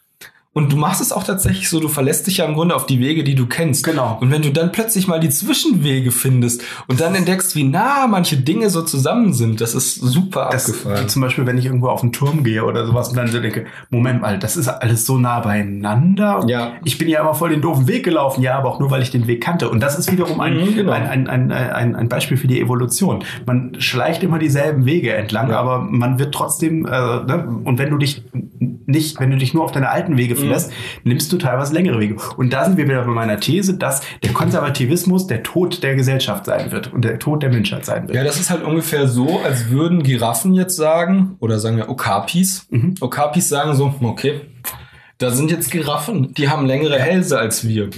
Und 0.53 0.73
du 0.73 0.75
machst 0.75 0.99
es 0.99 1.13
auch 1.13 1.23
tatsächlich 1.23 1.69
so, 1.69 1.79
du 1.79 1.87
verlässt 1.87 2.27
dich 2.27 2.37
ja 2.37 2.45
im 2.45 2.55
Grunde 2.55 2.75
auf 2.75 2.85
die 2.85 2.99
Wege, 2.99 3.23
die 3.23 3.35
du 3.35 3.45
kennst. 3.45 3.85
Genau. 3.85 4.17
Und 4.19 4.31
wenn 4.31 4.41
du 4.41 4.51
dann 4.51 4.73
plötzlich 4.73 5.07
mal 5.07 5.21
die 5.21 5.29
Zwischenwege 5.29 6.11
findest 6.11 6.61
und 6.89 6.99
dann 6.99 7.15
entdeckst, 7.15 7.55
wie 7.55 7.63
nah 7.63 8.05
manche 8.07 8.35
Dinge 8.35 8.69
so 8.69 8.81
zusammen 8.81 9.33
sind, 9.33 9.61
das 9.61 9.73
ist 9.73 9.95
super 9.95 10.49
Das, 10.51 10.65
abgefahren. 10.67 11.07
zum 11.07 11.21
Beispiel, 11.21 11.45
wenn 11.45 11.57
ich 11.57 11.65
irgendwo 11.67 11.87
auf 11.87 12.01
den 12.01 12.11
Turm 12.11 12.43
gehe 12.43 12.65
oder 12.65 12.85
sowas 12.85 13.07
und 13.07 13.15
dann 13.15 13.27
so 13.29 13.39
denke, 13.39 13.65
Moment 13.91 14.21
mal, 14.21 14.37
das 14.39 14.57
ist 14.57 14.67
alles 14.67 15.05
so 15.05 15.17
nah 15.17 15.39
beieinander. 15.39 16.43
Ja. 16.47 16.73
Ich 16.83 16.97
bin 16.97 17.07
ja 17.07 17.21
immer 17.21 17.33
voll 17.33 17.51
den 17.51 17.61
doofen 17.61 17.87
Weg 17.87 18.03
gelaufen, 18.03 18.41
ja, 18.41 18.57
aber 18.57 18.69
auch 18.69 18.79
nur, 18.81 18.91
weil 18.91 19.01
ich 19.01 19.09
den 19.11 19.27
Weg 19.27 19.41
kannte. 19.41 19.69
Und 19.69 19.79
das 19.81 19.97
ist 19.97 20.11
wiederum 20.11 20.41
ein, 20.41 20.57
Mhm, 20.57 20.75
genau. 20.75 20.91
ein, 20.91 21.07
ein, 21.07 21.27
ein, 21.29 21.51
ein, 21.53 21.95
ein 21.95 22.09
Beispiel 22.09 22.35
für 22.35 22.47
die 22.47 22.59
Evolution. 22.59 23.23
Man 23.45 23.75
schleicht 23.79 24.21
immer 24.21 24.37
dieselben 24.37 24.85
Wege 24.85 25.13
entlang, 25.13 25.49
Ja. 25.49 25.61
aber 25.61 25.79
man 25.79 26.19
wird 26.19 26.33
trotzdem, 26.33 26.85
äh, 26.85 26.89
ne? 26.89 27.47
und 27.63 27.79
wenn 27.79 27.89
du 27.89 27.97
dich 27.97 28.21
nicht, 28.91 29.19
wenn 29.19 29.31
du 29.31 29.37
dich 29.37 29.53
nur 29.53 29.63
auf 29.63 29.71
deine 29.71 29.89
alten 29.89 30.17
Wege 30.17 30.35
Mhm. 30.35 30.39
verlässt, 30.39 30.71
nimmst 31.03 31.31
du 31.33 31.37
teilweise 31.37 31.73
längere 31.73 31.99
Wege. 31.99 32.15
Und 32.37 32.53
da 32.53 32.65
sind 32.65 32.77
wir 32.77 32.85
wieder 32.85 33.03
bei 33.03 33.11
meiner 33.11 33.39
These, 33.39 33.75
dass 33.77 34.01
der 34.23 34.33
Konservativismus 34.33 35.27
der 35.27 35.41
Tod 35.43 35.81
der 35.81 35.95
Gesellschaft 35.95 36.45
sein 36.45 36.71
wird 36.71 36.93
und 36.93 37.03
der 37.03 37.17
Tod 37.19 37.41
der 37.41 37.49
Menschheit 37.49 37.85
sein 37.85 38.03
wird. 38.07 38.15
Ja, 38.15 38.23
das 38.23 38.39
ist 38.39 38.49
halt 38.49 38.63
ungefähr 38.63 39.07
so, 39.07 39.39
als 39.39 39.69
würden 39.69 40.03
Giraffen 40.03 40.53
jetzt 40.53 40.75
sagen, 40.75 41.35
oder 41.39 41.57
sagen 41.59 41.77
wir 41.77 41.89
Okapis. 41.89 42.67
Mhm. 42.69 42.95
Okapis 43.01 43.49
sagen 43.49 43.75
so, 43.75 43.93
okay, 44.01 44.41
da 45.17 45.31
sind 45.31 45.51
jetzt 45.51 45.71
Giraffen, 45.71 46.33
die 46.33 46.49
haben 46.49 46.65
längere 46.65 46.99
Hälse 46.99 47.37
als 47.39 47.67
wir. 47.67 47.89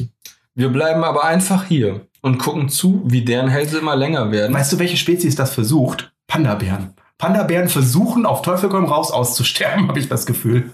Wir 0.56 0.70
bleiben 0.70 1.04
aber 1.04 1.24
einfach 1.26 1.66
hier 1.66 2.02
und 2.22 2.38
gucken 2.38 2.70
zu, 2.70 3.02
wie 3.06 3.24
deren 3.26 3.48
Hälse 3.50 3.80
immer 3.80 3.96
länger 3.96 4.32
werden. 4.32 4.54
Weißt 4.54 4.72
du, 4.72 4.80
welche 4.80 4.98
Spezies 4.98 5.36
das 5.36 5.54
versucht? 5.54 6.14
Panda-Bären. 6.28 6.94
Panda-Bären 7.18 7.70
versuchen 7.70 8.26
auf 8.26 8.41
Teufel 8.41 8.70
komm 8.70 8.86
raus 8.86 9.11
auszusterben, 9.11 9.88
habe 9.88 9.99
ich 9.99 10.09
das 10.09 10.26
Gefühl. 10.26 10.72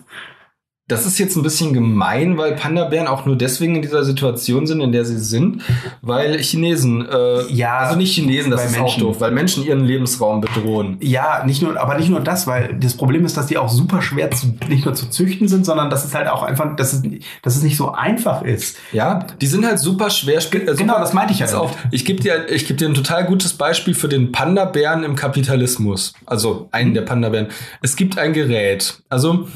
Das 0.90 1.06
ist 1.06 1.18
jetzt 1.20 1.38
ein 1.38 1.44
bisschen 1.44 1.72
gemein, 1.72 2.38
weil 2.38 2.56
Panda-Bären 2.56 3.08
auch 3.08 3.26
nur 3.26 3.38
deswegen 3.38 3.76
in 3.78 3.82
dieser 3.82 4.04
Situation 4.04 4.68
sind, 4.68 4.82
in 4.82 4.92
der 4.92 5.06
sie 5.06 5.18
sind, 5.20 5.62
weil 6.02 6.38
Chinesen, 6.40 7.08
äh, 7.08 7.44
Ja, 7.54 7.78
also 7.78 7.96
nicht 7.98 8.14
Chinesen, 8.14 8.52
das 8.52 8.66
ist 8.66 8.72
Menschen. 8.72 8.84
auch 8.86 8.98
doof, 8.98 9.22
weil 9.22 9.32
Menschen 9.32 9.64
ihren 9.64 9.86
Lebensraum 9.86 10.42
bedrohen. 10.42 10.98
Ja, 11.00 11.44
nicht 11.46 11.62
nur, 11.62 11.80
aber 11.80 11.96
nicht 11.98 12.10
nur 12.10 12.20
das, 12.20 12.48
weil 12.48 12.76
das 12.80 12.96
Problem 12.98 13.24
ist, 13.24 13.38
dass 13.38 13.46
die 13.46 13.58
auch 13.58 13.70
super 13.70 14.02
schwer 14.02 14.32
zu, 14.32 14.48
nicht 14.68 14.84
nur 14.84 14.96
zu 14.96 15.10
züchten 15.10 15.48
sind, 15.48 15.66
sondern 15.66 15.90
dass 15.90 16.04
es 16.04 16.14
halt 16.16 16.28
auch 16.28 16.44
einfach, 16.44 16.76
dass 16.76 16.92
es, 16.94 17.04
dass 17.44 17.56
es 17.56 17.64
nicht 17.64 17.78
so 17.78 17.92
einfach 17.92 18.42
ist. 18.42 18.76
Ja, 18.92 19.28
die 19.40 19.48
sind 19.48 19.66
halt 19.66 19.80
super 19.80 20.10
schwer. 20.10 20.40
äh, 20.40 20.42
Genau, 20.50 20.74
super- 20.76 21.00
das 21.00 21.14
meinte 21.14 21.34
ich 21.34 21.40
ja 21.40 21.56
auf, 21.58 21.78
ich 21.92 22.04
gebe 22.04 22.22
dir, 22.22 22.50
ich 22.52 22.66
gebe 22.68 22.78
dir 22.78 22.88
ein 22.90 22.96
total 22.96 23.26
gutes 23.26 23.54
Beispiel 23.54 23.94
für 23.94 24.10
den 24.10 24.32
Panda-Bären 24.32 25.04
im 25.04 25.16
Kapitalismus. 25.16 26.14
Also 26.26 26.68
einen 26.72 26.94
der 26.96 27.02
Panda-Bären. 27.04 27.48
Es 27.84 27.96
gibt 27.96 28.18
ein 28.18 28.34
Gerät. 28.34 29.02
Also 29.10 29.48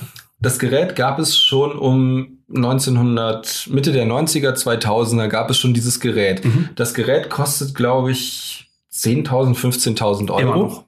das 0.44 0.60
Gerät 0.60 0.96
gab 0.96 1.18
es 1.20 1.38
schon 1.38 1.78
um 1.78 2.40
1900, 2.54 3.68
Mitte 3.72 3.92
der 3.92 4.06
90er, 4.06 4.54
2000er 4.54 5.28
gab 5.28 5.50
es 5.50 5.58
schon 5.58 5.74
dieses 5.74 6.00
Gerät. 6.00 6.46
Mhm. 6.46 6.70
Das 6.76 6.94
Gerät 6.94 7.30
kostet, 7.30 7.74
glaube 7.74 8.12
ich, 8.12 8.70
10.000, 8.94 9.56
15.000 9.56 10.22
Immer 10.40 10.52
Euro. 10.56 10.64
noch. 10.68 10.86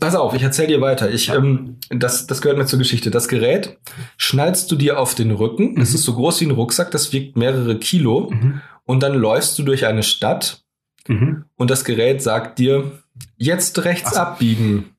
Pass 0.00 0.14
auf, 0.14 0.34
ich 0.34 0.42
erzähle 0.42 0.68
dir 0.68 0.80
weiter. 0.82 1.10
Ich, 1.10 1.30
ähm, 1.30 1.76
das, 1.88 2.26
das 2.26 2.42
gehört 2.42 2.58
mir 2.58 2.66
zur 2.66 2.78
Geschichte. 2.78 3.10
Das 3.10 3.26
Gerät 3.26 3.78
schnallst 4.18 4.70
du 4.70 4.76
dir 4.76 4.98
auf 5.00 5.14
den 5.14 5.30
Rücken. 5.30 5.80
Es 5.80 5.90
Mhm. 5.90 5.94
ist 5.96 6.02
so 6.02 6.14
groß 6.14 6.40
wie 6.40 6.44
ein 6.44 6.50
Rucksack, 6.50 6.90
das 6.90 7.12
wiegt 7.12 7.36
mehrere 7.38 7.78
Kilo. 7.78 8.30
Mhm. 8.30 8.60
Und 8.84 9.02
dann 9.02 9.14
läufst 9.14 9.58
du 9.58 9.62
durch 9.62 9.86
eine 9.86 10.02
Stadt 10.02 10.62
Mhm. 11.08 11.44
und 11.56 11.70
das 11.70 11.84
Gerät 11.84 12.22
sagt 12.22 12.58
dir, 12.58 12.92
jetzt 13.38 13.82
rechts 13.84 14.10
so. 14.12 14.20
abbiegen. 14.20 14.90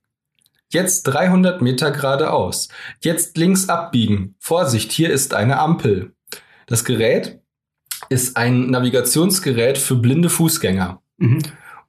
Jetzt 0.72 1.04
300 1.04 1.62
Meter 1.62 1.92
geradeaus. 1.92 2.70
Jetzt 3.02 3.38
links 3.38 3.70
abbiegen. 3.70 4.36
Vorsicht, 4.40 4.92
hier 4.92 5.10
ist 5.10 5.34
eine 5.34 5.60
Ampel. 5.60 6.14
Das 6.68 6.86
Gerät 6.86 7.40
ist 8.10 8.38
ein 8.38 8.70
Navigationsgerät 8.70 9.78
für 9.78 9.96
blinde 9.96 10.30
Fußgänger. 10.30 11.02
Mhm. 11.18 11.40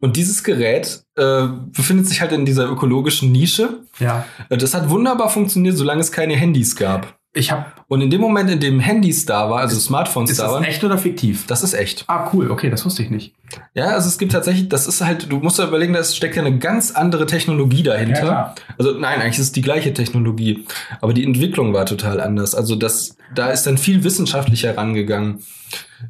Und 0.01 0.17
dieses 0.17 0.43
Gerät 0.43 1.05
äh, 1.17 1.47
befindet 1.47 2.07
sich 2.09 2.23
halt 2.23 2.33
in 2.33 2.47
dieser 2.47 2.71
ökologischen 2.71 3.31
Nische. 3.31 3.81
Ja. 3.99 4.25
Äh, 4.49 4.57
Das 4.57 4.73
hat 4.75 4.89
wunderbar 4.89 5.29
funktioniert, 5.29 5.77
solange 5.77 6.01
es 6.01 6.11
keine 6.11 6.35
Handys 6.37 6.75
gab. 6.75 7.20
Ich 7.33 7.53
habe. 7.53 7.67
Und 7.87 8.01
in 8.01 8.11
dem 8.11 8.21
Moment, 8.21 8.51
in 8.51 8.59
dem 8.59 8.81
Handys 8.81 9.25
da 9.25 9.49
war, 9.49 9.61
also 9.61 9.79
Smartphones 9.79 10.31
Ist 10.31 10.41
da 10.41 10.45
das 10.45 10.53
waren, 10.55 10.65
echt 10.65 10.83
oder 10.83 10.99
fiktiv? 10.99 11.47
das 11.47 11.63
ist 11.63 11.75
echt. 11.75 12.05
Ah, 12.09 12.29
cool. 12.33 12.51
Okay, 12.51 12.71
das 12.71 12.85
wusste 12.85 13.05
ich 13.05 13.11
nicht. 13.11 13.35
Ja, 13.73 13.91
also 13.91 14.09
es 14.09 14.19
gibt 14.19 14.33
tatsächlich, 14.33 14.69
das 14.69 14.89
ist 14.89 15.01
halt, 15.01 15.31
du 15.31 15.37
musst 15.39 15.59
ja 15.59 15.67
überlegen, 15.67 15.93
da 15.93 16.03
steckt 16.03 16.35
ja 16.35 16.43
eine 16.45 16.59
ganz 16.59 16.91
andere 16.91 17.27
Technologie 17.27 17.85
dahinter. 17.85 18.21
klar. 18.21 18.55
also 18.79 18.93
nein, 18.99 19.21
eigentlich 19.21 19.35
ist 19.39 19.47
es 19.47 19.53
die 19.53 19.63
gleiche 19.63 19.95
Technologie, 19.95 20.67
aber 21.01 21.13
die 21.13 21.25
Entwicklung 21.25 21.73
war 21.73 21.87
total 21.87 22.21
anders. 22.21 22.57
Also 22.57 22.75
das, 22.75 23.17
da 23.35 23.51
ist 23.51 23.65
dann 23.65 23.79
viel 23.79 24.03
wissenschaftlicher 24.03 24.77
rangegangen. 24.77 25.39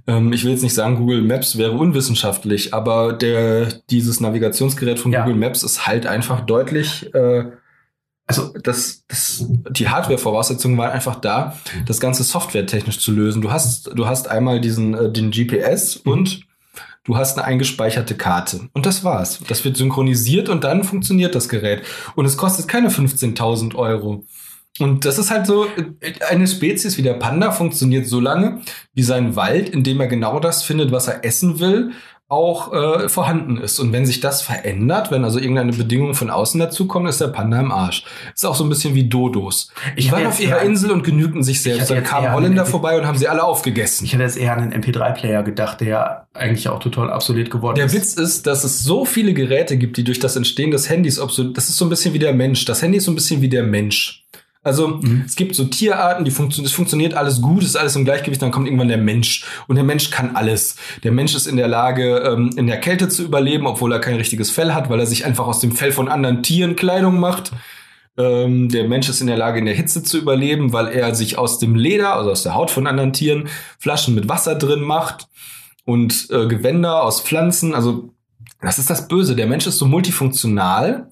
Ähm, 0.07 0.33
ich 0.33 0.45
will 0.45 0.53
jetzt 0.53 0.63
nicht 0.63 0.75
sagen, 0.75 0.97
Google 0.97 1.21
Maps 1.23 1.59
wäre 1.59 1.73
unwissenschaftlich, 1.73 2.73
aber 2.73 3.13
der, 3.13 3.67
dieses 3.91 4.21
Navigationsgerät 4.21 4.99
von 4.99 5.13
Ja. 5.13 5.25
Google 5.25 5.37
Maps 5.39 5.63
ist 5.63 5.87
halt 5.87 6.07
einfach 6.07 6.41
deutlich, 6.41 7.15
äh, 7.15 7.45
Also, 8.31 8.55
das, 8.63 9.03
das, 9.09 9.45
die 9.71 9.89
Hardware-Voraussetzungen 9.89 10.79
waren 10.79 10.93
einfach 10.93 11.17
da, 11.17 11.59
das 11.85 11.99
Ganze 11.99 12.23
softwaretechnisch 12.23 13.01
zu 13.01 13.11
lösen. 13.11 13.43
Du 13.43 13.51
hast, 13.51 13.91
du 13.93 14.07
hast 14.07 14.29
einmal 14.29 14.61
diesen, 14.61 14.95
äh, 14.95 15.11
den 15.11 15.33
GPS 15.33 15.97
und 15.97 16.47
du 17.03 17.17
hast 17.17 17.37
eine 17.37 17.45
eingespeicherte 17.45 18.15
Karte. 18.15 18.69
Und 18.73 18.87
das 18.87 19.03
war's. 19.03 19.41
Das 19.49 19.65
wird 19.65 19.77
synchronisiert 19.77 20.49
und 20.49 20.63
dann 20.63 20.85
funktioniert 20.85 21.35
das 21.35 21.49
Gerät. 21.49 21.83
Und 22.15 22.25
es 22.25 22.37
kostet 22.37 22.69
keine 22.69 22.91
15.000 22.91 23.75
Euro. 23.75 24.25
Und 24.79 25.05
das 25.05 25.19
ist 25.19 25.33
halt 25.33 25.47
so, 25.49 25.65
äh, 25.65 26.13
eine 26.29 26.47
Spezies 26.47 26.97
wie 26.99 27.03
der 27.03 27.15
Panda 27.15 27.51
funktioniert 27.51 28.07
so 28.07 28.21
lange, 28.21 28.61
wie 28.95 29.03
sein 29.03 29.35
Wald, 29.35 29.71
in 29.71 29.83
dem 29.83 29.99
er 29.99 30.07
genau 30.07 30.39
das 30.39 30.63
findet, 30.63 30.93
was 30.93 31.09
er 31.09 31.25
essen 31.25 31.59
will, 31.59 31.91
auch 32.31 32.73
äh, 32.73 33.09
vorhanden 33.09 33.59
ist. 33.59 33.81
Und 33.81 33.93
wenn 33.93 34.07
sich 34.07 34.21
das 34.21 34.41
verändert, 34.41 35.11
wenn 35.11 35.25
also 35.25 35.41
irgendeine 35.41 35.73
Bedingung 35.73 36.15
von 36.15 36.31
außen 36.31 36.61
dazukommt, 36.61 37.09
ist 37.09 37.21
der 37.21 37.27
Panda 37.27 37.59
im 37.59 37.73
Arsch. 37.73 38.05
Ist 38.33 38.47
auch 38.47 38.55
so 38.55 38.63
ein 38.63 38.69
bisschen 38.69 38.95
wie 38.95 39.09
Dodos. 39.09 39.73
Ich 39.97 40.07
Die 40.07 40.13
waren 40.13 40.21
hatte 40.21 40.29
auf 40.29 40.41
ihrer 40.41 40.63
Insel 40.63 40.93
und 40.93 41.03
genügten 41.03 41.43
sich 41.43 41.57
Ich 41.57 41.63
selbst. 41.65 41.91
Dann 41.91 42.05
kamen 42.05 42.33
Holländer 42.33 42.65
vorbei 42.65 42.97
und 42.97 43.05
haben 43.05 43.19
sie 43.19 43.27
alle 43.27 43.43
aufgegessen. 43.43 44.05
ich 44.05 44.13
hätte 44.13 44.23
jetzt 44.23 44.37
eher 44.37 44.53
an 44.53 44.61
einen 44.61 44.81
MP3-Player 44.81 45.43
gedacht, 45.43 45.81
der 45.81 45.89
ja 45.89 46.27
eigentlich 46.33 46.69
auch 46.69 46.79
total 46.79 47.11
obsolet 47.11 47.51
geworden 47.51 47.75
Der 47.75 47.87
ist. 47.87 47.95
Witz 47.95 48.15
ist, 48.15 48.47
dass 48.47 48.63
es 48.63 48.85
so 48.85 49.05
viele 49.05 49.35
Geräte 49.35 49.77
gibt, 49.77 49.97
die 49.97 50.05
durch 50.05 50.21
das 50.21 50.37
Entstehen 50.37 50.71
des 50.71 50.89
Handys, 50.89 51.19
obsolet, 51.19 51.57
das 51.57 51.69
ist 51.69 51.79
so 51.79 51.85
ein 51.85 51.89
bisschen 51.89 52.15
wie 52.15 52.21
der 52.21 52.33
Mensch. 52.33 52.65
Das 52.65 52.81
Handy 52.81 52.99
ist 52.99 53.07
so 53.07 53.11
ein 53.11 53.17
bisschen 53.17 53.43
wie 53.43 53.49
der 53.49 53.65
Mensch. 53.65 54.25
Also 54.63 54.89
Mhm. 54.89 55.23
es 55.27 55.37
gibt 55.37 55.55
so 55.55 55.65
Tierarten, 55.65 56.25
die 56.25 56.31
funktionieren, 56.31 56.67
es 56.67 56.75
funktioniert 56.75 57.15
alles 57.15 57.41
gut, 57.41 57.63
es 57.63 57.71
ist 57.71 57.77
alles 57.77 57.97
im 57.97 58.05
Gleichgewicht, 58.05 58.43
dann 58.43 58.51
kommt 58.51 58.67
irgendwann 58.67 58.89
der 58.89 58.99
Mensch. 58.99 59.45
Und 59.69 59.77
der 59.77 59.85
Mensch 59.85 60.11
kann 60.11 60.37
alles. 60.37 60.77
Der 61.03 61.13
Mensch 61.13 61.35
ist 61.35 61.47
in 61.47 61.57
der 61.57 61.69
Lage, 61.69 62.19
ähm, 62.19 62.51
in 62.57 62.67
der 62.67 62.79
Kälte 62.79 63.09
zu 63.09 63.23
überleben, 63.25 63.67
obwohl 63.67 63.93
er 63.93 64.01
kein 64.01 64.17
richtiges 64.17 64.51
Fell 64.51 64.75
hat, 64.75 64.91
weil 64.91 65.01
er 65.01 65.07
sich 65.07 65.25
einfach 65.25 65.47
aus 65.47 65.61
dem 65.61 65.73
Fell 65.73 65.93
von 65.93 66.09
anderen 66.09 66.43
Tieren 66.43 66.77
Kleidung 66.77 67.19
macht. 67.21 67.53
Ähm, 68.19 68.69
der 68.69 68.87
Mensch 68.87 69.09
ist 69.09 69.23
in 69.23 69.29
der 69.29 69.39
Lage, 69.39 69.61
in 69.61 69.65
der 69.65 69.75
Hitze 69.75 70.03
zu 70.03 70.19
überleben, 70.19 70.75
weil 70.75 70.89
er 70.89 71.15
sich 71.15 71.39
aus 71.39 71.59
dem 71.59 71.75
Leder, 71.75 72.15
also 72.17 72.31
aus 72.31 72.43
der 72.43 72.55
Haut 72.55 72.71
von 72.71 72.87
anderen 72.87 73.15
Tieren, 73.15 73.49
Flaschen 73.79 74.15
mit 74.15 74.29
Wasser 74.29 74.57
drin 74.57 74.83
macht 74.83 75.29
und 75.87 76.29
äh, 76.31 76.47
Gewänder 76.49 77.03
aus 77.03 77.23
Pflanzen. 77.23 77.75
Also 77.75 78.11
das 78.61 78.79
ist 78.79 78.91
das 78.91 79.09
Böse. 79.09 79.37
Der 79.37 79.47
Mensch 79.47 79.67
ist 79.67 79.79
so 79.79 79.87
multifunktional 79.87 81.11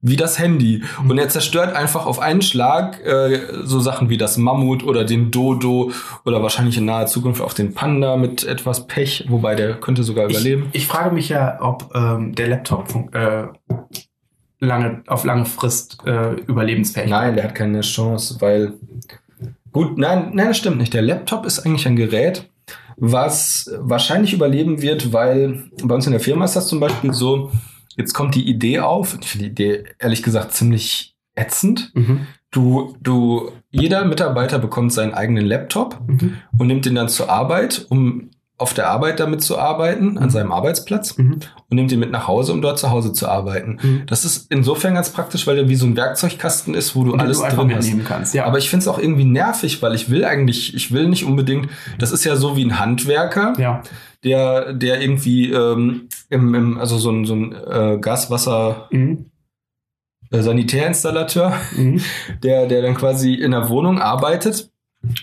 wie 0.00 0.16
das 0.16 0.38
Handy. 0.38 0.82
Und 1.08 1.18
er 1.18 1.28
zerstört 1.28 1.74
einfach 1.74 2.06
auf 2.06 2.20
einen 2.20 2.42
Schlag 2.42 3.04
äh, 3.04 3.40
so 3.64 3.80
Sachen 3.80 4.08
wie 4.08 4.16
das 4.16 4.36
Mammut 4.36 4.84
oder 4.84 5.04
den 5.04 5.30
Dodo 5.30 5.90
oder 6.24 6.42
wahrscheinlich 6.42 6.78
in 6.78 6.84
naher 6.84 7.06
Zukunft 7.06 7.40
auch 7.40 7.52
den 7.52 7.74
Panda 7.74 8.16
mit 8.16 8.44
etwas 8.44 8.86
Pech, 8.86 9.26
wobei 9.28 9.54
der 9.54 9.74
könnte 9.74 10.04
sogar 10.04 10.28
überleben. 10.28 10.68
Ich, 10.72 10.86
frage 10.86 11.14
mich 11.14 11.28
ja, 11.28 11.58
ob 11.60 11.90
ähm, 11.94 12.34
der 12.34 12.48
Laptop 12.48 12.88
äh, 13.12 13.48
lange, 14.60 15.02
auf 15.06 15.24
lange 15.24 15.46
Frist 15.46 15.98
äh, 16.06 16.34
überlebensfähig 16.34 17.10
Nein, 17.10 17.34
der 17.34 17.44
hat 17.44 17.54
keine 17.54 17.80
Chance, 17.80 18.36
weil 18.40 18.74
gut, 19.72 19.98
nein, 19.98 20.30
nein, 20.32 20.48
das 20.48 20.58
stimmt 20.58 20.78
nicht. 20.78 20.94
Der 20.94 21.02
Laptop 21.02 21.44
ist 21.44 21.60
eigentlich 21.60 21.86
ein 21.86 21.96
Gerät, 21.96 22.48
was 22.96 23.70
wahrscheinlich 23.78 24.32
überleben 24.32 24.82
wird, 24.82 25.12
weil 25.12 25.64
bei 25.82 25.94
uns 25.94 26.06
in 26.06 26.12
der 26.12 26.20
Firma 26.20 26.44
ist 26.44 26.56
das 26.56 26.68
zum 26.68 26.80
Beispiel 26.80 27.12
so, 27.12 27.50
jetzt 27.98 28.14
kommt 28.14 28.34
die 28.34 28.48
Idee 28.48 28.80
auf, 28.80 29.18
ich 29.20 29.28
finde 29.28 29.46
die 29.46 29.50
Idee 29.50 29.84
ehrlich 29.98 30.22
gesagt 30.22 30.52
ziemlich 30.54 31.16
ätzend. 31.34 31.90
Mhm. 31.94 32.26
Du, 32.50 32.96
du, 33.02 33.52
jeder 33.70 34.06
Mitarbeiter 34.06 34.58
bekommt 34.58 34.92
seinen 34.92 35.12
eigenen 35.12 35.44
Laptop 35.44 36.00
Mhm. 36.06 36.38
und 36.56 36.66
nimmt 36.66 36.86
den 36.86 36.94
dann 36.94 37.08
zur 37.10 37.28
Arbeit, 37.28 37.84
um 37.90 38.30
auf 38.60 38.74
der 38.74 38.88
Arbeit 38.88 39.20
damit 39.20 39.40
zu 39.40 39.56
arbeiten, 39.56 40.18
an 40.18 40.24
Mhm. 40.24 40.30
seinem 40.30 40.50
Arbeitsplatz 40.52 41.16
Mhm. 41.16 41.34
und 41.70 41.76
nimmt 41.76 41.92
ihn 41.92 42.00
mit 42.00 42.10
nach 42.10 42.26
Hause, 42.26 42.52
um 42.52 42.60
dort 42.60 42.78
zu 42.78 42.90
Hause 42.90 43.12
zu 43.12 43.28
arbeiten. 43.28 43.78
Mhm. 43.80 44.02
Das 44.06 44.24
ist 44.24 44.50
insofern 44.50 44.94
ganz 44.94 45.10
praktisch, 45.10 45.46
weil 45.46 45.54
der 45.54 45.68
wie 45.68 45.76
so 45.76 45.86
ein 45.86 45.96
Werkzeugkasten 45.96 46.74
ist, 46.74 46.96
wo 46.96 47.04
du 47.04 47.12
Und 47.12 47.20
alles 47.20 47.40
du 47.40 47.46
drin 47.48 47.72
hast. 47.74 48.04
kannst. 48.04 48.34
Ja. 48.34 48.46
Aber 48.46 48.58
ich 48.58 48.68
finde 48.68 48.82
es 48.82 48.88
auch 48.88 48.98
irgendwie 48.98 49.24
nervig, 49.24 49.80
weil 49.80 49.94
ich 49.94 50.10
will 50.10 50.24
eigentlich, 50.24 50.74
ich 50.74 50.90
will 50.92 51.08
nicht 51.08 51.24
unbedingt, 51.24 51.68
das 51.98 52.10
ist 52.10 52.24
ja 52.24 52.34
so 52.34 52.56
wie 52.56 52.64
ein 52.64 52.80
Handwerker, 52.80 53.52
ja. 53.58 53.80
der, 54.24 54.72
der 54.72 55.00
irgendwie 55.00 55.52
ähm, 55.52 56.08
im, 56.28 56.52
im, 56.54 56.78
also 56.78 56.98
so 56.98 57.10
ein, 57.12 57.24
so 57.26 57.34
ein 57.36 57.52
äh, 57.54 57.98
Gaswasser 58.00 58.88
Mhm. 58.90 59.26
äh, 60.32 60.42
Sanitärinstallateur, 60.42 61.52
Mhm. 61.76 62.00
der, 62.42 62.66
der 62.66 62.82
dann 62.82 62.94
quasi 62.96 63.34
in 63.34 63.52
der 63.52 63.68
Wohnung 63.68 64.00
arbeitet 64.00 64.67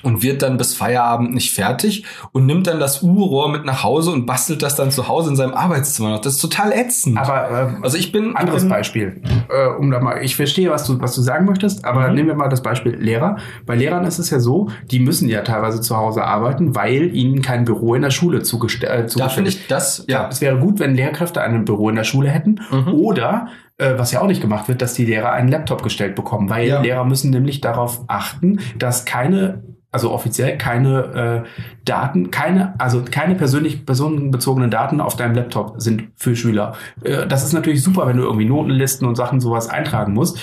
und 0.03 0.23
wird 0.23 0.41
dann 0.41 0.57
bis 0.57 0.73
Feierabend 0.73 1.33
nicht 1.33 1.53
fertig 1.53 2.05
und 2.31 2.45
nimmt 2.45 2.67
dann 2.67 2.79
das 2.79 3.03
U-Rohr 3.03 3.49
mit 3.49 3.65
nach 3.65 3.83
Hause 3.83 4.11
und 4.11 4.25
bastelt 4.25 4.63
das 4.63 4.75
dann 4.75 4.89
zu 4.89 5.09
Hause 5.09 5.31
in 5.31 5.35
seinem 5.35 5.53
Arbeitszimmer 5.53 6.11
noch. 6.11 6.21
Das 6.21 6.35
ist 6.35 6.39
total 6.39 6.71
ätzend. 6.71 7.17
Aber 7.17 7.51
äh, 7.51 7.83
also 7.83 7.97
ich 7.97 8.11
bin 8.11 8.35
anderes 8.35 8.63
bin, 8.63 8.69
Beispiel, 8.69 9.21
äh, 9.49 9.67
um 9.77 9.91
da 9.91 9.99
mal, 9.99 10.23
ich 10.23 10.37
verstehe, 10.37 10.69
was 10.69 10.85
du 10.85 10.99
was 11.01 11.13
du 11.13 11.21
sagen 11.21 11.45
möchtest, 11.45 11.83
aber 11.83 12.07
mhm. 12.07 12.15
nehmen 12.15 12.27
wir 12.29 12.35
mal 12.35 12.47
das 12.47 12.63
Beispiel 12.63 12.95
Lehrer. 12.95 13.37
Bei 13.65 13.75
Lehrern 13.75 14.05
ist 14.05 14.17
es 14.17 14.29
ja 14.29 14.39
so, 14.39 14.69
die 14.91 14.99
müssen 14.99 15.27
ja 15.27 15.41
teilweise 15.41 15.81
zu 15.81 15.97
Hause 15.97 16.23
arbeiten, 16.23 16.73
weil 16.75 17.13
ihnen 17.13 17.41
kein 17.41 17.65
Büro 17.65 17.95
in 17.95 18.01
der 18.01 18.11
Schule 18.11 18.43
zugestellt 18.43 19.05
äh, 19.05 19.07
zugestellt. 19.07 19.19
Da 19.19 19.29
finde 19.29 19.49
ich 19.49 19.67
das 19.67 20.05
ja, 20.07 20.29
es 20.29 20.39
wäre 20.39 20.57
gut, 20.57 20.79
wenn 20.79 20.95
Lehrkräfte 20.95 21.41
ein 21.41 21.65
Büro 21.65 21.89
in 21.89 21.95
der 21.95 22.05
Schule 22.05 22.29
hätten 22.29 22.61
mhm. 22.71 22.93
oder 22.93 23.47
äh, 23.77 23.97
was 23.97 24.11
ja 24.11 24.21
auch 24.21 24.27
nicht 24.27 24.41
gemacht 24.41 24.67
wird, 24.67 24.81
dass 24.81 24.93
die 24.93 25.05
Lehrer 25.05 25.31
einen 25.31 25.49
Laptop 25.49 25.83
gestellt 25.83 26.15
bekommen, 26.15 26.49
weil 26.49 26.67
ja. 26.67 26.81
Lehrer 26.81 27.03
müssen 27.03 27.31
nämlich 27.31 27.61
darauf 27.61 28.03
achten, 28.07 28.59
dass 28.77 29.05
keine 29.05 29.63
also 29.95 30.11
offiziell 30.11 30.57
keine 30.57 31.45
äh, 31.45 31.49
Daten, 31.85 32.29
keine, 32.29 32.77
also 32.81 33.01
keine 33.09 33.33
persönlich 33.35 33.85
personenbezogenen 33.85 34.69
Daten 34.69 34.99
auf 34.99 35.15
deinem 35.15 35.35
Laptop 35.35 35.75
sind 35.77 36.09
für 36.17 36.35
Schüler. 36.35 36.73
Äh, 37.01 37.25
das 37.27 37.45
ist 37.45 37.53
natürlich 37.53 37.81
super, 37.81 38.05
wenn 38.05 38.17
du 38.17 38.23
irgendwie 38.23 38.43
Notenlisten 38.43 39.07
und 39.07 39.15
Sachen 39.15 39.39
sowas 39.39 39.69
eintragen 39.69 40.13
musst. 40.13 40.37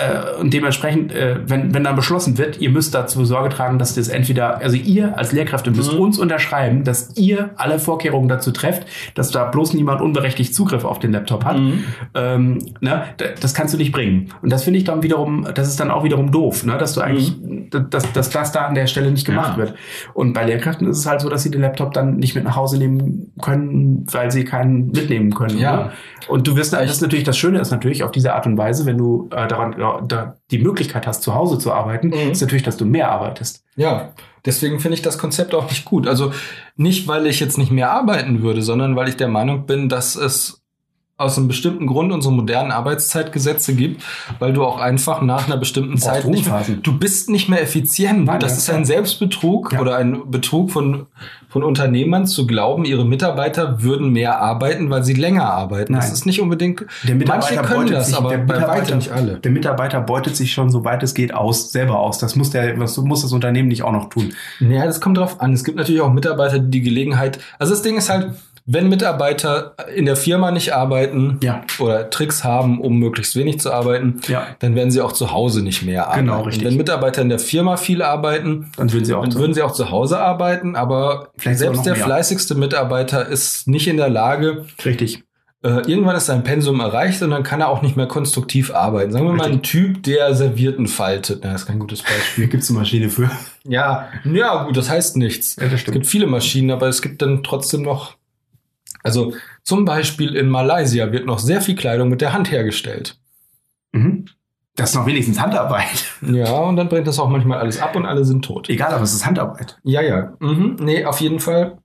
Äh, 0.00 0.40
und 0.40 0.52
dementsprechend, 0.52 1.12
äh, 1.12 1.36
wenn, 1.46 1.74
wenn 1.74 1.84
dann 1.84 1.96
beschlossen 1.96 2.38
wird, 2.38 2.60
ihr 2.60 2.70
müsst 2.70 2.94
dazu 2.94 3.24
Sorge 3.24 3.48
tragen, 3.50 3.78
dass 3.78 3.94
das 3.94 4.08
entweder, 4.08 4.58
also 4.58 4.76
ihr 4.76 5.18
als 5.18 5.32
Lehrkräfte 5.32 5.70
müsst 5.70 5.92
mhm. 5.92 6.00
uns 6.00 6.18
unterschreiben, 6.18 6.84
dass 6.84 7.16
ihr 7.16 7.50
alle 7.56 7.78
Vorkehrungen 7.78 8.28
dazu 8.28 8.50
trefft, 8.50 8.86
dass 9.14 9.30
da 9.30 9.44
bloß 9.44 9.74
niemand 9.74 10.00
unberechtigt 10.00 10.54
Zugriff 10.54 10.84
auf 10.84 10.98
den 10.98 11.12
Laptop 11.12 11.44
hat. 11.44 11.58
Mhm. 11.58 11.84
Ähm, 12.14 12.58
ne, 12.80 13.04
das 13.40 13.54
kannst 13.54 13.74
du 13.74 13.78
nicht 13.78 13.92
bringen. 13.92 14.30
Und 14.42 14.50
das 14.50 14.64
finde 14.64 14.78
ich 14.78 14.84
dann 14.84 15.02
wiederum, 15.02 15.46
das 15.54 15.68
ist 15.68 15.80
dann 15.80 15.90
auch 15.90 16.04
wiederum 16.04 16.30
doof, 16.30 16.64
ne, 16.64 16.78
dass 16.78 16.94
du 16.94 17.00
eigentlich, 17.00 17.36
mhm. 17.36 17.68
dass, 17.90 18.10
dass 18.12 18.30
das 18.30 18.52
da 18.52 18.66
an 18.66 18.74
der 18.74 18.86
Stelle 18.86 19.10
nicht 19.10 19.26
gemacht 19.26 19.52
ja. 19.52 19.58
wird. 19.58 19.74
Und 20.14 20.32
bei 20.32 20.44
Lehrkräften 20.44 20.88
ist 20.88 20.98
es 20.98 21.06
halt 21.06 21.20
so, 21.20 21.28
dass 21.28 21.42
sie 21.42 21.50
den 21.50 21.60
Laptop 21.60 21.92
dann 21.92 22.16
nicht 22.16 22.34
mit 22.34 22.44
nach 22.44 22.56
Hause 22.56 22.78
nehmen 22.78 23.32
können, 23.40 24.06
weil 24.10 24.30
sie 24.30 24.44
keinen 24.44 24.88
mitnehmen 24.88 25.34
können. 25.34 25.58
Ja. 25.58 25.76
Ne? 25.76 25.90
Und 26.28 26.46
du 26.46 26.56
wirst, 26.56 26.72
das 26.72 26.90
ist 26.90 27.02
natürlich, 27.02 27.24
das 27.24 27.36
Schöne 27.36 27.58
ist 27.58 27.70
natürlich 27.70 28.04
auf 28.04 28.12
diese 28.12 28.34
Art 28.34 28.46
und 28.46 28.56
Weise, 28.56 28.86
wenn 28.86 28.98
du 28.98 29.28
äh, 29.32 29.48
daran 29.48 29.74
da 29.98 30.36
die 30.50 30.58
Möglichkeit 30.58 31.06
hast, 31.06 31.22
zu 31.22 31.34
Hause 31.34 31.58
zu 31.58 31.72
arbeiten, 31.72 32.08
mhm. 32.08 32.32
ist 32.32 32.40
natürlich, 32.40 32.62
dass 32.62 32.76
du 32.76 32.84
mehr 32.84 33.10
arbeitest. 33.10 33.64
Ja, 33.76 34.12
deswegen 34.44 34.80
finde 34.80 34.94
ich 34.94 35.02
das 35.02 35.18
Konzept 35.18 35.54
auch 35.54 35.68
nicht 35.68 35.84
gut. 35.84 36.06
Also 36.06 36.32
nicht, 36.76 37.08
weil 37.08 37.26
ich 37.26 37.40
jetzt 37.40 37.58
nicht 37.58 37.70
mehr 37.70 37.90
arbeiten 37.90 38.42
würde, 38.42 38.62
sondern 38.62 38.96
weil 38.96 39.08
ich 39.08 39.16
der 39.16 39.28
Meinung 39.28 39.66
bin, 39.66 39.88
dass 39.88 40.16
es 40.16 40.59
aus 41.20 41.38
einem 41.38 41.48
bestimmten 41.48 41.86
Grund 41.86 42.12
unsere 42.12 42.34
modernen 42.34 42.72
Arbeitszeitgesetze 42.72 43.74
gibt, 43.74 44.02
weil 44.38 44.52
du 44.52 44.64
auch 44.64 44.80
einfach 44.80 45.22
nach 45.22 45.46
einer 45.46 45.56
bestimmten 45.56 45.96
Zeit 45.96 46.26
nicht 46.26 46.46
mehr, 46.46 46.64
du 46.82 46.98
bist 46.98 47.30
nicht 47.30 47.48
mehr 47.48 47.62
effizient. 47.62 48.24
Nein, 48.24 48.40
das 48.40 48.58
ist 48.58 48.68
ein 48.68 48.84
Selbstbetrug 48.84 49.72
ja. 49.72 49.80
oder 49.80 49.96
ein 49.96 50.30
Betrug 50.30 50.70
von, 50.70 51.06
von 51.48 51.62
Unternehmern 51.62 52.26
zu 52.26 52.46
glauben, 52.46 52.84
ihre 52.84 53.04
Mitarbeiter 53.04 53.82
würden 53.82 54.10
mehr 54.10 54.40
arbeiten, 54.40 54.90
weil 54.90 55.04
sie 55.04 55.14
länger 55.14 55.44
arbeiten. 55.44 55.92
Nein. 55.92 56.02
Das 56.02 56.12
ist 56.12 56.26
nicht 56.26 56.40
unbedingt, 56.40 56.84
der 57.06 57.14
Mitarbeiter 57.14 57.56
manche 57.56 57.74
können 57.74 57.90
das, 57.90 58.08
sich, 58.08 58.16
aber 58.16 58.36
bei 58.38 58.66
weitem 58.66 58.98
nicht 58.98 59.12
alle. 59.12 59.34
Der 59.34 59.50
Mitarbeiter 59.50 60.00
beutet 60.00 60.36
sich 60.36 60.52
schon, 60.52 60.70
soweit 60.70 61.02
es 61.02 61.14
geht, 61.14 61.32
aus, 61.32 61.70
selber 61.70 62.00
aus. 62.00 62.18
Das 62.18 62.34
muss 62.34 62.50
der, 62.50 62.78
was 62.80 62.96
muss 62.96 63.22
das 63.22 63.32
Unternehmen 63.32 63.68
nicht 63.68 63.82
auch 63.82 63.92
noch 63.92 64.08
tun. 64.08 64.32
Naja, 64.58 64.86
das 64.86 65.00
kommt 65.00 65.18
drauf 65.18 65.40
an. 65.40 65.52
Es 65.52 65.64
gibt 65.64 65.76
natürlich 65.76 66.00
auch 66.00 66.12
Mitarbeiter, 66.12 66.58
die 66.58 66.80
die 66.80 66.82
Gelegenheit, 66.82 67.38
also 67.58 67.72
das 67.72 67.82
Ding 67.82 67.96
ist 67.96 68.08
halt, 68.08 68.30
wenn 68.72 68.88
Mitarbeiter 68.88 69.74
in 69.96 70.06
der 70.06 70.14
Firma 70.14 70.52
nicht 70.52 70.72
arbeiten 70.72 71.38
ja. 71.42 71.62
oder 71.80 72.08
Tricks 72.08 72.44
haben, 72.44 72.80
um 72.80 72.98
möglichst 72.98 73.34
wenig 73.34 73.58
zu 73.58 73.72
arbeiten, 73.72 74.20
ja. 74.28 74.46
dann 74.60 74.76
werden 74.76 74.92
sie 74.92 75.00
auch 75.00 75.10
zu 75.10 75.32
Hause 75.32 75.62
nicht 75.62 75.82
mehr 75.82 76.06
arbeiten. 76.06 76.26
Genau, 76.26 76.42
richtig. 76.42 76.64
wenn 76.64 76.76
Mitarbeiter 76.76 77.20
in 77.22 77.30
der 77.30 77.40
Firma 77.40 77.76
viel 77.76 78.00
arbeiten, 78.00 78.70
dann 78.76 78.92
würden 78.92 79.04
sie 79.04 79.14
auch, 79.14 79.22
dann 79.22 79.34
würden 79.34 79.54
sie 79.54 79.62
auch 79.62 79.72
zu 79.72 79.90
Hause 79.90 80.20
arbeiten, 80.20 80.76
aber 80.76 81.30
Vielleicht 81.36 81.58
selbst 81.58 81.84
der 81.84 81.94
mehr. 81.94 82.04
fleißigste 82.04 82.54
Mitarbeiter 82.54 83.26
ist 83.26 83.66
nicht 83.66 83.88
in 83.88 83.96
der 83.96 84.08
Lage, 84.08 84.66
richtig. 84.84 85.24
Äh, 85.62 85.82
irgendwann 85.90 86.16
ist 86.16 86.24
sein 86.24 86.42
Pensum 86.42 86.80
erreicht 86.80 87.20
und 87.22 87.30
dann 87.32 87.42
kann 87.42 87.60
er 87.60 87.68
auch 87.68 87.82
nicht 87.82 87.94
mehr 87.94 88.06
konstruktiv 88.06 88.72
arbeiten. 88.72 89.12
Sagen 89.12 89.26
wir 89.26 89.32
Richtig. 89.32 89.48
mal, 89.50 89.56
ein 89.56 89.62
Typ, 89.62 90.02
der 90.04 90.34
Servierten 90.34 90.86
faltet. 90.86 91.40
Na, 91.42 91.52
das 91.52 91.62
ist 91.62 91.66
kein 91.66 91.78
gutes 91.78 92.02
Beispiel. 92.02 92.46
Gibt 92.48 92.62
es 92.62 92.70
eine 92.70 92.78
Maschine 92.78 93.10
für? 93.10 93.30
Ja, 93.64 94.08
ja, 94.24 94.64
gut, 94.64 94.78
das 94.78 94.88
heißt 94.88 95.18
nichts. 95.18 95.56
Ja, 95.56 95.64
das 95.68 95.82
es 95.82 95.92
gibt 95.92 96.06
viele 96.06 96.26
Maschinen, 96.26 96.70
aber 96.70 96.88
es 96.88 97.02
gibt 97.02 97.20
dann 97.20 97.42
trotzdem 97.42 97.82
noch 97.82 98.16
also 99.02 99.34
zum 99.62 99.84
Beispiel 99.84 100.34
in 100.36 100.48
Malaysia 100.48 101.12
wird 101.12 101.26
noch 101.26 101.38
sehr 101.38 101.60
viel 101.60 101.74
Kleidung 101.74 102.08
mit 102.08 102.20
der 102.20 102.32
Hand 102.32 102.50
hergestellt. 102.50 103.18
Mhm. 103.92 104.26
Das 104.76 104.90
ist 104.90 104.96
noch 104.96 105.06
wenigstens 105.06 105.40
Handarbeit. 105.40 106.06
Ja, 106.22 106.52
und 106.52 106.76
dann 106.76 106.88
brennt 106.88 107.06
das 107.06 107.18
auch 107.18 107.28
manchmal 107.28 107.58
alles 107.58 107.80
ab 107.80 107.96
und 107.96 108.06
alle 108.06 108.24
sind 108.24 108.44
tot. 108.44 108.68
Egal, 108.68 108.92
aber 108.92 109.02
es 109.02 109.14
ist 109.14 109.26
Handarbeit. 109.26 109.78
Ja, 109.82 110.00
ja. 110.00 110.34
Mhm. 110.38 110.76
Nee, 110.80 111.04
auf 111.04 111.20
jeden 111.20 111.40
Fall. 111.40 111.78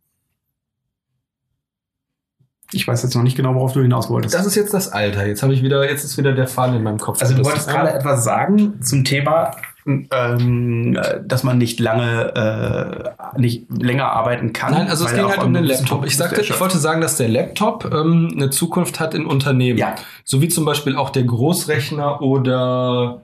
Ich 2.71 2.87
weiß 2.87 3.03
jetzt 3.03 3.15
noch 3.15 3.23
nicht 3.23 3.37
genau, 3.37 3.55
worauf 3.55 3.73
du 3.73 3.81
hinaus 3.81 4.09
wolltest. 4.09 4.35
Das 4.35 4.45
ist 4.45 4.55
jetzt 4.55 4.73
das 4.73 4.91
Alter. 4.91 5.25
Jetzt 5.25 5.43
habe 5.43 5.53
ich 5.53 5.63
wieder, 5.63 5.89
jetzt 5.89 6.03
ist 6.03 6.17
wieder 6.17 6.33
der 6.33 6.47
Faden 6.47 6.75
in 6.75 6.83
meinem 6.83 6.97
Kopf. 6.97 7.21
Also 7.21 7.35
du 7.35 7.45
wolltest 7.45 7.69
gerade 7.69 7.93
etwas 7.93 8.23
sagen 8.23 8.81
zum 8.81 9.03
Thema 9.03 9.55
ähm, 9.85 10.99
dass 11.23 11.43
man 11.43 11.59
nicht 11.59 11.79
lange, 11.79 13.13
äh, 13.35 13.39
nicht 13.39 13.65
länger 13.69 14.11
arbeiten 14.11 14.51
kann. 14.51 14.73
Nein, 14.73 14.87
also 14.87 15.05
es 15.05 15.13
ging 15.13 15.27
halt 15.27 15.43
um 15.43 15.53
den 15.53 15.63
Laptop. 15.63 16.05
Ich 16.05 16.17
sagte, 16.17 16.41
ich 16.41 16.59
wollte 16.59 16.79
sagen, 16.79 17.01
dass 17.01 17.17
der 17.17 17.29
Laptop 17.29 17.91
ähm, 17.93 18.31
eine 18.35 18.49
Zukunft 18.49 18.99
hat 18.99 19.13
in 19.13 19.25
Unternehmen. 19.25 19.77
Ja. 19.77 19.95
So 20.23 20.41
wie 20.41 20.47
zum 20.47 20.65
Beispiel 20.65 20.95
auch 20.95 21.11
der 21.11 21.23
Großrechner 21.23 22.21
oder 22.21 23.21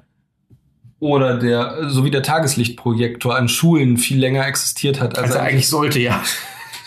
oder 0.99 1.39
der, 1.39 1.89
so 1.89 2.05
wie 2.05 2.12
der 2.12 2.22
Tageslichtprojektor 2.22 3.36
an 3.36 3.47
Schulen 3.47 3.97
viel 3.97 4.20
länger 4.20 4.45
existiert 4.45 5.01
hat. 5.01 5.18
Also, 5.18 5.34
also 5.34 5.39
eigentlich 5.39 5.68
sollte 5.68 5.99
ja. 5.99 6.22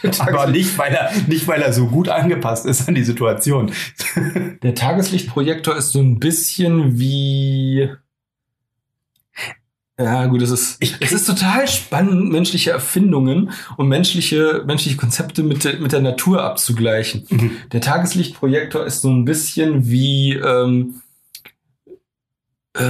Aber 0.21 0.47
nicht, 0.47 0.79
weil 0.79 0.95
er, 0.95 1.11
nicht, 1.27 1.49
weil 1.49 1.63
er 1.63 1.73
so 1.73 1.87
gut 1.87 2.09
angepasst 2.09 2.65
ist 2.67 2.87
an 2.87 2.95
die 2.95 3.03
Situation. 3.03 3.73
Der 4.63 4.75
Tageslichtprojektor 4.75 5.75
ist 5.77 5.93
so 5.93 5.99
ein 5.99 6.21
bisschen 6.21 6.99
wie 6.99 7.91
ja, 9.99 10.27
gut, 10.27 10.43
es 10.43 10.51
ist, 10.51 10.77
ich, 10.81 10.97
es 11.01 11.13
ist 11.13 11.25
total 11.25 11.69
spannend, 11.69 12.33
menschliche 12.33 12.73
Erfindungen 12.73 13.53
und 13.77 13.89
menschliche, 13.89 14.65
menschliche 14.67 14.97
Konzepte 14.97 15.45
mit, 15.45 15.63
der, 15.63 15.79
mit 15.79 15.93
der 15.93 16.01
Natur 16.01 16.43
abzugleichen. 16.43 17.25
Mhm. 17.31 17.53
Der 17.71 17.81
Tageslichtprojektor 17.81 18.85
ist 18.85 19.03
so 19.03 19.11
ein 19.11 19.25
bisschen 19.25 19.89
wie, 19.89 20.33
ähm, 20.33 21.01
äh, 22.77 22.81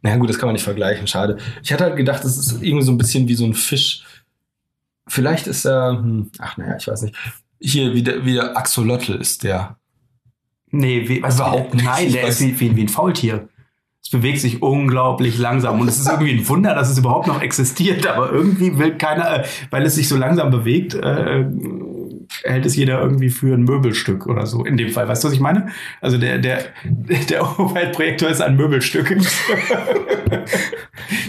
naja, 0.00 0.16
gut, 0.16 0.30
das 0.30 0.38
kann 0.38 0.46
man 0.46 0.54
nicht 0.54 0.64
vergleichen, 0.64 1.08
schade. 1.08 1.38
Ich 1.64 1.72
hatte 1.72 1.84
halt 1.84 1.96
gedacht, 1.96 2.22
das 2.22 2.36
ist 2.36 2.62
irgendwie 2.62 2.84
so 2.84 2.92
ein 2.92 2.98
bisschen 2.98 3.26
wie 3.26 3.34
so 3.34 3.44
ein 3.44 3.54
Fisch. 3.54 4.04
Vielleicht 5.08 5.48
ist 5.48 5.64
er, 5.64 5.98
hm, 5.98 6.30
ach 6.38 6.56
naja, 6.56 6.76
ich 6.76 6.86
weiß 6.86 7.02
nicht. 7.02 7.16
Hier, 7.60 7.94
wie 7.94 8.04
der, 8.04 8.24
wie 8.24 8.34
der 8.34 8.56
Axolotl 8.56 9.14
ist 9.14 9.42
der. 9.42 9.76
Nee, 10.70 11.08
wie, 11.08 11.20
was 11.20 11.34
überhaupt 11.34 11.74
nicht. 11.74 11.84
Nein, 11.84 12.12
der 12.12 12.28
ist 12.28 12.40
wie, 12.40 12.58
wie, 12.60 12.76
wie 12.76 12.82
ein 12.82 12.88
Faultier 12.88 13.48
es 13.51 13.51
bewegt 14.12 14.40
sich 14.40 14.62
unglaublich 14.62 15.38
langsam 15.38 15.80
und 15.80 15.88
es 15.88 15.98
ist 15.98 16.08
irgendwie 16.08 16.32
ein 16.32 16.48
Wunder, 16.48 16.74
dass 16.74 16.90
es 16.90 16.98
überhaupt 16.98 17.26
noch 17.26 17.42
existiert, 17.42 18.06
aber 18.06 18.30
irgendwie 18.30 18.78
will 18.78 18.96
keiner, 18.96 19.40
äh, 19.40 19.44
weil 19.70 19.84
es 19.84 19.96
sich 19.96 20.08
so 20.08 20.16
langsam 20.16 20.50
bewegt, 20.50 20.94
äh, 20.94 21.44
hält 22.44 22.66
es 22.66 22.76
jeder 22.76 23.00
irgendwie 23.00 23.30
für 23.30 23.54
ein 23.54 23.62
Möbelstück 23.62 24.26
oder 24.26 24.46
so. 24.46 24.64
In 24.64 24.76
dem 24.76 24.90
Fall, 24.90 25.08
weißt 25.08 25.22
du, 25.22 25.28
was 25.28 25.34
ich 25.34 25.40
meine? 25.40 25.68
Also 26.00 26.18
der 26.18 26.38
der 26.38 26.64
der 27.28 27.58
Overhead-Projektor 27.58 28.28
ist 28.28 28.40
ein 28.40 28.56
Möbelstück, 28.56 29.08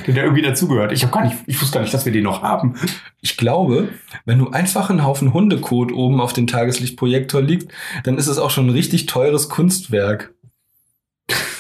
der 0.08 0.24
irgendwie 0.24 0.42
dazugehört. 0.42 0.92
Ich 0.92 1.04
habe 1.04 1.14
gar 1.14 1.26
nicht, 1.26 1.38
ich 1.46 1.62
wusste 1.62 1.76
gar 1.76 1.82
nicht, 1.82 1.94
dass 1.94 2.06
wir 2.06 2.12
den 2.12 2.24
noch 2.24 2.42
haben. 2.42 2.76
Ich 3.22 3.38
glaube, 3.38 3.90
wenn 4.26 4.40
du 4.40 4.50
einfach 4.50 4.90
einen 4.90 5.04
Haufen 5.04 5.34
Hundekot 5.34 5.92
oben 5.92 6.22
auf 6.22 6.34
dem 6.34 6.48
Tageslichtprojektor 6.48 7.42
liegt, 7.42 7.72
dann 8.04 8.18
ist 8.18 8.28
es 8.28 8.38
auch 8.38 8.50
schon 8.50 8.68
ein 8.68 8.72
richtig 8.72 9.06
teures 9.06 9.50
Kunstwerk. 9.50 10.33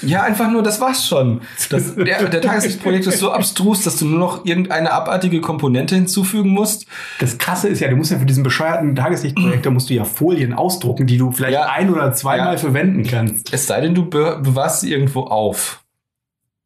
Ja, 0.05 0.23
einfach 0.23 0.51
nur, 0.51 0.63
das 0.63 0.81
war's 0.81 1.07
schon. 1.07 1.41
Das, 1.69 1.95
der, 1.95 2.25
der 2.25 2.41
Tageslichtprojekt 2.41 3.07
ist 3.07 3.19
so 3.19 3.31
abstrus, 3.31 3.83
dass 3.83 3.97
du 3.97 4.05
nur 4.05 4.19
noch 4.19 4.45
irgendeine 4.45 4.91
abartige 4.91 5.41
Komponente 5.41 5.95
hinzufügen 5.95 6.49
musst. 6.49 6.85
Das 7.19 7.37
Krasse 7.37 7.69
ist 7.69 7.79
ja, 7.79 7.87
du 7.87 7.95
musst 7.95 8.11
ja 8.11 8.19
für 8.19 8.25
diesen 8.25 8.43
bescheuerten 8.43 8.95
Tageslichtprojektor 8.95 9.71
musst 9.71 9.89
du 9.89 9.93
ja 9.93 10.03
Folien 10.03 10.53
ausdrucken, 10.53 11.07
die 11.07 11.17
du 11.17 11.31
vielleicht 11.31 11.53
ja. 11.53 11.69
ein 11.69 11.89
oder 11.89 12.11
zweimal 12.13 12.53
ja. 12.53 12.57
verwenden 12.57 13.03
kannst. 13.03 13.53
Es 13.53 13.67
sei 13.67 13.81
denn, 13.81 13.95
du 13.95 14.09
be 14.09 14.39
bewahrst 14.43 14.81
sie 14.81 14.91
irgendwo 14.91 15.21
auf. 15.21 15.83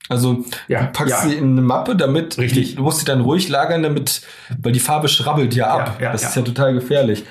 Also 0.10 0.45
ja, 0.68 0.84
du 0.84 0.91
packst 0.91 1.24
ja. 1.24 1.30
sie 1.30 1.36
in 1.36 1.52
eine 1.52 1.62
Mappe, 1.62 1.95
damit 1.95 2.38
Richtig. 2.38 2.76
du 2.76 2.84
musst 2.84 3.00
sie 3.00 3.06
dann 3.06 3.22
ruhig 3.22 3.50
lagern, 3.50 3.84
damit, 3.84 4.22
weil 4.62 4.72
die 4.72 4.80
Farbe 4.80 5.10
schrabbelt 5.10 5.54
ja 5.54 5.68
ab. 5.68 5.98
Ja, 6.02 6.12
das 6.12 6.24
ist 6.24 6.36
ja 6.36 6.41
total 6.43 6.74
gefährlich. 6.74 7.26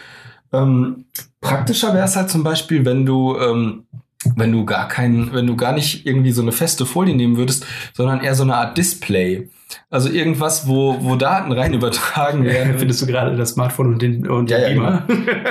Ähm, 0.52 1.06
praktischer 1.40 1.94
wäre 1.94 2.04
es 2.04 2.16
halt 2.16 2.30
zum 2.30 2.44
Beispiel, 2.44 2.84
wenn 2.84 3.06
du 3.06 3.36
ähm, 3.38 3.86
wenn 4.36 4.52
du 4.52 4.64
gar 4.64 4.88
keinen, 4.88 5.32
wenn 5.32 5.46
du 5.46 5.56
gar 5.56 5.72
nicht 5.72 6.06
irgendwie 6.06 6.32
so 6.32 6.42
eine 6.42 6.52
feste 6.52 6.86
Folie 6.86 7.14
nehmen 7.14 7.36
würdest, 7.36 7.66
sondern 7.94 8.20
eher 8.20 8.34
so 8.34 8.42
eine 8.42 8.56
Art 8.56 8.76
Display. 8.76 9.48
Also 9.90 10.08
irgendwas, 10.08 10.68
wo, 10.68 10.96
wo 11.00 11.16
Daten 11.16 11.50
rein 11.50 11.74
übertragen 11.74 12.44
werden. 12.44 12.78
Findest 12.78 13.02
du 13.02 13.06
gerade 13.06 13.36
das 13.36 13.50
Smartphone 13.50 13.94
und 13.94 14.02
den, 14.02 14.28
und 14.28 14.48
Ja, 14.48 14.58
den 14.58 14.76
ja, 14.76 15.00
Beamer? 15.00 15.02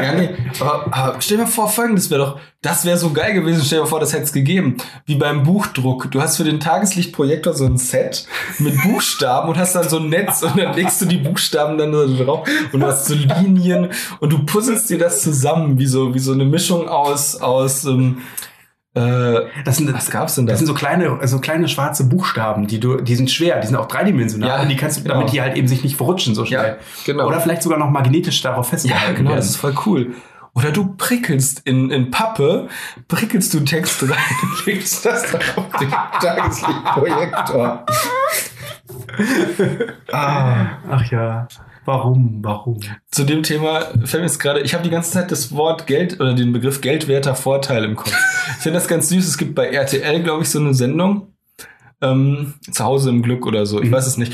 ja, 0.01 0.13
nee. 0.13 0.29
Aber, 0.59 0.87
aber 0.91 1.15
stell 1.19 1.37
dir 1.37 1.43
mal 1.43 1.49
vor, 1.49 1.67
folgendes 1.67 2.09
wäre 2.09 2.21
doch, 2.21 2.39
das 2.61 2.85
wäre 2.85 2.97
so 2.97 3.11
geil 3.11 3.33
gewesen, 3.33 3.61
stell 3.65 3.79
dir 3.79 3.83
mal 3.83 3.89
vor, 3.89 3.99
das 3.99 4.13
hätte 4.13 4.23
es 4.23 4.31
gegeben. 4.33 4.77
Wie 5.05 5.15
beim 5.15 5.43
Buchdruck. 5.43 6.09
Du 6.11 6.21
hast 6.21 6.37
für 6.37 6.45
den 6.45 6.61
Tageslichtprojektor 6.61 7.53
so 7.53 7.65
ein 7.65 7.77
Set 7.77 8.25
mit 8.59 8.81
Buchstaben 8.83 9.49
und 9.49 9.57
hast 9.57 9.75
dann 9.75 9.89
so 9.89 9.99
ein 9.99 10.07
Netz 10.09 10.41
und 10.43 10.57
dann 10.57 10.73
legst 10.75 11.01
du 11.01 11.05
die 11.05 11.17
Buchstaben 11.17 11.77
dann 11.77 11.91
so 11.91 12.23
drauf 12.23 12.47
und 12.71 12.79
du 12.79 12.87
hast 12.87 13.07
so 13.07 13.15
Linien 13.15 13.89
und 14.21 14.31
du 14.31 14.45
puzzelst 14.45 14.89
dir 14.89 14.97
das 14.97 15.21
zusammen, 15.23 15.77
wie 15.77 15.87
so, 15.87 16.13
wie 16.13 16.19
so 16.19 16.31
eine 16.31 16.45
Mischung 16.45 16.87
aus, 16.87 17.35
aus, 17.35 17.83
ähm, 17.83 18.19
äh, 18.19 18.64
Das 18.95 19.75
sind, 19.75 19.93
was 19.93 20.09
gab's 20.09 20.35
denn 20.35 20.45
da? 20.45 20.51
Das 20.51 20.59
sind 20.59 20.67
so 20.67 20.73
kleine, 20.73 21.19
so 21.27 21.39
kleine 21.39 21.67
schwarze 21.67 22.05
Buchstaben, 22.07 22.65
die 22.65 22.79
du, 22.79 23.01
die 23.01 23.15
sind 23.15 23.29
schwer, 23.29 23.59
die 23.59 23.67
sind 23.67 23.75
auch 23.75 23.87
dreidimensional 23.87 24.49
Ja, 24.49 24.61
und 24.61 24.69
die 24.69 24.77
kannst 24.77 24.97
du, 24.99 25.03
genau. 25.03 25.15
damit 25.15 25.33
die 25.33 25.41
halt 25.41 25.57
eben 25.57 25.67
sich 25.67 25.83
nicht 25.83 25.97
verrutschen 25.97 26.33
so 26.33 26.45
schnell. 26.45 26.77
Ja, 26.79 27.03
genau. 27.05 27.27
Oder 27.27 27.41
vielleicht 27.41 27.61
sogar 27.61 27.77
noch 27.77 27.89
magnetisch 27.89 28.41
darauf 28.41 28.67
Ja, 28.67 28.69
festgehalten 28.71 29.15
genau, 29.17 29.29
werden. 29.31 29.39
das 29.39 29.49
ist 29.49 29.57
voll 29.57 29.75
cool. 29.85 30.13
Oder 30.53 30.71
du 30.71 30.95
prickelst 30.97 31.59
in, 31.65 31.91
in 31.91 32.09
Pappe, 32.11 32.69
prickelst 33.09 33.53
du 33.53 33.59
Text 33.65 34.01
rein 34.03 34.11
und 34.43 34.65
legst 34.65 35.05
das 35.05 35.29
dann 35.29 35.41
auf 35.57 35.67
den 35.77 35.89
Tageslichtprojektor. 36.21 37.85
ah. 40.13 40.65
Ach 40.89 41.11
ja, 41.11 41.47
warum, 41.85 42.39
warum? 42.41 42.79
Zu 43.11 43.23
dem 43.23 43.43
Thema 43.43 43.81
fällt 44.03 44.15
mir 44.15 44.27
jetzt 44.27 44.39
gerade, 44.39 44.61
ich 44.61 44.73
habe 44.73 44.83
die 44.83 44.89
ganze 44.89 45.11
Zeit 45.11 45.31
das 45.31 45.53
Wort 45.53 45.87
Geld 45.87 46.19
oder 46.19 46.33
den 46.33 46.51
Begriff 46.51 46.81
geldwerter 46.81 47.35
Vorteil 47.35 47.83
im 47.83 47.95
Kopf. 47.95 48.11
Ich 48.57 48.63
finde 48.63 48.79
das 48.79 48.87
ganz 48.87 49.09
süß. 49.09 49.27
Es 49.27 49.37
gibt 49.37 49.55
bei 49.55 49.67
RTL, 49.67 50.21
glaube 50.23 50.43
ich, 50.43 50.49
so 50.49 50.59
eine 50.59 50.73
Sendung. 50.73 51.27
Ähm, 52.01 52.55
zu 52.69 52.83
Hause 52.83 53.09
im 53.09 53.21
Glück 53.21 53.45
oder 53.47 53.65
so, 53.65 53.81
ich 53.81 53.87
Mhm. 53.89 53.93
weiß 53.93 54.05
es 54.05 54.17
nicht. 54.17 54.33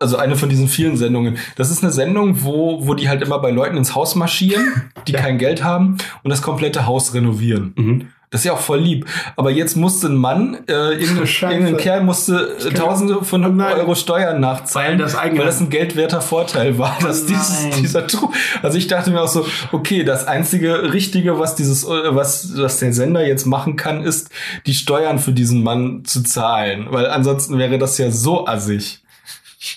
Also 0.00 0.16
eine 0.16 0.34
von 0.34 0.48
diesen 0.48 0.66
vielen 0.66 0.96
Sendungen. 0.96 1.38
Das 1.54 1.70
ist 1.70 1.84
eine 1.84 1.92
Sendung, 1.92 2.42
wo, 2.42 2.84
wo 2.86 2.94
die 2.94 3.08
halt 3.08 3.22
immer 3.22 3.38
bei 3.38 3.52
Leuten 3.52 3.76
ins 3.76 3.94
Haus 3.94 4.16
marschieren, 4.16 4.90
die 5.06 5.12
Ja. 5.12 5.20
kein 5.20 5.38
Geld 5.38 5.62
haben 5.62 5.98
und 6.24 6.30
das 6.30 6.42
komplette 6.42 6.84
Haus 6.86 7.14
renovieren. 7.14 7.72
Mhm. 7.76 8.08
Das 8.30 8.40
ist 8.40 8.44
ja 8.46 8.52
auch 8.54 8.58
voll 8.60 8.80
lieb. 8.80 9.06
Aber 9.36 9.50
jetzt 9.50 9.76
musste 9.76 10.08
ein 10.08 10.16
Mann, 10.16 10.58
äh, 10.68 10.72
irgendein, 10.94 11.26
irgendein 11.52 11.76
Kerl 11.76 12.02
musste 12.02 12.56
äh, 12.64 12.72
Tausende 12.74 13.22
von 13.24 13.56
nein. 13.56 13.74
Euro 13.78 13.94
Steuern 13.94 14.40
nachzahlen, 14.40 14.92
Weil 14.92 14.98
das 14.98 15.16
eigene- 15.16 15.38
weil 15.40 15.46
das 15.46 15.60
ein 15.60 15.70
geldwerter 15.70 16.20
Vorteil 16.20 16.76
war, 16.78 16.96
dass 17.00 17.22
Oh 17.22 17.26
dieses, 17.28 17.62
nein. 17.62 17.72
dieser 17.82 18.06
Trug. 18.06 18.32
Also 18.62 18.78
ich 18.78 18.88
dachte 18.88 19.10
mir 19.10 19.22
auch 19.22 19.28
so, 19.28 19.46
okay, 19.72 20.02
das 20.04 20.26
einzige 20.26 20.92
Richtige, 20.92 21.38
was 21.38 21.54
dieses, 21.54 21.84
äh, 21.84 21.88
was, 22.14 22.56
was 22.56 22.78
der 22.80 22.92
Sender 22.92 23.26
jetzt 23.26 23.46
machen 23.46 23.76
kann, 23.76 24.02
ist, 24.02 24.30
die 24.66 24.74
Steuern 24.74 25.18
für 25.18 25.32
diesen 25.32 25.62
Mann 25.62 26.04
zu 26.04 26.22
zahlen. 26.22 26.86
Weil 26.90 27.06
ansonsten 27.06 27.58
wäre 27.58 27.78
das 27.78 27.96
ja 27.98 28.10
so 28.10 28.46
assig. 28.46 29.02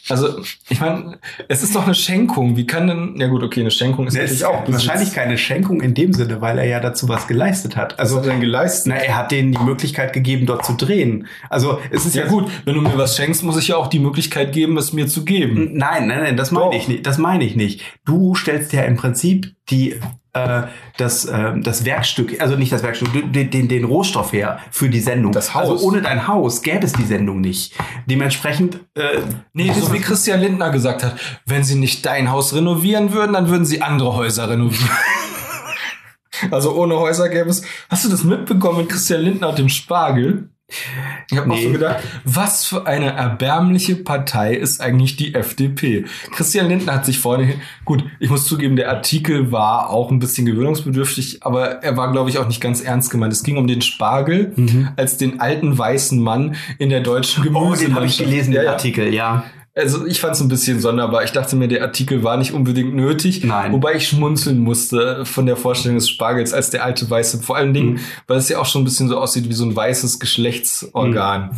Also, 0.09 0.39
ich 0.69 0.79
meine, 0.79 1.19
es 1.47 1.63
ist 1.63 1.75
doch 1.75 1.85
eine 1.85 1.95
Schenkung. 1.95 2.57
Wie 2.57 2.65
kann 2.65 2.87
denn, 2.87 3.15
ja 3.17 3.27
gut, 3.27 3.43
okay, 3.43 3.61
eine 3.61 3.71
Schenkung 3.71 4.07
ist 4.07 4.15
ist 4.15 4.43
auch 4.43 4.67
wahrscheinlich 4.67 5.13
keine 5.13 5.37
Schenkung 5.37 5.81
in 5.81 5.93
dem 5.93 6.13
Sinne, 6.13 6.41
weil 6.41 6.57
er 6.57 6.65
ja 6.65 6.79
dazu 6.79 7.07
was 7.09 7.27
geleistet 7.27 7.75
hat. 7.75 7.93
Was 7.93 7.99
Also, 7.99 8.17
hat 8.17 8.25
er 8.25 8.31
denn 8.31 8.41
geleistet? 8.41 8.87
na, 8.87 8.95
er 8.95 9.17
hat 9.17 9.31
denen 9.31 9.51
die 9.51 9.63
Möglichkeit 9.63 10.13
gegeben, 10.13 10.45
dort 10.45 10.65
zu 10.65 10.73
drehen. 10.73 11.27
Also, 11.49 11.79
es 11.91 12.05
ist 12.05 12.15
Ja 12.15 12.25
gut, 12.27 12.49
wenn 12.65 12.75
du 12.75 12.81
mir 12.81 12.97
was 12.97 13.15
schenkst, 13.15 13.43
muss 13.43 13.57
ich 13.57 13.69
ja 13.69 13.77
auch 13.77 13.87
die 13.87 13.99
Möglichkeit 13.99 14.51
geben, 14.53 14.77
es 14.77 14.93
mir 14.93 15.07
zu 15.07 15.25
geben. 15.25 15.71
Nein, 15.73 16.07
nein, 16.07 16.19
nein, 16.19 16.37
das 16.37 16.51
meine 16.51 16.75
ich 16.75 16.87
nicht. 16.87 17.05
Das 17.05 17.17
meine 17.17 17.43
ich 17.43 17.55
nicht. 17.55 17.81
Du 18.05 18.35
stellst 18.35 18.73
ja 18.73 18.83
im 18.83 18.95
Prinzip 18.95 19.53
die 19.69 19.95
äh, 20.33 20.63
das 20.97 21.25
äh, 21.25 21.59
das 21.59 21.85
Werkstück, 21.85 22.39
also 22.41 22.55
nicht 22.55 22.71
das 22.71 22.83
Werkstück, 22.83 23.09
den, 23.13 23.49
den 23.49 23.67
den 23.67 23.83
Rohstoff 23.83 24.33
her 24.33 24.59
für 24.71 24.89
die 24.89 24.99
Sendung. 24.99 25.31
Das 25.31 25.53
Haus. 25.53 25.69
Also 25.69 25.87
ohne 25.87 26.01
dein 26.01 26.27
Haus 26.27 26.61
gäbe 26.61 26.85
es 26.85 26.93
die 26.93 27.05
Sendung 27.05 27.41
nicht. 27.41 27.73
Dementsprechend 28.05 28.79
äh, 28.95 29.21
Nee, 29.53 29.71
so 29.73 29.91
wie 29.91 29.99
Christian 29.99 30.41
Lindner 30.41 30.69
gesagt 30.69 31.03
hat, 31.03 31.15
wenn 31.45 31.63
sie 31.63 31.75
nicht 31.75 32.05
dein 32.05 32.31
Haus 32.31 32.53
renovieren 32.53 33.13
würden, 33.13 33.33
dann 33.33 33.49
würden 33.49 33.65
sie 33.65 33.81
andere 33.81 34.13
Häuser 34.13 34.49
renovieren. 34.49 34.89
also 36.51 36.75
ohne 36.75 36.97
Häuser 36.97 37.29
gäbe 37.29 37.49
es. 37.49 37.63
Hast 37.89 38.05
du 38.05 38.09
das 38.09 38.23
mitbekommen 38.23 38.79
mit 38.79 38.89
Christian 38.89 39.21
Lindner 39.21 39.49
und 39.49 39.57
dem 39.57 39.69
Spargel? 39.69 40.49
Ich 41.31 41.37
habe 41.37 41.51
auch 41.51 41.55
Nee. 41.55 41.63
so 41.65 41.71
gedacht, 41.71 41.97
was 42.23 42.65
für 42.65 42.85
eine 42.87 43.11
erbärmliche 43.13 43.95
Partei 43.95 44.53
ist 44.53 44.81
eigentlich 44.81 45.15
die 45.15 45.33
FDP? 45.33 46.05
Christian 46.31 46.67
Lindner 46.67 46.93
hat 46.93 47.05
sich 47.05 47.19
vorne 47.19 47.43
hin, 47.45 47.61
gut, 47.85 48.03
ich 48.19 48.29
muss 48.29 48.45
zugeben, 48.45 48.75
der 48.75 48.89
Artikel 48.89 49.51
war 49.51 49.89
auch 49.89 50.11
ein 50.11 50.19
bisschen 50.19 50.45
gewöhnungsbedürftig, 50.45 51.43
aber 51.43 51.83
er 51.83 51.97
war, 51.97 52.11
glaube 52.11 52.29
ich, 52.29 52.37
auch 52.37 52.47
nicht 52.47 52.61
ganz 52.61 52.81
ernst 52.81 53.09
gemeint. 53.11 53.33
Es 53.33 53.43
ging 53.43 53.57
um 53.57 53.67
den 53.67 53.81
Spargel 53.81 54.53
als 54.95 55.17
den 55.17 55.39
alten 55.39 55.77
weißen 55.77 56.21
Mann 56.21 56.55
in 56.77 56.89
der 56.89 57.01
deutschen 57.01 57.43
Mhm. 57.43 57.55
oh, 57.55 57.63
Gemüse. 57.65 57.85
den 57.85 57.95
habe 57.95 58.05
ich 58.05 58.17
gelesen, 58.17 58.53
ja, 58.53 58.61
den. 58.61 58.69
Artikel, 58.69 59.13
ja. 59.13 59.43
Also 59.79 60.05
ich 60.05 60.19
fand 60.21 60.35
es 60.35 60.41
ein 60.41 60.47
bisschen 60.47 60.79
sonderbar. 60.79 61.23
Ich 61.23 61.31
dachte 61.31 61.55
mir, 61.55 61.67
der 61.67 61.81
Artikel 61.81 62.23
war 62.23 62.37
nicht 62.37 62.53
unbedingt 62.53 62.93
nötig. 62.95 63.43
Nein. 63.43 63.71
Wobei 63.71 63.95
ich 63.95 64.07
schmunzeln 64.07 64.59
musste 64.59 65.25
von 65.25 65.45
der 65.45 65.55
Vorstellung 65.57 65.97
des 65.97 66.09
Spargels 66.09 66.53
als 66.53 66.69
der 66.69 66.83
alte 66.83 67.09
Weiße. 67.09 67.41
Vor 67.41 67.55
allen 67.55 67.73
Dingen, 67.73 67.93
Mhm. 67.93 67.99
weil 68.27 68.37
es 68.37 68.49
ja 68.49 68.59
auch 68.59 68.65
schon 68.65 68.81
ein 68.81 68.85
bisschen 68.85 69.09
so 69.09 69.17
aussieht 69.17 69.49
wie 69.49 69.53
so 69.53 69.65
ein 69.65 69.75
weißes 69.75 70.19
Geschlechtsorgan. 70.19 71.49
Mhm. 71.51 71.57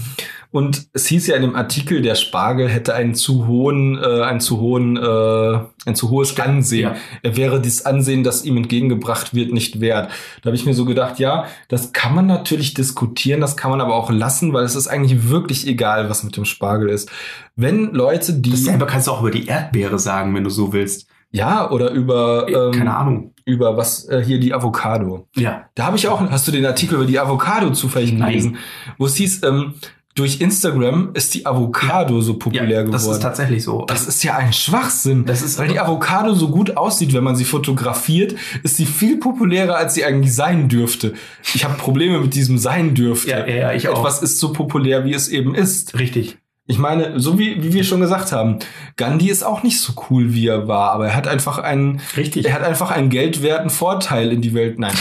Und 0.54 0.88
es 0.92 1.06
hieß 1.08 1.28
ja 1.28 1.38
in 1.38 1.44
dem 1.44 1.56
Artikel, 1.56 2.02
der 2.02 2.16
Spargel 2.16 2.68
hätte 2.68 2.94
einen 2.94 3.16
zu 3.16 3.48
hohen, 3.48 3.98
äh, 3.98 4.22
einen 4.24 4.42
zu 4.42 4.60
hohen, 4.60 4.98
äh, 4.98 5.60
ein 5.86 5.96
zu 5.96 6.10
hohes 6.10 6.38
Ansehen. 6.42 6.82
Ja. 6.82 6.96
Er 7.24 7.38
wäre 7.38 7.62
dieses 7.62 7.86
Ansehen, 7.86 8.26
das 8.26 8.44
ihm 8.44 8.58
entgegengebracht 8.58 9.34
wird, 9.34 9.54
nicht 9.54 9.80
wert. 9.80 10.12
Da 10.42 10.48
habe 10.48 10.56
ich 10.58 10.66
mir 10.66 10.74
so 10.74 10.84
gedacht, 10.84 11.20
ja, 11.20 11.46
das 11.70 11.94
kann 11.94 12.14
man 12.14 12.28
natürlich 12.28 12.74
diskutieren, 12.74 13.40
das 13.40 13.56
kann 13.56 13.72
man 13.72 13.80
aber 13.80 13.96
auch 13.96 14.12
lassen, 14.12 14.52
weil 14.52 14.66
es 14.66 14.76
ist 14.76 14.88
eigentlich 14.90 15.30
wirklich 15.30 15.66
egal, 15.68 16.10
was 16.10 16.24
mit 16.24 16.36
dem 16.36 16.44
Spargel 16.44 16.90
ist. 16.90 17.10
Wenn 17.56 17.94
Leute, 17.94 18.34
die 18.34 18.52
Dasselbe 18.52 18.86
kannst 18.86 19.08
du 19.08 19.12
auch 19.12 19.22
über 19.22 19.32
die 19.32 19.46
Erdbeere 19.48 20.00
sagen, 20.00 20.34
wenn 20.36 20.44
du 20.44 20.50
so 20.50 20.74
willst. 20.74 21.08
ja 21.32 21.70
oder 21.70 21.92
über 21.92 22.48
ähm, 22.50 22.72
Keine 22.72 22.96
Ahnung. 22.96 23.34
über 23.46 23.78
was 23.78 24.08
äh, 24.10 24.24
hier 24.26 24.40
die 24.40 24.54
Avocado. 24.54 25.28
Ja. 25.36 25.66
Da 25.76 25.86
habe 25.86 25.98
ich 25.98 26.08
auch, 26.08 26.22
hast 26.30 26.48
du 26.48 26.52
den 26.52 26.66
Artikel 26.66 26.96
über 26.96 27.06
die 27.06 27.20
Avocado 27.20 27.72
zufällig 27.72 28.14
Nein. 28.14 28.30
gelesen, 28.30 28.58
wo 28.98 29.06
es 29.06 29.16
hieß, 29.16 29.44
ähm, 29.44 29.74
durch 30.14 30.42
Instagram 30.42 31.12
ist 31.14 31.34
die 31.36 31.46
Avocado 31.46 32.20
so 32.20 32.34
populär 32.34 32.64
ja, 32.70 32.78
geworden. 32.82 32.92
das 32.92 33.08
ist 33.08 33.22
tatsächlich 33.22 33.64
so. 33.64 33.86
Das 33.88 34.06
ist 34.08 34.22
ja 34.24 34.36
ein 34.36 34.52
Schwachsinn. 34.52 35.26
Das 35.26 35.42
ist- 35.42 35.58
weil 35.58 35.70
die 35.70 35.80
Avocado 35.80 36.34
so 36.34 36.50
gut 36.50 36.76
aussieht, 36.76 37.14
wenn 37.14 37.24
man 37.24 37.38
sie 37.38 37.46
fotografiert, 37.46 38.36
ist 38.64 38.76
sie 38.76 38.86
viel 38.86 39.20
populärer, 39.22 39.78
als 39.78 39.94
sie 39.94 40.04
eigentlich 40.04 40.36
sein 40.36 40.68
dürfte. 40.68 41.14
Ich 41.54 41.64
habe 41.64 41.76
Probleme 41.76 42.20
mit 42.20 42.34
diesem 42.36 42.58
sein 42.58 42.94
dürfte. 42.94 43.30
Ja, 43.32 43.48
ja, 43.48 43.56
ja, 43.56 43.72
ich 43.74 43.88
auch. 43.88 44.00
Etwas 44.00 44.22
ist 44.22 44.38
so 44.40 44.52
populär, 44.52 45.06
wie 45.06 45.14
es 45.14 45.30
eben 45.30 45.56
ist. 45.56 45.98
richtig. 45.98 46.38
Ich 46.72 46.80
meine, 46.80 47.20
so 47.20 47.38
wie, 47.38 47.62
wie 47.62 47.74
wir 47.74 47.84
schon 47.84 48.00
gesagt 48.00 48.32
haben, 48.32 48.60
Gandhi 48.96 49.30
ist 49.30 49.44
auch 49.44 49.62
nicht 49.62 49.82
so 49.82 49.92
cool, 50.10 50.34
wie 50.34 50.48
er 50.48 50.70
war, 50.70 50.94
aber 50.94 51.08
er 51.08 51.16
hat 51.18 51.28
einfach 51.28 51.58
einen, 51.58 52.00
Richtig. 52.16 52.46
er 52.46 52.54
hat 52.54 52.64
einfach 52.64 52.92
einen 52.92 53.10
geldwerten 53.10 53.70
Vorteil 53.70 54.32
in 54.32 54.42
die 54.42 54.54
Welt. 54.54 54.80
Nein. 54.80 54.94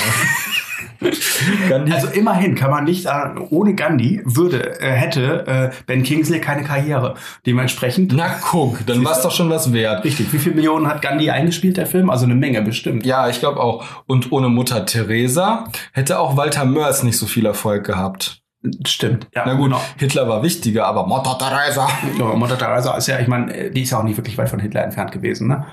Gandhi, 1.68 1.92
Also 1.92 2.08
immerhin 2.08 2.56
kann 2.56 2.72
man 2.72 2.84
nicht 2.84 3.02
sagen, 3.04 3.46
ohne 3.50 3.76
Gandhi 3.76 4.20
würde, 4.24 4.80
äh, 4.80 4.90
hätte 4.90 5.46
äh, 5.46 5.70
Ben 5.86 6.02
Kingsley 6.02 6.40
keine 6.40 6.64
Karriere. 6.64 7.14
Dementsprechend. 7.46 8.12
na 8.16 8.34
guck, 8.50 8.84
dann 8.86 9.04
war 9.04 9.12
es 9.12 9.22
doch 9.22 9.30
schon 9.30 9.48
was 9.48 9.72
wert. 9.72 10.04
Richtig. 10.04 10.32
Wie 10.32 10.38
viele 10.38 10.56
Millionen 10.56 10.88
hat 10.88 11.02
Gandhi 11.02 11.30
eingespielt, 11.30 11.76
der 11.76 11.86
Film? 11.86 12.10
Also 12.10 12.24
eine 12.24 12.34
Menge 12.34 12.62
bestimmt. 12.62 13.06
Ja, 13.06 13.28
ich 13.28 13.38
glaube 13.38 13.60
auch. 13.60 13.84
Und 14.08 14.32
ohne 14.32 14.48
Mutter 14.48 14.84
Teresa 14.86 15.64
hätte 15.92 16.18
auch 16.18 16.36
Walter 16.36 16.64
Mörs 16.64 17.04
nicht 17.04 17.16
so 17.16 17.26
viel 17.26 17.46
Erfolg 17.46 17.86
gehabt. 17.86 18.39
Stimmt. 18.86 19.26
Ja, 19.34 19.44
Na 19.46 19.54
gut, 19.54 19.64
genau. 19.70 19.80
Hitler 19.96 20.28
war 20.28 20.42
wichtiger, 20.42 20.86
aber 20.86 21.06
Mutter 21.06 21.38
Teresa. 21.38 21.88
Ja, 22.18 22.24
Mutter 22.34 22.58
Teresa 22.58 22.94
ist 22.96 23.06
ja, 23.06 23.18
ich 23.18 23.26
meine, 23.28 23.70
die 23.70 23.82
ist 23.82 23.90
ja 23.90 23.98
auch 23.98 24.02
nicht 24.02 24.16
wirklich 24.18 24.36
weit 24.36 24.50
von 24.50 24.60
Hitler 24.60 24.84
entfernt 24.84 25.12
gewesen, 25.12 25.48
ne? 25.48 25.66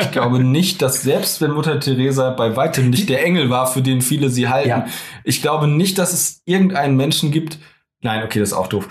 Ich 0.00 0.12
glaube 0.12 0.38
nicht, 0.38 0.82
dass 0.82 1.02
selbst 1.02 1.40
wenn 1.40 1.50
Mutter 1.50 1.80
Teresa 1.80 2.30
bei 2.30 2.54
weitem 2.54 2.90
nicht 2.90 3.08
der 3.08 3.24
Engel 3.24 3.50
war, 3.50 3.66
für 3.66 3.82
den 3.82 4.02
viele 4.02 4.28
sie 4.30 4.48
halten, 4.48 4.68
Ja. 4.68 4.86
ich 5.24 5.42
glaube 5.42 5.66
nicht, 5.66 5.98
dass 5.98 6.12
es 6.12 6.42
irgendeinen 6.44 6.96
Menschen 6.96 7.32
gibt. 7.32 7.58
Nein, 8.00 8.22
okay, 8.22 8.38
das 8.38 8.50
ist 8.50 8.56
auch 8.56 8.68
doof. 8.68 8.88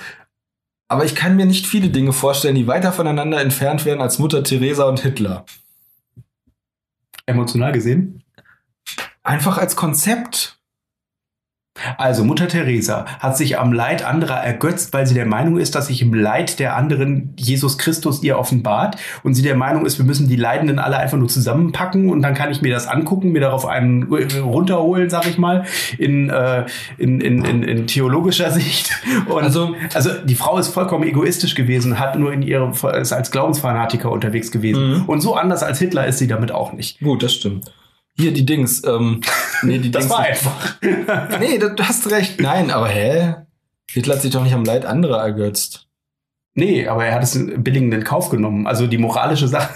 Aber 0.90 1.06
ich 1.06 1.16
kann 1.16 1.38
mir 1.38 1.46
nicht 1.46 1.68
viele 1.68 1.90
Dinge 1.90 2.12
vorstellen, 2.12 2.56
die 2.56 2.68
weiter 2.68 2.92
voneinander 2.92 3.40
entfernt 3.40 3.86
wären 3.86 4.02
als 4.02 4.20
Mutter 4.20 4.44
Teresa 4.44 4.86
und 4.86 5.00
Hitler. 5.00 5.46
Emotional 7.26 7.72
gesehen. 7.72 8.24
Einfach 9.24 9.58
als 9.58 9.76
Konzept. 9.76 10.57
Also 11.98 12.24
Mutter 12.24 12.48
Teresa 12.48 13.06
hat 13.20 13.38
sich 13.38 13.60
am 13.60 13.74
Leid 13.74 14.04
anderer 14.06 14.36
ergötzt, 14.38 14.94
weil 14.94 15.06
sie 15.06 15.14
der 15.14 15.26
Meinung 15.26 15.58
ist, 15.58 15.76
dass 15.76 15.88
sich 15.88 16.02
im 16.02 16.14
Leid 16.14 16.60
der 16.60 16.76
anderen 16.76 17.34
Jesus 17.38 17.78
Christus 17.78 18.24
ihr 18.24 18.38
offenbart 18.40 18.96
und 19.24 19.34
sie 19.34 19.42
der 19.42 19.56
Meinung 19.56 19.86
ist, 19.86 19.98
wir 19.98 20.06
müssen 20.06 20.28
die 20.28 20.36
Leidenden 20.36 20.80
alle 20.80 20.98
einfach 20.98 21.18
nur 21.18 21.28
zusammenpacken 21.28 22.10
und 22.10 22.22
dann 22.22 22.34
kann 22.34 22.52
ich 22.52 22.62
mir 22.62 22.74
das 22.74 22.88
angucken, 22.88 23.32
mir 23.32 23.42
darauf 23.42 23.66
einen 23.66 24.04
runterholen, 24.04 25.10
sag 25.10 25.28
ich 25.28 25.38
mal, 25.38 25.66
in, 25.98 26.30
äh, 26.30 26.66
in, 26.98 27.22
in, 27.22 27.44
in, 27.46 27.64
in 27.64 27.88
theologischer 27.88 28.52
Sicht. 28.58 28.92
Und 29.28 29.44
Also- 29.44 29.58
also, 29.58 29.76
also 29.94 30.10
die 30.26 30.36
Frau 30.36 30.58
ist 30.58 30.68
vollkommen 30.70 31.04
egoistisch 31.08 31.56
gewesen, 31.56 32.00
hat 32.00 32.18
nur 32.20 32.32
in 32.32 32.42
ihrem 32.42 32.72
ist 32.72 33.12
als 33.14 33.32
Glaubensfanatiker 33.32 34.12
unterwegs 34.12 34.52
gewesen 34.52 34.78
Mhm. 34.78 35.04
und 35.08 35.22
so 35.22 35.36
anders 35.36 35.64
als 35.64 35.80
Hitler 35.80 36.06
ist 36.08 36.20
sie 36.20 36.28
damit 36.28 36.52
auch 36.52 36.74
nicht. 36.74 37.00
Gut, 37.00 37.24
das 37.24 37.34
stimmt. 37.34 37.72
Hier 38.20 38.34
die 38.34 38.46
Dings. 38.46 38.84
Ähm, 38.86 39.22
nee, 39.62 39.78
die 39.80 39.92
Das 39.92 40.04
Dings. 40.08 40.14
war 40.14 40.20
einfach. 40.26 40.76
Nee, 41.40 41.58
du 41.58 41.70
du 41.74 41.84
hast 41.84 42.10
recht. 42.12 42.40
Nein, 42.42 42.72
aber 42.72 42.88
hä? 42.88 43.36
Hitler 43.90 44.16
hat 44.16 44.22
sich 44.22 44.32
doch 44.32 44.44
nicht 44.44 44.54
am 44.54 44.66
Leid 44.66 44.86
anderer 44.86 45.22
ergötzt. 45.22 45.88
Nee, 46.56 46.88
aber 46.88 47.06
er 47.06 47.16
hat 47.16 47.24
es 47.24 47.40
billigend 47.58 47.94
in 47.94 48.04
Kauf 48.04 48.30
genommen. 48.30 48.66
Also 48.68 48.88
die 48.88 48.98
moralische 48.98 49.48
Sache. 49.48 49.70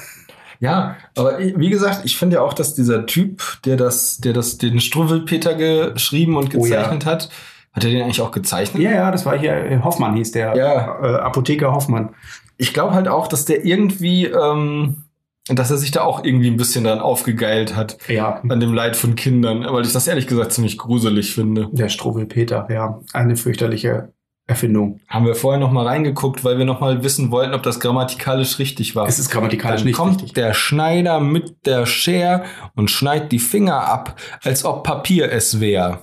Ja, 0.60 0.96
aber 1.16 1.40
wie 1.40 1.70
gesagt, 1.70 2.02
ich 2.06 2.18
finde 2.18 2.36
ja 2.38 2.42
auch, 2.44 2.54
dass 2.54 2.76
dieser 2.76 3.06
Typ, 3.08 3.42
der 3.66 3.78
das, 3.78 4.18
der 4.18 4.34
das, 4.34 4.58
den 4.58 4.80
Struwwelpeter 4.80 5.56
geschrieben 5.56 6.36
und 6.38 6.54
Oh 6.56 6.66
ja. 6.66 6.78
gezeichnet 6.78 7.06
hat, 7.06 7.30
hat 7.74 7.84
er 7.84 7.90
den 7.90 8.04
eigentlich 8.04 8.22
auch 8.22 8.32
gezeichnet? 8.32 8.84
Ja, 8.84 8.92
ja, 8.92 9.12
das 9.12 9.26
war 9.26 9.38
hier 9.40 9.54
äh, 9.56 9.80
Hoffmann 9.80 10.16
hieß 10.16 10.32
der. 10.34 10.56
Ja. 10.56 11.00
Äh, 11.04 11.16
Apotheker 11.22 11.72
Hoffmann. 11.74 12.10
Ich 12.58 12.74
glaube 12.74 12.94
halt 12.94 13.08
auch, 13.08 13.28
dass 13.28 13.46
der 13.46 13.66
irgendwie, 13.66 14.26
ähm, 14.26 15.04
dass 15.48 15.72
er 15.72 15.78
sich 15.78 15.92
da 15.92 16.02
auch 16.02 16.24
irgendwie 16.24 16.50
ein 16.50 16.58
bisschen 16.58 16.84
dann 16.84 17.00
aufgegeilt 17.00 17.76
hat 17.76 17.98
Ja. 18.08 18.42
an 18.48 18.60
dem 18.60 18.74
Leid 18.74 18.96
von 18.96 19.16
Kindern, 19.16 19.66
weil 19.66 19.86
ich 19.86 19.94
das 19.94 20.08
ehrlich 20.08 20.28
gesagt 20.28 20.52
ziemlich 20.54 20.78
gruselig 20.78 21.34
finde. 21.34 21.70
Der 21.72 21.90
Struwwelpeter, 21.90 22.68
ja. 22.70 23.00
Eine 23.14 23.36
fürchterliche 23.36 24.14
Erfindung. 24.48 25.00
Haben 25.08 25.26
wir 25.26 25.36
vorher 25.36 25.60
noch 25.60 25.72
mal 25.72 25.88
reingeguckt, 25.88 26.44
weil 26.44 26.58
wir 26.58 26.66
noch 26.66 26.80
mal 26.82 27.04
wissen 27.04 27.32
wollten, 27.32 27.54
ob 27.54 27.64
das 27.64 27.80
grammatikalisch 27.80 28.60
richtig 28.60 28.96
war. 28.96 29.08
Es 29.08 29.18
ist 29.18 29.30
grammatikalisch 29.30 29.82
Dann 29.82 29.88
nicht 29.88 29.96
kommt 29.96 30.16
richtig. 30.18 30.34
der 30.34 30.54
Schneider 30.54 31.20
mit 31.20 31.66
der 31.66 31.86
Schere 31.86 32.44
und 32.76 32.92
schneidet 32.92 33.32
die 33.32 33.40
Finger 33.40 33.86
ab, 33.88 34.20
als 34.44 34.66
ob 34.66 34.84
Papier 34.84 35.32
es 35.32 35.60
wäre. 35.60 36.00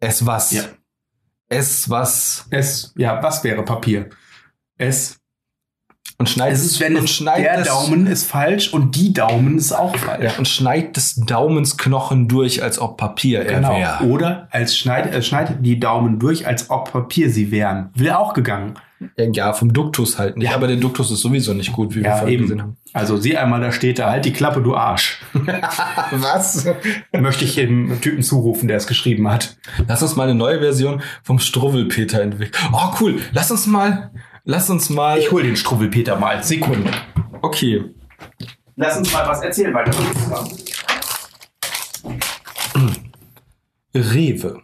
Es 0.00 0.24
was? 0.26 0.50
Ja. 0.52 0.62
Es 1.48 1.90
was? 1.90 2.46
Es, 2.50 2.94
ja, 2.96 3.22
was 3.22 3.44
wäre 3.44 3.62
Papier? 3.64 4.08
Es, 4.78 5.18
Und 6.18 6.28
schneidet 6.28 6.58
es 6.58 6.64
ist, 6.64 6.80
wenn 6.80 6.96
und 6.96 7.10
schneidet 7.10 7.46
der 7.46 7.64
Daumen 7.64 8.06
ist 8.06 8.24
falsch 8.30 8.72
und 8.72 8.94
die 8.94 9.12
Daumen 9.12 9.58
ist 9.58 9.72
auch 9.72 9.96
falsch. 9.96 10.22
Ja, 10.22 10.38
und 10.38 10.46
schneidet 10.46 10.96
des 10.96 11.16
Daumens 11.16 11.76
Knochen 11.78 12.28
durch, 12.28 12.62
als 12.62 12.78
ob 12.78 12.96
Papier 12.96 13.40
er 13.44 13.54
Genau. 13.56 13.76
wäre. 13.76 14.04
Oder 14.04 14.46
als 14.52 14.76
schneid, 14.76 15.12
äh, 15.12 15.20
schneidet 15.22 15.56
die 15.66 15.80
Daumen 15.80 16.20
durch, 16.20 16.46
als 16.46 16.70
ob 16.70 16.92
Papier 16.92 17.28
sie 17.28 17.50
wären. 17.50 17.90
Wäre 17.94 18.18
auch 18.20 18.34
gegangen. 18.34 18.74
Ja, 19.32 19.52
vom 19.52 19.72
Duktus 19.72 20.16
halt 20.16 20.36
nicht. 20.36 20.50
Ja. 20.50 20.54
Aber 20.54 20.68
der 20.68 20.76
Duktus 20.76 21.10
ist 21.10 21.22
sowieso 21.22 21.54
nicht 21.54 21.72
gut, 21.72 21.92
wie 21.96 22.02
wir 22.04 22.10
Ja, 22.10 22.16
vorhin 22.18 22.34
eben. 22.34 22.42
gesehen 22.44 22.62
haben. 22.62 22.76
Also 22.92 23.16
sieh 23.16 23.36
einmal, 23.36 23.60
da 23.60 23.72
steht 23.72 23.98
da, 23.98 24.08
halt 24.10 24.24
die 24.24 24.32
Klappe, 24.32 24.62
du 24.62 24.76
Arsch. 24.76 25.18
Was? 26.12 26.66
Möchte 27.18 27.44
ich 27.44 27.56
dem 27.56 28.00
Typen 28.00 28.22
zurufen, 28.22 28.68
der 28.68 28.76
es 28.76 28.86
geschrieben 28.86 29.28
hat. 29.28 29.56
Lass 29.88 30.02
uns 30.02 30.14
mal 30.14 30.24
eine 30.24 30.34
neue 30.36 30.60
Version 30.60 31.02
vom 31.24 31.40
Struwwelpeter 31.40 32.22
entwickeln. 32.22 32.68
Oh, 32.72 32.92
cool. 33.00 33.18
Lass 33.32 33.50
uns 33.50 33.66
mal, 33.66 34.10
lass 34.44 34.70
uns 34.70 34.90
mal. 34.90 35.18
Ich 35.18 35.30
hol 35.30 35.42
den 35.42 35.56
Struwwelpeter 35.56 36.16
mal. 36.16 36.42
Sekunde. 36.42 36.90
okay. 37.42 37.94
Lass 38.76 38.96
uns 38.96 39.12
mal 39.12 39.28
was 39.28 39.42
erzählen 39.42 39.74
weiter. 39.74 39.92
Rewe. 43.94 44.62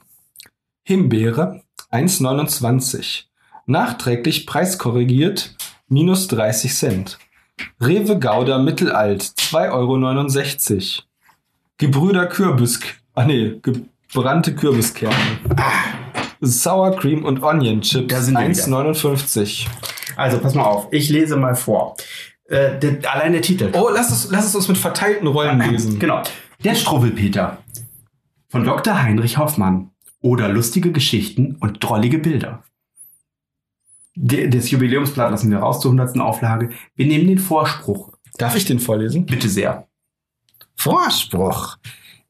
Himbeere 0.82 1.62
1,29. 1.92 3.24
Nachträglich 3.66 4.46
preiskorrigiert 4.46 5.54
minus 5.88 6.28
30 6.28 6.74
Cent. 6.74 7.18
Rewe 7.80 8.18
Gouda 8.18 8.58
Mittelalt 8.58 9.22
2,69 9.22 9.72
Euro. 9.72 11.04
Gebrüder 11.76 12.26
Kürbis, 12.26 12.80
ah 13.14 13.24
nee, 13.24 13.60
gebrannte 13.62 14.54
Kürbiskerne. 14.54 15.14
Sour 16.40 16.96
Cream 16.96 17.24
und 17.24 17.42
Onion 17.42 17.80
Chips 17.80 18.12
Da 18.12 18.20
sind 18.20 18.34
wir 18.38 18.48
wieder. 18.48 18.62
1,59. 18.64 19.66
Also, 20.16 20.38
pass 20.38 20.54
mal 20.54 20.64
auf. 20.64 20.88
Ich 20.92 21.08
lese 21.08 21.36
mal 21.36 21.54
vor. 21.54 21.96
Äh, 22.46 22.78
der, 22.78 23.12
allein 23.14 23.32
der 23.32 23.42
Titel. 23.42 23.70
Oh, 23.74 23.88
lass 23.92 24.10
es, 24.10 24.30
lass 24.30 24.46
es 24.46 24.54
uns 24.54 24.68
mit 24.68 24.78
verteilten 24.78 25.26
Rollen 25.26 25.60
lesen. 25.60 25.98
Genau. 25.98 26.22
Der 26.64 26.74
Struwwelpeter. 26.74 27.58
Von 28.48 28.64
Dr. 28.64 29.02
Heinrich 29.02 29.36
Hoffmann. 29.38 29.90
Oder 30.20 30.48
lustige 30.48 30.90
Geschichten 30.92 31.56
und 31.60 31.82
drollige 31.84 32.18
Bilder. 32.18 32.64
De- 34.16 34.48
Das 34.48 34.70
Jubiläumsblatt 34.70 35.30
lassen 35.30 35.50
wir 35.50 35.58
raus 35.58 35.80
zur 35.80 35.92
100. 35.92 36.18
Auflage. 36.18 36.70
Wir 36.96 37.06
nehmen 37.06 37.28
den 37.28 37.38
Vorspruch. 37.38 38.12
Darf 38.38 38.56
ich 38.56 38.64
den 38.64 38.80
vorlesen? 38.80 39.26
Bitte 39.26 39.48
sehr. 39.48 39.86
Vorspruch. 40.74 41.76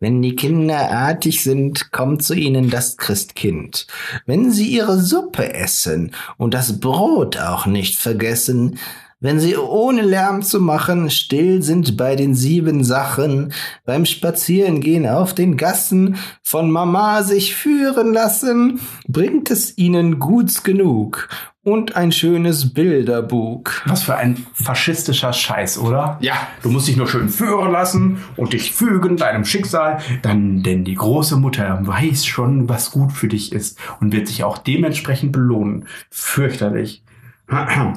Wenn 0.01 0.23
die 0.23 0.37
Kinder 0.37 0.93
artig 0.93 1.43
sind, 1.43 1.91
kommt 1.91 2.23
zu 2.23 2.35
ihnen 2.35 2.71
das 2.71 2.97
Christkind. 2.97 3.89
Wenn 4.27 4.53
sie 4.53 4.69
ihre 4.69 5.01
Suppe 5.01 5.53
essen 5.53 6.15
und 6.37 6.55
das 6.55 6.79
Brot 6.79 7.37
auch 7.37 7.67
nicht 7.67 7.97
vergessen, 7.97 8.79
wenn 9.21 9.41
sie 9.41 9.57
ohne 9.57 10.03
Lärm 10.03 10.43
zu 10.43 10.61
machen 10.61 11.11
still 11.11 11.63
sind 11.63 11.97
bei 11.97 12.15
den 12.15 12.35
sieben 12.35 12.85
Sachen, 12.85 13.53
beim 13.85 14.05
Spazierengehen 14.05 15.09
auf 15.09 15.35
den 15.35 15.57
Gassen 15.57 16.17
von 16.43 16.71
Mama 16.71 17.23
sich 17.23 17.57
führen 17.57 18.13
lassen, 18.13 18.81
bringt 19.09 19.51
es 19.51 19.77
ihnen 19.77 20.21
guts 20.21 20.63
genug 20.63 21.29
und 21.65 21.97
ein 21.97 22.13
schönes 22.13 22.73
Bilderbuch. 22.73 23.65
Was 23.87 24.05
für 24.05 24.17
ein 24.17 24.47
faschistischer 24.55 25.33
Scheiß, 25.33 25.79
oder? 25.79 26.19
Ja. 26.21 26.35
Du 26.63 26.71
musst 26.71 26.89
dich 26.89 26.97
nur 26.97 27.09
schön 27.09 27.29
führen 27.29 27.73
lassen 27.73 28.19
und 28.37 28.53
dich 28.53 28.73
fügen 28.73 29.17
deinem 29.17 29.45
Schicksal, 29.45 29.99
dann 30.23 30.63
denn 30.63 30.85
die 30.85 30.95
große 30.95 31.37
Mutter 31.37 31.81
weiß 31.83 32.25
schon, 32.25 32.69
was 32.69 32.91
gut 32.91 33.13
für 33.13 33.29
dich 33.29 33.53
ist 33.53 33.79
und 34.01 34.13
wird 34.13 34.29
sich 34.29 34.45
auch 34.45 34.59
dementsprechend 34.59 35.33
belohnen. 35.33 35.87
Fürchterlich. 36.11 37.03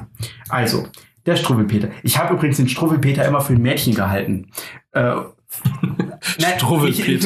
Also, 0.49 0.87
der 1.25 1.35
Struwwelpeter. 1.35 1.89
Ich 2.03 2.17
habe 2.17 2.33
übrigens 2.33 2.57
den 2.57 2.67
Struwwelpeter 2.67 3.25
immer 3.25 3.41
für 3.41 3.53
ein 3.53 3.61
Mädchen 3.61 3.93
gehalten. 3.95 4.47
Äh, 4.93 5.13
Nein, 6.39 6.53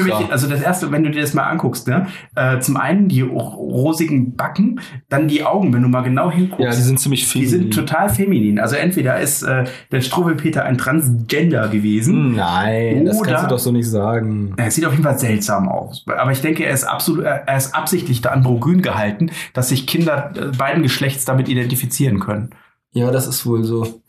mich- 0.03 0.31
Also 0.31 0.47
das 0.49 0.61
erste, 0.61 0.91
wenn 0.91 1.03
du 1.03 1.11
dir 1.11 1.21
das 1.21 1.33
mal 1.35 1.43
anguckst, 1.43 1.87
ne? 1.87 2.07
Äh, 2.35 2.59
zum 2.59 2.75
einen 2.77 3.07
die 3.07 3.21
ro- 3.21 3.37
rosigen 3.37 4.35
Backen, 4.35 4.79
dann 5.09 5.27
die 5.27 5.43
Augen, 5.43 5.71
wenn 5.73 5.83
du 5.83 5.89
mal 5.89 6.01
genau 6.01 6.31
hinguckst. 6.31 6.63
Ja, 6.63 6.71
die 6.71 6.81
sind 6.81 6.99
ziemlich 6.99 7.21
Die 7.25 7.39
viel. 7.39 7.47
sind 7.47 7.73
total 7.73 8.09
feminin. 8.09 8.59
Also 8.59 8.77
entweder 8.77 9.19
ist 9.19 9.43
äh, 9.43 9.65
der 9.91 10.01
Struwwelpeter 10.01 10.63
ein 10.65 10.77
Transgender 10.79 11.67
gewesen. 11.67 12.35
Nein, 12.35 13.05
das 13.05 13.19
Oder- 13.19 13.29
kannst 13.31 13.45
du 13.45 13.49
doch 13.49 13.59
so 13.59 13.71
nicht 13.71 13.87
sagen. 13.89 14.53
Er 14.57 14.71
sieht 14.71 14.85
auf 14.85 14.91
jeden 14.93 15.03
Fall 15.03 15.19
seltsam 15.19 15.69
aus. 15.69 16.03
Aber 16.07 16.31
ich 16.31 16.41
denke, 16.41 16.65
er 16.65 16.73
ist 16.73 16.83
absolut, 16.85 17.23
er 17.25 17.55
ist 17.57 17.75
absichtlich 17.75 18.21
da 18.21 18.29
androgyn 18.31 18.81
gehalten, 18.81 19.29
dass 19.53 19.69
sich 19.69 19.85
Kinder 19.85 20.31
äh, 20.35 20.55
beiden 20.57 20.81
Geschlechts 20.83 21.25
damit 21.25 21.47
identifizieren 21.47 22.19
können. 22.19 22.49
Ja, 22.95 23.11
das 23.11 23.27
ist 23.27 23.45
wohl 23.45 23.63
so. 23.65 24.01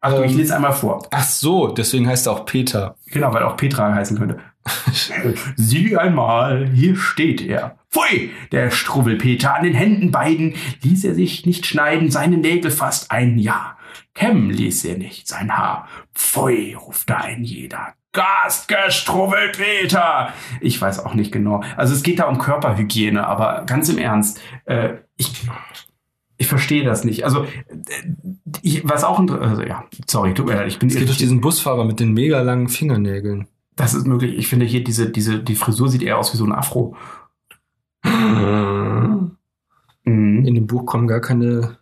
Achtung, 0.00 0.24
ich 0.24 0.32
Ähm. 0.32 0.38
lese 0.38 0.54
einmal 0.54 0.72
vor. 0.72 1.06
Ach 1.10 1.24
so, 1.24 1.68
deswegen 1.68 2.06
heißt 2.08 2.26
er 2.26 2.32
auch 2.32 2.46
Peter. 2.46 2.94
Genau, 3.06 3.34
weil 3.34 3.42
auch 3.42 3.56
Petra 3.56 3.92
heißen 3.92 4.16
könnte. 4.16 4.38
Sieh 5.56 5.96
einmal, 5.96 6.70
hier 6.72 6.96
steht 6.96 7.40
er. 7.42 7.76
Pfui! 7.90 8.30
Der 8.52 8.70
Struwwelpeter 8.70 9.54
an 9.54 9.64
den 9.64 9.74
Händen 9.74 10.12
beiden 10.12 10.54
ließ 10.82 11.04
er 11.04 11.14
sich 11.14 11.44
nicht 11.44 11.66
schneiden, 11.66 12.10
seine 12.10 12.36
Nägel 12.36 12.70
fast 12.70 13.10
ein 13.10 13.38
Jahr. 13.38 13.76
Kämmen 14.14 14.50
ließ 14.50 14.84
er 14.84 14.96
nicht 14.96 15.26
sein 15.26 15.56
Haar. 15.56 15.88
Pfui, 16.14 16.74
ruft 16.74 17.10
da 17.10 17.16
ein 17.16 17.42
jeder. 17.42 17.94
Gastgestruwwelpeter! 18.12 20.32
Ich 20.60 20.80
weiß 20.80 21.04
auch 21.04 21.14
nicht 21.14 21.32
genau. 21.32 21.62
Also 21.76 21.94
es 21.94 22.02
geht 22.02 22.20
da 22.20 22.24
um 22.24 22.38
Körperhygiene, 22.38 23.26
aber 23.26 23.64
ganz 23.66 23.88
im 23.88 23.98
Ernst, 23.98 24.40
äh, 24.66 24.94
ich, 25.16 25.32
ich 26.40 26.46
verstehe 26.48 26.84
das 26.84 27.04
nicht. 27.04 27.24
Also, 27.24 27.44
äh, 27.44 27.48
ich, 28.62 28.88
was 28.88 29.04
auch, 29.04 29.20
inter- 29.20 29.40
also 29.42 29.62
ja, 29.62 29.84
sorry, 30.08 30.32
tut 30.34 30.46
mir 30.46 30.54
leid, 30.54 30.68
ich 30.68 30.78
bin 30.78 30.88
Es 30.88 30.96
geht 30.96 31.06
durch 31.06 31.18
diesen 31.18 31.40
Busfahrer 31.42 31.84
mit 31.84 32.00
den 32.00 32.12
mega 32.14 32.40
langen 32.40 32.68
Fingernägeln. 32.68 33.46
Das 33.76 33.92
ist 33.94 34.06
möglich. 34.06 34.36
Ich 34.38 34.48
finde 34.48 34.64
hier 34.66 34.82
diese, 34.82 35.10
diese, 35.10 35.38
die 35.38 35.54
Frisur 35.54 35.88
sieht 35.90 36.02
eher 36.02 36.18
aus 36.18 36.32
wie 36.32 36.38
so 36.38 36.44
ein 36.44 36.52
Afro. 36.52 36.96
Mhm. 40.04 40.46
In 40.46 40.54
dem 40.54 40.66
Buch 40.66 40.86
kommen 40.86 41.06
gar 41.06 41.20
keine. 41.20 41.76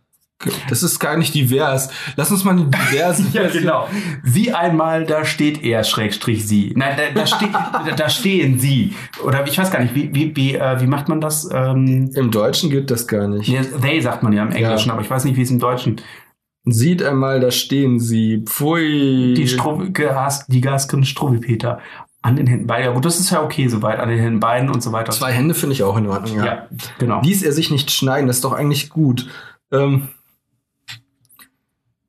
Das 0.69 0.83
ist 0.85 1.01
gar 1.01 1.17
nicht 1.17 1.35
divers. 1.35 1.91
Lass 2.17 2.31
uns 2.31 2.45
mal 2.45 2.53
eine 2.53 2.67
diverse 2.67 3.25
Ja, 3.33 3.49
genau. 3.49 3.89
Sieh 4.23 4.53
einmal, 4.53 5.05
da 5.05 5.25
steht 5.25 5.65
er, 5.65 5.83
Schrägstrich 5.83 6.47
sie. 6.47 6.73
Nein, 6.77 6.97
da, 6.97 7.21
da, 7.21 7.27
steht, 7.27 7.51
da, 7.97 8.09
stehen 8.09 8.59
sie. 8.59 8.95
Oder 9.25 9.45
ich 9.47 9.59
weiß 9.59 9.71
gar 9.71 9.81
nicht, 9.83 9.95
wie, 9.97 10.15
wie, 10.15 10.37
wie, 10.37 10.55
äh, 10.55 10.81
wie 10.81 10.87
macht 10.87 11.09
man 11.09 11.21
das? 11.21 11.49
Ähm, 11.53 12.11
Im 12.15 12.31
Deutschen 12.31 12.71
gilt 12.71 12.91
das 12.91 13.09
gar 13.09 13.27
nicht. 13.27 13.49
nee, 13.49 13.61
they 13.81 14.01
sagt 14.01 14.23
man 14.23 14.33
ja 14.33 14.43
im 14.45 14.53
Englischen, 14.53 14.89
Ja. 14.89 14.95
aber 14.95 15.03
ich 15.03 15.11
weiß 15.11 15.25
nicht, 15.25 15.37
wie 15.37 15.43
es 15.43 15.51
im 15.51 15.59
Deutschen. 15.59 16.01
Sieht 16.65 17.03
einmal, 17.03 17.41
da 17.41 17.51
stehen 17.51 17.99
sie. 17.99 18.45
Pfui. 18.47 19.35
Die, 19.37 19.49
Stru 19.49 19.91
Gas, 19.93 20.47
die 20.47 20.61
Gaskin 20.61 21.05
Struwwelpeter 21.05 21.81
an 22.23 22.37
den 22.37 22.47
Händen 22.47 22.67
beiden. 22.67 22.87
Ja 22.87 22.93
gut, 22.93 23.05
das 23.05 23.19
ist 23.19 23.31
ja 23.31 23.43
okay 23.43 23.69
soweit, 23.69 23.99
an 23.99 24.09
den 24.09 24.19
Händen 24.19 24.41
beiden 24.41 24.69
und 24.71 24.83
so 24.83 24.93
weiter. 24.93 25.13
Zwei 25.13 25.33
Hände 25.33 25.55
finde 25.55 25.73
ich 25.75 25.83
auch 25.83 25.97
in 25.97 26.07
Ordnung, 26.07 26.37
ja. 26.39 26.45
Ja, 26.45 26.69
genau. 26.99 27.23
Ließ 27.23 27.43
er 27.43 27.53
sich 27.53 27.71
nicht 27.71 27.91
schneiden, 27.91 28.27
das 28.27 28.37
ist 28.37 28.45
doch 28.45 28.53
eigentlich 28.53 28.91
gut. 28.91 29.29
Ähm, 29.73 30.09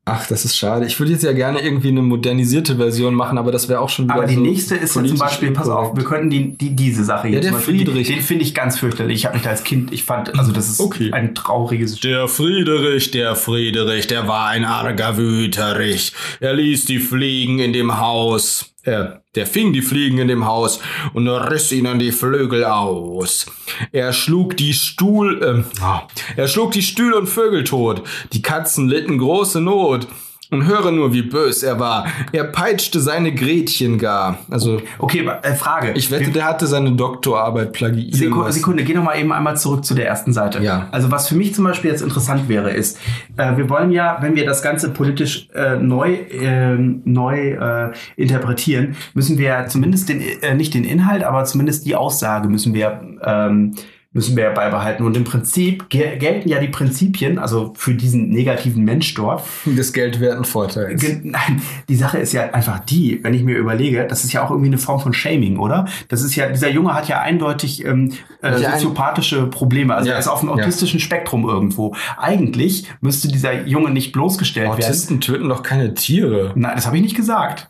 ach, 0.04 0.26
das 0.26 0.44
ist 0.44 0.56
schade. 0.56 0.86
Ich 0.86 0.98
würde 0.98 1.12
jetzt 1.12 1.22
ja 1.22 1.32
gerne 1.32 1.60
irgendwie 1.60 1.88
eine 1.88 2.02
modernisierte 2.02 2.76
Version 2.76 3.14
machen, 3.14 3.38
aber 3.38 3.52
das 3.52 3.68
wäre 3.68 3.80
auch 3.80 3.88
schon 3.88 4.06
wieder 4.06 4.14
Aber 4.16 4.26
die 4.26 4.34
so 4.34 4.40
nächste 4.40 4.74
ist 4.74 4.96
ja 4.96 5.04
zum 5.04 5.18
Beispiel, 5.18 5.50
pass 5.52 5.68
auf, 5.68 5.94
wir 5.96 6.04
könnten 6.04 6.30
die, 6.30 6.56
die, 6.56 6.74
diese 6.74 7.04
Sache 7.04 7.28
hier 7.28 7.36
Ja, 7.36 7.40
der 7.42 7.50
zum 7.50 7.58
Beispiel, 7.58 7.78
Friedrich. 7.86 8.06
Den, 8.08 8.16
den 8.16 8.24
finde 8.24 8.44
ich 8.44 8.54
ganz 8.54 8.78
fürchterlich. 8.78 9.18
Ich 9.18 9.24
habe 9.26 9.36
mich 9.36 9.44
da 9.44 9.50
als 9.50 9.62
Kind, 9.64 9.92
ich 9.92 10.02
fand, 10.04 10.36
also 10.38 10.52
das 10.52 10.68
ist 10.68 10.80
Okay. 10.80 11.12
ein 11.12 11.34
trauriges 11.34 12.00
Der 12.00 12.26
Friedrich, 12.28 13.10
der 13.12 13.36
Friedrich, 13.36 14.06
der 14.08 14.26
war 14.26 14.48
ein 14.48 14.64
arger 14.64 15.16
Wüterich. 15.16 16.12
Er 16.40 16.54
ließ 16.54 16.86
die 16.86 16.98
Fliegen 16.98 17.58
in 17.60 17.72
dem 17.72 17.98
Haus. 18.00 18.66
Er, 18.82 19.22
der 19.34 19.46
fing 19.46 19.72
die 19.72 19.82
Fliegen 19.82 20.18
in 20.18 20.28
dem 20.28 20.46
Haus 20.46 20.80
und 21.12 21.28
riss 21.28 21.70
ihnen 21.70 21.98
die 21.98 22.12
Flügel 22.12 22.64
aus. 22.64 23.46
Er 23.92 24.12
schlug 24.12 24.56
die 24.56 24.72
Stuhl, 24.72 25.64
ah, 25.80 26.06
er 26.36 26.48
schlug 26.48 26.72
die 26.72 26.82
Stühle 26.82 27.18
und 27.18 27.26
Vögel 27.26 27.64
tot. 27.64 28.02
Die 28.32 28.42
Katzen 28.42 28.88
litten 28.88 29.18
große 29.18 29.60
Not. 29.60 30.06
Und 30.50 30.66
höre 30.66 30.90
nur, 30.90 31.12
wie 31.12 31.22
bös 31.22 31.62
er 31.62 31.78
war. 31.78 32.06
Er 32.32 32.44
peitschte 32.44 33.00
seine 33.00 33.32
Gretchen 33.32 33.98
gar. 33.98 34.38
Also, 34.50 34.80
Okay, 34.98 35.28
äh, 35.42 35.54
Frage. 35.54 35.92
ich 35.94 36.10
wette, 36.10 36.30
der 36.30 36.44
hatte 36.44 36.66
seine 36.66 36.92
Doktorarbeit 36.92 37.72
plagiiert. 37.72 38.16
Sekunde, 38.16 38.52
Sekunde, 38.52 38.82
geh 38.84 38.94
noch 38.94 39.04
mal 39.04 39.16
eben 39.16 39.32
einmal 39.32 39.56
zurück 39.56 39.84
zu 39.84 39.94
der 39.94 40.08
ersten 40.08 40.32
Seite. 40.32 40.60
Ja. 40.62 40.88
Also 40.90 41.10
was 41.12 41.28
für 41.28 41.36
mich 41.36 41.54
zum 41.54 41.64
Beispiel 41.64 41.90
jetzt 41.90 42.02
interessant 42.02 42.48
wäre, 42.48 42.70
ist, 42.70 42.98
äh, 43.36 43.56
wir 43.56 43.68
wollen 43.68 43.92
ja, 43.92 44.18
wenn 44.22 44.34
wir 44.34 44.44
das 44.44 44.60
Ganze 44.62 44.90
politisch 44.90 45.48
äh, 45.54 45.76
neu, 45.76 46.16
ähm, 46.32 47.02
neu 47.04 47.52
äh, 47.52 47.92
interpretieren, 48.16 48.96
müssen 49.14 49.38
wir 49.38 49.66
zumindest 49.68 50.08
den, 50.08 50.20
äh, 50.20 50.54
nicht 50.54 50.74
den 50.74 50.84
Inhalt, 50.84 51.22
aber 51.22 51.44
zumindest 51.44 51.86
die 51.86 51.94
Aussage 51.94 52.48
müssen 52.48 52.74
wir 52.74 53.00
ähm, 53.24 53.74
müssen 54.12 54.36
wir 54.36 54.44
ja 54.44 54.50
beibehalten. 54.50 55.04
Und 55.04 55.16
im 55.16 55.22
Prinzip 55.24 55.88
gel 55.88 56.18
gelten 56.18 56.48
ja 56.48 56.58
die 56.58 56.66
Prinzipien, 56.68 57.38
also 57.38 57.72
für 57.76 57.94
diesen 57.94 58.28
negativen 58.30 58.82
Mensch 58.84 59.14
dort, 59.14 59.42
des 59.66 59.92
geldwerten 59.92 60.44
Vorteils. 60.44 61.00
Ge- 61.00 61.20
Nein, 61.22 61.62
die 61.88 61.94
Sache 61.94 62.18
ist 62.18 62.32
ja 62.32 62.50
einfach 62.50 62.80
die, 62.80 63.22
wenn 63.22 63.34
ich 63.34 63.44
mir 63.44 63.56
überlege, 63.56 64.06
das 64.08 64.24
ist 64.24 64.32
ja 64.32 64.44
auch 64.44 64.50
irgendwie 64.50 64.68
eine 64.70 64.78
Form 64.78 64.98
von 65.00 65.12
Shaming, 65.12 65.58
oder? 65.58 65.86
Das 66.08 66.22
ist 66.22 66.34
ja, 66.34 66.48
dieser 66.48 66.70
Junge 66.70 66.92
hat 66.94 67.06
ja 67.08 67.20
eindeutig 67.20 67.84
ähm, 67.84 68.12
äh, 68.42 68.60
Ja, 68.60 68.72
soziopathische 68.72 69.46
Probleme. 69.46 69.94
Also 69.94 70.08
Ja, 70.08 70.14
er 70.14 70.18
ist 70.20 70.28
auf 70.28 70.40
dem 70.40 70.48
ja. 70.48 70.56
autistischen 70.56 70.98
Spektrum 70.98 71.48
irgendwo. 71.48 71.94
Eigentlich 72.18 72.88
müsste 73.00 73.28
dieser 73.28 73.66
Junge 73.66 73.90
nicht 73.90 74.10
bloßgestellt 74.12 74.70
werden. 74.70 74.82
Autisten 74.84 75.20
töten 75.20 75.48
doch 75.48 75.62
keine 75.62 75.94
Tiere, 75.94 76.52
Nein, 76.56 76.72
das 76.74 76.86
habe 76.86 76.96
ich 76.96 77.02
nicht 77.02 77.16
gesagt. 77.16 77.69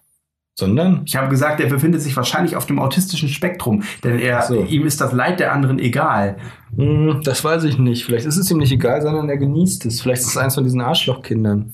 Sondern 0.60 1.02
Ich 1.06 1.16
habe 1.16 1.28
gesagt, 1.28 1.60
er 1.60 1.68
befindet 1.68 2.00
sich 2.00 2.16
wahrscheinlich 2.16 2.54
auf 2.54 2.66
dem 2.66 2.78
autistischen 2.78 3.28
Spektrum, 3.28 3.82
denn 4.04 4.20
er, 4.20 4.42
so. 4.42 4.62
ihm 4.62 4.86
ist 4.86 5.00
das 5.00 5.12
Leid 5.12 5.40
der 5.40 5.52
anderen 5.52 5.80
egal. 5.80 6.36
Hm, 6.76 7.22
das 7.24 7.42
weiß 7.42 7.64
ich 7.64 7.78
nicht. 7.78 8.04
Vielleicht 8.04 8.26
ist 8.26 8.36
es 8.36 8.48
ihm 8.50 8.58
nicht 8.58 8.70
egal, 8.70 9.02
sondern 9.02 9.28
er 9.28 9.36
genießt 9.36 9.86
es. 9.86 10.00
Vielleicht 10.00 10.22
ist 10.22 10.28
es 10.28 10.36
eins 10.36 10.54
von 10.54 10.62
diesen 10.62 10.80
Arschlochkindern. 10.80 11.72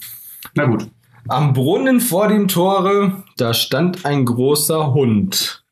Na 0.55 0.65
gut. 0.65 0.89
Am 1.29 1.53
Brunnen 1.53 2.01
vor 2.01 2.29
dem 2.29 2.49
Tore, 2.49 3.25
da 3.37 3.53
stand 3.53 4.07
ein 4.07 4.25
großer 4.25 4.95
Hund, 4.95 5.65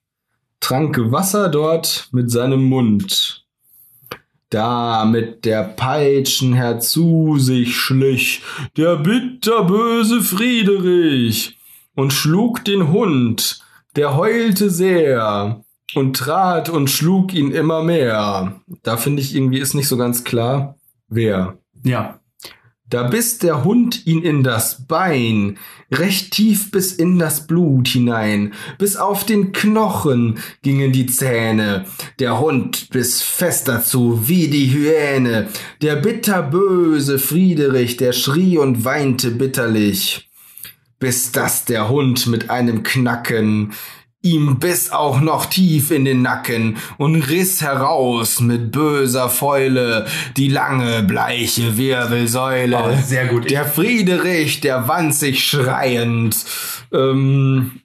trank 0.58 0.98
Wasser 1.12 1.48
dort 1.48 2.08
mit 2.10 2.30
seinem 2.30 2.64
Mund. 2.64 3.44
Da 4.50 5.04
mit 5.04 5.44
der 5.44 5.62
Peitschen 5.62 6.54
herzu 6.54 7.38
sich 7.38 7.76
schlich 7.76 8.42
der 8.76 8.96
bitterböse 8.96 10.22
Friederich 10.22 11.56
und 11.95 12.12
schlug 12.12 12.64
den 12.64 12.92
Hund, 12.92 13.61
der 13.97 14.16
heulte 14.16 14.70
sehr 14.70 15.64
und 15.95 16.16
trat 16.16 16.68
und 16.68 16.90
schlug 16.90 17.32
ihn 17.34 17.51
immer 17.51 17.82
mehr. 17.82 18.61
Da 18.82 18.97
finde 18.97 19.22
ich 19.22 19.34
irgendwie 19.34 19.59
ist 19.59 19.74
nicht 19.74 19.88
so 19.88 19.97
ganz 19.97 20.24
klar, 20.24 20.76
wer. 21.09 21.59
Ja. 21.84 22.20
Da 22.90 23.05
biss 23.05 23.38
der 23.38 23.64
Hund 23.64 24.07
ihn 24.07 24.22
in 24.22 24.42
das 24.42 24.86
Bein, 24.86 25.59
recht 25.90 26.32
tief 26.32 26.70
bis 26.70 26.92
in 26.92 27.18
das 27.18 27.47
Blut 27.47 27.88
hinein, 27.88 28.53
bis 28.78 28.97
auf 28.97 29.24
den 29.24 29.53
Knochen 29.53 30.38
gingen 30.62 30.92
die 30.92 31.07
Zähne. 31.07 31.86
Der 32.18 32.38
Hund 32.38 32.90
biss 32.90 33.22
fest 33.22 33.68
dazu 33.68 34.28
wie 34.28 34.49
die 34.49 34.70
Hyäne. 34.72 35.49
Der 35.80 35.97
bitterböse 35.97 37.18
Friederich, 37.18 37.97
der 37.97 38.12
schrie 38.12 38.59
und 38.59 38.84
weinte 38.84 39.30
bitterlich, 39.30 40.28
bis 40.99 41.32
dass 41.32 41.64
der 41.64 41.88
Hund 41.88 42.26
mit 42.26 42.51
einem 42.51 42.82
Knacken 42.82 43.72
ihm 44.24 44.59
biss 44.59 44.90
auch 44.90 45.20
noch 45.20 45.47
tief 45.47 45.90
in 45.90 46.07
den 46.07 46.22
Nacken 46.22 46.78
und 46.97 47.16
riss 47.28 47.61
heraus 47.61 48.40
mit 48.40 48.72
böser 48.72 49.28
Fäule 49.28 50.07
die 50.38 50.49
lange 50.49 51.03
bleiche 51.03 51.76
Wirbelsäule. 51.76 52.78
Oh, 52.82 52.97
sehr 53.05 53.26
gut. 53.26 53.51
Der 53.51 53.66
Friederich, 53.66 54.61
der 54.61 54.88
wand 54.88 55.14
sich 55.14 55.45
schreiend. 55.45 56.36
Ähm, 56.90 57.82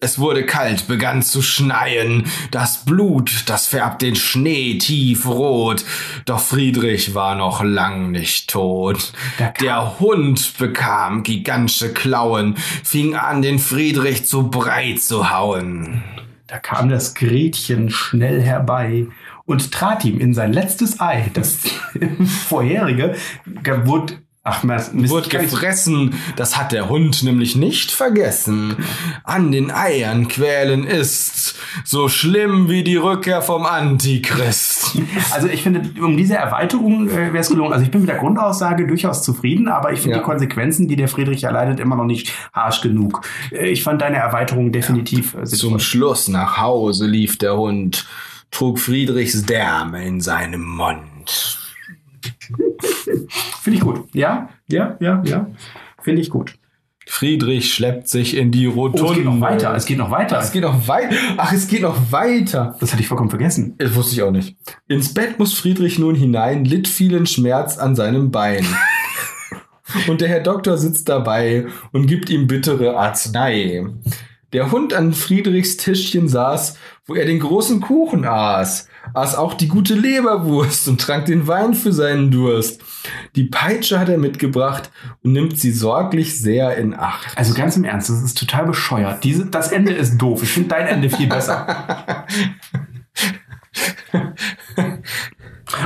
es 0.00 0.18
wurde 0.18 0.44
kalt, 0.46 0.88
begann 0.88 1.22
zu 1.22 1.42
schneien. 1.42 2.24
Das 2.50 2.84
Blut, 2.84 3.44
das 3.46 3.66
färbt 3.66 4.02
den 4.02 4.16
Schnee 4.16 4.78
tiefrot. 4.78 5.84
Doch 6.24 6.40
Friedrich 6.40 7.14
war 7.14 7.34
noch 7.36 7.62
lang 7.62 8.10
nicht 8.10 8.50
tot. 8.50 9.12
Der 9.60 10.00
Hund 10.00 10.54
bekam 10.58 11.22
gigantische 11.22 11.92
Klauen, 11.92 12.56
fing 12.56 13.14
an, 13.14 13.42
den 13.42 13.58
Friedrich 13.58 14.26
zu 14.26 14.50
breit 14.50 15.00
zu 15.00 15.30
hauen. 15.30 16.02
Da 16.46 16.58
kam 16.58 16.88
das 16.88 17.14
Gretchen 17.14 17.90
schnell 17.90 18.42
herbei 18.42 19.06
und 19.46 19.70
trat 19.70 20.04
ihm 20.04 20.18
in 20.18 20.34
sein 20.34 20.52
letztes 20.52 21.00
Ei. 21.00 21.30
Das 21.32 21.58
vorherige 22.48 23.14
ge- 23.62 23.86
wurde, 23.86 24.14
ach, 24.42 24.62
Mist, 24.62 24.92
Wurde 24.94 25.28
gefressen, 25.28 26.14
das 26.36 26.56
hat 26.56 26.72
der 26.72 26.88
Hund 26.88 27.22
nämlich 27.22 27.56
nicht 27.56 27.90
vergessen. 27.90 28.76
An 29.24 29.52
den 29.52 29.70
Eiern 29.70 30.28
quälen 30.28 30.84
ist 30.84 31.54
so 31.84 32.08
schlimm 32.08 32.68
wie 32.68 32.82
die 32.82 32.96
Rückkehr 32.96 33.42
vom 33.42 33.66
Antichrist. 33.66 34.98
Also 35.32 35.46
ich 35.48 35.62
finde, 35.62 35.82
um 36.02 36.16
diese 36.16 36.34
Erweiterung 36.36 37.08
äh, 37.08 37.32
wäre 37.32 37.38
es 37.38 37.48
gelungen. 37.48 37.72
Also 37.72 37.84
ich 37.84 37.90
bin 37.90 38.00
mit 38.00 38.10
der 38.10 38.16
Grundaussage 38.18 38.86
durchaus 38.86 39.22
zufrieden, 39.22 39.68
aber 39.68 39.92
ich 39.92 40.00
finde 40.00 40.16
Ja. 40.16 40.22
die 40.22 40.24
Konsequenzen, 40.24 40.88
die 40.88 40.96
der 40.96 41.08
Friedrich 41.08 41.44
erleidet, 41.44 41.78
immer 41.78 41.94
noch 41.96 42.04
nicht 42.04 42.32
harsch 42.52 42.80
genug. 42.80 43.20
Äh, 43.52 43.68
ich 43.68 43.82
fand 43.84 44.02
deine 44.02 44.16
Erweiterung 44.16 44.72
definitiv 44.72 45.34
äh, 45.34 45.44
Zum. 45.44 45.78
Schluss 45.78 46.28
nach 46.28 46.58
Hause 46.58 47.06
lief 47.06 47.38
der 47.38 47.56
Hund, 47.56 48.06
trug 48.50 48.78
Friedrichs 48.80 49.42
Därme 49.44 50.04
in 50.04 50.20
seinem 50.20 50.64
Mund. 50.66 51.59
Finde 53.62 53.78
ich 53.78 53.84
gut. 53.84 54.04
Ja, 54.12 54.48
ja, 54.68 54.96
ja, 55.00 55.22
ja. 55.24 55.50
Finde 56.02 56.22
ich 56.22 56.30
gut. 56.30 56.54
Friedrich 57.06 57.74
schleppt 57.74 58.08
sich 58.08 58.36
in 58.36 58.52
die 58.52 58.66
Rotunde. 58.66 59.04
Oh, 59.04 59.10
es 59.10 59.16
geht 59.16 59.24
noch 59.24 59.40
weiter. 59.40 59.74
Es 59.74 59.86
geht 59.86 59.98
noch 59.98 60.10
weiter. 60.12 60.38
Es 60.38 60.52
geht 60.52 60.62
noch 60.62 60.88
weiter. 60.88 61.16
Ach, 61.36 61.52
es 61.52 61.66
geht 61.66 61.82
noch 61.82 62.12
weiter. 62.12 62.76
das 62.78 62.92
hatte 62.92 63.02
ich 63.02 63.08
vollkommen 63.08 63.30
vergessen. 63.30 63.74
Das 63.78 63.94
wusste 63.96 64.14
ich 64.14 64.22
auch 64.22 64.30
nicht. 64.30 64.56
Ins 64.86 65.12
Bett 65.12 65.38
muss 65.38 65.54
Friedrich 65.54 65.98
nun 65.98 66.14
hinein, 66.14 66.64
litt 66.64 66.86
vielen 66.86 67.26
Schmerz 67.26 67.78
an 67.78 67.96
seinem 67.96 68.30
Bein. 68.30 68.64
und 70.08 70.20
der 70.20 70.28
Herr 70.28 70.40
Doktor 70.40 70.78
sitzt 70.78 71.08
dabei 71.08 71.66
und 71.90 72.06
gibt 72.06 72.30
ihm 72.30 72.46
bittere 72.46 72.96
Arznei. 72.96 73.84
Der 74.52 74.70
Hund 74.70 74.94
an 74.94 75.12
Friedrichs 75.12 75.76
Tischchen 75.76 76.28
saß, 76.28 76.78
wo 77.06 77.14
er 77.14 77.26
den 77.26 77.40
großen 77.40 77.80
Kuchen 77.80 78.24
aß, 78.24 78.88
aß 79.14 79.36
auch 79.36 79.54
die 79.54 79.68
gute 79.68 79.94
Leberwurst 79.94 80.88
und 80.88 81.00
trank 81.00 81.26
den 81.26 81.46
Wein 81.46 81.74
für 81.74 81.92
seinen 81.92 82.30
Durst. 82.30 82.82
Die 83.36 83.44
Peitsche 83.44 83.98
hat 83.98 84.08
er 84.08 84.18
mitgebracht 84.18 84.90
und 85.22 85.32
nimmt 85.32 85.58
sie 85.58 85.72
sorglich 85.72 86.40
sehr 86.40 86.76
in 86.76 86.94
Acht. 86.94 87.36
Also 87.36 87.54
ganz 87.54 87.76
im 87.76 87.84
Ernst, 87.84 88.10
das 88.10 88.22
ist 88.22 88.38
total 88.38 88.66
bescheuert. 88.66 89.24
Diese, 89.24 89.46
das 89.46 89.72
Ende 89.72 89.92
ist 89.92 90.18
doof. 90.18 90.42
Ich 90.42 90.50
finde 90.50 90.70
dein 90.70 90.86
Ende 90.86 91.10
viel 91.10 91.28
besser. 91.28 92.26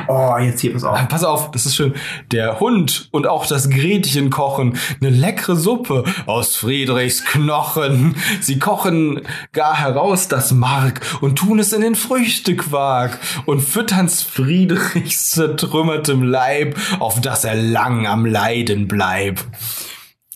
Oh, 0.09 0.37
jetzt 0.39 0.61
hier, 0.61 0.73
pass 0.73 0.85
auf. 0.85 1.09
Pass 1.09 1.25
auf, 1.25 1.51
das 1.51 1.67
ist 1.67 1.77
schön. 1.77 1.95
Der 2.31 2.61
Hund 2.61 3.09
und 3.13 3.27
auch 3.27 3.47
das 3.47 3.71
Gretchen 3.71 4.31
kochen 4.31 4.79
eine 5.01 5.11
leckere 5.11 5.57
Suppe 5.57 6.05
aus 6.27 6.57
Friedrichs 6.57 7.25
Knochen. 7.25 8.17
Sie 8.41 8.59
kochen 8.59 9.23
gar 9.53 9.77
heraus 9.77 10.29
das 10.29 10.53
Mark 10.53 11.01
und 11.21 11.37
tun 11.37 11.59
es 11.59 11.73
in 11.73 11.81
den 11.81 11.95
Früchtequark 11.95 13.19
und 13.47 13.61
füttern's 13.61 14.23
Friedrichs 14.23 15.31
zertrümmertem 15.31 16.23
Leib, 16.23 16.77
auf 17.01 17.21
dass 17.21 17.45
er 17.45 17.55
lang 17.55 18.07
am 18.07 18.27
Leiden 18.27 18.89
bleib. 18.89 19.41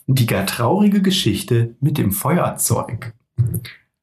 Die 0.07 0.26
gar 0.26 0.46
traurige 0.46 1.03
Geschichte 1.03 1.76
mit 1.80 1.99
dem 1.99 2.12
Feuerzeug. 2.12 3.14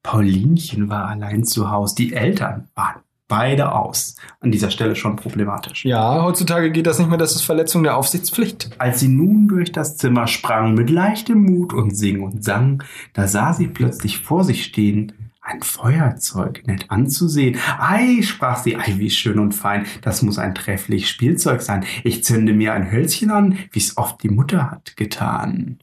Paulinchen 0.04 0.88
war 0.88 1.08
allein 1.08 1.44
zu 1.44 1.72
Hause. 1.72 1.96
Die 1.96 2.14
Eltern 2.14 2.68
waren 2.76 3.02
beide 3.28 3.72
aus. 3.74 4.16
An 4.40 4.52
dieser 4.52 4.70
Stelle 4.70 4.96
schon 4.96 5.16
problematisch. 5.16 5.86
Ja, 5.86 6.24
heutzutage 6.24 6.72
geht 6.72 6.88
das 6.88 7.00
nicht 7.00 7.10
mehr, 7.10 7.18
das 7.18 7.36
ist 7.36 7.44
Verletzung 7.44 7.84
der 7.84 7.98
Aufsichtspflicht. 7.98 8.72
Als 8.78 9.00
sie 9.00 9.08
nun 9.08 9.48
durch 9.48 9.72
das 9.72 9.98
Zimmer 9.98 10.28
sprang 10.28 10.74
mit 10.74 10.90
leichtem 10.90 11.44
Mut 11.44 11.74
und 11.74 11.96
sing 11.96 12.22
und 12.22 12.44
sang, 12.44 12.84
da 13.14 13.28
sah 13.28 13.54
sie 13.54 13.68
plötzlich 13.68 14.20
vor 14.20 14.44
sich 14.44 14.64
stehen 14.66 15.14
ein 15.46 15.62
Feuerzeug, 15.62 16.64
nett 16.66 16.86
anzusehen. 16.90 17.58
Ei, 17.78 18.22
sprach 18.24 18.58
sie, 18.58 18.78
ei, 18.78 18.96
wie 18.98 19.12
schön 19.12 19.38
und 19.38 19.54
fein, 19.54 19.86
das 20.02 20.24
muss 20.24 20.40
ein 20.40 20.56
trefflich 20.56 21.08
Spielzeug 21.08 21.62
sein. 21.62 21.86
Ich 22.04 22.24
zünde 22.24 22.54
mir 22.54 22.74
ein 22.74 22.92
Hölzchen 22.92 23.30
an, 23.30 23.60
wie's 23.72 23.96
oft 23.98 24.24
die 24.24 24.30
Mutter 24.30 24.72
hat 24.72 24.98
getan. 24.98 25.78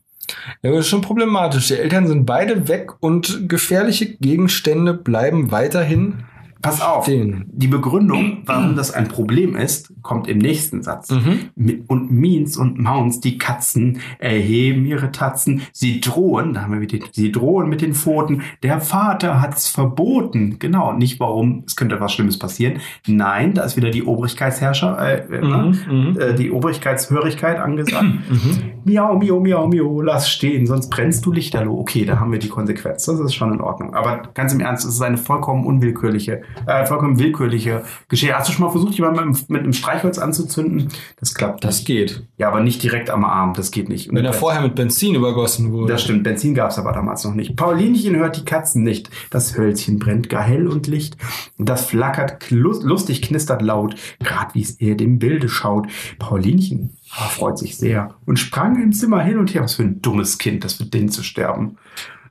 Ja, 0.63 0.71
das 0.71 0.81
ist 0.81 0.89
schon 0.89 1.01
problematisch. 1.01 1.69
Die 1.69 1.75
Eltern 1.75 2.09
sind 2.09 2.27
beide 2.27 2.67
weg 2.67 2.93
und 3.01 3.49
gefährliche 3.49 4.17
Gegenstände 4.17 4.95
bleiben 4.95 5.53
weiterhin 5.53 6.25
pass 6.63 6.81
auf. 6.81 7.05
Den. 7.05 7.45
Die 7.49 7.67
Begründung, 7.67 8.43
warum 8.47 8.77
das 8.77 8.93
ein 8.93 9.09
Problem 9.09 9.57
ist, 9.57 9.93
kommt 10.03 10.29
im 10.29 10.39
nächsten 10.39 10.83
Satz. 10.83 11.11
Mhm. 11.11 11.85
Und 11.89 12.11
Means 12.11 12.57
und 12.57 12.79
Mounts, 12.79 13.21
die 13.21 13.37
Katzen, 13.37 14.01
erheben 14.19 14.87
ihre 14.87 15.13
Tatzen. 15.13 15.63
Sie 15.73 16.01
drohen, 16.01 16.55
da 16.55 16.63
haben 16.63 16.73
wir 16.73 16.81
wieder, 16.81 17.05
sie 17.13 17.33
drohen 17.33 17.69
mit 17.69 17.83
den 17.83 17.95
Pfoten. 17.95 18.43
Der 18.63 18.81
Vater 18.81 19.41
hat's 19.41 19.69
verboten. 19.69 20.59
Genau, 20.59 20.93
nicht 20.93 21.21
warum, 21.21 21.65
es 21.67 21.77
könnte 21.77 22.01
was 22.01 22.13
Schlimmes 22.13 22.39
passieren. 22.39 22.79
Nein, 23.07 23.55
da 23.55 23.65
ist 23.65 23.77
wieder 23.77 23.91
die 23.91 24.05
Obrigkeitsherrscher, 24.05 24.99
äh, 24.99 25.37
äh, 25.37 25.41
ne? 25.41 25.73
Mhm. 25.91 26.19
äh, 26.19 26.35
die 26.35 26.51
Obrigkeitshörigkeit 26.51 27.59
angesagt. 27.59 28.03
Mhm. 28.33 28.73
Miau, 28.85 29.19
miau, 29.19 29.41
miau, 29.41 29.69
miau, 29.69 30.01
lass 30.01 30.31
stehen, 30.31 30.67
sonst 30.67 30.91
brennst 30.91 31.25
du 31.25 31.33
Lichterloh. 31.33 31.79
Okay, 31.79 32.05
da 32.05 32.19
haben 32.19 32.33
wir 32.33 32.39
die 32.39 32.49
Konsequenz. 32.49 33.05
Das 33.05 33.21
ist 33.21 33.35
schon 33.35 33.53
in 33.53 33.61
Ordnung. 33.61 33.95
Aber 33.95 34.23
ganz 34.35 34.53
im 34.53 34.61
Ernst, 34.61 34.85
es 34.85 34.95
ist 34.95 35.03
eine 35.03 35.19
vollkommen 35.19 35.65
unwillkürliche, 35.65 36.43
äh, 36.67 36.87
vollkommen 36.87 37.19
willkürliche 37.19 37.85
Geschichte. 38.09 38.37
Hast 38.37 38.49
du 38.49 38.53
schon 38.53 38.65
mal 38.65 38.71
versucht, 38.71 38.95
jemanden 38.95 39.31
mit, 39.31 39.51
mit 39.51 39.63
einem 39.63 39.73
Streichholz 39.73 40.19
anzuzünden? 40.19 40.89
Das 41.19 41.35
klappt. 41.35 41.65
Das 41.65 41.79
nicht. 41.79 41.87
geht. 41.87 42.27
Ja, 42.39 42.49
aber 42.49 42.61
nicht 42.61 42.83
direkt 42.83 43.11
am 43.11 43.25
Arm. 43.25 43.55
Das 43.55 43.71
geht 43.71 43.89
nicht. 43.89 44.09
Und 44.11 44.17
Wenn 44.17 44.25
er 44.25 44.33
vorher 44.33 44.61
mit 44.63 44.75
Benzin 44.75 45.15
übergossen 45.15 45.73
wurde. 45.73 45.93
das 45.93 46.03
stimmt, 46.03 46.25
Benzin 46.25 46.55
gab's 46.55 46.79
aber 46.79 46.93
damals 46.93 47.25
noch 47.25 47.35
nicht. 47.35 47.57
Paulinchen 47.57 48.17
hört 48.17 48.37
die 48.37 48.45
Katzen 48.45 48.83
nicht. 48.83 49.11
Das 49.31 49.57
Hölzchen 49.57 49.99
brennt 49.99 50.29
gar 50.29 50.43
hell 50.43 50.67
und 50.69 50.87
licht. 50.87 51.17
Das 51.59 51.87
flackert 51.87 52.51
lustig, 52.51 53.23
knistert 53.23 53.63
laut, 53.63 53.95
grad 54.23 54.55
wie 54.55 54.63
es 54.63 54.73
er 54.81 54.95
dem 54.95 55.19
Bilde 55.19 55.49
schaut. 55.49 55.87
Paulinchen 56.19 56.97
freut 57.05 57.59
sich 57.59 57.77
sehr 57.77 58.15
und 58.27 58.39
sprang 58.39 58.83
im 58.83 58.93
Zimmer 58.93 59.23
hin 59.23 59.39
und 59.39 59.55
her. 59.55 59.63
Was 59.63 59.75
für 59.75 59.83
ein 59.83 60.01
dummes 60.01 60.39
Kind, 60.39 60.65
das 60.65 60.81
wird 60.81 60.95
denen 60.95 61.11
zu 61.11 61.23
sterben. 61.23 61.77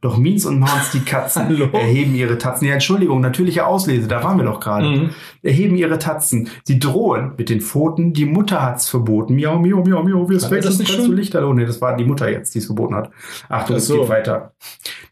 Doch 0.01 0.17
Miens 0.17 0.47
und 0.47 0.59
Mauns, 0.59 0.89
die 0.91 1.01
Katzen, 1.01 1.73
erheben 1.73 2.15
ihre 2.15 2.39
Tatzen. 2.39 2.67
Ja, 2.67 2.73
Entschuldigung, 2.73 3.21
natürliche 3.21 3.67
Auslese, 3.67 4.07
da 4.07 4.23
waren 4.23 4.37
wir 4.37 4.45
doch 4.45 4.59
gerade. 4.59 4.87
Mhm. 4.87 5.09
Erheben 5.43 5.75
ihre 5.75 5.97
Tatzen. 5.99 6.49
Sie 6.63 6.77
drohen 6.79 7.31
mit 7.37 7.49
den 7.49 7.61
Pfoten. 7.61 8.13
Die 8.13 8.25
Mutter 8.25 8.61
hat's 8.61 8.89
verboten. 8.89 9.35
Miau, 9.35 9.57
miau, 9.59 9.83
miau, 9.83 10.03
miau. 10.03 10.29
Wir 10.29 10.41
weg, 10.51 10.61
das 10.61 10.77
nicht 10.79 10.91
schon? 10.91 11.05
du 11.07 11.13
Lichterloh. 11.13 11.53
Nee, 11.53 11.65
das 11.65 11.81
war 11.81 11.95
die 11.97 12.05
Mutter 12.05 12.29
jetzt, 12.29 12.53
die 12.53 12.59
es 12.59 12.65
verboten 12.67 12.95
hat. 12.95 13.09
Achtung, 13.49 13.75
Ach 13.75 13.79
es 13.79 13.87
so. 13.87 13.99
geht 14.01 14.09
weiter. 14.09 14.53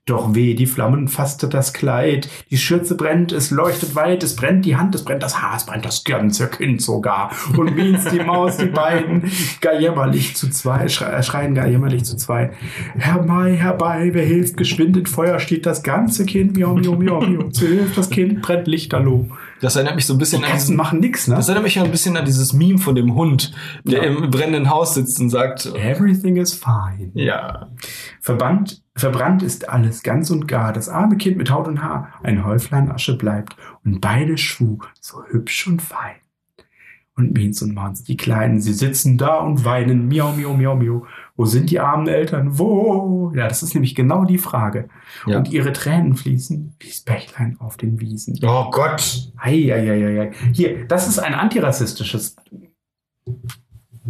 Doch 0.05 0.33
weh, 0.33 0.55
die 0.55 0.65
Flammen 0.65 1.07
fasste 1.07 1.47
das 1.47 1.71
Kleid. 1.73 2.29
Die 2.49 2.57
Schürze 2.57 2.95
brennt, 2.95 3.31
es 3.31 3.51
leuchtet 3.51 3.93
weit. 3.95 4.23
Es 4.23 4.35
brennt 4.35 4.65
die 4.65 4.75
Hand, 4.75 4.95
es 4.95 5.03
brennt 5.03 5.21
das 5.21 5.39
Haar, 5.41 5.55
es 5.57 5.65
brennt 5.65 5.85
das 5.85 6.03
ganze 6.03 6.47
Kind 6.47 6.81
sogar. 6.81 7.31
Und 7.57 7.75
Miens, 7.75 8.05
die 8.05 8.19
Maus, 8.19 8.57
die 8.57 8.65
beiden, 8.65 9.31
gar 9.61 9.79
jämmerlich 9.79 10.35
zu 10.35 10.49
zwei, 10.49 10.85
schre- 10.85 11.21
schreien 11.21 11.53
gar 11.53 11.67
jämmerlich 11.67 12.05
zu 12.05 12.17
zwei. 12.17 12.51
Herbei, 12.97 13.55
herbei, 13.55 14.09
wer 14.13 14.25
hilft? 14.25 14.57
Geschwind 14.57 14.97
in 14.97 15.05
Feuer 15.05 15.39
steht 15.39 15.65
das 15.67 15.83
ganze 15.83 16.25
Kind. 16.25 16.57
Miau, 16.57 16.75
miau, 16.75 16.95
miau, 16.95 17.21
miau. 17.21 17.49
Zu 17.49 17.67
Hilfe, 17.67 17.95
das 17.95 18.09
Kind 18.09 18.41
brennt 18.41 18.67
Lichterloh. 18.67 19.27
Das 19.61 19.75
erinnert 19.75 19.95
mich 19.95 20.05
so 20.05 20.13
ein 20.13 20.17
Die 20.17 20.23
bisschen 20.23 20.43
an 20.43 20.49
Katzen 20.49 20.67
diesen, 20.67 20.75
machen 20.77 20.99
nix, 20.99 21.27
ne? 21.27 21.35
Das 21.35 21.47
erinnert 21.47 21.63
mich 21.65 21.79
ein 21.79 21.91
bisschen 21.91 22.15
an 22.17 22.25
dieses 22.25 22.53
Meme 22.53 22.77
von 22.77 22.95
dem 22.95 23.13
Hund, 23.15 23.51
der 23.83 24.03
Ja. 24.03 24.09
im 24.09 24.29
brennenden 24.29 24.69
Haus 24.69 24.93
sitzt 24.93 25.19
und 25.19 25.29
sagt, 25.29 25.65
Everything 25.75 26.37
is 26.37 26.53
fine. 26.53 27.11
ja. 27.13 27.67
Verbannt, 28.21 28.81
verbrannt 28.95 29.43
ist 29.43 29.69
alles 29.69 30.03
ganz 30.03 30.29
und 30.29 30.47
gar. 30.47 30.73
Das 30.73 30.89
arme 30.89 31.17
Kind 31.17 31.37
mit 31.37 31.51
Haut 31.51 31.67
und 31.67 31.81
Haar, 31.83 32.09
ein 32.23 32.45
Häuflein 32.45 32.91
Asche 32.91 33.17
bleibt. 33.17 33.55
Und 33.85 34.01
beide 34.01 34.37
schwu, 34.37 34.79
so 34.99 35.23
hübsch 35.29 35.67
und 35.67 35.81
fein. 35.81 36.15
Und 37.19 37.33
Miens 37.33 37.61
und 37.61 37.73
Mans, 37.73 38.05
die 38.05 38.15
Kleinen, 38.15 38.61
sie 38.61 38.71
sitzen 38.71 39.17
da 39.17 39.39
und 39.39 39.65
weinen. 39.65 40.07
Miau, 40.07 40.31
miau, 40.31 40.53
miau, 40.53 40.77
miau. 40.77 41.05
Wo 41.35 41.45
sind 41.45 41.69
die 41.69 41.81
armen 41.81 42.07
Eltern? 42.07 42.57
Wo? 42.57 43.33
Ja, 43.35 43.49
das 43.49 43.61
ist 43.61 43.73
nämlich 43.73 43.93
genau 43.93 44.23
die 44.23 44.37
Frage. 44.37 44.87
Ja. 45.27 45.37
Und 45.37 45.51
ihre 45.51 45.73
Tränen 45.73 46.15
fließen 46.15 46.75
wie's 46.79 47.01
Bächlein 47.01 47.57
auf 47.59 47.75
den 47.75 47.99
Wiesen. 47.99 48.39
Oh 48.41 48.69
Gott. 48.71 49.33
Eieieiei. 49.35 50.31
Hier, 50.53 50.87
das 50.87 51.09
ist 51.09 51.19
ein 51.19 51.33
antirassistisches. 51.33 52.37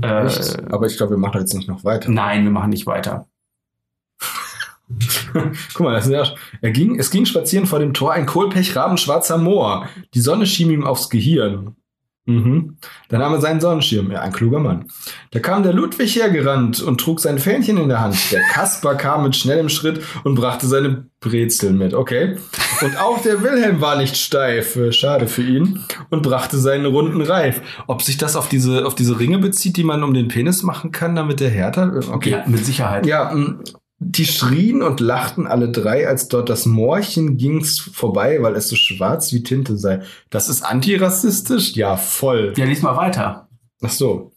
Äh, 0.03 0.25
Echt? 0.27 0.71
Aber 0.71 0.85
ich 0.85 0.95
glaube, 0.95 1.13
wir 1.13 1.17
machen 1.17 1.41
jetzt 1.41 1.55
nicht 1.55 1.67
noch 1.67 1.83
weiter. 1.83 2.11
nein, 2.11 2.43
wir 2.43 2.51
machen 2.51 2.69
nicht 2.69 2.85
weiter. 2.85 3.25
Guck 5.73 5.79
mal, 5.79 5.93
das 5.93 6.05
ist 6.05 6.11
ja, 6.11 6.25
er 6.61 6.71
ging, 6.71 6.99
es 6.99 7.09
ging 7.09 7.25
spazieren 7.25 7.65
vor 7.65 7.79
dem 7.79 7.95
Tor 7.95 8.13
ein 8.13 8.27
Kohlpech-rabenschwarzer 8.27 9.39
Moor. 9.39 9.87
Die 10.13 10.19
Sonne 10.21 10.45
schien 10.45 10.69
ihm 10.69 10.83
aufs 10.85 11.09
Gehirn. 11.09 11.75
Mhm. 12.29 12.77
Dann 13.09 13.21
nahm 13.21 13.33
er 13.33 13.41
seinen 13.41 13.59
Sonnenschirm. 13.59 14.11
Ja, 14.11 14.21
ein 14.21 14.31
kluger 14.31 14.59
Mann. 14.59 14.85
Da 15.31 15.39
kam 15.39 15.63
der 15.63 15.73
Ludwig 15.73 16.15
hergerannt 16.15 16.79
und 16.79 17.01
trug 17.01 17.19
sein 17.19 17.39
Fähnchen 17.39 17.77
in 17.77 17.89
der 17.89 18.01
Hand. 18.01 18.31
Der 18.31 18.41
Kasper 18.41 18.93
kam 18.95 19.23
mit 19.23 19.35
schnellem 19.35 19.67
Schritt 19.67 20.01
und 20.23 20.35
brachte 20.35 20.67
seine 20.67 21.05
Brezeln 21.21 21.77
mit. 21.77 21.93
Okay. 21.95 22.37
Und 22.81 22.99
auch 22.99 23.21
der 23.21 23.41
Wilhelm 23.41 23.81
war 23.81 23.97
nicht 23.97 24.15
steif. 24.15 24.75
Äh, 24.75 24.91
Schade 24.91 25.27
für 25.27 25.41
ihn. 25.41 25.83
Und 26.11 26.21
brachte 26.21 26.57
seinen 26.59 26.85
runden 26.85 27.21
Reif. 27.21 27.61
Ob 27.87 28.03
sich 28.03 28.17
das 28.17 28.35
auf 28.35 28.47
diese, 28.47 28.85
auf 28.85 28.93
diese 28.93 29.19
Ringe 29.19 29.39
bezieht, 29.39 29.75
die 29.75 29.83
man 29.83 30.03
um 30.03 30.13
den 30.13 30.27
Penis 30.27 30.61
machen 30.61 30.91
kann, 30.91 31.15
damit 31.15 31.39
der 31.39 31.49
härter 31.49 31.93
wird? 31.93 32.09
Okay. 32.09 32.31
Ja, 32.31 32.43
mit 32.45 32.63
Sicherheit. 32.63 33.07
Ja, 33.07 33.31
m, 33.31 33.63
die 33.99 34.25
schrien 34.25 34.81
und 34.81 35.01
lachten 35.01 35.45
alle 35.45 35.69
drei, 35.69 36.07
als 36.07 36.29
dort 36.29 36.49
das 36.49 36.65
Moorchen 36.65 37.37
gings 37.37 37.79
vorbei, 37.79 38.41
weil 38.41 38.55
es 38.55 38.69
so 38.69 38.77
schwarz 38.77 39.33
wie 39.33 39.43
Tinte 39.43 39.77
sei. 39.77 40.01
Das 40.29 40.47
ist 40.47 40.63
antirassistisch? 40.63 41.75
Ja, 41.75 41.97
voll. 41.97 42.53
Ja, 42.55 42.65
lies 42.65 42.81
mal 42.81 42.95
weiter. 42.95 43.49
Ach 43.81 43.89
so. 43.89 44.31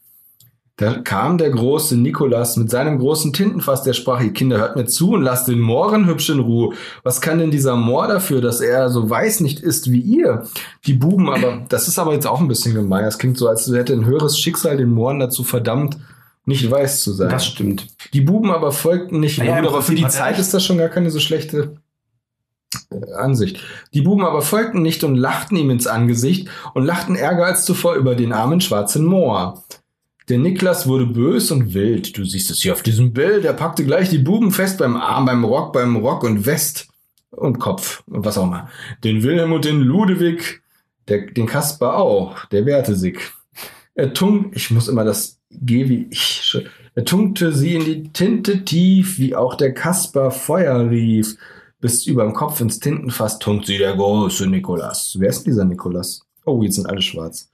Da 0.76 0.94
kam 0.94 1.38
der 1.38 1.50
große 1.50 1.96
Nikolas 1.96 2.56
mit 2.56 2.70
seinem 2.70 2.98
großen 2.98 3.32
Tintenfass, 3.32 3.82
der 3.82 3.92
sprach, 3.92 4.20
ihr 4.20 4.32
Kinder, 4.32 4.58
hört 4.58 4.74
mir 4.74 4.86
zu 4.86 5.12
und 5.12 5.22
lasst 5.22 5.46
den 5.46 5.60
Mohren 5.60 6.06
hübsch 6.06 6.30
in 6.30 6.40
Ruhe. 6.40 6.74
Was 7.04 7.20
kann 7.20 7.38
denn 7.38 7.52
dieser 7.52 7.76
Moor 7.76 8.08
dafür, 8.08 8.40
dass 8.40 8.60
er 8.60 8.88
so 8.88 9.08
weiß 9.08 9.40
nicht 9.40 9.60
ist 9.60 9.92
wie 9.92 10.00
ihr? 10.00 10.44
Die 10.86 10.94
Buben 10.94 11.28
aber, 11.28 11.64
das 11.68 11.86
ist 11.86 12.00
aber 12.00 12.14
jetzt 12.14 12.26
auch 12.26 12.40
ein 12.40 12.48
bisschen 12.48 12.74
gemein. 12.74 13.04
Das 13.04 13.18
klingt 13.18 13.38
so, 13.38 13.46
als 13.46 13.70
hätte 13.70 13.92
ein 13.92 14.06
höheres 14.06 14.38
Schicksal 14.38 14.76
den 14.76 14.90
Mohren 14.90 15.20
dazu 15.20 15.44
verdammt, 15.44 15.98
nicht 16.44 16.68
weiß 16.70 17.00
zu 17.02 17.12
sein. 17.12 17.30
Das 17.30 17.46
stimmt. 17.46 17.86
Die 18.12 18.20
Buben 18.20 18.50
aber 18.50 18.72
folgten 18.72 19.20
nicht. 19.20 19.38
Ja, 19.38 19.60
gut, 19.60 19.68
aber 19.68 19.82
für 19.82 19.94
die 19.94 20.08
Zeit 20.08 20.38
ist 20.38 20.52
das 20.52 20.64
schon 20.64 20.78
gar 20.78 20.88
keine 20.88 21.10
so 21.10 21.20
schlechte 21.20 21.76
äh, 22.90 23.12
Ansicht. 23.12 23.60
Die 23.94 24.02
Buben 24.02 24.24
aber 24.24 24.42
folgten 24.42 24.82
nicht 24.82 25.04
und 25.04 25.16
lachten 25.16 25.56
ihm 25.56 25.70
ins 25.70 25.86
Angesicht 25.86 26.48
und 26.74 26.84
lachten 26.84 27.14
ärger 27.14 27.46
als 27.46 27.64
zuvor 27.64 27.94
über 27.94 28.14
den 28.14 28.32
armen 28.32 28.60
schwarzen 28.60 29.04
Moor. 29.04 29.62
Der 30.28 30.38
Niklas 30.38 30.86
wurde 30.86 31.06
bös 31.06 31.50
und 31.50 31.74
wild. 31.74 32.16
Du 32.16 32.24
siehst 32.24 32.50
es 32.50 32.62
hier 32.62 32.72
auf 32.72 32.82
diesem 32.82 33.12
Bild. 33.12 33.44
Er 33.44 33.52
packte 33.52 33.84
gleich 33.84 34.08
die 34.08 34.18
Buben 34.18 34.52
fest 34.52 34.78
beim 34.78 34.96
Arm, 34.96 35.26
beim 35.26 35.44
Rock, 35.44 35.72
beim 35.72 35.96
Rock 35.96 36.24
und 36.24 36.46
West 36.46 36.88
und 37.30 37.58
Kopf 37.58 38.02
und 38.06 38.24
was 38.24 38.38
auch 38.38 38.44
immer. 38.44 38.68
Den 39.04 39.22
Wilhelm 39.22 39.52
und 39.52 39.64
den 39.64 39.80
Ludewig, 39.80 40.62
der, 41.08 41.26
den 41.26 41.46
Kasper 41.46 41.96
auch, 41.96 42.44
der 42.46 42.66
wehrte 42.66 42.94
sich. 42.94 43.18
Er 43.94 44.12
tunk, 44.12 44.54
ich 44.54 44.70
muss 44.70 44.88
immer 44.88 45.04
das 45.04 45.41
G 45.60 45.88
wie 45.88 46.06
ich. 46.10 46.56
Er 46.94 47.04
tunkte 47.04 47.52
sie 47.52 47.74
in 47.74 47.84
die 47.84 48.02
Tinte 48.12 48.64
tief, 48.64 49.18
wie 49.18 49.34
auch 49.34 49.54
der 49.54 49.72
Kasper 49.72 50.30
Feuer 50.30 50.90
rief. 50.90 51.36
Bis 51.80 52.06
überm 52.06 52.32
Kopf 52.32 52.60
ins 52.60 52.78
Tintenfass 52.78 53.38
tunkt 53.38 53.66
sie 53.66 53.78
der 53.78 53.96
große 53.96 54.46
Nikolas. 54.46 55.16
Wer 55.18 55.30
ist 55.30 55.44
dieser 55.44 55.64
Nikolas? 55.64 56.22
Oh, 56.44 56.62
jetzt 56.62 56.76
sind 56.76 56.88
alle 56.88 57.02
schwarz. 57.02 57.50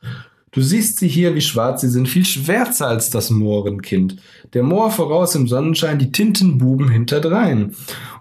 Du 0.51 0.63
siehst 0.63 0.99
sie 0.99 1.09
hier, 1.09 1.35
wie 1.35 1.41
schwarz 1.41 1.83
sie 1.83 1.89
sind, 1.89 2.09
viel 2.09 2.25
schwärzer 2.25 2.89
als 2.89 3.11
das 3.11 3.31
Mohrenkind. 3.31 4.17
Der 4.55 4.63
Moor 4.63 4.91
voraus 4.91 5.35
im 5.35 5.47
Sonnenschein, 5.47 5.99
die 5.99 6.11
Tintenbuben 6.11 6.91
hinterdrein. 6.91 7.75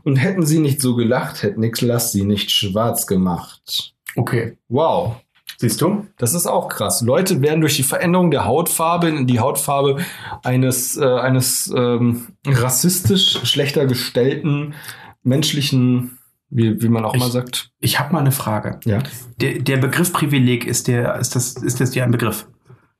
Und 0.03 0.17
hätten 0.17 0.45
sie 0.45 0.59
nicht 0.59 0.81
so 0.81 0.95
gelacht, 0.95 1.43
hätte 1.43 1.59
Niklas 1.59 2.11
sie 2.11 2.23
nicht 2.23 2.51
schwarz 2.51 3.07
gemacht. 3.07 3.93
Okay. 4.15 4.57
Wow. 4.67 5.17
Siehst 5.59 5.81
du? 5.81 6.05
Das 6.17 6.35
ist 6.35 6.45
auch 6.45 6.69
krass. 6.69 7.01
Leute 7.01 7.41
werden 7.41 7.61
durch 7.61 7.75
die 7.75 7.83
Veränderung 7.83 8.29
der 8.29 8.45
Hautfarbe 8.45 9.09
in 9.09 9.25
die 9.25 9.39
Hautfarbe 9.39 9.97
eines, 10.43 10.97
äh, 10.97 11.03
eines 11.05 11.73
ähm, 11.75 12.27
rassistisch 12.45 13.39
schlechter 13.43 13.87
gestellten 13.87 14.75
menschlichen, 15.23 16.17
wie, 16.49 16.81
wie 16.81 16.89
man 16.89 17.03
auch 17.05 17.13
Ich- 17.15 17.19
mal 17.19 17.31
sagt. 17.31 17.71
Ich 17.79 17.99
habe 17.99 18.13
mal 18.13 18.19
eine 18.19 18.31
Frage. 18.31 18.79
Ja. 18.85 18.99
Der, 19.41 19.59
der 19.59 19.77
Begriff 19.77 20.13
Privileg 20.13 20.65
ist 20.65 20.87
der, 20.87 21.15
ist 21.15 21.35
das, 21.35 21.55
ist 21.55 21.79
das 21.81 21.91
dir 21.91 22.03
ein 22.03 22.11
Begriff? 22.11 22.47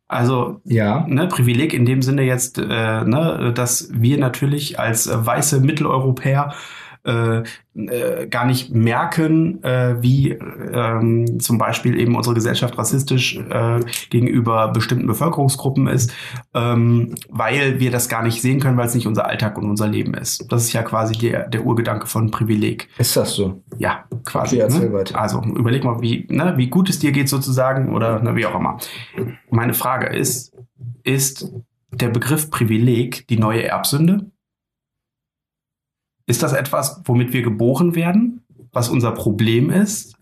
Also, 0.07 0.61
Ja. 0.63 1.05
ne, 1.07 1.27
Privileg 1.27 1.73
in 1.73 1.85
dem 1.85 2.01
Sinne 2.01 2.23
jetzt, 2.23 2.57
äh, 2.57 2.63
ne, 3.03 3.51
dass 3.53 3.89
wir 3.93 4.17
natürlich 4.17 4.79
als 4.79 5.09
weiße 5.11 5.59
Mitteleuropäer 5.59 6.53
äh, 7.07 7.43
äh, 7.73 8.27
gar 8.27 8.45
nicht 8.45 8.73
merken, 8.73 9.63
äh, 9.63 9.95
wie 10.01 10.31
ähm, 10.31 11.39
zum 11.39 11.57
Beispiel 11.57 11.99
eben 11.99 12.15
unsere 12.15 12.35
Gesellschaft 12.35 12.77
rassistisch 12.77 13.38
äh, 13.38 13.79
gegenüber 14.09 14.67
bestimmten 14.69 15.07
Bevölkerungsgruppen 15.07 15.88
ist, 15.88 16.13
ähm, 16.53 17.15
weil 17.29 17.79
wir 17.79 17.91
das 17.91 18.09
gar 18.09 18.23
nicht 18.23 18.41
sehen 18.41 18.59
können, 18.59 18.77
weil 18.77 18.88
es 18.88 18.95
nicht 18.95 19.07
unser 19.07 19.25
Alltag 19.27 19.57
und 19.57 19.69
unser 19.69 19.88
Leben 19.88 20.13
ist. 20.13 20.51
Das 20.51 20.63
ist 20.63 20.73
ja 20.73 20.84
quasi 20.84 21.17
der, 21.17 21.47
der 21.47 21.65
Urgedanke 21.65 22.07
von 22.07 22.29
Privileg. 22.29 22.89
Ist 22.97 23.15
das 23.15 23.35
so? 23.35 23.63
Ja, 23.77 24.03
quasi. 24.25 24.61
Okay, 24.61 24.89
ne? 24.89 25.03
Also 25.13 25.41
überleg 25.41 25.84
mal, 25.84 26.01
wie, 26.01 26.27
ne, 26.29 26.53
wie 26.57 26.67
gut 26.67 26.89
es 26.89 26.99
dir 26.99 27.11
geht 27.11 27.29
sozusagen 27.29 27.93
oder 27.95 28.21
ne, 28.21 28.35
wie 28.35 28.45
auch 28.45 28.55
immer. 28.55 28.77
Meine 29.49 29.73
Frage 29.73 30.07
ist, 30.07 30.53
ist 31.03 31.51
der 31.91 32.09
Begriff 32.09 32.49
Privileg 32.49 33.27
die 33.27 33.38
neue 33.38 33.63
Erbsünde? 33.63 34.29
Ist 36.27 36.43
das 36.43 36.53
etwas, 36.53 37.01
womit 37.05 37.33
wir 37.33 37.41
geboren 37.41 37.95
werden, 37.95 38.41
was 38.71 38.89
unser 38.89 39.11
Problem 39.11 39.69
ist? 39.71 40.13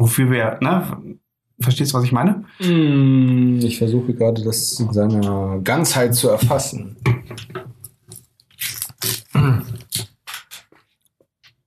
wofür 0.00 0.30
wir, 0.30 0.58
ne? 0.62 1.16
Verstehst 1.58 1.92
du, 1.92 1.96
was 1.98 2.04
ich 2.04 2.12
meine? 2.12 2.44
Hm, 2.58 3.58
Ich 3.60 3.78
versuche 3.78 4.14
gerade 4.14 4.44
das 4.44 4.78
in 4.78 4.92
seiner 4.92 5.58
Ganzheit 5.64 6.14
zu 6.14 6.28
erfassen. 6.28 6.96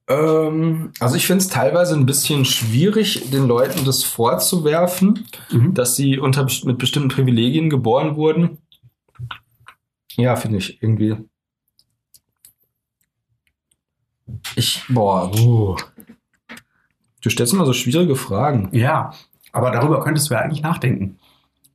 Ähm, 0.07 0.91
also 0.99 1.15
ich 1.15 1.25
finde 1.27 1.41
es 1.43 1.47
teilweise 1.49 1.95
ein 1.95 2.05
bisschen 2.05 2.45
schwierig, 2.45 3.29
den 3.31 3.47
Leuten 3.47 3.85
das 3.85 4.03
vorzuwerfen, 4.03 5.25
Mhm. 5.51 5.73
dass 5.73 5.95
sie 5.95 6.17
unter, 6.19 6.47
mit 6.65 6.77
bestimmten 6.77 7.09
Privilegien 7.09 7.69
geboren 7.69 8.15
wurden. 8.15 8.57
Ja, 10.15 10.35
finde 10.35 10.57
ich 10.57 10.81
irgendwie. 10.81 11.17
Ich, 14.55 14.83
boah, 14.89 15.31
uh. 15.39 15.75
du 17.21 17.29
stellst 17.29 17.53
immer 17.53 17.65
so 17.65 17.73
schwierige 17.73 18.15
Fragen. 18.15 18.69
Ja, 18.71 19.11
aber 19.51 19.71
darüber 19.71 20.01
könntest 20.03 20.29
du 20.29 20.33
ja 20.33 20.41
eigentlich 20.41 20.61
nachdenken. 20.63 21.17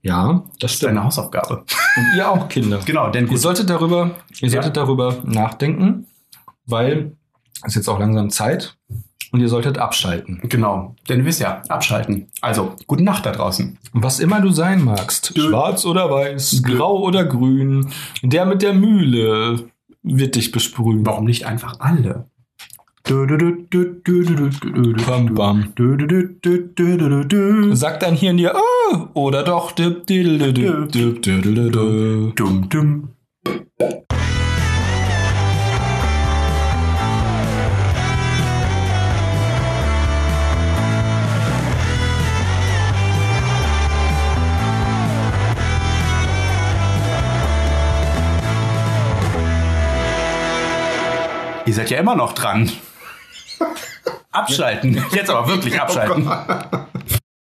Ja, 0.03 0.45
das 0.45 0.59
Das 0.61 0.73
ist 0.75 0.83
deine. 0.85 1.03
Hausaufgabe. 1.03 1.65
Und 1.97 2.17
ihr 2.17 2.31
auch, 2.31 2.49
Kinder. 2.49 2.79
Genau, 2.87 3.11
denn 3.11 3.27
Ihr 3.29 3.39
solltet 3.39 3.69
darüber, 3.69 4.13
ihr 4.41 4.49
Ja. 4.49 4.51
solltet 4.63 4.77
darüber 4.77 5.17
nachdenken, 5.25 6.07
weil 6.67 7.17
es 7.65 7.75
jetzt 7.75 7.89
auch 7.89 7.99
langsam 7.99 8.31
Zeit 8.31 8.77
und 9.33 9.41
ihr 9.41 9.49
solltet 9.49 9.79
abschalten. 9.79 10.41
Genau, 10.45 10.95
denn 11.09 11.21
du 11.21 11.25
wisst 11.25 11.41
ja, 11.41 11.63
abschalten. 11.69 12.29
Also, 12.41 12.77
gute 12.87 13.03
Nacht 13.03 13.27
da 13.27 13.33
draußen. 13.33 13.79
Was 13.93 14.21
immer 14.21 14.41
du 14.41 14.51
sein 14.51 14.85
magst, 14.85 15.37
Dö. 15.37 15.49
schwarz 15.49 15.85
oder 15.85 16.09
weiß, 16.11 16.63
Dö. 16.63 16.77
grau 16.77 17.01
oder 17.01 17.25
grün, 17.25 17.91
der 18.23 18.47
mit 18.47 18.63
der 18.63 18.75
Mühle 18.75 19.69
wird 20.05 20.37
dich 20.37 20.53
besprühen. 20.53 21.05
Warum 21.05 21.25
nicht 21.25 21.47
einfach 21.47 21.81
alle? 21.81 22.31
Bam, 25.07 25.35
bam. 25.35 25.73
Sagt 27.77 28.03
dein 28.03 28.15
Hirn 28.15 28.37
dir, 28.37 28.53
oh, 28.57 28.97
oder 29.15 29.45
doch. 29.45 29.71
Dum, 29.71 30.03
dum. 32.69 33.09
Ihr 51.67 51.75
seid 51.75 51.91
ja 51.91 51.99
immer 51.99 52.17
noch 52.17 52.33
dran. 52.33 52.71
Abschalten. 54.33 55.03
Jetzt 55.13 55.31
aber 55.31 55.49
wirklich 55.49 55.81
abschalten. 55.81 56.29